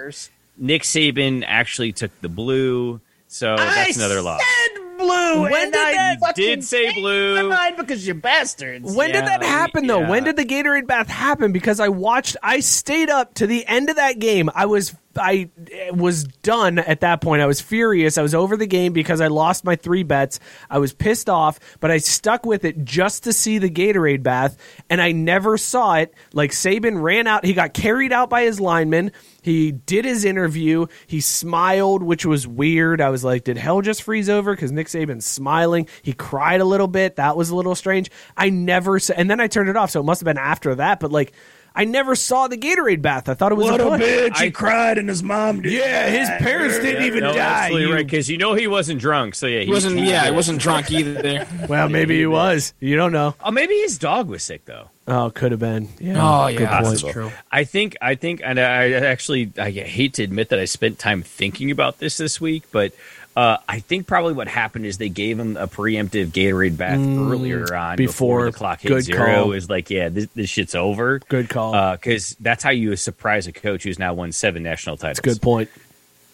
Nick 0.56 0.82
Saban 0.82 1.42
actually 1.46 1.92
took 1.92 2.12
the 2.20 2.28
blue. 2.28 3.00
So 3.26 3.56
that's 3.56 3.96
I 3.98 4.00
another 4.00 4.22
loss. 4.22 4.40
said 4.40 4.81
blue. 5.02 5.42
When 5.42 5.54
and 5.64 5.72
did 5.72 5.80
I 5.80 5.92
that- 5.92 6.20
fucking 6.20 6.44
Did 6.44 6.64
say 6.64 6.92
blue. 6.94 7.34
My 7.48 7.56
mind 7.56 7.76
because 7.76 8.06
you 8.06 8.14
bastards. 8.14 8.94
When 8.94 9.12
did 9.12 9.24
that 9.26 9.42
happen 9.42 9.86
though? 9.86 10.00
yeah. 10.00 10.08
When 10.10 10.24
did 10.24 10.36
the 10.36 10.44
Gatorade 10.44 10.86
bath 10.86 11.08
happen? 11.08 11.52
Because 11.52 11.80
I 11.80 11.88
watched, 11.88 12.36
I 12.42 12.60
stayed 12.60 13.10
up 13.10 13.34
to 13.34 13.46
the 13.46 13.66
end 13.66 13.90
of 13.90 13.96
that 13.96 14.18
game. 14.18 14.50
I 14.54 14.66
was, 14.66 14.94
I 15.16 15.50
eh, 15.70 15.90
was 15.90 16.24
done 16.24 16.78
at 16.78 17.00
that 17.00 17.20
point. 17.20 17.42
I 17.42 17.46
was 17.46 17.60
furious. 17.60 18.18
I 18.18 18.22
was 18.22 18.34
over 18.34 18.56
the 18.56 18.66
game 18.66 18.92
because 18.92 19.20
I 19.20 19.28
lost 19.28 19.64
my 19.64 19.76
three 19.76 20.02
bets. 20.02 20.40
I 20.70 20.78
was 20.78 20.92
pissed 20.92 21.28
off, 21.28 21.58
but 21.80 21.90
I 21.90 21.98
stuck 21.98 22.46
with 22.46 22.64
it 22.64 22.84
just 22.84 23.24
to 23.24 23.32
see 23.32 23.58
the 23.58 23.70
Gatorade 23.70 24.22
bath, 24.22 24.56
and 24.88 25.00
I 25.00 25.12
never 25.12 25.56
saw 25.58 25.94
it. 25.94 26.14
Like 26.32 26.50
Saban 26.50 27.02
ran 27.02 27.26
out, 27.26 27.44
he 27.44 27.54
got 27.54 27.74
carried 27.74 28.12
out 28.12 28.30
by 28.30 28.42
his 28.42 28.60
lineman. 28.60 29.12
He 29.42 29.72
did 29.72 30.04
his 30.04 30.24
interview. 30.24 30.86
He 31.06 31.20
smiled, 31.20 32.02
which 32.02 32.24
was 32.24 32.46
weird. 32.46 33.00
I 33.00 33.10
was 33.10 33.24
like, 33.24 33.44
did 33.44 33.58
hell 33.58 33.80
just 33.80 34.04
freeze 34.04 34.30
over? 34.30 34.54
Because 34.54 34.70
Nick 34.70 34.86
Saban's 34.86 35.26
smiling. 35.26 35.88
He 36.02 36.12
cried 36.12 36.60
a 36.60 36.64
little 36.64 36.86
bit. 36.86 37.16
That 37.16 37.36
was 37.36 37.50
a 37.50 37.56
little 37.56 37.74
strange. 37.74 38.10
I 38.36 38.50
never 38.50 39.00
saw, 39.00 39.14
and 39.14 39.28
then 39.28 39.40
I 39.40 39.48
turned 39.48 39.68
it 39.68 39.76
off. 39.76 39.90
So 39.90 40.00
it 40.00 40.04
must 40.04 40.20
have 40.20 40.26
been 40.26 40.38
after 40.38 40.76
that. 40.76 41.00
But 41.00 41.10
like, 41.10 41.32
I 41.74 41.84
never 41.84 42.14
saw 42.14 42.48
the 42.48 42.56
Gatorade 42.56 43.00
bath. 43.02 43.28
I 43.28 43.34
thought 43.34 43.50
it 43.52 43.54
was 43.56 43.70
What 43.70 43.80
a, 43.80 43.86
a 43.86 43.90
push. 43.98 44.00
bitch! 44.02 44.36
I- 44.36 44.44
He 44.46 44.50
cried 44.50 44.98
and 44.98 45.08
his 45.08 45.22
mom 45.22 45.62
did. 45.62 45.72
Yeah, 45.72 46.08
his 46.08 46.28
parents 46.44 46.78
didn't 46.78 47.04
even 47.04 47.20
No, 47.20 47.32
die. 47.32 47.38
absolutely 47.38 47.88
you- 47.88 47.94
right. 47.94 48.06
Because 48.06 48.28
you 48.28 48.38
know 48.38 48.54
he 48.54 48.66
wasn't 48.66 49.00
drunk. 49.00 49.34
So 49.34 49.46
yeah, 49.46 49.60
He 49.60 49.70
wasn't. 49.70 49.98
he- 49.98 50.10
Yeah, 50.10 50.26
he 50.26 50.30
wasn't 50.32 50.60
drunk 50.60 50.90
either. 50.90 51.46
Well, 51.68 51.88
maybe 51.88 52.18
he 52.18 52.26
was. 52.26 52.74
You 52.80 52.96
don't 52.96 53.12
know. 53.12 53.34
Oh, 53.42 53.50
maybe 53.50 53.74
his 53.74 53.98
dog 53.98 54.28
was 54.28 54.42
sick 54.42 54.64
though. 54.66 54.88
Oh, 55.08 55.30
could 55.34 55.50
have 55.52 55.60
been. 55.60 55.88
Yeah. 55.98 56.14
Oh 56.44 56.46
yeah, 56.46 56.80
that's 56.82 57.02
true. 57.02 57.32
I 57.50 57.64
think 57.64 57.96
I 58.00 58.14
think 58.14 58.40
and 58.44 58.60
I 58.60 58.92
actually 58.92 59.50
I 59.58 59.70
hate 59.70 60.14
to 60.14 60.22
admit 60.22 60.50
that 60.50 60.58
I 60.60 60.64
spent 60.66 60.98
time 60.98 61.22
thinking 61.22 61.70
about 61.70 61.98
this 61.98 62.16
this 62.18 62.40
week, 62.40 62.64
but 62.70 62.92
uh, 63.34 63.56
I 63.68 63.80
think 63.80 64.06
probably 64.06 64.34
what 64.34 64.48
happened 64.48 64.84
is 64.86 64.98
they 64.98 65.08
gave 65.08 65.38
him 65.38 65.56
a 65.56 65.66
preemptive 65.66 66.28
Gatorade 66.28 66.76
bath 66.76 66.98
earlier 66.98 67.74
on 67.74 67.96
before. 67.96 68.46
the 68.46 68.52
clock 68.52 68.80
hit 68.80 68.88
Good 68.88 69.04
zero. 69.04 69.44
call. 69.44 69.52
Is 69.52 69.70
like 69.70 69.88
yeah, 69.90 70.08
this, 70.10 70.26
this 70.34 70.50
shit's 70.50 70.74
over. 70.74 71.18
Good 71.28 71.48
call. 71.48 71.92
because 71.92 72.36
that's 72.40 72.62
how 72.62 72.70
you 72.70 72.94
surprise 72.96 73.46
a 73.46 73.52
coach 73.52 73.84
who's 73.84 73.98
now 73.98 74.12
won 74.14 74.32
seven 74.32 74.62
national 74.62 74.96
titles. 74.96 75.18
That's 75.18 75.36
good 75.38 75.42
point. 75.42 75.70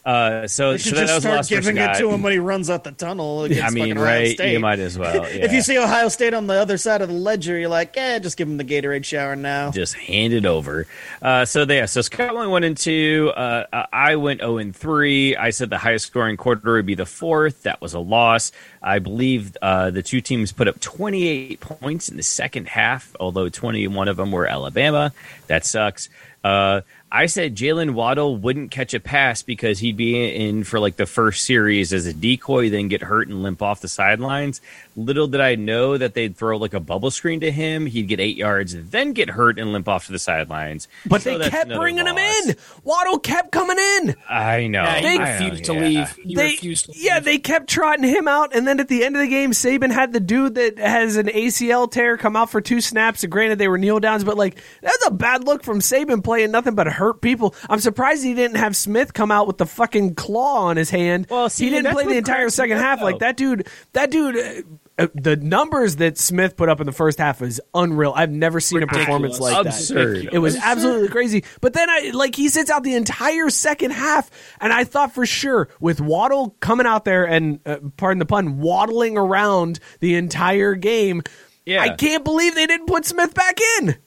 Uh, 0.08 0.48
so, 0.48 0.72
They 0.72 0.78
should 0.78 0.94
that 0.94 1.00
just 1.00 1.14
was 1.16 1.24
a 1.26 1.44
start 1.44 1.48
giving 1.48 1.76
it 1.76 1.98
to 1.98 2.08
him 2.08 2.22
when 2.22 2.32
he 2.32 2.38
runs 2.38 2.70
out 2.70 2.82
the 2.82 2.92
tunnel. 2.92 3.44
Against 3.44 3.62
I 3.62 3.68
mean, 3.68 3.98
right? 3.98 4.30
State. 4.30 4.54
You 4.54 4.60
might 4.60 4.78
as 4.78 4.96
well. 4.96 5.26
If 5.38 5.52
you 5.52 5.60
see 5.60 5.76
Ohio 5.76 6.08
State 6.08 6.32
on 6.32 6.46
the 6.46 6.54
other 6.54 6.78
side 6.78 7.02
of 7.02 7.10
the 7.10 7.14
ledger, 7.14 7.58
you're 7.58 7.68
like, 7.68 7.94
yeah, 7.94 8.18
just 8.18 8.38
give 8.38 8.48
him 8.48 8.56
the 8.56 8.64
Gatorade 8.64 9.04
shower 9.04 9.36
now. 9.36 9.70
just 9.70 9.94
hand 9.94 10.32
it 10.32 10.46
over. 10.46 10.86
Uh, 11.20 11.44
so 11.44 11.66
there, 11.66 11.86
so 11.86 12.00
Scott 12.00 12.34
went 12.34 12.48
one 12.50 12.64
and 12.64 12.74
two. 12.74 13.32
Uh, 13.36 13.66
uh, 13.70 13.86
I 13.92 14.16
went 14.16 14.40
zero 14.40 14.56
and 14.56 14.74
three. 14.74 15.36
I 15.36 15.50
said 15.50 15.68
the 15.68 15.76
highest 15.76 16.06
scoring 16.06 16.38
quarter 16.38 16.72
would 16.72 16.86
be 16.86 16.94
the 16.94 17.04
fourth. 17.04 17.64
That 17.64 17.82
was 17.82 17.92
a 17.92 18.00
loss. 18.00 18.50
I 18.82 19.00
believe 19.00 19.58
uh, 19.60 19.90
the 19.90 20.02
two 20.02 20.22
teams 20.22 20.52
put 20.52 20.68
up 20.68 20.80
28 20.80 21.60
points 21.60 22.08
in 22.08 22.16
the 22.16 22.22
second 22.22 22.68
half, 22.68 23.14
although 23.20 23.50
21 23.50 24.08
of 24.08 24.16
them 24.16 24.32
were 24.32 24.46
Alabama. 24.46 25.12
That 25.48 25.66
sucks. 25.66 26.08
Uh, 26.42 26.80
I 27.10 27.24
said 27.24 27.56
Jaylen 27.56 27.92
Waddle 27.92 28.36
wouldn't 28.36 28.70
catch 28.70 28.92
a 28.92 29.00
pass 29.00 29.40
because 29.42 29.78
he'd 29.78 29.96
be 29.96 30.34
in 30.34 30.62
for 30.64 30.78
like 30.78 30.96
the 30.96 31.06
first 31.06 31.46
series 31.46 31.94
as 31.94 32.04
a 32.04 32.12
decoy, 32.12 32.68
then 32.68 32.88
get 32.88 33.02
hurt 33.02 33.28
and 33.28 33.42
limp 33.42 33.62
off 33.62 33.80
the 33.80 33.88
sidelines. 33.88 34.60
Little 34.94 35.26
did 35.26 35.40
I 35.40 35.54
know 35.54 35.96
that 35.96 36.12
they'd 36.12 36.36
throw 36.36 36.58
like 36.58 36.74
a 36.74 36.80
bubble 36.80 37.10
screen 37.10 37.40
to 37.40 37.50
him. 37.50 37.86
He'd 37.86 38.08
get 38.08 38.20
eight 38.20 38.36
yards, 38.36 38.76
then 38.90 39.14
get 39.14 39.30
hurt 39.30 39.58
and 39.58 39.72
limp 39.72 39.88
off 39.88 40.06
to 40.06 40.12
the 40.12 40.18
sidelines. 40.18 40.86
But 41.06 41.22
So 41.22 41.38
they 41.38 41.48
kept 41.48 41.66
another 41.66 41.80
bringing 41.80 42.06
him 42.06 42.18
in. 42.18 42.56
Waddle 42.84 43.18
kept 43.20 43.52
coming 43.52 43.78
in. 43.78 44.14
I 44.28 44.66
know. 44.66 44.82
Yeah, 44.82 44.98
he 44.98 45.18
I 45.18 45.32
refused 45.32 45.68
know, 45.68 45.74
to 45.74 45.80
yeah. 45.80 46.00
leave. 46.00 46.16
He 46.16 46.34
they, 46.34 46.44
refused 46.50 46.86
to 46.86 46.92
yeah, 46.94 47.20
they 47.20 47.38
kept 47.38 47.70
trotting 47.70 48.04
him 48.04 48.28
out, 48.28 48.54
and 48.54 48.66
then 48.66 48.80
at 48.80 48.88
the 48.88 49.02
end 49.02 49.16
of 49.16 49.22
the 49.22 49.28
game, 49.28 49.52
Saban 49.52 49.92
had 49.92 50.12
the 50.12 50.20
dude 50.20 50.56
that 50.56 50.78
has 50.78 51.16
an 51.16 51.28
ACL 51.28 51.90
tear 51.90 52.18
come 52.18 52.36
out 52.36 52.50
for 52.50 52.60
two 52.60 52.82
snaps. 52.82 53.22
And 53.22 53.32
granted, 53.32 53.58
they 53.58 53.68
were 53.68 53.78
kneel 53.78 53.98
downs, 53.98 54.24
but 54.24 54.36
like 54.36 54.60
that's 54.82 55.06
a 55.06 55.10
bad 55.10 55.44
look 55.44 55.62
from 55.62 55.78
Saban 55.78 56.22
playing 56.22 56.50
nothing 56.50 56.74
but 56.74 56.97
hurt 56.98 57.22
people. 57.22 57.54
I'm 57.68 57.80
surprised 57.80 58.24
he 58.24 58.34
didn't 58.34 58.58
have 58.58 58.76
Smith 58.76 59.14
come 59.14 59.30
out 59.30 59.46
with 59.46 59.58
the 59.58 59.66
fucking 59.66 60.14
claw 60.14 60.66
on 60.66 60.76
his 60.76 60.90
hand. 60.90 61.26
Well, 61.30 61.48
see, 61.48 61.64
he 61.64 61.70
didn't 61.70 61.92
play 61.92 62.04
the 62.04 62.18
entire 62.18 62.50
second 62.50 62.78
up, 62.78 62.84
half. 62.84 63.02
Like 63.02 63.20
that 63.20 63.36
dude, 63.36 63.66
that 63.92 64.10
dude. 64.10 64.36
Uh, 64.36 64.68
uh, 64.98 65.06
the 65.14 65.36
numbers 65.36 65.96
that 65.96 66.18
Smith 66.18 66.56
put 66.56 66.68
up 66.68 66.80
in 66.80 66.86
the 66.86 66.92
first 66.92 67.18
half 67.18 67.40
is 67.40 67.60
unreal. 67.72 68.12
I've 68.16 68.32
never 68.32 68.58
seen 68.58 68.82
a 68.82 68.86
performance 68.88 69.38
like 69.38 69.62
that. 69.62 69.74
Absurd. 69.74 70.30
It 70.32 70.40
was 70.40 70.56
absolutely 70.56 71.06
crazy. 71.06 71.44
But 71.60 71.72
then 71.72 71.88
I 71.88 72.10
like 72.12 72.34
he 72.34 72.48
sits 72.48 72.68
out 72.68 72.82
the 72.82 72.96
entire 72.96 73.48
second 73.48 73.92
half, 73.92 74.28
and 74.60 74.72
I 74.72 74.82
thought 74.82 75.14
for 75.14 75.24
sure 75.24 75.68
with 75.78 76.00
Waddle 76.00 76.56
coming 76.58 76.84
out 76.84 77.04
there 77.04 77.24
and 77.24 77.60
uh, 77.64 77.78
pardon 77.96 78.18
the 78.18 78.26
pun, 78.26 78.58
waddling 78.58 79.16
around 79.16 79.78
the 80.00 80.16
entire 80.16 80.74
game. 80.74 81.22
Yeah. 81.64 81.82
I 81.82 81.90
can't 81.90 82.24
believe 82.24 82.56
they 82.56 82.66
didn't 82.66 82.86
put 82.86 83.04
Smith 83.04 83.34
back 83.34 83.58
in. 83.78 83.98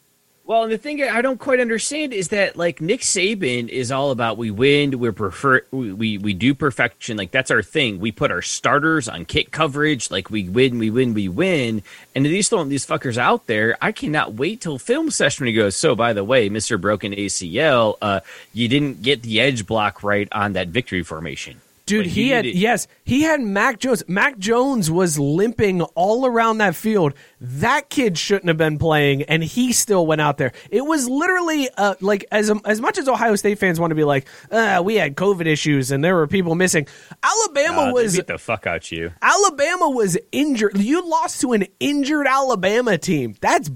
Well, 0.51 0.63
and 0.63 0.71
the 0.73 0.77
thing 0.77 1.01
I 1.01 1.21
don't 1.21 1.39
quite 1.39 1.61
understand 1.61 2.11
is 2.11 2.27
that 2.27 2.57
like 2.57 2.81
Nick 2.81 2.99
Saban 2.99 3.69
is 3.69 3.89
all 3.89 4.11
about 4.11 4.37
we 4.37 4.51
win, 4.51 4.99
we 4.99 5.09
prefer 5.11 5.61
we, 5.71 6.17
we 6.17 6.33
do 6.33 6.53
perfection, 6.53 7.15
like 7.15 7.31
that's 7.31 7.51
our 7.51 7.63
thing. 7.63 8.01
We 8.01 8.11
put 8.11 8.31
our 8.31 8.41
starters 8.41 9.07
on 9.07 9.23
kick 9.23 9.51
coverage, 9.51 10.11
like 10.11 10.29
we 10.29 10.49
win, 10.49 10.77
we 10.77 10.89
win, 10.89 11.13
we 11.13 11.29
win. 11.29 11.83
And 12.13 12.25
these 12.25 12.49
throwing 12.49 12.67
these 12.67 12.85
fuckers 12.85 13.17
out 13.17 13.47
there, 13.47 13.77
I 13.81 13.93
cannot 13.93 14.33
wait 14.33 14.59
till 14.59 14.77
film 14.77 15.09
session 15.09 15.45
when 15.45 15.53
he 15.53 15.57
goes. 15.57 15.77
So 15.77 15.95
by 15.95 16.11
the 16.11 16.25
way, 16.25 16.49
Mister 16.49 16.77
Broken 16.77 17.13
ACL, 17.13 17.95
uh, 18.01 18.19
you 18.51 18.67
didn't 18.67 19.03
get 19.03 19.21
the 19.21 19.39
edge 19.39 19.65
block 19.65 20.03
right 20.03 20.27
on 20.33 20.51
that 20.51 20.67
victory 20.67 21.01
formation. 21.01 21.61
Dude, 21.91 22.05
Like, 22.05 22.15
he 22.15 22.30
had 22.30 22.45
yes, 22.45 22.88
he 23.03 23.22
had 23.22 23.41
Mac 23.41 23.80
Jones. 23.80 24.03
Mac 24.07 24.38
Jones 24.38 24.89
was 24.89 25.19
limping 25.19 25.81
all 25.81 26.26
around 26.26 26.59
that 26.59 26.76
field. 26.76 27.13
That 27.39 27.89
kid 27.89 28.18
shouldn't 28.18 28.47
have 28.47 28.57
been 28.57 28.77
playing, 28.77 29.23
and 29.23 29.43
he 29.43 29.73
still 29.73 30.07
went 30.07 30.22
out 30.22 30.38
there. 30.38 30.53
It 30.69 30.85
was 30.85 31.09
literally 31.09 31.69
uh, 31.77 31.95
like 31.99 32.26
as 32.31 32.51
as 32.65 32.80
much 32.80 32.97
as 32.97 33.07
Ohio 33.07 33.35
State 33.35 33.59
fans 33.59 33.80
want 33.80 33.91
to 33.91 33.95
be 33.95 34.03
like, 34.03 34.27
uh, 34.51 34.81
we 34.84 34.95
had 34.95 35.15
COVID 35.15 35.45
issues 35.45 35.91
and 35.91 36.03
there 36.03 36.15
were 36.15 36.27
people 36.27 36.55
missing. 36.55 36.88
Alabama 37.22 37.91
was 37.93 38.15
beat 38.15 38.27
the 38.27 38.38
fuck 38.38 38.65
out 38.65 38.91
you. 38.91 39.11
Alabama 39.22 39.89
was 39.89 40.18
injured. 40.31 40.77
You 40.77 41.07
lost 41.07 41.41
to 41.41 41.53
an 41.53 41.68
injured 41.80 42.27
Alabama 42.27 42.97
team. 42.97 43.35
That's 43.41 43.69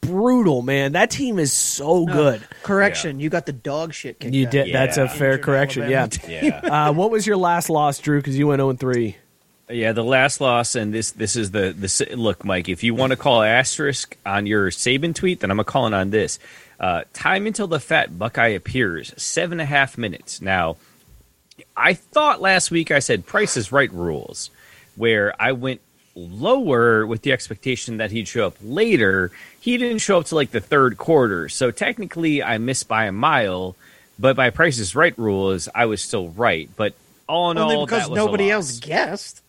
brutal, 0.00 0.62
man. 0.62 0.92
That 0.92 1.10
team 1.10 1.38
is 1.38 1.52
so 1.52 2.06
good. 2.06 2.42
Correction, 2.62 3.20
you 3.20 3.28
got 3.30 3.46
the 3.46 3.52
dog 3.52 3.92
shit 3.94 4.18
kicked 4.18 4.34
You 4.34 4.46
out. 4.46 4.52
did. 4.52 4.74
That's 4.74 4.96
a 4.96 5.08
fair 5.08 5.32
Injured 5.32 5.44
correction. 5.44 5.90
Yeah. 5.90 6.02
Alabama 6.02 6.42
Yeah. 6.42 6.60
Uh, 6.88 6.92
what 6.92 7.10
was 7.10 7.26
your 7.26 7.36
last 7.36 7.68
loss, 7.70 7.98
Drew? 7.98 8.18
Because 8.18 8.38
you 8.38 8.46
went 8.46 8.60
zero 8.60 8.70
and 8.70 8.80
three. 8.80 9.16
Yeah, 9.68 9.92
the 9.92 10.02
last 10.02 10.40
loss, 10.40 10.74
and 10.74 10.92
this 10.92 11.12
this 11.12 11.36
is 11.36 11.52
the 11.52 11.72
the 11.72 12.16
look, 12.16 12.44
Mike. 12.44 12.68
If 12.68 12.82
you 12.82 12.92
want 12.94 13.12
to 13.12 13.16
call 13.16 13.42
asterisk 13.42 14.16
on 14.26 14.46
your 14.46 14.70
Saban 14.70 15.14
tweet, 15.14 15.40
then 15.40 15.50
I'm 15.50 15.62
calling 15.64 15.94
on 15.94 16.10
this. 16.10 16.38
Uh, 16.80 17.02
time 17.12 17.46
until 17.46 17.66
the 17.68 17.78
fat 17.78 18.18
Buckeye 18.18 18.48
appears, 18.48 19.12
seven 19.16 19.60
and 19.60 19.60
a 19.60 19.64
half 19.66 19.96
minutes. 19.98 20.40
Now, 20.40 20.76
I 21.76 21.94
thought 21.94 22.40
last 22.40 22.70
week 22.72 22.90
I 22.90 22.98
said 22.98 23.26
Price 23.26 23.56
is 23.56 23.70
Right 23.70 23.92
rules, 23.92 24.50
where 24.96 25.34
I 25.40 25.52
went 25.52 25.80
lower 26.14 27.06
with 27.06 27.22
the 27.22 27.32
expectation 27.32 27.96
that 27.98 28.10
he'd 28.10 28.28
show 28.28 28.46
up 28.46 28.56
later. 28.62 29.30
He 29.60 29.76
didn't 29.76 29.98
show 29.98 30.18
up 30.18 30.26
to 30.26 30.34
like 30.34 30.50
the 30.50 30.60
third 30.60 30.96
quarter, 30.98 31.48
so 31.48 31.70
technically 31.70 32.42
I 32.42 32.58
missed 32.58 32.88
by 32.88 33.06
a 33.06 33.12
mile. 33.12 33.76
But 34.18 34.36
by 34.36 34.50
Price 34.50 34.78
is 34.78 34.94
Right 34.94 35.16
rules, 35.18 35.68
I 35.74 35.86
was 35.86 36.02
still 36.02 36.28
right. 36.30 36.68
But 36.76 36.92
all 37.26 37.50
in 37.52 37.58
Only 37.58 37.76
all, 37.76 37.86
because 37.86 38.02
that 38.02 38.10
was 38.10 38.18
a 38.20 38.24
nobody 38.24 38.44
loss. 38.52 38.52
else 38.70 38.80
guessed. 38.80 39.42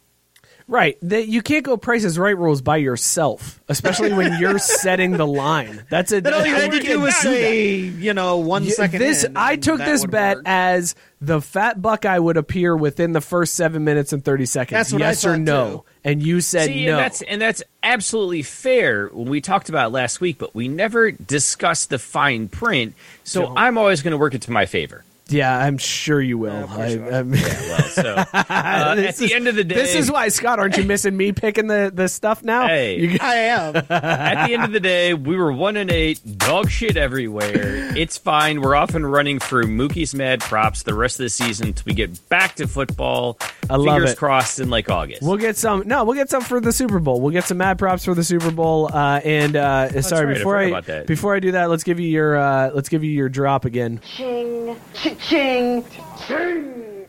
Right. 0.67 0.97
That 1.01 1.27
you 1.27 1.41
can't 1.41 1.65
go 1.65 1.75
prices 1.75 2.17
right 2.17 2.37
rules 2.37 2.61
by 2.61 2.77
yourself, 2.77 3.59
especially 3.67 4.13
when 4.13 4.39
you're 4.39 4.59
setting 4.59 5.11
the 5.13 5.27
line. 5.27 5.83
That's 5.89 6.13
a 6.13 6.21
Then 6.21 6.33
all 6.33 6.45
you 6.45 6.55
had 6.55 6.71
to 6.71 6.79
do 6.79 6.85
can't 6.85 7.01
was 7.01 7.13
that. 7.15 7.21
say, 7.23 7.71
you 7.75 8.13
know, 8.13 8.37
one 8.37 8.63
Yeah, 8.63 8.71
second. 8.71 8.99
This 8.99 9.25
in, 9.25 9.35
I 9.35 9.57
took 9.57 9.79
this 9.79 10.05
bet 10.05 10.37
work. 10.37 10.43
as 10.47 10.95
the 11.19 11.41
fat 11.41 11.81
Buckeye 11.81 12.19
would 12.19 12.37
appear 12.37 12.77
within 12.77 13.11
the 13.11 13.19
first 13.19 13.55
seven 13.55 13.83
minutes 13.83 14.13
and 14.13 14.23
thirty 14.23 14.45
seconds. 14.45 14.77
That's 14.77 14.93
what 14.93 15.01
I 15.01 15.07
yes 15.07 15.25
or 15.25 15.35
no? 15.35 15.69
too. 15.79 15.83
And 16.03 16.23
you 16.23 16.41
said 16.41 16.65
See, 16.65 16.85
no. 16.85 16.91
and 16.93 16.99
that's 16.99 17.21
and 17.21 17.41
that's 17.41 17.63
absolutely 17.83 18.41
fair. 18.41 19.07
When 19.07 19.29
we 19.29 19.39
talked 19.39 19.69
about 19.69 19.87
it 19.87 19.93
last 19.93 20.19
week, 20.19 20.39
but 20.39 20.55
we 20.55 20.67
never 20.67 21.11
discussed 21.11 21.89
the 21.89 21.99
fine 21.99 22.47
print. 22.47 22.95
So 23.23 23.43
Don't. 23.43 23.57
I'm 23.57 23.77
always 23.77 24.01
going 24.01 24.11
to 24.11 24.17
work 24.17 24.33
it 24.33 24.41
to 24.43 24.51
my 24.51 24.65
favor. 24.65 25.03
Yeah, 25.31 25.57
I'm 25.57 25.77
sure 25.77 26.21
you 26.21 26.37
will. 26.37 26.63
of 26.63 26.69
course 26.69 26.79
I, 26.79 26.87
you 26.93 27.03
are. 27.03 27.11
I'm- 27.13 27.31
Well, 27.31 27.81
so 27.89 28.15
uh, 28.33 28.43
at 28.49 28.95
This 28.95 29.17
the 29.17 29.25
is- 29.25 29.31
end 29.33 29.47
of 29.47 29.55
the 29.55 29.63
day, 29.63 29.75
This 29.75 29.95
is 29.95 30.11
why 30.11 30.27
Scott, 30.29 30.59
aren't 30.59 30.77
you 30.77 30.83
missing 30.83 31.15
me 31.15 31.31
picking 31.31 31.67
the, 31.67 31.91
the 31.93 32.07
stuff 32.07 32.43
now? 32.43 32.67
Hey. 32.67 32.99
You- 32.99 33.17
I 33.21 33.35
am. 33.35 33.75
at 33.89 34.47
the 34.47 34.53
end 34.53 34.63
of 34.63 34.71
the 34.71 34.79
day, 34.79 35.13
we 35.13 35.35
were 35.35 35.51
one 35.51 35.77
and 35.77 35.91
eight, 35.91 36.19
dog 36.37 36.69
shit 36.69 36.97
everywhere. 36.97 37.95
It's 37.97 38.17
fine. 38.17 38.61
We're 38.61 38.75
off 38.75 38.95
and 38.95 39.09
running 39.09 39.39
through 39.39 39.65
Mookie's 39.65 40.13
mad 40.15 40.41
props 40.41 40.83
the 40.83 40.93
rest 40.93 41.19
of 41.19 41.23
the 41.23 41.29
season 41.29 41.67
until 41.67 41.83
we 41.87 41.93
get 41.93 42.29
back 42.29 42.55
to 42.55 42.67
football. 42.67 43.37
I 43.69 43.75
love 43.77 43.95
Fingers 43.95 44.11
it. 44.11 44.17
crossed 44.17 44.59
in 44.59 44.69
like 44.69 44.89
August. 44.89 45.21
We'll 45.21 45.37
get 45.37 45.57
some. 45.57 45.87
No, 45.87 46.03
we'll 46.03 46.15
get 46.15 46.29
some 46.29 46.41
for 46.41 46.59
the 46.59 46.71
Super 46.71 46.99
Bowl. 46.99 47.21
We'll 47.21 47.31
get 47.31 47.45
some 47.45 47.57
mad 47.57 47.77
props 47.79 48.05
for 48.05 48.13
the 48.15 48.23
Super 48.23 48.51
Bowl. 48.51 48.89
Uh, 48.93 49.19
and 49.23 49.55
uh, 49.55 50.01
sorry, 50.01 50.25
right, 50.27 50.37
before 50.37 50.63
forgot 50.63 50.89
I, 50.89 51.03
before 51.03 51.35
I 51.35 51.39
do 51.39 51.51
that, 51.53 51.69
let's 51.69 51.83
give 51.83 51.99
you 51.99 52.07
your 52.07 52.35
uh, 52.37 52.71
let's 52.73 52.89
give 52.89 53.03
you 53.03 53.11
your 53.11 53.29
drop 53.29 53.65
again. 53.65 53.99
Ching, 54.03 54.75
ching, 54.93 55.17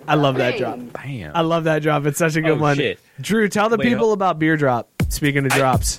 I 0.06 0.14
love 0.16 0.36
that 0.36 0.58
drop. 0.58 0.78
Bam. 0.92 1.32
I 1.34 1.40
love 1.42 1.64
that 1.64 1.82
drop. 1.82 2.04
It's 2.06 2.18
such 2.18 2.36
a 2.36 2.40
good 2.42 2.52
Oh, 2.52 2.56
one. 2.56 2.76
shit. 2.76 2.98
Drew, 3.20 3.48
tell 3.48 3.68
the 3.68 3.76
Wait, 3.76 3.88
people 3.88 4.06
ho- 4.08 4.12
about 4.12 4.38
beer 4.38 4.56
drop. 4.56 4.88
Speaking 5.08 5.44
of 5.46 5.52
drops, 5.52 5.96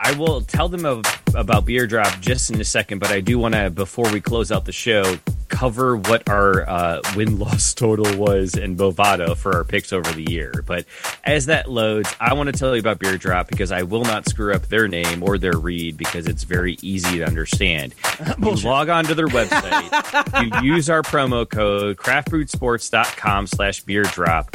I 0.00 0.12
will 0.12 0.40
tell 0.42 0.68
them 0.68 0.84
of, 0.84 1.04
about 1.34 1.64
Beer 1.64 1.86
Drop 1.86 2.20
just 2.20 2.50
in 2.50 2.60
a 2.60 2.64
second, 2.64 2.98
but 2.98 3.10
I 3.10 3.20
do 3.20 3.38
want 3.38 3.54
to, 3.54 3.70
before 3.70 4.10
we 4.12 4.20
close 4.20 4.52
out 4.52 4.64
the 4.66 4.72
show, 4.72 5.16
cover 5.56 5.96
what 5.96 6.28
our 6.28 6.68
uh, 6.68 7.00
win 7.16 7.38
loss 7.38 7.72
total 7.72 8.18
was 8.18 8.54
in 8.56 8.76
Bovado 8.76 9.34
for 9.34 9.54
our 9.54 9.64
picks 9.64 9.90
over 9.90 10.10
the 10.12 10.30
year. 10.30 10.52
But 10.66 10.84
as 11.24 11.46
that 11.46 11.70
loads, 11.70 12.14
I 12.20 12.34
want 12.34 12.48
to 12.48 12.52
tell 12.52 12.74
you 12.74 12.80
about 12.80 12.98
Beer 12.98 13.16
Drop 13.16 13.48
because 13.48 13.72
I 13.72 13.82
will 13.82 14.02
not 14.02 14.28
screw 14.28 14.52
up 14.52 14.66
their 14.66 14.86
name 14.86 15.22
or 15.22 15.38
their 15.38 15.56
read 15.56 15.96
because 15.96 16.26
it's 16.26 16.44
very 16.44 16.76
easy 16.82 17.18
to 17.18 17.26
understand. 17.26 17.94
you 18.38 18.54
log 18.56 18.90
on 18.90 19.04
to 19.06 19.14
their 19.14 19.28
website, 19.28 20.62
you 20.62 20.74
use 20.74 20.90
our 20.90 21.00
promo 21.00 21.48
code 21.48 21.96
craftbrewedsports.com 21.96 23.46
slash 23.46 23.80
beer 23.80 24.02
drop, 24.02 24.54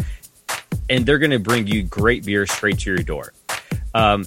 and 0.88 1.06
they're 1.06 1.20
going 1.20 1.32
to 1.32 1.40
bring 1.40 1.66
you 1.66 1.82
great 1.82 2.24
beer 2.24 2.46
straight 2.46 2.78
to 2.80 2.92
your 2.92 3.00
door. 3.00 3.34
Um, 3.94 4.26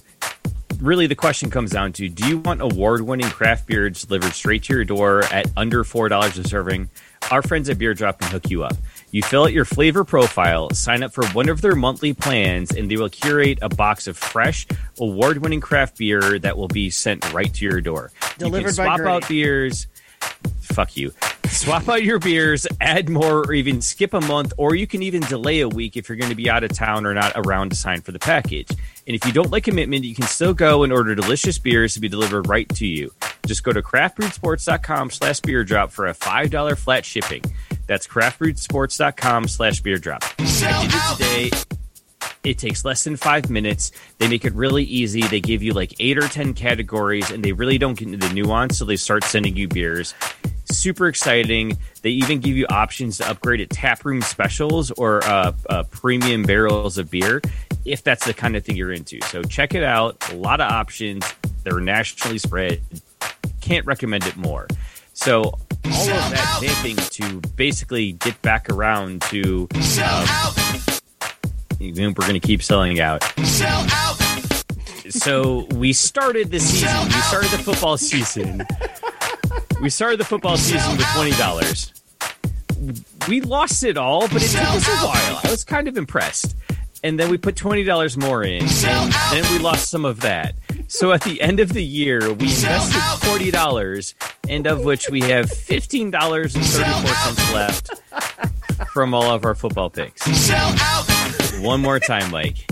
really 0.80 1.06
the 1.06 1.14
question 1.14 1.51
comes 1.51 1.70
down 1.70 1.92
to 1.94 2.09
do 2.09 2.26
you 2.28 2.38
want 2.38 2.60
award-winning 2.60 3.28
craft 3.28 3.66
beer 3.66 3.90
delivered 3.90 4.32
straight 4.32 4.64
to 4.64 4.74
your 4.74 4.84
door 4.84 5.24
at 5.24 5.46
under 5.56 5.84
four 5.84 6.09
dollars 6.09 6.38
a 6.38 6.44
serving? 6.44 6.88
Our 7.30 7.42
friends 7.42 7.70
at 7.70 7.78
beer 7.78 7.94
drop 7.94 8.20
can 8.20 8.30
hook 8.30 8.51
you 8.51 8.64
up. 8.64 8.76
You 9.10 9.22
fill 9.22 9.44
out 9.44 9.52
your 9.52 9.64
flavor 9.64 10.05
profile 10.05 10.70
sign 10.70 11.02
up 11.02 11.12
for 11.12 11.26
one 11.28 11.48
of 11.48 11.60
their 11.60 11.74
monthly 11.74 12.12
plans 12.12 12.70
and 12.70 12.90
they 12.90 12.96
will 12.96 13.09
curate 13.09 13.59
a 13.62 13.68
box 13.68 14.06
of 14.06 14.16
fresh 14.16 14.66
award-winning 14.98 15.60
craft 15.60 15.98
beer 15.98 16.38
that 16.38 16.56
will 16.56 16.68
be 16.68 16.90
sent 16.90 17.32
right 17.32 17.52
to 17.55 17.64
your 17.64 17.80
door. 17.80 18.10
You 18.38 18.46
Delivered 18.46 18.74
can 18.74 18.76
by 18.76 18.96
swap 18.96 19.01
out 19.01 19.28
beers 19.28 19.86
fuck 20.60 20.96
you. 20.96 21.12
Swap 21.46 21.88
out 21.88 22.02
your 22.02 22.18
beers, 22.18 22.66
add 22.80 23.09
more, 23.09 23.40
or 23.40 23.52
even 23.52 23.80
skip 23.80 24.12
a 24.12 24.20
month, 24.22 24.52
or 24.59 24.74
you 24.74 24.86
can 24.86 25.02
even 25.02 25.22
delay 25.22 25.60
a 25.60 25.68
week 25.68 25.96
if 25.96 26.09
you're 26.09 26.16
going 26.16 26.30
to 26.30 26.34
be 26.36 26.51
out 26.51 26.64
of 26.64 26.72
town 26.72 27.06
or 27.06 27.14
not 27.14 27.32
around 27.36 27.70
to 27.70 27.76
sign 27.76 28.01
for 28.01 28.10
the 28.10 28.18
package. 28.18 28.68
And 29.06 29.14
if 29.14 29.24
you 29.24 29.32
don't 29.32 29.51
like 29.51 29.64
commitment, 29.64 30.05
you 30.05 30.14
can 30.14 30.26
still 30.26 30.52
go 30.52 30.82
and 30.82 30.92
order 30.92 31.14
delicious 31.14 31.59
beers 31.59 31.94
to 31.94 32.01
be 32.01 32.09
delivered 32.09 32.48
right 32.48 32.68
to 32.70 32.86
you. 32.86 33.12
Just 33.46 33.62
go 33.62 33.72
to 33.72 33.82
craftbrewedsports.com 33.82 35.10
slash 35.10 35.40
beer 35.40 35.62
drop 35.64 35.92
for 35.92 36.09
a 36.09 36.14
$5 36.14 36.76
flat 36.76 37.05
shipping. 37.05 37.42
That's 37.86 38.06
craftbrewedsports.com 38.06 39.48
slash 39.48 39.80
beer 39.80 39.98
drop. 39.98 40.24
I 40.38 40.82
did 40.82 41.51
it 41.51 41.51
today. 41.52 41.76
It 42.42 42.59
takes 42.59 42.84
less 42.84 43.05
than 43.05 43.16
five 43.16 43.51
minutes. 43.51 43.92
They 44.18 44.28
make 44.28 44.44
it 44.44 44.55
really 44.55 44.84
easy. 44.84 45.22
They 45.22 45.40
give 45.40 45.62
you 45.62 45.72
like 45.72 45.94
eight 46.01 46.18
or 46.18 46.28
10 46.28 46.55
categories, 46.55 47.30
and 47.30 47.44
they 47.44 47.52
really 47.52 47.78
don't 47.78 47.98
get 47.98 48.09
into 48.09 48.26
the 48.26 48.34
nuance, 48.34 48.78
so 48.78 48.84
they 48.84 48.96
start 48.96 49.24
sending 49.24 49.56
you 49.56 49.68
beers. 49.68 50.14
Super 50.66 51.09
exciting. 51.09 51.76
They 52.02 52.10
even 52.10 52.40
give 52.40 52.56
you 52.56 52.66
options 52.68 53.18
to 53.18 53.28
upgrade 53.28 53.60
at 53.60 53.70
taproom 53.70 54.22
specials 54.22 54.90
or 54.92 55.22
uh, 55.24 55.52
uh, 55.68 55.82
premium 55.84 56.42
barrels 56.42 56.98
of 56.98 57.10
beer 57.10 57.40
if 57.84 58.02
that's 58.02 58.24
the 58.24 58.34
kind 58.34 58.56
of 58.56 58.64
thing 58.64 58.76
you're 58.76 58.92
into. 58.92 59.20
So 59.26 59.42
check 59.42 59.74
it 59.74 59.82
out. 59.82 60.16
A 60.32 60.36
lot 60.36 60.60
of 60.60 60.70
options. 60.70 61.24
They're 61.64 61.80
nationally 61.80 62.38
spread. 62.38 62.80
Can't 63.60 63.86
recommend 63.86 64.24
it 64.24 64.36
more. 64.36 64.66
So 65.12 65.42
all 65.42 65.52
of 65.84 66.30
that 66.30 66.59
vamping 66.60 66.96
to 66.96 67.40
basically 67.56 68.12
get 68.12 68.40
back 68.42 68.70
around 68.70 69.22
to. 69.22 69.68
Uh, 69.74 70.80
we're 71.93 72.12
going 72.12 72.35
to 72.35 72.40
keep 72.40 72.62
selling 72.62 73.01
out. 73.01 73.23
So 75.11 75.66
we 75.74 75.93
started 75.93 76.51
the 76.51 76.61
season. 76.61 77.05
We 77.05 77.20
started 77.20 77.51
the 77.51 77.59
football 77.59 77.97
season. 77.98 78.66
We 79.81 79.90
started 79.90 80.19
the 80.19 80.24
football 80.24 80.56
season 80.56 80.97
with 80.97 81.06
twenty 81.15 81.32
dollars. 81.32 81.93
We 83.28 83.40
lost 83.40 83.85
it 83.85 83.97
all, 83.97 84.28
but 84.28 84.43
it 84.43 84.48
took 84.51 84.62
us 84.62 84.89
a 84.89 85.06
while. 85.06 85.40
I 85.44 85.51
was 85.51 85.65
kind 85.65 85.89
of 85.89 85.97
impressed. 85.97 86.56
And 87.02 87.20
then 87.20 87.31
we 87.31 87.36
put 87.36 87.55
twenty 87.55 87.85
dollars 87.85 88.16
more 88.16 88.43
in, 88.44 88.62
and 88.62 89.12
then 89.31 89.52
we 89.52 89.59
lost 89.59 89.90
some 89.90 90.06
of 90.06 90.20
that. 90.23 90.55
So 90.89 91.12
at 91.12 91.20
the 91.23 91.40
end 91.40 91.61
of 91.61 91.73
the 91.73 91.82
year, 91.82 92.32
we 92.32 92.47
invested 92.47 93.01
forty 93.27 93.51
dollars, 93.51 94.15
and 94.48 94.66
of 94.66 94.85
which 94.85 95.11
we 95.11 95.20
have 95.20 95.51
fifteen 95.51 96.11
dollars 96.11 96.55
and 96.55 96.65
thirty-four 96.65 97.15
cents 97.15 97.52
left 97.52 97.90
from 98.92 99.14
all 99.14 99.30
of 99.30 99.44
our 99.44 99.55
football 99.55 99.90
picks. 99.90 100.51
One 101.60 101.80
more 101.80 101.98
time, 101.98 102.30
Mike. 102.30 102.66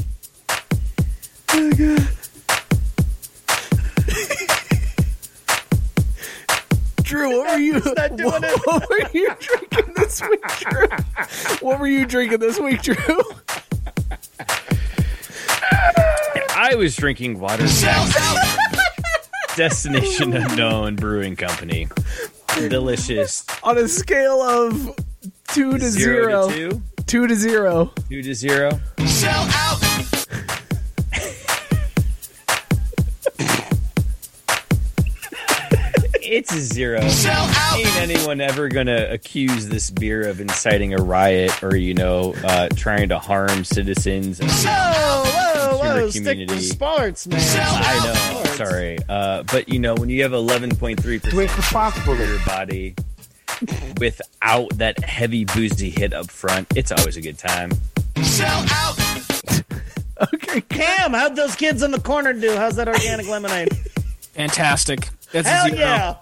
Drew, 7.02 7.38
what 7.38 7.50
were 7.50 7.58
you? 7.58 7.80
doing 7.80 8.30
what, 8.30 8.44
it. 8.44 8.66
what 8.66 8.88
were 8.88 9.08
you 9.12 9.34
drinking 9.38 9.94
this 9.94 10.22
week, 10.22 10.42
Drew? 10.60 10.88
What 11.60 11.78
were 11.78 11.86
you 11.86 12.06
drinking 12.06 12.40
this 12.40 12.58
week, 12.58 12.82
Drew? 12.82 12.96
I 16.54 16.74
was 16.74 16.96
drinking 16.96 17.38
water. 17.38 17.66
Destination 19.56 20.34
Unknown 20.34 20.96
Brewing 20.96 21.36
Company. 21.36 21.88
Delicious. 22.56 23.44
On 23.62 23.76
a 23.76 23.88
scale 23.88 24.40
of 24.40 24.96
two 25.54 25.78
to 25.78 25.86
zero, 25.88 26.48
Zero 26.48 26.70
to 26.70 26.70
two. 26.70 26.82
two 27.06 27.26
to 27.26 27.34
zero. 27.34 27.92
Two 28.08 28.22
to 28.22 28.34
zero. 28.34 28.70
It's 36.24 36.52
a 36.54 36.60
zero. 36.60 37.00
Ain't 37.00 37.96
anyone 37.96 38.40
ever 38.40 38.68
gonna 38.68 39.08
accuse 39.10 39.68
this 39.68 39.90
beer 39.90 40.26
of 40.28 40.40
inciting 40.40 40.94
a 40.94 40.98
riot 41.02 41.62
or, 41.62 41.76
you 41.76 41.92
know, 41.94 42.34
uh, 42.44 42.68
trying 42.74 43.10
to 43.10 43.18
harm 43.18 43.64
citizens. 43.64 44.38
Whoa, 44.40 44.46
whoa, 44.46 45.78
whoa! 45.78 46.00
Consumer 46.00 46.10
Stick 46.10 46.48
to 46.48 46.60
sports, 46.60 47.26
man. 47.26 47.40
I 47.40 48.06
know. 48.06 48.14
Sports. 48.14 48.56
Sorry, 48.56 48.98
uh, 49.08 49.42
but 49.44 49.68
you 49.68 49.78
know 49.78 49.94
when 49.94 50.08
you 50.08 50.22
have 50.22 50.32
eleven 50.32 50.74
point 50.74 51.02
three 51.02 51.18
percent 51.18 51.50
of 52.08 52.18
your 52.18 52.46
body 52.46 52.94
without 54.00 54.70
that 54.78 55.02
heavy 55.04 55.44
boozy 55.44 55.90
hit 55.90 56.12
up 56.12 56.30
front, 56.30 56.68
it's 56.76 56.92
always 56.92 57.16
a 57.16 57.20
good 57.20 57.38
time. 57.38 57.70
Sell 58.22 58.64
out. 58.70 58.98
okay, 60.34 60.60
Cam, 60.62 61.12
how'd 61.12 61.36
those 61.36 61.54
kids 61.56 61.82
in 61.82 61.90
the 61.90 62.00
corner 62.00 62.32
do? 62.32 62.54
How's 62.56 62.76
that 62.76 62.88
organic 62.88 63.28
lemonade? 63.28 63.74
Fantastic. 64.34 65.08
That's 65.32 65.48
Hell 65.48 65.66
zero. 65.68 65.78
yeah! 65.78 66.16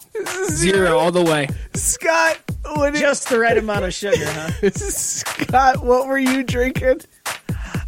Zero 0.50 0.98
all 0.98 1.10
the 1.12 1.22
way. 1.24 1.48
Scott. 1.74 2.38
What 2.76 2.92
did, 2.92 3.00
Just 3.00 3.28
the 3.28 3.38
right 3.38 3.56
amount 3.58 3.84
of 3.84 3.92
sugar, 3.94 4.16
huh? 4.24 4.70
Scott? 4.74 5.84
What 5.84 6.06
were 6.06 6.18
you 6.18 6.42
drinking? 6.44 7.00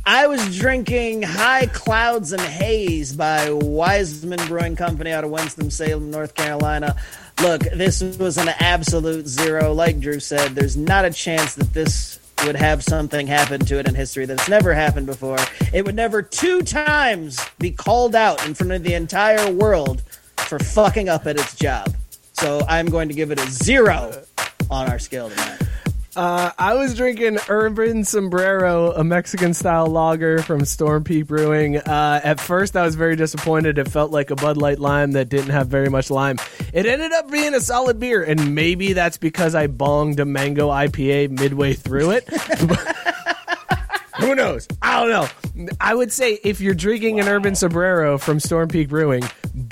I 0.05 0.27
was 0.27 0.59
drinking 0.59 1.23
High 1.23 1.67
Clouds 1.67 2.33
and 2.33 2.41
Haze 2.43 3.13
by 3.13 3.53
Wiseman 3.53 4.41
Brewing 4.49 4.75
Company 4.75 5.13
out 5.13 5.23
of 5.23 5.31
Winston-Salem, 5.31 6.11
North 6.11 6.35
Carolina. 6.35 6.97
Look, 7.41 7.63
this 7.63 8.03
was 8.19 8.37
an 8.39 8.49
absolute 8.49 9.27
zero. 9.27 9.73
Like 9.73 10.01
Drew 10.01 10.21
said, 10.21 10.55
there's 10.55 10.77
not 10.77 11.05
a 11.05 11.11
chance 11.11 11.55
that 11.55 11.73
this 11.73 12.21
would 12.45 12.57
have 12.57 12.83
something 12.83 13.27
happen 13.27 13.61
to 13.61 13.79
it 13.79 13.89
in 13.89 13.95
history 13.95 14.27
that's 14.27 14.49
never 14.49 14.75
happened 14.75 15.07
before. 15.07 15.39
It 15.73 15.85
would 15.85 15.95
never 15.95 16.23
two 16.23 16.63
times 16.63 17.41
be 17.59 17.71
called 17.71 18.15
out 18.15 18.45
in 18.47 18.55
front 18.55 18.73
of 18.73 18.83
the 18.83 18.95
entire 18.95 19.51
world 19.51 20.03
for 20.37 20.59
fucking 20.59 21.09
up 21.09 21.27
at 21.27 21.37
its 21.37 21.55
job. 21.55 21.95
So 22.35 22.63
I'm 22.69 22.87
going 22.87 23.09
to 23.09 23.15
give 23.15 23.31
it 23.31 23.39
a 23.39 23.47
zero 23.51 24.23
on 24.71 24.89
our 24.89 24.99
scale 24.99 25.31
tonight. 25.31 25.61
Uh, 26.15 26.51
I 26.59 26.75
was 26.75 26.95
drinking 26.95 27.39
Urban 27.49 28.05
Sombrero, 28.05 28.93
a 28.93 29.03
Mexican 29.03 29.55
style 29.55 29.87
lager 29.87 30.43
from 30.43 30.67
Storm 30.67 31.05
Peak 31.05 31.27
Brewing. 31.27 31.79
Uh, 31.79 32.21
at 32.23 32.39
first, 32.39 32.77
I 32.77 32.85
was 32.85 32.97
very 32.97 33.17
disappointed. 33.17 33.79
It 33.79 33.89
felt 33.89 34.11
like 34.11 34.31
a 34.31 34.37
Bud 34.37 34.59
Light 34.59 34.79
lime 34.79 35.13
that 35.13 35.31
didn't 35.31 35.51
have 35.51 35.69
very 35.69 35.89
much 35.89 36.11
lime. 36.11 36.39
It 36.75 36.85
ended 36.85 37.13
up 37.13 37.31
being 37.31 37.55
a 37.55 37.61
solid 37.61 37.99
beer, 37.99 38.23
and 38.23 38.55
maybe 38.55 38.93
that's 38.93 39.17
because 39.17 39.55
I 39.55 39.69
bonged 39.69 40.19
a 40.19 40.27
mango 40.27 40.69
IPA 40.69 41.31
midway 41.31 41.73
through 41.73 42.11
it. 42.11 42.29
Who 44.21 44.35
knows? 44.35 44.69
I 44.83 45.01
don't 45.01 45.11
know. 45.57 45.73
I 45.81 45.95
would 45.95 46.13
say 46.13 46.39
if 46.45 46.61
you're 46.61 46.75
drinking 46.75 47.21
an 47.21 47.29
Urban 47.29 47.55
Sombrero 47.55 48.19
from 48.19 48.39
Storm 48.39 48.69
Peak 48.69 48.89
Brewing, 48.91 49.23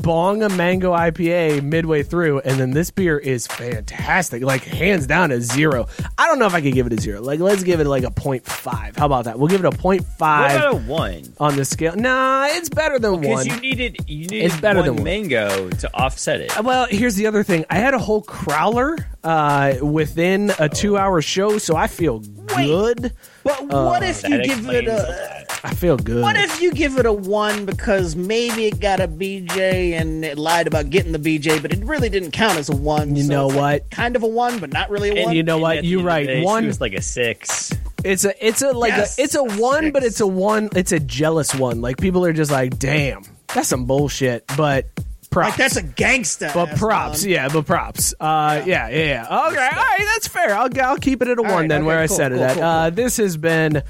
bong 0.02 0.43
a 0.43 0.48
mango 0.48 0.93
IPA 0.93 1.62
midway 1.62 2.02
through, 2.02 2.40
and 2.40 2.59
then 2.59 2.70
this 2.72 2.90
beer 2.90 3.18
is 3.18 3.47
fantastic. 3.47 4.43
Like 4.43 4.62
hands 4.64 5.06
down 5.06 5.31
a 5.31 5.40
zero. 5.40 5.86
I 6.18 6.27
don't 6.27 6.39
know 6.39 6.47
if 6.47 6.55
I 6.55 6.60
could 6.60 6.74
give 6.74 6.86
it 6.86 6.93
a 6.93 7.01
zero. 7.01 7.20
Like 7.22 7.40
let's 7.40 7.62
give 7.62 7.81
it 7.81 7.86
like 7.86 8.05
a 8.05 8.10
0.5. 8.10 8.97
How 8.97 9.06
about 9.06 9.24
that? 9.24 9.39
We'll 9.39 9.48
give 9.48 9.64
it 9.64 9.66
a 9.66 9.77
0.5 9.77 10.02
What 10.18 10.56
about 10.56 10.72
a 10.72 10.77
one? 10.77 11.22
on 11.39 11.56
the 11.56 11.64
scale. 11.64 11.94
Nah, 11.97 12.47
it's 12.51 12.68
better 12.68 12.98
than 12.98 13.20
Because 13.20 13.35
one. 13.35 13.44
Because 13.44 13.56
you 13.56 13.60
needed 13.62 13.97
you 14.09 14.18
needed 14.27 14.44
It's 14.47 14.60
better 14.60 14.82
than 14.82 14.97
one. 14.97 15.05
mango 15.05 15.68
to 15.70 15.94
offset 15.94 16.40
it. 16.40 16.52
well, 16.62 16.86
here's 16.90 17.14
the 17.16 17.27
other 17.27 17.43
thing. 17.43 17.64
I 17.70 17.77
had 17.77 17.94
a 17.94 17.98
whole 17.98 18.22
crowler 18.22 19.02
uh, 19.24 19.85
within 19.85 20.52
a 20.59 20.68
two-hour 20.68 21.20
show, 21.22 21.59
so 21.59 21.77
I 21.77 21.86
feel 21.86 22.20
good. 22.20 23.12
But 23.42 23.66
what 23.66 24.02
if 24.02 24.24
uh, 24.24 24.28
you 24.28 24.42
give 24.44 24.68
it 24.68 24.84
explains 24.84 24.88
a 24.88 24.92
that. 24.92 25.60
I 25.64 25.74
feel 25.74 25.96
good. 25.96 26.22
What 26.22 26.36
if 26.36 26.60
you 26.60 26.72
give 26.72 26.98
it 26.98 27.06
a 27.06 27.12
one 27.12 27.66
because 27.66 28.16
maybe 28.16 28.66
it 28.66 28.80
got 28.80 29.00
a 29.00 29.08
BJ 29.08 29.92
and 29.92 30.24
it 30.24 30.38
lied 30.38 30.66
about 30.66 30.90
getting 30.90 31.12
the 31.12 31.18
BJ, 31.18 31.60
but 31.60 31.72
it 31.72 31.84
really 31.84 32.08
didn't 32.08 32.30
count 32.32 32.58
as 32.58 32.68
a 32.68 32.76
one? 32.76 33.16
You 33.16 33.24
so 33.24 33.28
know 33.32 33.46
it's 33.48 33.56
like 33.56 33.82
what? 33.82 33.90
kind 33.90 34.16
of 34.16 34.22
a 34.22 34.26
one, 34.26 34.58
but 34.58 34.72
not 34.72 34.90
really 34.90 35.10
a 35.10 35.14
one. 35.14 35.22
and 35.28 35.36
you 35.36 35.42
know 35.42 35.54
And 35.56 35.62
what? 35.62 35.84
You're 35.84 36.00
end 36.00 36.00
of 36.00 36.04
the 36.04 36.06
right. 36.08 36.26
day, 36.26 36.44
One 36.44 36.66
was 36.66 36.80
like 36.80 36.92
a 36.94 37.02
six. 37.02 37.72
It's 38.04 38.24
a 38.24 38.46
it's 38.46 38.62
a 38.62 38.72
like 38.72 38.90
Yes, 38.92 39.18
a 39.18 39.22
it's 39.22 39.34
a 39.34 39.44
one, 39.44 39.90
but 39.90 40.02
it's 40.02 40.20
a 40.20 40.26
one. 40.26 40.70
It's 40.74 40.92
a 40.92 41.00
jealous 41.00 41.54
one. 41.54 41.80
Like 41.82 41.98
people 41.98 42.24
are 42.24 42.32
just 42.32 42.50
like, 42.50 42.78
damn, 42.78 43.22
that's 43.54 43.68
some 43.68 43.84
bullshit. 43.86 44.44
But 44.56 44.86
props. 45.31 45.51
like 45.51 45.57
that's 45.59 45.77
a 45.77 45.82
gangsta. 45.82 46.52
but 46.55 46.77
props, 46.77 47.24
yeah, 47.24 47.48
but 47.48 47.66
props. 47.66 48.15
Uh, 48.20 48.62
yeah, 48.66 48.89
yeah, 48.89 49.05
yeah. 49.05 49.23
Okay, 49.24 49.35
all 49.36 49.82
right, 49.85 50.07
that's 50.15 50.28
fair. 50.28 50.55
I'll 50.55 50.69
I'll 50.81 50.97
keep 50.98 51.23
it 51.23 51.28
at 51.28 51.39
a 51.39 51.43
one 51.43 51.52
right, 51.52 51.69
then, 51.69 51.78
okay, 51.82 51.86
where 51.86 51.98
I 52.01 52.07
cool, 52.07 52.16
said 52.16 52.32
it 52.32 52.36
cool, 52.36 52.44
at. 52.44 52.55
cool, 52.55 52.62
Uh, 52.62 52.90
this 52.90 53.16
has 53.19 53.36
been 53.36 53.82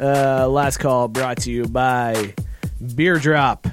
uh, 0.00 0.48
last 0.48 0.78
call 0.78 1.08
brought 1.08 1.38
to 1.42 1.50
you 1.50 1.64
by 1.66 2.34
Beer 2.94 3.18
Drop. 3.18 3.66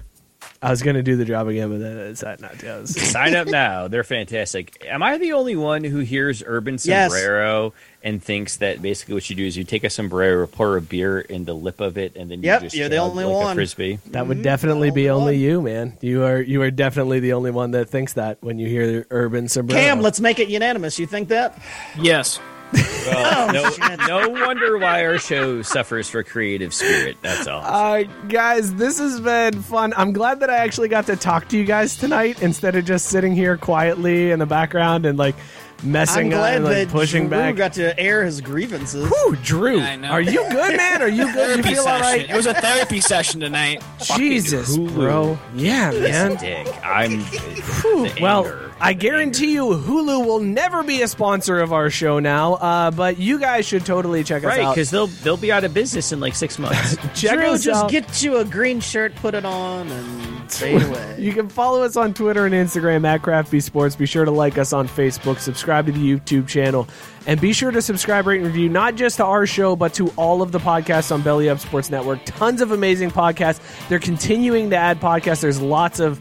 I 0.64 0.70
was 0.70 0.82
gonna 0.82 1.04
do 1.04 1.16
the 1.18 1.26
drop 1.26 1.48
again, 1.48 1.70
but 1.70 1.80
then 1.80 2.00
I 2.00 2.04
decided 2.10 2.42
not 2.42 2.58
to. 2.60 2.80
Was- 2.82 2.96
Sign 3.12 3.36
up 3.36 3.48
now. 3.48 3.88
They're 3.90 4.04
fantastic. 4.04 4.84
Am 4.88 5.04
I 5.04 5.18
the 5.18 5.34
only 5.34 5.56
one 5.56 5.84
who 5.84 6.00
hears 6.00 6.42
urban 6.46 6.78
Yes. 6.84 7.12
sombrero 7.12 7.74
and 8.04 8.22
thinks 8.24 8.58
that 8.58 8.82
basically 8.82 9.14
what 9.14 9.30
you 9.30 9.36
do 9.36 9.46
is 9.46 9.56
you 9.58 9.64
take 9.64 9.84
a 9.84 9.90
sombrero, 9.90 10.48
pour 10.48 10.76
a 10.78 10.82
beer 10.82 11.20
in 11.20 11.46
the 11.46 11.54
lip 11.54 11.80
of 11.82 11.98
it, 11.98 12.16
and 12.16 12.32
then 12.32 12.42
you 12.42 12.48
Yep, 12.48 12.62
just 12.64 12.76
you're 12.76 12.90
the 12.90 12.98
only 12.98 13.24
like 13.26 13.34
one. 13.34 13.52
a 13.52 13.56
frisbee? 13.56 14.00
That 14.12 14.28
would 14.28 14.38
mm-hmm, 14.38 14.44
definitely 14.44 14.92
be 14.92 15.10
only 15.10 15.24
only 15.24 15.34
one. 15.36 15.42
you, 15.42 15.62
man. 15.62 15.98
You 16.02 16.24
are 16.24 16.42
you 16.42 16.62
are 16.62 16.72
definitely 16.72 17.20
the 17.20 17.34
only 17.34 17.52
one 17.52 17.72
that 17.72 17.90
thinks 17.90 18.14
that 18.14 18.38
when 18.42 18.58
you 18.58 18.68
hear 18.68 19.06
urban 19.12 19.48
sombrero. 19.50 19.82
Cam, 19.82 20.02
let's 20.02 20.20
make 20.20 20.40
it 20.40 20.48
unanimous. 20.50 20.98
You 20.98 21.06
think 21.08 21.28
that? 21.30 21.58
Yes. 22.00 22.40
Well, 22.74 23.52
no, 23.54 23.70
no 24.08 24.30
wonder 24.30 24.78
why 24.78 25.06
our 25.06 25.18
show 25.20 25.62
suffers 25.62 26.10
for 26.10 26.24
creative 26.24 26.74
spirit. 26.74 27.18
That's 27.22 27.48
all. 27.48 27.62
Uh, 27.64 28.04
guys, 28.30 28.74
this 28.76 28.98
has 29.00 29.20
been 29.20 29.62
fun. 29.62 29.94
I'm 29.98 30.14
glad 30.14 30.40
that 30.40 30.50
I 30.50 30.58
actually 30.58 30.88
got 30.88 31.06
to 31.08 31.16
talk 31.16 31.50
to 31.50 31.58
you 31.58 31.66
guys 31.66 31.96
tonight 31.98 32.42
instead 32.42 32.76
of 32.76 32.86
just 32.86 33.08
sitting 33.08 33.34
here 33.36 33.58
quietly 33.58 34.32
in 34.32 34.40
the 34.40 34.46
background 34.46 35.06
and 35.06 35.18
like 35.18 35.36
I'm 35.82 35.92
messing 35.92 36.30
glad 36.30 36.56
and 36.56 36.66
like, 36.66 36.74
that 36.76 36.90
pushing 36.90 37.24
Drew 37.24 37.32
back. 37.32 37.56
got 37.58 37.74
to 37.74 38.00
air 38.00 38.24
his 38.24 38.40
grievances. 38.40 39.06
Whew, 39.10 39.36
Drew, 39.44 39.80
Yeah, 39.80 39.90
I 39.90 39.96
know. 39.98 40.10
are 40.12 40.22
you 40.22 40.48
good, 40.50 40.78
man? 40.78 41.02
Are 41.02 41.10
you 41.10 41.26
good? 41.34 41.58
You 41.58 41.64
Therapy 41.64 41.74
feel 41.74 41.84
session. 41.84 42.02
right? 42.02 42.30
It 42.30 42.36
was 42.38 42.46
a 42.46 42.54
therapy 42.54 43.02
session 43.02 43.42
tonight. 43.42 43.84
Jesus, 44.16 44.78
bro. 44.78 45.38
Yeah, 45.54 45.92
man. 45.92 46.38
Dick, 46.38 46.68
I'm. 46.86 47.20
Whew. 47.20 48.08
the 48.08 48.18
Well, 48.22 48.46
anger. 48.46 48.72
I 48.86 48.92
guarantee 48.92 49.54
you, 49.54 49.66
Hulu 49.68 50.26
will 50.26 50.42
never 50.42 50.84
be 50.84 51.02
a 51.04 51.08
sponsor 51.08 51.60
of 51.62 51.72
our 51.72 51.90
show 51.90 52.20
now. 52.20 52.56
Uh, 52.56 52.92
but 52.92 53.18
you 53.18 53.40
guys 53.40 53.66
should 53.66 53.86
totally 53.86 54.26
check 54.26 54.44
us 54.44 54.48
Right, 54.50 54.60
out. 54.60 54.76
because 54.76 54.92
they'll 54.92 55.08
they'll 55.08 55.38
be 55.38 55.54
out 55.54 55.64
of 55.64 55.74
business 55.74 56.12
in 56.12 56.20
like 56.20 56.36
six 56.36 56.60
months. 56.60 56.98
Check 57.20 57.36
Drew, 57.38 57.46
us 57.52 57.64
just 57.64 57.86
out. 57.86 57.90
get 57.92 58.22
you 58.22 58.38
a 58.38 58.46
green 58.46 58.82
shirt, 58.82 59.16
put 59.16 59.36
it 59.36 59.46
on, 59.46 59.88
and 59.90 60.52
fade 60.52 60.82
away. 60.88 61.16
You 61.18 61.32
can 61.32 61.48
follow 61.48 61.82
us 61.84 61.96
on 61.96 62.14
Twitter 62.14 62.46
and 62.46 62.54
Instagram 62.54 63.06
at 63.08 63.22
Crafty 63.22 63.62
Sports. 63.62 63.96
Be 63.96 64.06
sure 64.06 64.26
to 64.26 64.32
like 64.32 64.58
us 64.58 64.74
on 64.74 64.90
Facebook, 64.90 65.40
subscribe 65.40 65.86
to 65.86 65.94
the 65.94 66.00
YouTube 66.18 66.48
channel, 66.50 66.86
and 67.26 67.40
be 67.40 67.54
sure 67.54 67.72
to 67.72 67.82
subscribe, 67.82 68.28
rate, 68.28 68.40
and 68.42 68.48
review 68.48 68.68
not 68.68 68.96
just 68.96 69.16
to 69.18 69.24
our 69.26 69.48
show, 69.48 69.78
but 69.78 69.94
to 69.94 70.10
all 70.18 70.42
of 70.42 70.52
the 70.52 70.60
podcasts 70.60 71.10
on 71.10 71.22
Belly 71.22 71.48
Up 71.50 71.60
Sports 71.60 71.90
Network. 71.90 72.20
Tons 72.26 72.60
of 72.60 72.72
amazing 72.74 73.12
podcasts. 73.12 73.62
They're 73.88 74.00
continuing 74.00 74.70
to 74.72 74.76
add 74.76 75.00
podcasts. 75.00 75.40
There's 75.40 75.62
lots 75.62 76.02
of 76.02 76.20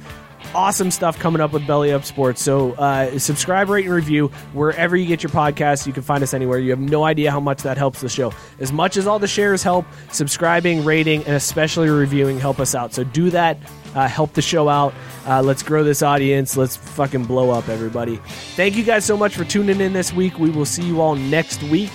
awesome 0.55 0.91
stuff 0.91 1.19
coming 1.19 1.41
up 1.41 1.53
with 1.53 1.66
Belly 1.66 1.93
Up 1.93 2.05
Sports. 2.05 2.43
So 2.43 2.73
uh, 2.73 3.19
subscribe, 3.19 3.69
rate, 3.69 3.85
and 3.87 3.95
review 3.95 4.29
wherever 4.53 4.97
you 4.97 5.07
get 5.07 5.23
your 5.23 5.31
podcasts. 5.31 5.87
You 5.87 5.93
can 5.93 6.03
find 6.03 6.23
us 6.23 6.35
anywhere. 6.35 6.59
You 6.59 6.70
have 6.70 6.81
no 6.81 7.05
idea 7.05 7.31
how 7.31 7.41
much 7.41 7.62
that 7.62 7.77
helps 7.77 8.01
the 8.01 8.09
show. 8.09 8.33
As 8.61 8.73
much 8.73 8.97
as 8.97 9.07
all 9.07 9.19
the 9.19 9.29
shares 9.29 9.62
help, 9.62 9.87
subscribing, 10.11 10.85
rating, 10.85 11.24
and 11.24 11.35
especially 11.35 11.89
reviewing 11.91 12.39
help 12.39 12.61
us 12.61 12.74
out. 12.74 12.93
So 12.93 13.05
do 13.05 13.31
that. 13.31 13.59
Uh, 13.95 14.09
help 14.09 14.33
the 14.33 14.43
show 14.43 14.69
out. 14.69 14.95
Uh, 15.27 15.43
let's 15.43 15.62
grow 15.62 15.85
this 15.85 16.03
audience. 16.03 16.57
Let's 16.57 16.77
fucking 16.77 17.24
blow 17.24 17.51
up, 17.51 17.69
everybody. 17.69 18.16
Thank 18.57 18.77
you 18.77 18.85
guys 18.85 19.05
so 19.05 19.16
much 19.16 19.37
for 19.37 19.45
tuning 19.45 19.81
in 19.81 19.93
this 19.93 20.12
week. 20.12 20.39
We 20.39 20.51
will 20.51 20.65
see 20.65 20.83
you 20.83 21.01
all 21.01 21.15
next 21.15 21.62
week. 21.65 21.91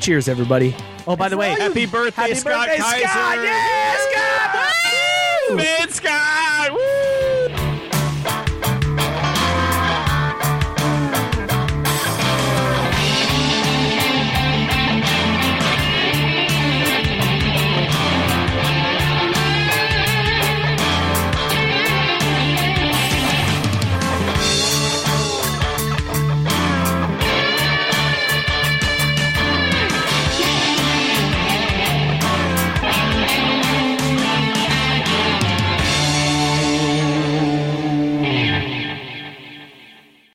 Cheers, 0.00 0.28
everybody. 0.28 0.74
Oh, 1.06 1.16
by 1.16 1.28
the 1.28 1.36
way, 1.36 1.50
Happy 1.50 1.86
birthday, 1.86 2.22
happy 2.22 2.34
Scott 2.34 2.68
birthday, 2.68 2.82
Kaiser! 2.82 3.08
Scott! 3.08 3.38
Yeah, 3.42 3.96
Scott! 3.96 5.50
Woo! 5.50 5.56
Man, 5.56 5.88
Scott! 5.88 7.09